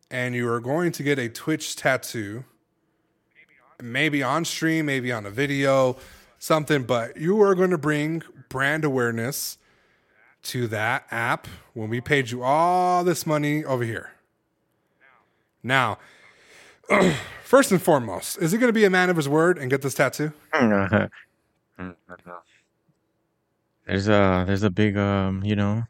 and 0.09 0.35
you 0.35 0.49
are 0.49 0.59
going 0.59 0.91
to 0.93 1.03
get 1.03 1.19
a 1.19 1.29
Twitch 1.29 1.75
tattoo, 1.75 2.45
maybe 3.81 4.23
on 4.23 4.45
stream, 4.45 4.85
maybe 4.85 5.11
on 5.11 5.25
a 5.25 5.29
video, 5.29 5.97
something, 6.39 6.83
but 6.83 7.17
you 7.17 7.41
are 7.41 7.55
going 7.55 7.71
to 7.71 7.77
bring 7.77 8.23
brand 8.49 8.85
awareness 8.85 9.57
to 10.43 10.67
that 10.67 11.05
app 11.11 11.47
when 11.73 11.89
we 11.89 11.99
paid 11.99 12.31
you 12.31 12.43
all 12.43 13.03
this 13.03 13.25
money 13.25 13.65
over 13.65 13.83
here. 13.83 14.11
Now, 15.61 15.97
first 17.43 17.71
and 17.71 17.81
foremost, 17.81 18.37
is 18.37 18.51
he 18.51 18.57
going 18.57 18.69
to 18.69 18.73
be 18.73 18.85
a 18.85 18.89
man 18.89 19.09
of 19.09 19.17
his 19.17 19.27
word 19.27 19.57
and 19.57 19.69
get 19.69 19.81
this 19.81 19.93
tattoo? 19.93 20.31
there's 23.85 24.07
a 24.07 24.45
there's 24.47 24.63
a 24.63 24.69
big 24.69 24.97
um 24.97 25.43
you 25.43 25.55
know 25.55 25.83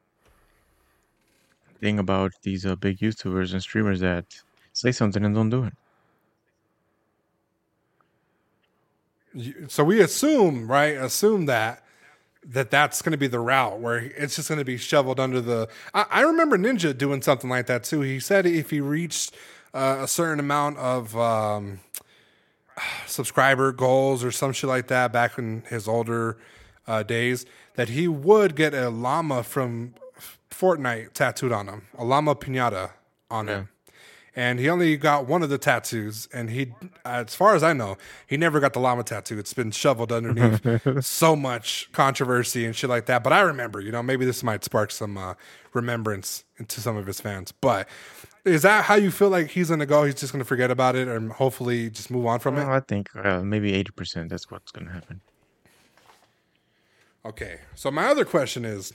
thing 1.79 1.99
about 1.99 2.33
these 2.43 2.65
uh, 2.65 2.75
big 2.75 2.99
YouTubers 2.99 3.53
and 3.53 3.61
streamers 3.61 3.99
that 4.01 4.25
say 4.73 4.91
something 4.91 5.23
and 5.23 5.35
don't 5.35 5.49
do 5.49 5.63
it. 5.63 5.73
So 9.67 9.83
we 9.83 10.01
assume, 10.01 10.67
right? 10.69 10.95
Assume 10.95 11.45
that 11.45 11.83
that 12.43 12.71
that's 12.71 13.01
going 13.01 13.11
to 13.11 13.17
be 13.17 13.27
the 13.27 13.39
route 13.39 13.79
where 13.79 13.97
it's 13.97 14.37
just 14.37 14.47
going 14.47 14.59
to 14.59 14.65
be 14.65 14.77
shoveled 14.77 15.19
under 15.19 15.41
the. 15.41 15.67
I, 15.93 16.05
I 16.09 16.21
remember 16.21 16.57
Ninja 16.57 16.97
doing 16.97 17.21
something 17.21 17.49
like 17.49 17.67
that 17.67 17.83
too. 17.83 18.01
He 18.01 18.19
said 18.19 18.45
if 18.45 18.69
he 18.69 18.79
reached 18.79 19.35
uh, 19.73 19.99
a 20.01 20.07
certain 20.07 20.39
amount 20.39 20.77
of 20.77 21.15
um, 21.17 21.79
subscriber 23.05 23.71
goals 23.71 24.23
or 24.23 24.31
some 24.31 24.53
shit 24.53 24.69
like 24.69 24.87
that 24.87 25.11
back 25.11 25.37
in 25.37 25.63
his 25.69 25.87
older 25.87 26.37
uh, 26.87 27.03
days, 27.03 27.45
that 27.75 27.89
he 27.89 28.07
would 28.07 28.55
get 28.55 28.73
a 28.73 28.89
llama 28.89 29.43
from 29.43 29.93
Fortnite 30.49 31.13
tattooed 31.13 31.51
on 31.51 31.67
him, 31.67 31.83
a 31.97 32.03
llama 32.03 32.35
pinata 32.35 32.91
on 33.29 33.47
him. 33.47 33.69
And 34.35 34.59
he 34.59 34.69
only 34.69 34.97
got 34.97 35.25
one 35.27 35.41
of 35.41 35.49
the 35.49 35.57
tattoos, 35.57 36.27
and 36.31 36.51
he, 36.51 36.71
as 37.03 37.33
far 37.33 37.55
as 37.55 37.63
I 37.63 37.73
know, 37.73 37.97
he 38.27 38.37
never 38.37 38.59
got 38.59 38.73
the 38.73 38.79
llama 38.79 39.03
tattoo. 39.03 39.39
It's 39.39 39.53
been 39.53 39.71
shoveled 39.71 40.11
underneath 40.11 41.03
so 41.03 41.35
much 41.35 41.91
controversy 41.91 42.63
and 42.63 42.75
shit 42.75 42.87
like 42.87 43.07
that. 43.07 43.23
But 43.23 43.33
I 43.33 43.39
remember, 43.39 43.81
you 43.81 43.91
know, 43.91 44.03
maybe 44.03 44.25
this 44.25 44.43
might 44.43 44.63
spark 44.63 44.91
some 44.91 45.17
uh, 45.17 45.33
remembrance 45.73 46.43
into 46.57 46.81
some 46.81 46.95
of 46.95 47.07
his 47.07 47.19
fans. 47.19 47.51
But 47.51 47.89
is 48.45 48.61
that 48.61 48.83
how 48.85 48.93
you 48.93 49.09
feel 49.09 49.29
like 49.29 49.49
he's 49.49 49.71
gonna 49.71 49.87
go? 49.87 50.03
He's 50.03 50.13
just 50.13 50.33
gonna 50.33 50.43
forget 50.43 50.69
about 50.69 50.95
it 50.95 51.07
and 51.07 51.31
hopefully 51.31 51.89
just 51.89 52.11
move 52.11 52.27
on 52.27 52.39
from 52.39 52.59
it. 52.59 52.65
I 52.67 52.79
think 52.81 53.09
uh, 53.15 53.41
maybe 53.41 53.73
eighty 53.73 53.91
percent. 53.91 54.29
That's 54.29 54.51
what's 54.51 54.71
gonna 54.71 54.91
happen. 54.91 55.21
Okay. 57.25 57.61
So 57.73 57.89
my 57.89 58.05
other 58.05 58.23
question 58.23 58.65
is 58.65 58.93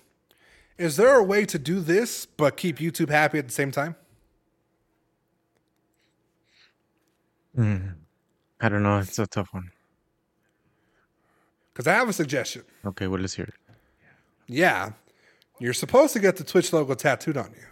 is 0.79 0.97
there 0.97 1.17
a 1.17 1.23
way 1.23 1.45
to 1.47 1.59
do 1.59 1.81
this 1.81 2.27
but 2.27 2.57
keep 2.57 2.79
YouTube 2.79 3.11
happy 3.11 3.39
at 3.39 3.47
the 3.47 3.53
same 3.53 3.71
time? 3.71 3.97
I 8.61 8.69
don't 8.69 8.83
know. 8.83 8.99
It's 8.99 9.19
a 9.19 9.27
tough 9.27 9.49
one. 9.53 9.71
Cuz 11.75 11.87
I 11.87 11.95
have 11.95 12.09
a 12.09 12.13
suggestion. 12.13 12.63
Okay, 12.85 13.07
well 13.07 13.21
let's 13.21 13.35
hear 13.35 13.47
it. 13.47 13.55
Yeah. 14.47 14.93
You're 15.59 15.73
supposed 15.73 16.13
to 16.15 16.21
get 16.21 16.37
the 16.37 16.45
Twitch 16.45 16.73
logo 16.73 16.95
tattooed 16.95 17.37
on 17.37 17.53
you. 17.53 17.67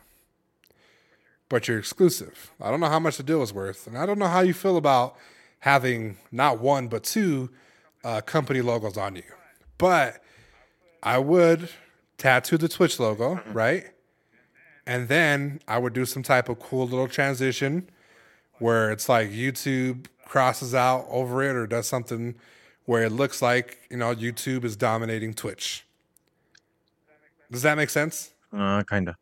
But 1.48 1.66
you're 1.66 1.78
exclusive. 1.78 2.52
I 2.60 2.70
don't 2.70 2.80
know 2.80 2.88
how 2.88 3.00
much 3.00 3.16
the 3.16 3.22
deal 3.22 3.42
is 3.42 3.52
worth, 3.52 3.86
and 3.86 3.98
I 3.98 4.06
don't 4.06 4.18
know 4.18 4.28
how 4.28 4.40
you 4.40 4.54
feel 4.54 4.76
about 4.76 5.16
having 5.60 6.16
not 6.30 6.60
one 6.60 6.88
but 6.88 7.02
two 7.02 7.50
uh, 8.04 8.20
company 8.20 8.60
logos 8.60 8.96
on 8.96 9.16
you. 9.16 9.24
But 9.76 10.22
I 11.02 11.18
would 11.18 11.68
tattoo 12.20 12.58
the 12.58 12.68
Twitch 12.68 13.00
logo, 13.00 13.40
right? 13.52 13.86
And 14.86 15.08
then 15.08 15.60
I 15.66 15.78
would 15.78 15.92
do 15.92 16.04
some 16.04 16.22
type 16.22 16.48
of 16.48 16.60
cool 16.60 16.86
little 16.86 17.08
transition 17.08 17.88
where 18.58 18.92
it's 18.92 19.08
like 19.08 19.30
YouTube 19.30 20.06
crosses 20.26 20.74
out 20.74 21.06
over 21.08 21.42
it 21.42 21.56
or 21.56 21.66
does 21.66 21.86
something 21.86 22.34
where 22.84 23.04
it 23.04 23.10
looks 23.10 23.40
like, 23.40 23.78
you 23.90 23.96
know, 23.96 24.14
YouTube 24.14 24.64
is 24.64 24.76
dominating 24.76 25.34
Twitch. 25.34 25.86
Does 27.50 27.62
that 27.62 27.76
make 27.76 27.90
sense? 27.90 28.32
Uh, 28.52 28.82
kinda. 28.82 29.16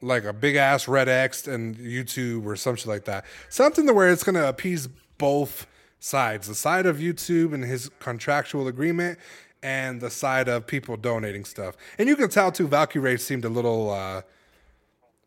Like 0.00 0.24
a 0.24 0.32
big 0.32 0.56
ass 0.56 0.86
red 0.86 1.08
X 1.08 1.48
and 1.48 1.76
YouTube 1.76 2.44
or 2.44 2.56
some 2.56 2.76
shit 2.76 2.86
like 2.86 3.06
that. 3.06 3.24
Something 3.48 3.86
to 3.86 3.94
where 3.94 4.10
it's 4.10 4.22
gonna 4.22 4.46
appease 4.46 4.88
both 5.18 5.66
sides. 5.98 6.48
The 6.48 6.54
side 6.54 6.84
of 6.84 6.98
YouTube 6.98 7.54
and 7.54 7.64
his 7.64 7.90
contractual 7.98 8.68
agreement 8.68 9.18
and 9.64 10.02
the 10.02 10.10
side 10.10 10.46
of 10.46 10.66
people 10.66 10.96
donating 10.96 11.44
stuff. 11.44 11.74
And 11.98 12.06
you 12.06 12.14
can 12.14 12.28
tell 12.28 12.52
too, 12.52 12.68
Valkyrae 12.68 13.18
seemed 13.18 13.44
a 13.44 13.48
little 13.48 13.90
uh 13.90 14.22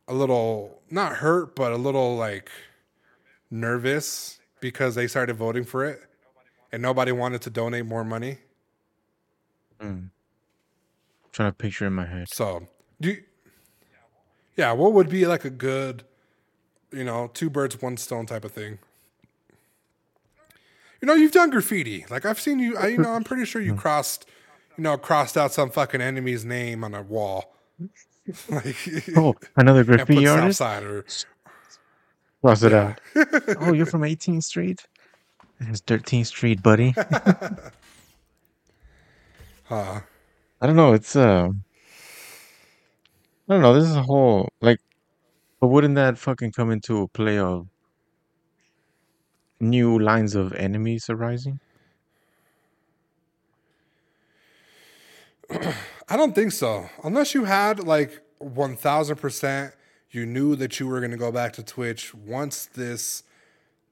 a 0.07 0.13
little 0.13 0.79
not 0.89 1.17
hurt, 1.17 1.55
but 1.55 1.73
a 1.73 1.75
little 1.75 2.15
like 2.15 2.49
nervous 3.51 4.39
because 4.61 4.95
they 4.95 5.07
started 5.07 5.35
voting 5.35 5.65
for 5.65 5.83
it 5.83 6.01
and 6.71 6.81
nobody 6.81 7.11
wanted 7.11 7.41
to 7.41 7.49
donate 7.49 7.85
more 7.85 8.05
money. 8.05 8.37
trying 11.31 11.51
to 11.51 11.55
picture 11.55 11.85
in 11.85 11.93
my 11.93 12.05
head. 12.05 12.27
So, 12.29 12.67
do 13.01 13.09
you, 13.09 13.23
yeah, 14.55 14.71
what 14.71 14.93
would 14.93 15.09
be 15.09 15.25
like 15.27 15.45
a 15.45 15.49
good, 15.49 16.03
you 16.91 17.03
know, 17.03 17.29
two 17.33 17.49
birds, 17.49 17.81
one 17.81 17.97
stone 17.97 18.25
type 18.25 18.43
of 18.43 18.51
thing? 18.51 18.79
You 21.01 21.05
know, 21.05 21.13
you've 21.13 21.31
done 21.31 21.49
graffiti. 21.49 22.05
Like 22.09 22.25
I've 22.25 22.39
seen 22.39 22.59
you. 22.59 22.75
I, 22.77 22.87
you 22.87 22.97
know, 22.97 23.11
I'm 23.11 23.23
pretty 23.23 23.45
sure 23.45 23.61
you 23.61 23.75
crossed, 23.83 24.25
you 24.77 24.83
know, 24.83 24.97
crossed 24.97 25.37
out 25.37 25.51
some 25.51 25.69
fucking 25.69 26.01
enemy's 26.01 26.45
name 26.45 26.83
on 26.83 26.93
a 26.93 27.01
wall. 27.01 27.55
like, 28.49 28.75
Oh, 29.15 29.35
another 29.55 29.83
graffiti 29.83 30.27
artist. 30.27 30.61
Or 30.61 31.05
Cross 32.41 32.63
it 32.63 32.73
out. 32.73 32.99
oh, 33.59 33.73
you're 33.73 33.85
from 33.85 34.01
18th 34.01 34.43
Street. 34.43 34.87
It's 35.59 35.81
13th 35.81 36.27
Street, 36.27 36.61
buddy. 36.61 36.93
uh, 39.69 39.99
I 40.61 40.67
don't 40.67 40.75
know. 40.75 40.93
It's 40.93 41.15
uh, 41.15 41.49
I 43.49 43.53
don't 43.53 43.61
know. 43.61 43.73
This 43.73 43.89
is 43.89 43.95
a 43.95 44.03
whole 44.03 44.49
like, 44.61 44.79
but 45.59 45.67
wouldn't 45.69 45.95
that 45.95 46.17
fucking 46.17 46.51
come 46.51 46.69
into 46.71 47.01
a 47.01 47.07
play 47.07 47.39
of 47.39 47.67
new 49.59 49.97
lines 49.97 50.35
of 50.35 50.53
enemies 50.53 51.09
arising? 51.09 51.59
I 55.49 56.17
don't 56.17 56.33
think 56.33 56.51
so. 56.51 56.89
Unless 57.03 57.33
you 57.33 57.45
had 57.45 57.85
like 57.85 58.21
1000%, 58.41 59.73
you 60.11 60.25
knew 60.25 60.55
that 60.55 60.79
you 60.79 60.87
were 60.87 60.99
going 60.99 61.11
to 61.11 61.17
go 61.17 61.31
back 61.31 61.53
to 61.53 61.63
Twitch 61.63 62.13
once 62.13 62.65
this, 62.65 63.23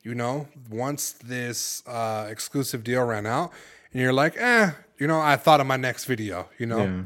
you 0.04 0.16
know, 0.16 0.48
once 0.70 1.14
this 1.14 1.84
uh, 1.88 2.28
exclusive 2.30 2.84
deal 2.84 3.04
ran 3.04 3.26
out. 3.26 3.52
And 3.92 4.02
you're 4.02 4.14
like, 4.14 4.36
eh, 4.38 4.72
you 4.98 5.08
know, 5.08 5.20
I 5.20 5.36
thought 5.36 5.60
of 5.60 5.68
my 5.68 5.78
next 5.78 6.06
video, 6.06 6.50
you 6.58 6.66
know? 6.66 6.84
Yeah. 6.84 7.02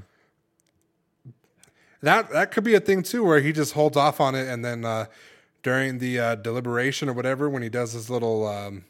That 2.01 2.31
that 2.31 2.51
could 2.51 2.63
be 2.63 2.75
a 2.75 2.79
thing 2.79 3.03
too, 3.03 3.23
where 3.23 3.41
he 3.41 3.51
just 3.51 3.73
holds 3.73 3.97
off 3.97 4.21
on 4.21 4.33
it, 4.33 4.47
and 4.47 4.63
then 4.63 4.85
uh, 4.85 5.07
during 5.63 5.97
the 5.97 6.19
uh, 6.19 6.35
deliberation 6.35 7.09
or 7.09 7.13
whatever, 7.13 7.49
when 7.49 7.61
he 7.61 7.67
does 7.67 7.91
his 7.91 8.09
little 8.09 8.47
um, 8.47 8.85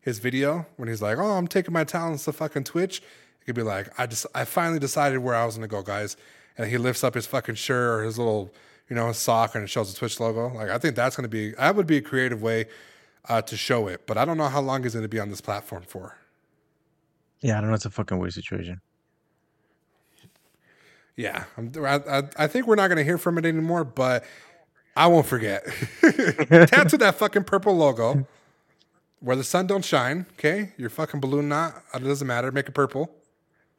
his 0.00 0.20
video, 0.20 0.64
when 0.76 0.88
he's 0.88 1.02
like, 1.02 1.18
"Oh, 1.18 1.32
I'm 1.32 1.48
taking 1.48 1.74
my 1.74 1.84
talents 1.84 2.24
to 2.24 2.32
fucking 2.32 2.64
Twitch," 2.64 3.02
could 3.46 3.56
be 3.56 3.62
like, 3.62 3.88
"I 3.98 4.06
just 4.06 4.26
I 4.34 4.44
finally 4.44 4.78
decided 4.78 5.18
where 5.18 5.34
I 5.34 5.44
was 5.44 5.56
gonna 5.56 5.68
go, 5.68 5.82
guys," 5.82 6.16
and 6.58 6.68
he 6.68 6.78
lifts 6.78 7.02
up 7.04 7.14
his 7.14 7.26
fucking 7.26 7.54
shirt 7.54 8.00
or 8.00 8.04
his 8.04 8.18
little 8.18 8.52
you 8.88 8.96
know 8.96 9.08
his 9.08 9.16
sock 9.16 9.54
and 9.54 9.64
it 9.64 9.68
shows 9.68 9.92
the 9.92 9.98
Twitch 9.98 10.20
logo. 10.20 10.48
Like 10.48 10.70
I 10.70 10.78
think 10.78 10.96
that's 10.96 11.16
gonna 11.16 11.28
be 11.28 11.52
that 11.52 11.74
would 11.76 11.86
be 11.86 11.96
a 11.96 12.02
creative 12.02 12.42
way 12.42 12.66
uh, 13.28 13.42
to 13.42 13.56
show 13.56 13.88
it, 13.88 14.06
but 14.06 14.18
I 14.18 14.24
don't 14.24 14.36
know 14.36 14.48
how 14.48 14.60
long 14.60 14.82
he's 14.82 14.94
gonna 14.94 15.08
be 15.08 15.20
on 15.20 15.30
this 15.30 15.40
platform 15.40 15.82
for. 15.82 16.16
Yeah, 17.40 17.58
I 17.58 17.60
don't 17.60 17.70
know. 17.70 17.74
It's 17.74 17.84
a 17.84 17.90
fucking 17.90 18.18
weird 18.18 18.32
situation. 18.32 18.80
Yeah, 21.16 21.44
I'm, 21.56 21.72
I, 21.76 21.96
I, 21.96 22.22
I 22.36 22.46
think 22.46 22.66
we're 22.66 22.76
not 22.76 22.88
going 22.88 22.98
to 22.98 23.04
hear 23.04 23.16
from 23.16 23.38
it 23.38 23.46
anymore, 23.46 23.84
but 23.84 24.24
I 24.94 25.06
won't 25.06 25.26
forget. 25.26 25.64
Tattoo 26.02 26.98
that 26.98 27.14
fucking 27.16 27.44
purple 27.44 27.74
logo 27.74 28.26
where 29.20 29.36
the 29.36 29.44
sun 29.44 29.66
don't 29.66 29.84
shine. 29.84 30.26
Okay, 30.32 30.72
your 30.76 30.90
fucking 30.90 31.20
balloon 31.20 31.48
knot. 31.48 31.82
It 31.94 32.00
doesn't 32.04 32.26
matter. 32.26 32.52
Make 32.52 32.68
it 32.68 32.72
purple, 32.72 33.10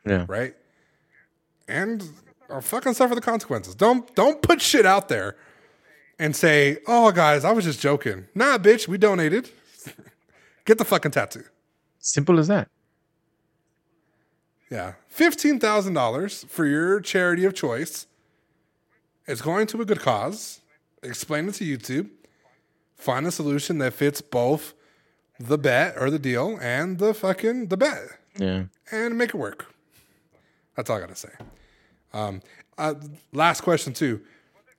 Yeah. 0.09 0.25
right? 0.27 0.55
And 1.67 2.03
or 2.49 2.61
fucking 2.61 2.93
suffer 2.93 3.13
the 3.15 3.21
consequences. 3.21 3.75
Don't 3.75 4.13
don't 4.15 4.41
put 4.41 4.61
shit 4.61 4.85
out 4.85 5.09
there 5.09 5.35
and 6.19 6.35
say, 6.35 6.77
"Oh, 6.87 7.11
guys, 7.11 7.43
I 7.43 7.51
was 7.51 7.65
just 7.65 7.81
joking." 7.81 8.27
Nah, 8.35 8.57
bitch, 8.57 8.87
we 8.87 8.97
donated. 8.97 9.49
Get 10.65 10.77
the 10.77 10.85
fucking 10.85 11.11
tattoo. 11.11 11.43
Simple 11.99 12.39
as 12.39 12.47
that. 12.47 12.69
Yeah, 14.69 14.93
fifteen 15.07 15.59
thousand 15.59 15.93
dollars 15.93 16.45
for 16.49 16.65
your 16.65 16.99
charity 16.99 17.45
of 17.45 17.53
choice. 17.53 18.05
It's 19.27 19.41
going 19.41 19.67
to 19.67 19.81
a 19.81 19.85
good 19.85 19.99
cause. 19.99 20.61
Explain 21.03 21.47
it 21.49 21.53
to 21.55 21.63
YouTube. 21.65 22.09
Find 22.95 23.25
a 23.27 23.31
solution 23.31 23.77
that 23.79 23.93
fits 23.93 24.21
both 24.21 24.73
the 25.39 25.57
bet 25.57 25.95
or 25.97 26.09
the 26.09 26.17
deal 26.19 26.57
and 26.61 26.97
the 26.97 27.13
fucking 27.13 27.67
the 27.67 27.77
bet, 27.77 28.01
Yeah. 28.37 28.63
and 28.91 29.17
make 29.17 29.29
it 29.29 29.35
work. 29.35 29.67
That's 30.77 30.89
all 30.89 30.97
I 30.97 30.99
gotta 31.01 31.15
say. 31.15 31.29
Um, 32.13 32.41
uh, 32.77 32.93
last 33.33 33.61
question 33.61 33.91
too. 33.91 34.21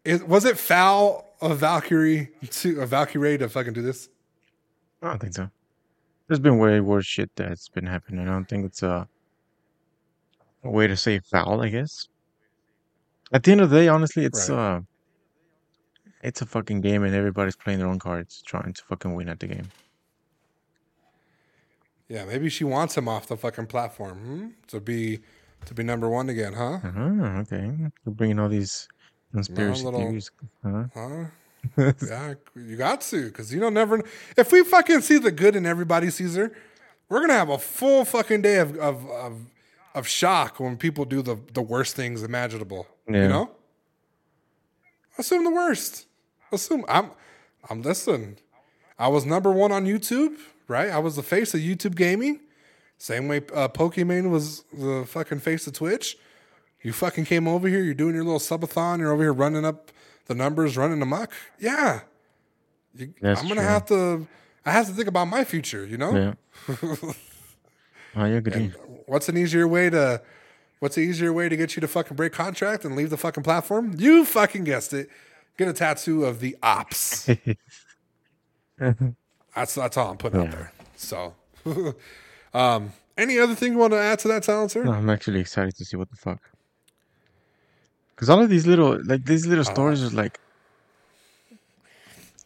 Is, 0.04 0.22
was 0.22 0.44
it 0.44 0.56
foul 0.56 1.34
of 1.42 1.60
Valkyrae 1.60 2.28
to 2.62 2.80
of 2.80 2.90
Valkyrae 2.90 3.38
to 3.40 3.48
fucking 3.48 3.74
do 3.74 3.82
this? 3.82 4.08
I 5.02 5.08
don't 5.08 5.18
think 5.18 5.34
so. 5.34 5.50
There's 6.26 6.40
been 6.40 6.58
way 6.58 6.80
worse 6.80 7.04
shit 7.04 7.30
that's 7.36 7.68
been 7.68 7.86
happening. 7.86 8.26
I 8.26 8.30
don't 8.30 8.48
think 8.48 8.64
it's 8.64 8.82
a, 8.82 9.08
a 10.62 10.70
way 10.70 10.86
to 10.86 10.96
say 10.96 11.18
foul, 11.18 11.60
I 11.60 11.68
guess. 11.68 12.08
At 13.32 13.42
the 13.42 13.52
end 13.52 13.60
of 13.60 13.70
the 13.70 13.80
day, 13.80 13.88
honestly, 13.88 14.24
it's 14.24 14.48
Right. 14.48 14.76
uh 14.76 14.80
it's 16.22 16.42
a 16.42 16.46
fucking 16.46 16.80
game 16.80 17.04
and 17.04 17.14
everybody's 17.14 17.56
playing 17.56 17.78
their 17.78 17.88
own 17.88 17.98
cards, 17.98 18.42
trying 18.44 18.72
to 18.72 18.82
fucking 18.84 19.14
win 19.14 19.28
at 19.28 19.40
the 19.40 19.46
game. 19.46 19.68
Yeah, 22.08 22.24
maybe 22.24 22.48
she 22.48 22.64
wants 22.64 22.96
him 22.96 23.06
off 23.06 23.26
the 23.28 23.36
fucking 23.36 23.66
platform 23.66 24.18
hmm? 24.18 24.46
to 24.68 24.80
be 24.80 25.20
to 25.66 25.74
be 25.74 25.82
number 25.82 26.08
one 26.08 26.28
again, 26.28 26.52
huh? 26.52 26.78
Uh-huh, 26.84 27.40
okay. 27.40 27.72
You're 28.04 28.14
bringing 28.14 28.38
all 28.38 28.48
these 28.48 28.88
conspiracy 29.32 29.84
little- 29.84 30.00
theories. 30.00 30.30
Huh? 30.62 30.84
Huh? 30.94 31.24
yeah, 32.06 32.34
you 32.54 32.76
got 32.76 33.00
to, 33.02 33.26
because 33.26 33.52
you 33.52 33.60
don't 33.60 33.74
never. 33.74 34.02
If 34.36 34.52
we 34.52 34.62
fucking 34.64 35.00
see 35.00 35.18
the 35.18 35.32
good 35.32 35.56
in 35.56 35.66
everybody, 35.66 36.08
Caesar, 36.08 36.52
we're 37.08 37.20
gonna 37.20 37.32
have 37.34 37.48
a 37.50 37.58
full 37.58 38.04
fucking 38.04 38.42
day 38.42 38.58
of 38.58 38.76
of 38.76 39.04
of, 39.10 39.40
of 39.94 40.06
shock 40.06 40.60
when 40.60 40.76
people 40.76 41.04
do 41.04 41.20
the 41.20 41.36
the 41.52 41.60
worst 41.60 41.96
things 41.96 42.22
imaginable. 42.22 42.86
Yeah. 43.10 43.22
You 43.22 43.28
know, 43.28 43.50
assume 45.18 45.44
the 45.44 45.50
worst. 45.50 46.06
Assume 46.52 46.84
I'm. 46.88 47.10
I'm 47.68 47.82
listen. 47.82 48.38
I 48.98 49.08
was 49.08 49.26
number 49.26 49.50
one 49.52 49.72
on 49.72 49.84
YouTube, 49.84 50.36
right? 50.68 50.90
I 50.90 50.98
was 51.00 51.16
the 51.16 51.22
face 51.22 51.54
of 51.54 51.60
YouTube 51.60 51.96
gaming. 51.96 52.40
Same 52.98 53.28
way 53.28 53.38
uh, 53.54 53.68
Pokimane 53.68 54.28
was 54.30 54.64
the 54.72 55.04
fucking 55.06 55.38
face 55.38 55.66
of 55.66 55.72
Twitch. 55.72 56.16
You 56.82 56.92
fucking 56.92 57.24
came 57.24 57.46
over 57.48 57.68
here. 57.68 57.80
You're 57.82 57.94
doing 57.94 58.14
your 58.14 58.24
little 58.24 58.40
subathon. 58.40 58.98
You're 58.98 59.12
over 59.12 59.22
here 59.22 59.32
running 59.32 59.64
up 59.64 59.90
the 60.26 60.34
numbers, 60.34 60.76
running 60.76 61.00
amok. 61.00 61.32
Yeah, 61.58 62.00
you, 62.94 63.12
I'm 63.22 63.34
gonna 63.48 63.54
true. 63.54 63.62
have 63.62 63.86
to. 63.86 64.26
I 64.66 64.72
have 64.72 64.86
to 64.86 64.92
think 64.92 65.08
about 65.08 65.26
my 65.28 65.44
future. 65.44 65.86
You 65.86 65.96
know, 65.96 66.34
Yeah. 66.68 66.74
I 68.14 68.28
agree. 68.28 68.72
what's 69.06 69.28
an 69.28 69.36
easier 69.36 69.66
way 69.68 69.90
to? 69.90 70.20
What's 70.80 70.96
an 70.96 71.02
easier 71.04 71.32
way 71.32 71.48
to 71.48 71.56
get 71.56 71.74
you 71.76 71.80
to 71.80 71.88
fucking 71.88 72.16
break 72.16 72.32
contract 72.32 72.84
and 72.84 72.94
leave 72.94 73.10
the 73.10 73.16
fucking 73.16 73.42
platform? 73.42 73.94
You 73.98 74.24
fucking 74.24 74.64
guessed 74.64 74.92
it. 74.92 75.08
Get 75.56 75.66
a 75.68 75.72
tattoo 75.72 76.24
of 76.24 76.38
the 76.40 76.56
ops. 76.62 77.28
That's 78.78 79.74
that's 79.74 79.96
all 79.96 80.10
I'm 80.12 80.16
putting 80.18 80.40
out 80.42 80.50
there. 80.52 80.72
So, 80.96 81.34
um, 82.54 82.92
any 83.16 83.38
other 83.38 83.54
thing 83.54 83.72
you 83.72 83.78
want 83.78 83.92
to 83.92 83.98
add 83.98 84.18
to 84.20 84.28
that, 84.28 84.44
silencer? 84.44 84.84
No, 84.84 84.92
I'm 84.92 85.10
actually 85.10 85.40
excited 85.40 85.76
to 85.76 85.84
see 85.84 85.96
what 85.96 86.10
the 86.10 86.16
fuck. 86.16 86.40
Because 88.14 88.30
all 88.30 88.42
of 88.42 88.48
these 88.48 88.66
little, 88.66 89.00
like 89.04 89.24
these 89.24 89.46
little 89.46 89.64
stories, 89.64 90.02
is 90.02 90.12
like 90.14 90.40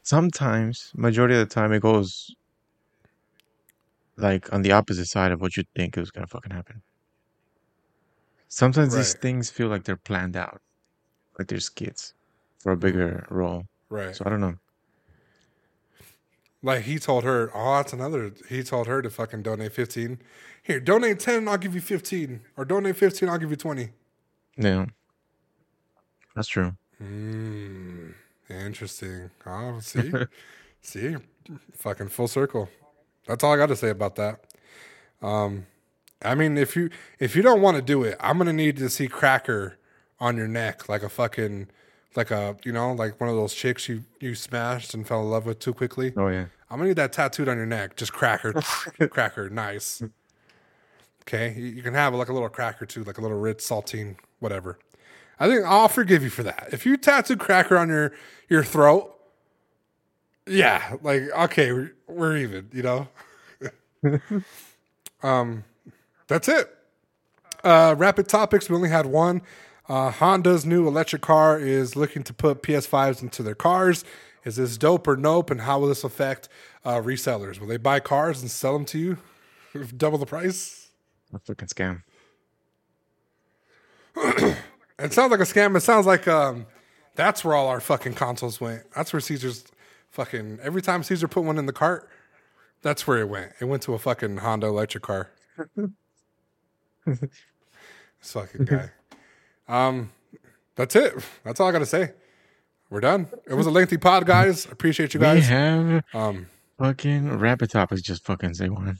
sometimes, 0.02 0.92
majority 0.94 1.34
of 1.34 1.40
the 1.48 1.54
time, 1.54 1.72
it 1.72 1.80
goes 1.80 2.34
like 4.16 4.52
on 4.52 4.62
the 4.62 4.72
opposite 4.72 5.06
side 5.06 5.32
of 5.32 5.40
what 5.40 5.56
you 5.56 5.64
think 5.74 5.96
is 5.96 6.10
gonna 6.10 6.26
fucking 6.26 6.52
happen. 6.52 6.82
Sometimes 8.48 8.94
these 8.94 9.14
things 9.14 9.48
feel 9.48 9.68
like 9.68 9.84
they're 9.84 9.96
planned 9.96 10.36
out, 10.36 10.60
like 11.38 11.48
they're 11.48 11.58
skits 11.58 12.12
for 12.58 12.72
a 12.72 12.76
bigger 12.76 13.26
role. 13.30 13.64
Right. 13.88 14.14
So 14.14 14.24
I 14.26 14.28
don't 14.28 14.40
know. 14.40 14.54
Like 16.62 16.82
he 16.82 16.98
told 16.98 17.24
her, 17.24 17.50
oh, 17.54 17.76
that's 17.76 17.92
another. 17.92 18.32
He 18.48 18.62
told 18.62 18.86
her 18.86 19.02
to 19.02 19.10
fucking 19.10 19.42
donate 19.42 19.72
fifteen. 19.72 20.20
Here, 20.62 20.78
donate 20.78 21.18
ten, 21.18 21.48
I'll 21.48 21.58
give 21.58 21.74
you 21.74 21.80
fifteen, 21.80 22.42
or 22.56 22.64
donate 22.64 22.96
fifteen, 22.96 23.28
I'll 23.28 23.38
give 23.38 23.50
you 23.50 23.56
twenty. 23.56 23.90
Yeah, 24.56 24.86
that's 26.36 26.48
true. 26.48 26.76
Mm, 27.02 28.14
interesting. 28.48 29.30
Oh, 29.44 29.80
see, 29.80 30.12
see, 30.80 31.16
fucking 31.74 32.08
full 32.08 32.28
circle. 32.28 32.68
That's 33.26 33.42
all 33.42 33.52
I 33.52 33.56
got 33.56 33.66
to 33.66 33.76
say 33.76 33.90
about 33.90 34.16
that. 34.16 34.44
Um, 35.20 35.66
I 36.24 36.34
mean, 36.34 36.56
if 36.56 36.76
you 36.76 36.90
if 37.18 37.34
you 37.34 37.42
don't 37.42 37.60
want 37.60 37.76
to 37.76 37.82
do 37.82 38.04
it, 38.04 38.16
I'm 38.20 38.38
gonna 38.38 38.52
need 38.52 38.76
to 38.76 38.88
see 38.88 39.08
cracker 39.08 39.78
on 40.20 40.36
your 40.36 40.46
neck, 40.48 40.88
like 40.88 41.02
a 41.02 41.08
fucking, 41.08 41.66
like 42.16 42.30
a 42.30 42.56
you 42.64 42.72
know, 42.72 42.92
like 42.92 43.20
one 43.20 43.28
of 43.28 43.36
those 43.36 43.54
chicks 43.54 43.88
you 43.88 44.04
you 44.20 44.34
smashed 44.34 44.94
and 44.94 45.06
fell 45.06 45.20
in 45.20 45.30
love 45.30 45.46
with 45.46 45.58
too 45.58 45.74
quickly. 45.74 46.12
Oh 46.16 46.28
yeah. 46.28 46.46
I'm 46.70 46.78
gonna 46.78 46.88
need 46.88 46.96
that 46.96 47.12
tattooed 47.12 47.48
on 47.48 47.58
your 47.58 47.66
neck. 47.66 47.96
Just 47.96 48.12
cracker, 48.12 48.52
cracker, 49.10 49.50
nice. 49.50 50.02
Okay, 51.22 51.52
you, 51.52 51.82
can 51.82 51.94
have 51.94 52.14
like 52.14 52.28
a 52.28 52.32
little 52.32 52.48
cracker 52.48 52.86
too, 52.86 53.04
like 53.04 53.18
a 53.18 53.20
little 53.20 53.38
Ritz 53.38 53.68
saltine, 53.68 54.16
whatever. 54.40 54.78
I 55.38 55.48
think 55.48 55.64
I'll 55.64 55.88
forgive 55.88 56.22
you 56.22 56.30
for 56.30 56.42
that. 56.42 56.70
If 56.72 56.86
you 56.86 56.96
tattoo 56.96 57.36
cracker 57.36 57.76
on 57.76 57.88
your 57.90 58.12
your 58.48 58.64
throat, 58.64 59.14
yeah, 60.46 60.96
like 61.02 61.22
okay, 61.36 61.72
we're, 61.72 61.92
we're 62.06 62.36
even. 62.38 62.68
You 62.72 62.82
know. 62.82 63.08
um, 65.22 65.64
that's 66.26 66.48
it. 66.48 66.74
Uh, 67.62 67.94
rapid 67.98 68.28
topics. 68.28 68.68
We 68.68 68.76
only 68.76 68.88
had 68.88 69.06
one. 69.06 69.42
Uh, 69.88 70.10
Honda's 70.10 70.64
new 70.64 70.86
electric 70.86 71.22
car 71.22 71.58
is 71.58 71.96
looking 71.96 72.22
to 72.24 72.32
put 72.32 72.62
PS5s 72.62 73.22
into 73.22 73.42
their 73.42 73.54
cars. 73.54 74.04
Is 74.44 74.56
this 74.56 74.76
dope 74.76 75.06
or 75.06 75.16
nope? 75.16 75.50
And 75.50 75.62
how 75.62 75.78
will 75.78 75.88
this 75.88 76.04
affect 76.04 76.48
uh, 76.84 76.96
resellers? 76.96 77.60
Will 77.60 77.68
they 77.68 77.76
buy 77.76 78.00
cars 78.00 78.40
and 78.40 78.50
sell 78.50 78.72
them 78.72 78.84
to 78.86 78.98
you 78.98 79.18
double 79.96 80.18
the 80.18 80.26
price? 80.26 80.90
A 81.32 81.38
fucking 81.38 81.68
scam. 81.68 82.02
It 85.02 85.12
sounds 85.12 85.32
like 85.32 85.40
a 85.40 85.44
scam. 85.44 85.76
It 85.76 85.80
sounds 85.80 86.06
like 86.06 86.28
um, 86.28 86.66
that's 87.16 87.44
where 87.44 87.54
all 87.54 87.66
our 87.68 87.80
fucking 87.80 88.14
consoles 88.14 88.60
went. 88.60 88.82
That's 88.94 89.12
where 89.12 89.20
Caesar's 89.20 89.64
fucking. 90.10 90.60
Every 90.62 90.80
time 90.80 91.02
Caesar 91.02 91.26
put 91.26 91.42
one 91.42 91.58
in 91.58 91.66
the 91.66 91.72
cart, 91.72 92.08
that's 92.82 93.06
where 93.06 93.18
it 93.18 93.28
went. 93.28 93.52
It 93.60 93.64
went 93.64 93.82
to 93.82 93.94
a 93.94 93.98
fucking 93.98 94.38
Honda 94.38 94.68
electric 94.68 95.02
car. 95.02 95.30
this 97.06 97.18
fucking 98.22 98.64
guy. 98.64 98.90
Um, 99.68 100.10
that's 100.76 100.96
it. 100.96 101.14
That's 101.44 101.60
all 101.60 101.68
I 101.68 101.72
got 101.72 101.78
to 101.80 101.86
say. 101.86 102.12
We're 102.90 103.00
done. 103.00 103.28
It 103.46 103.54
was 103.54 103.66
a 103.66 103.70
lengthy 103.70 103.96
pod, 103.96 104.26
guys. 104.26 104.66
Appreciate 104.66 105.14
you 105.14 105.20
guys. 105.20 105.40
We 105.40 105.46
have 105.46 106.04
Um, 106.12 106.46
fucking 106.78 107.38
rapid 107.38 107.70
topics. 107.70 108.02
Just 108.02 108.24
fucking 108.24 108.54
say 108.54 108.68
one. 108.68 108.98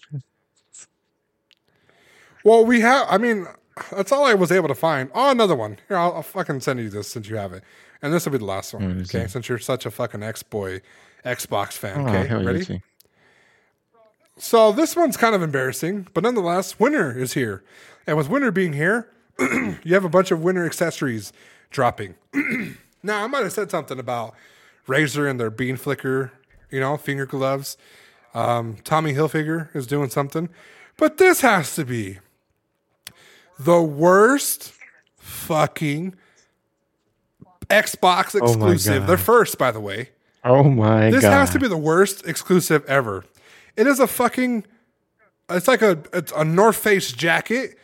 Well, 2.44 2.64
we 2.64 2.80
have. 2.80 3.06
I 3.10 3.18
mean, 3.18 3.46
that's 3.90 4.10
all 4.12 4.24
I 4.24 4.34
was 4.34 4.50
able 4.50 4.68
to 4.68 4.74
find. 4.74 5.10
Oh, 5.14 5.30
another 5.30 5.54
one. 5.54 5.78
Here, 5.88 5.96
I'll, 5.98 6.14
I'll 6.14 6.22
fucking 6.22 6.60
send 6.60 6.80
you 6.80 6.88
this 6.90 7.08
since 7.08 7.28
you 7.28 7.36
have 7.36 7.52
it, 7.52 7.62
and 8.00 8.12
this 8.12 8.24
will 8.24 8.32
be 8.32 8.38
the 8.38 8.44
last 8.44 8.74
one. 8.74 9.02
Okay, 9.02 9.24
see. 9.24 9.28
since 9.28 9.48
you're 9.48 9.58
such 9.58 9.86
a 9.86 9.90
fucking 9.90 10.22
X 10.22 10.42
boy, 10.42 10.80
Xbox 11.24 11.72
fan. 11.74 12.00
Oh, 12.00 12.06
Okay, 12.08 12.44
ready? 12.44 12.82
So 14.38 14.72
this 14.72 14.96
one's 14.96 15.16
kind 15.16 15.34
of 15.34 15.42
embarrassing, 15.42 16.08
but 16.14 16.24
nonetheless, 16.24 16.80
Winter 16.80 17.16
is 17.16 17.34
here, 17.34 17.62
and 18.06 18.16
with 18.16 18.28
Winter 18.28 18.50
being 18.50 18.72
here, 18.72 19.08
you 19.84 19.94
have 19.94 20.04
a 20.04 20.08
bunch 20.08 20.30
of 20.30 20.42
Winter 20.42 20.64
accessories 20.66 21.32
dropping. 21.70 22.14
now, 23.02 23.24
I 23.24 23.26
might 23.26 23.42
have 23.42 23.52
said 23.52 23.70
something 23.70 23.98
about 23.98 24.34
Razer 24.86 25.28
and 25.28 25.38
their 25.40 25.50
bean 25.50 25.76
flicker, 25.76 26.32
you 26.70 26.80
know, 26.80 26.96
finger 26.96 27.26
gloves. 27.26 27.76
Um, 28.34 28.76
Tommy 28.84 29.12
Hilfiger 29.12 29.74
is 29.74 29.86
doing 29.86 30.08
something, 30.10 30.48
but 30.96 31.18
this 31.18 31.42
has 31.42 31.74
to 31.74 31.84
be 31.84 32.18
the 33.58 33.82
worst 33.82 34.72
fucking 35.16 36.14
Xbox 37.68 38.34
Oh 38.40 38.46
exclusive. 38.46 39.06
They're 39.06 39.16
first, 39.18 39.58
by 39.58 39.70
the 39.70 39.80
way. 39.80 40.10
Oh 40.44 40.64
my 40.64 41.10
This 41.10 41.22
god. 41.22 41.32
has 41.32 41.50
to 41.50 41.58
be 41.58 41.68
the 41.68 41.76
worst 41.76 42.26
exclusive 42.26 42.84
ever. 42.86 43.24
It 43.76 43.86
is 43.86 44.00
a 44.00 44.06
fucking. 44.06 44.64
It's 45.50 45.68
like 45.68 45.82
a 45.82 45.98
it's 46.12 46.32
a 46.34 46.44
North 46.44 46.76
Face 46.76 47.12
jacket 47.12 47.78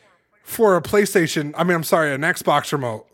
for 0.48 0.76
a 0.76 0.82
PlayStation. 0.82 1.52
I 1.56 1.62
mean, 1.62 1.74
I'm 1.74 1.84
sorry, 1.84 2.12
an 2.12 2.22
Xbox 2.22 2.72
remote. 2.72 3.06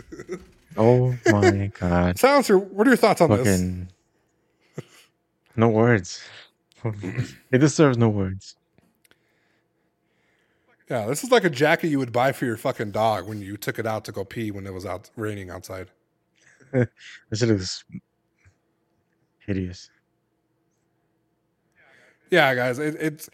Oh 0.76 1.16
my 1.26 1.66
god. 1.78 2.16
Silencer, 2.16 2.56
what 2.56 2.86
are 2.86 2.90
your 2.90 2.96
thoughts 2.96 3.20
on 3.20 3.28
this? 3.28 3.60
No 5.56 5.68
words. 5.68 6.22
it 7.50 7.58
deserves 7.58 7.98
no 7.98 8.08
words. 8.08 8.54
Yeah, 10.88 11.06
this 11.06 11.24
is 11.24 11.32
like 11.32 11.42
a 11.42 11.50
jacket 11.50 11.88
you 11.88 11.98
would 11.98 12.12
buy 12.12 12.30
for 12.30 12.46
your 12.46 12.56
fucking 12.56 12.92
dog 12.92 13.28
when 13.28 13.42
you 13.42 13.56
took 13.56 13.80
it 13.80 13.86
out 13.86 14.04
to 14.04 14.12
go 14.12 14.24
pee 14.24 14.52
when 14.52 14.64
it 14.64 14.72
was 14.72 14.86
out 14.86 15.10
raining 15.16 15.50
outside. 15.50 15.88
This 17.30 17.42
looks 17.42 17.84
hideous. 19.44 19.90
Yeah, 22.30 22.54
guys, 22.54 22.78
it, 22.78 22.94
it's 23.00 23.28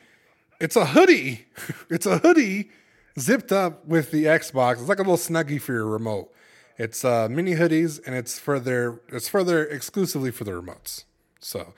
it's 0.60 0.76
a 0.76 0.86
hoodie. 0.86 1.46
It's 1.90 2.06
a 2.06 2.18
hoodie 2.18 2.70
zipped 3.18 3.52
up 3.52 3.86
with 3.86 4.10
the 4.10 4.24
Xbox. 4.24 4.74
It's 4.74 4.88
like 4.88 4.98
a 4.98 5.02
little 5.02 5.16
snuggie 5.16 5.60
for 5.60 5.72
your 5.72 5.86
remote. 5.86 6.32
It's 6.78 7.04
uh, 7.04 7.28
mini 7.30 7.54
hoodies, 7.54 8.00
and 8.04 8.14
it's 8.14 8.38
for 8.38 8.60
their 8.60 9.00
it's 9.08 9.28
for 9.28 9.42
their 9.42 9.62
exclusively 9.62 10.30
for 10.30 10.44
the 10.44 10.50
remotes. 10.50 11.04
So, 11.40 11.72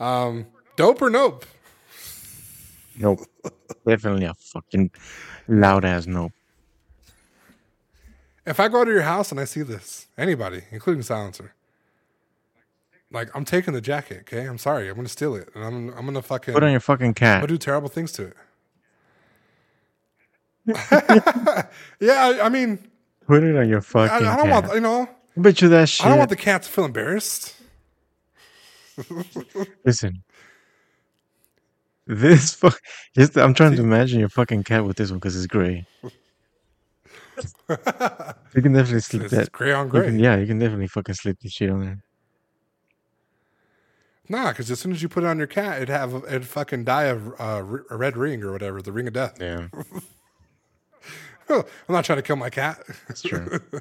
um, 0.00 0.46
dope 0.76 1.00
or 1.02 1.10
nope? 1.10 1.46
Nope. 2.98 3.20
Definitely 3.86 4.26
a 4.26 4.34
fucking 4.34 4.90
loud 5.48 5.86
ass 5.86 6.06
nope. 6.06 6.32
If 8.44 8.60
I 8.60 8.68
go 8.68 8.84
to 8.84 8.90
your 8.90 9.02
house 9.02 9.30
and 9.30 9.40
I 9.40 9.44
see 9.44 9.62
this, 9.62 10.08
anybody, 10.18 10.62
including 10.70 11.02
Silencer, 11.02 11.54
like 13.12 13.28
I'm 13.34 13.44
taking 13.44 13.74
the 13.74 13.80
jacket. 13.80 14.18
Okay, 14.20 14.44
I'm 14.46 14.58
sorry, 14.58 14.88
I'm 14.88 14.96
gonna 14.96 15.08
steal 15.08 15.34
it, 15.34 15.48
and 15.54 15.64
I'm 15.64 15.88
I'm 15.90 16.04
gonna 16.06 16.22
fucking 16.22 16.54
Put 16.54 16.62
on 16.62 16.70
your 16.70 16.80
fucking 16.80 17.14
cat. 17.14 17.40
gonna 17.40 17.48
do 17.48 17.58
terrible 17.58 17.88
things 17.88 18.12
to 18.12 18.24
it. 18.26 18.36
yeah, 22.00 22.26
I, 22.26 22.46
I 22.46 22.48
mean, 22.48 22.78
Put 23.26 23.42
it 23.42 23.56
on 23.56 23.68
your 23.68 23.78
I, 23.78 23.82
fucking 23.82 24.26
I 24.26 24.36
don't 24.36 24.48
cat. 24.48 24.62
want 24.64 24.74
you 24.74 24.80
know, 24.80 25.08
I 25.36 25.40
bet 25.40 25.60
you 25.62 25.68
that 25.70 25.88
shit. 25.88 26.06
I 26.06 26.10
don't 26.10 26.18
want 26.18 26.30
the 26.30 26.36
cat 26.36 26.62
to 26.62 26.68
feel 26.68 26.84
embarrassed. 26.84 27.56
Listen. 29.84 30.22
This 32.06 32.54
fuck. 32.54 32.80
Just, 33.16 33.36
I'm 33.38 33.54
trying 33.54 33.76
to 33.76 33.82
imagine 33.82 34.18
your 34.18 34.28
fucking 34.28 34.64
cat 34.64 34.84
with 34.84 34.96
this 34.96 35.10
one 35.10 35.18
because 35.20 35.36
it's 35.36 35.46
gray. 35.46 35.86
You 38.54 38.60
can 38.62 38.72
definitely 38.74 39.00
sleep 39.00 39.22
It's 39.22 39.30
that. 39.30 39.52
gray 39.52 39.72
on 39.72 39.88
gray. 39.88 40.06
can, 40.06 40.18
yeah, 40.18 40.36
you 40.36 40.46
can 40.46 40.58
definitely 40.58 40.88
fucking 40.88 41.14
sleep 41.14 41.38
this 41.40 41.52
shit 41.52 41.70
on 41.70 41.80
there. 41.80 42.02
Nah, 44.30 44.50
because 44.52 44.70
as 44.70 44.78
soon 44.78 44.92
as 44.92 45.02
you 45.02 45.08
put 45.08 45.24
it 45.24 45.26
on 45.26 45.38
your 45.38 45.48
cat, 45.48 45.78
it'd 45.78 45.88
have 45.88 46.14
it'd 46.28 46.46
fucking 46.46 46.84
die 46.84 47.06
of 47.06 47.34
uh, 47.40 47.64
a 47.90 47.96
red 47.96 48.16
ring 48.16 48.44
or 48.44 48.52
whatever, 48.52 48.80
the 48.80 48.92
ring 48.92 49.08
of 49.08 49.12
death. 49.12 49.36
Yeah, 49.40 49.66
I'm 51.50 51.64
not 51.88 52.04
trying 52.04 52.18
to 52.18 52.22
kill 52.22 52.36
my 52.36 52.48
cat. 52.48 52.80
that's 53.08 53.22
true. 53.22 53.60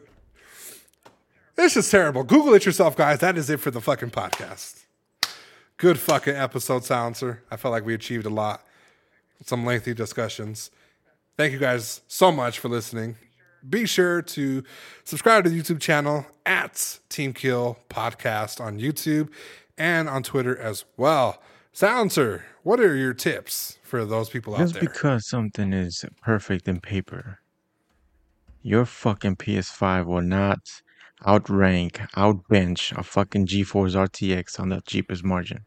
This 1.55 1.75
is 1.75 1.91
terrible. 1.91 2.23
Google 2.23 2.53
it 2.53 2.65
yourself, 2.65 2.95
guys. 2.95 3.19
That 3.19 3.37
is 3.37 3.49
it 3.49 3.59
for 3.59 3.69
the 3.69 3.81
fucking 3.81 4.11
podcast. 4.11 4.85
Good 5.75 5.99
fucking 5.99 6.33
episode, 6.33 6.85
Silencer. 6.85 7.43
I 7.51 7.57
felt 7.57 7.73
like 7.73 7.85
we 7.85 7.93
achieved 7.93 8.25
a 8.25 8.29
lot. 8.29 8.65
Some 9.43 9.65
lengthy 9.65 9.93
discussions. 9.93 10.71
Thank 11.35 11.51
you 11.51 11.59
guys 11.59 11.99
so 12.07 12.31
much 12.31 12.59
for 12.59 12.69
listening. 12.69 13.17
Be 13.69 13.85
sure 13.85 14.21
to 14.21 14.63
subscribe 15.03 15.43
to 15.43 15.49
the 15.49 15.61
YouTube 15.61 15.81
channel 15.81 16.25
at 16.45 16.99
Team 17.09 17.33
Kill 17.33 17.77
Podcast 17.89 18.61
on 18.61 18.79
YouTube 18.79 19.27
and 19.79 20.09
on 20.09 20.21
Twitter 20.21 20.55
as 20.55 20.85
well. 20.97 21.41
Silencer, 21.71 22.43
what 22.63 22.79
are 22.79 22.95
your 22.95 23.13
tips 23.13 23.79
for 23.83 24.05
those 24.05 24.29
people 24.29 24.53
out 24.53 24.57
there? 24.57 24.67
Just 24.67 24.79
because 24.79 25.27
something 25.27 25.71
is 25.71 26.03
perfect 26.21 26.67
in 26.67 26.81
paper, 26.81 27.39
your 28.61 28.85
fucking 28.85 29.37
PS5 29.37 30.05
will 30.05 30.21
not 30.21 30.59
outrank, 31.25 31.99
outbench 32.15 32.95
a 32.97 33.03
fucking 33.03 33.47
GeForce 33.47 33.95
RTX 33.95 34.59
on 34.59 34.69
the 34.69 34.81
cheapest 34.85 35.23
margin. 35.23 35.65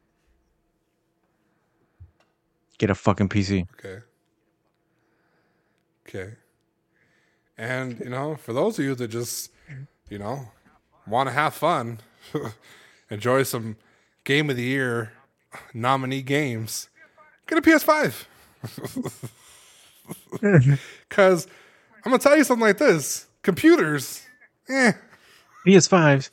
Get 2.78 2.90
a 2.90 2.94
fucking 2.94 3.28
PC. 3.28 3.66
Okay. 3.78 4.02
Okay. 6.06 6.34
And, 7.56 8.00
you 8.00 8.10
know, 8.10 8.36
for 8.36 8.52
those 8.52 8.78
of 8.78 8.84
you 8.84 8.94
that 8.94 9.08
just, 9.08 9.50
you 10.10 10.18
know, 10.18 10.48
want 11.06 11.28
to 11.28 11.32
have 11.32 11.54
fun, 11.54 12.00
enjoy 13.10 13.44
some 13.44 13.76
game 14.24 14.50
of 14.50 14.56
the 14.56 14.62
year 14.62 15.12
nominee 15.74 16.22
games, 16.22 16.88
get 17.46 17.58
a 17.58 17.62
PS5. 17.62 18.24
Because 21.08 21.46
I'm 22.04 22.10
going 22.10 22.18
to 22.18 22.22
tell 22.22 22.36
you 22.36 22.44
something 22.44 22.66
like 22.66 22.78
this 22.78 23.26
computers, 23.42 24.24
eh. 24.68 24.92
PS5s. 25.66 26.30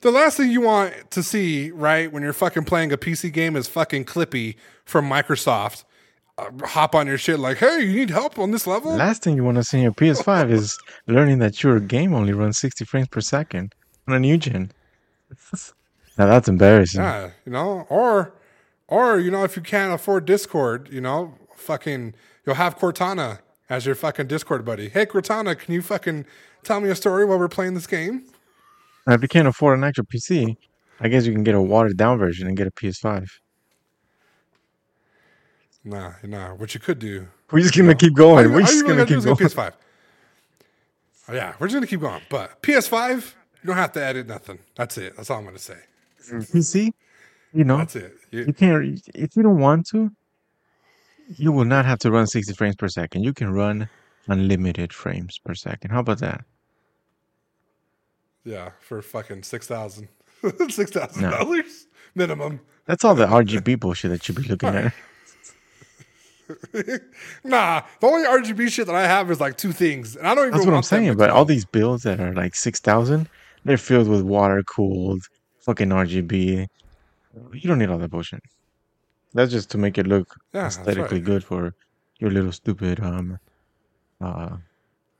The 0.00 0.10
last 0.12 0.36
thing 0.36 0.50
you 0.50 0.60
want 0.60 1.10
to 1.10 1.22
see, 1.22 1.70
right, 1.72 2.10
when 2.10 2.22
you're 2.22 2.32
fucking 2.32 2.64
playing 2.64 2.92
a 2.92 2.96
PC 2.96 3.32
game 3.32 3.56
is 3.56 3.66
fucking 3.66 4.04
Clippy 4.04 4.54
from 4.84 5.08
Microsoft. 5.08 5.84
Uh, 6.38 6.50
hop 6.64 6.94
on 6.94 7.08
your 7.08 7.18
shit 7.18 7.40
like, 7.40 7.56
hey, 7.56 7.80
you 7.80 7.92
need 7.92 8.10
help 8.10 8.38
on 8.38 8.52
this 8.52 8.64
level? 8.64 8.94
Last 8.94 9.24
thing 9.24 9.34
you 9.34 9.42
want 9.42 9.56
to 9.56 9.64
see 9.64 9.78
in 9.78 9.82
your 9.82 9.92
PS5 9.92 10.52
is 10.52 10.78
learning 11.08 11.40
that 11.40 11.64
your 11.64 11.80
game 11.80 12.14
only 12.14 12.32
runs 12.32 12.58
60 12.58 12.84
frames 12.84 13.08
per 13.08 13.20
second 13.20 13.74
on 14.06 14.14
a 14.14 14.20
new 14.20 14.38
gen. 14.38 14.70
Now 16.16 16.26
that's 16.26 16.48
embarrassing. 16.48 17.00
Yeah, 17.00 17.30
you 17.44 17.52
know, 17.52 17.86
or 17.88 18.34
or 18.88 19.18
you 19.18 19.30
know, 19.30 19.44
if 19.44 19.56
you 19.56 19.62
can't 19.62 19.92
afford 19.92 20.24
Discord, 20.24 20.88
you 20.90 21.00
know, 21.00 21.34
fucking 21.54 22.14
you'll 22.44 22.56
have 22.56 22.78
Cortana 22.78 23.40
as 23.70 23.86
your 23.86 23.94
fucking 23.94 24.26
Discord 24.26 24.64
buddy. 24.64 24.88
Hey 24.88 25.06
Cortana, 25.06 25.58
can 25.58 25.74
you 25.74 25.82
fucking 25.82 26.26
tell 26.62 26.80
me 26.80 26.90
a 26.90 26.94
story 26.94 27.24
while 27.24 27.38
we're 27.38 27.48
playing 27.48 27.74
this 27.74 27.86
game? 27.86 28.24
Now, 29.06 29.14
if 29.14 29.22
you 29.22 29.28
can't 29.28 29.48
afford 29.48 29.78
an 29.78 29.84
actual 29.84 30.04
PC, 30.04 30.56
I 31.00 31.08
guess 31.08 31.24
you 31.24 31.32
can 31.32 31.44
get 31.44 31.54
a 31.54 31.62
watered 31.62 31.96
down 31.96 32.18
version 32.18 32.46
and 32.46 32.56
get 32.56 32.66
a 32.66 32.70
PS5. 32.70 33.26
Nah, 35.84 36.12
nah. 36.24 36.54
What 36.54 36.74
you 36.74 36.80
could 36.80 36.98
do. 36.98 37.28
We're 37.50 37.60
just 37.60 37.76
gonna 37.76 37.94
keep 37.94 38.14
going. 38.14 38.52
We're 38.52 38.60
just 38.60 38.86
gonna 38.86 39.06
keep 39.06 39.22
going. 39.22 39.36
PS5. 39.36 39.72
Oh, 41.28 41.34
yeah, 41.34 41.54
we're 41.58 41.68
just 41.68 41.74
gonna 41.74 41.86
keep 41.86 42.00
going. 42.00 42.20
But 42.28 42.60
PS5, 42.62 43.34
you 43.62 43.66
don't 43.66 43.76
have 43.76 43.92
to 43.92 44.02
edit 44.04 44.26
nothing. 44.26 44.58
That's 44.76 44.96
it. 44.98 45.16
That's 45.16 45.30
all 45.30 45.38
I'm 45.38 45.44
gonna 45.44 45.58
say. 45.58 45.78
Mm, 46.30 46.54
you 46.54 46.62
see, 46.62 46.92
you 47.52 47.64
know, 47.64 47.78
That's 47.78 47.96
it. 47.96 48.16
You- 48.30 48.44
you 48.46 48.52
can't. 48.52 49.00
If 49.14 49.36
you 49.36 49.42
don't 49.42 49.58
want 49.58 49.86
to, 49.88 50.10
you 51.36 51.52
will 51.52 51.64
not 51.64 51.84
have 51.84 51.98
to 52.00 52.10
run 52.10 52.26
60 52.26 52.54
frames 52.54 52.76
per 52.76 52.88
second. 52.88 53.22
You 53.24 53.32
can 53.32 53.52
run 53.52 53.88
unlimited 54.28 54.92
frames 54.92 55.38
per 55.38 55.54
second. 55.54 55.90
How 55.90 56.00
about 56.00 56.18
that? 56.20 56.44
yeah, 58.44 58.70
for 58.80 59.02
fucking 59.02 59.42
six 59.42 59.66
thousand. 59.66 60.08
Six 60.70 60.90
thousand 60.92 61.30
dollars 61.30 61.86
minimum. 62.14 62.60
That's 62.86 63.04
all 63.04 63.14
the 63.14 63.26
RGB 63.26 63.78
bullshit 63.80 64.10
that 64.12 64.26
you 64.28 64.34
be 64.34 64.42
looking 64.44 64.68
at. 64.70 64.94
Nah, 67.44 67.82
the 68.00 68.06
only 68.06 68.26
RGB 68.26 68.68
shit 68.70 68.86
that 68.86 68.94
I 68.94 69.06
have 69.06 69.30
is 69.30 69.38
like 69.38 69.58
two 69.58 69.70
things, 69.72 70.16
and 70.16 70.26
I 70.26 70.34
don't 70.34 70.46
even. 70.46 70.52
That's 70.52 70.64
what 70.66 70.74
I'm 70.74 70.82
saying. 70.82 71.16
But 71.18 71.28
all 71.28 71.44
these 71.44 71.66
builds 71.66 72.04
that 72.04 72.20
are 72.20 72.32
like 72.32 72.54
6,000, 72.54 73.28
they're 73.68 73.78
filled 73.78 74.08
with 74.08 74.22
water 74.22 74.62
cooled 74.64 75.22
fucking 75.60 75.88
RGB. 75.90 76.66
You 77.52 77.68
don't 77.68 77.78
need 77.78 77.90
all 77.90 77.98
that 77.98 78.10
bullshit. 78.10 78.42
That's 79.34 79.52
just 79.52 79.70
to 79.70 79.78
make 79.78 79.98
it 79.98 80.06
look 80.06 80.34
Yeah, 80.54 80.66
aesthetically 80.66 81.18
right. 81.18 81.24
good 81.24 81.44
for 81.44 81.74
your 82.18 82.30
little 82.30 82.50
stupid 82.52 82.98
um 83.00 83.38
uh 84.20 84.56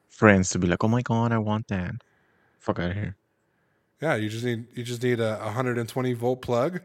friends 0.09 0.51
to 0.51 0.59
be 0.59 0.67
like, 0.67 0.83
oh 0.83 0.89
my 0.89 1.03
god, 1.03 1.31
I 1.33 1.39
want 1.39 1.69
that. 1.69 1.93
Fuck 2.59 2.79
out 2.81 2.91
of 2.91 2.97
here. 2.97 3.15
Yeah, 4.01 4.17
you 4.17 4.29
just 4.29 4.45
need 4.45 4.67
you 4.75 4.83
just 4.83 5.03
need 5.03 5.21
a 5.21 5.37
120 5.39 6.13
volt 6.15 6.41
plug, 6.43 6.81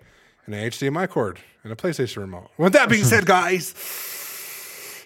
and 0.45 0.53
an 0.55 0.69
HDMI 0.69 1.07
cord, 1.09 1.39
and 1.63 1.71
a 1.71 1.75
PlayStation 1.75 2.17
remote. 2.17 2.49
With 2.57 2.73
that 2.73 2.89
being 2.89 3.03
said, 3.05 3.25
guys, 3.37 3.73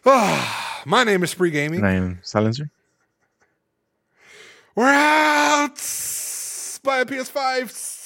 ah, 0.05 0.81
my 0.85 1.03
name 1.03 1.23
is 1.23 1.31
Spree 1.31 1.51
Gaming. 1.51 1.79
And 1.79 1.87
I 1.87 1.93
am 1.93 2.19
silencer. 2.23 2.69
We're 4.75 4.89
out. 4.89 5.77
Buy 6.87 7.01
a 7.01 7.05
PS5. 7.05 7.96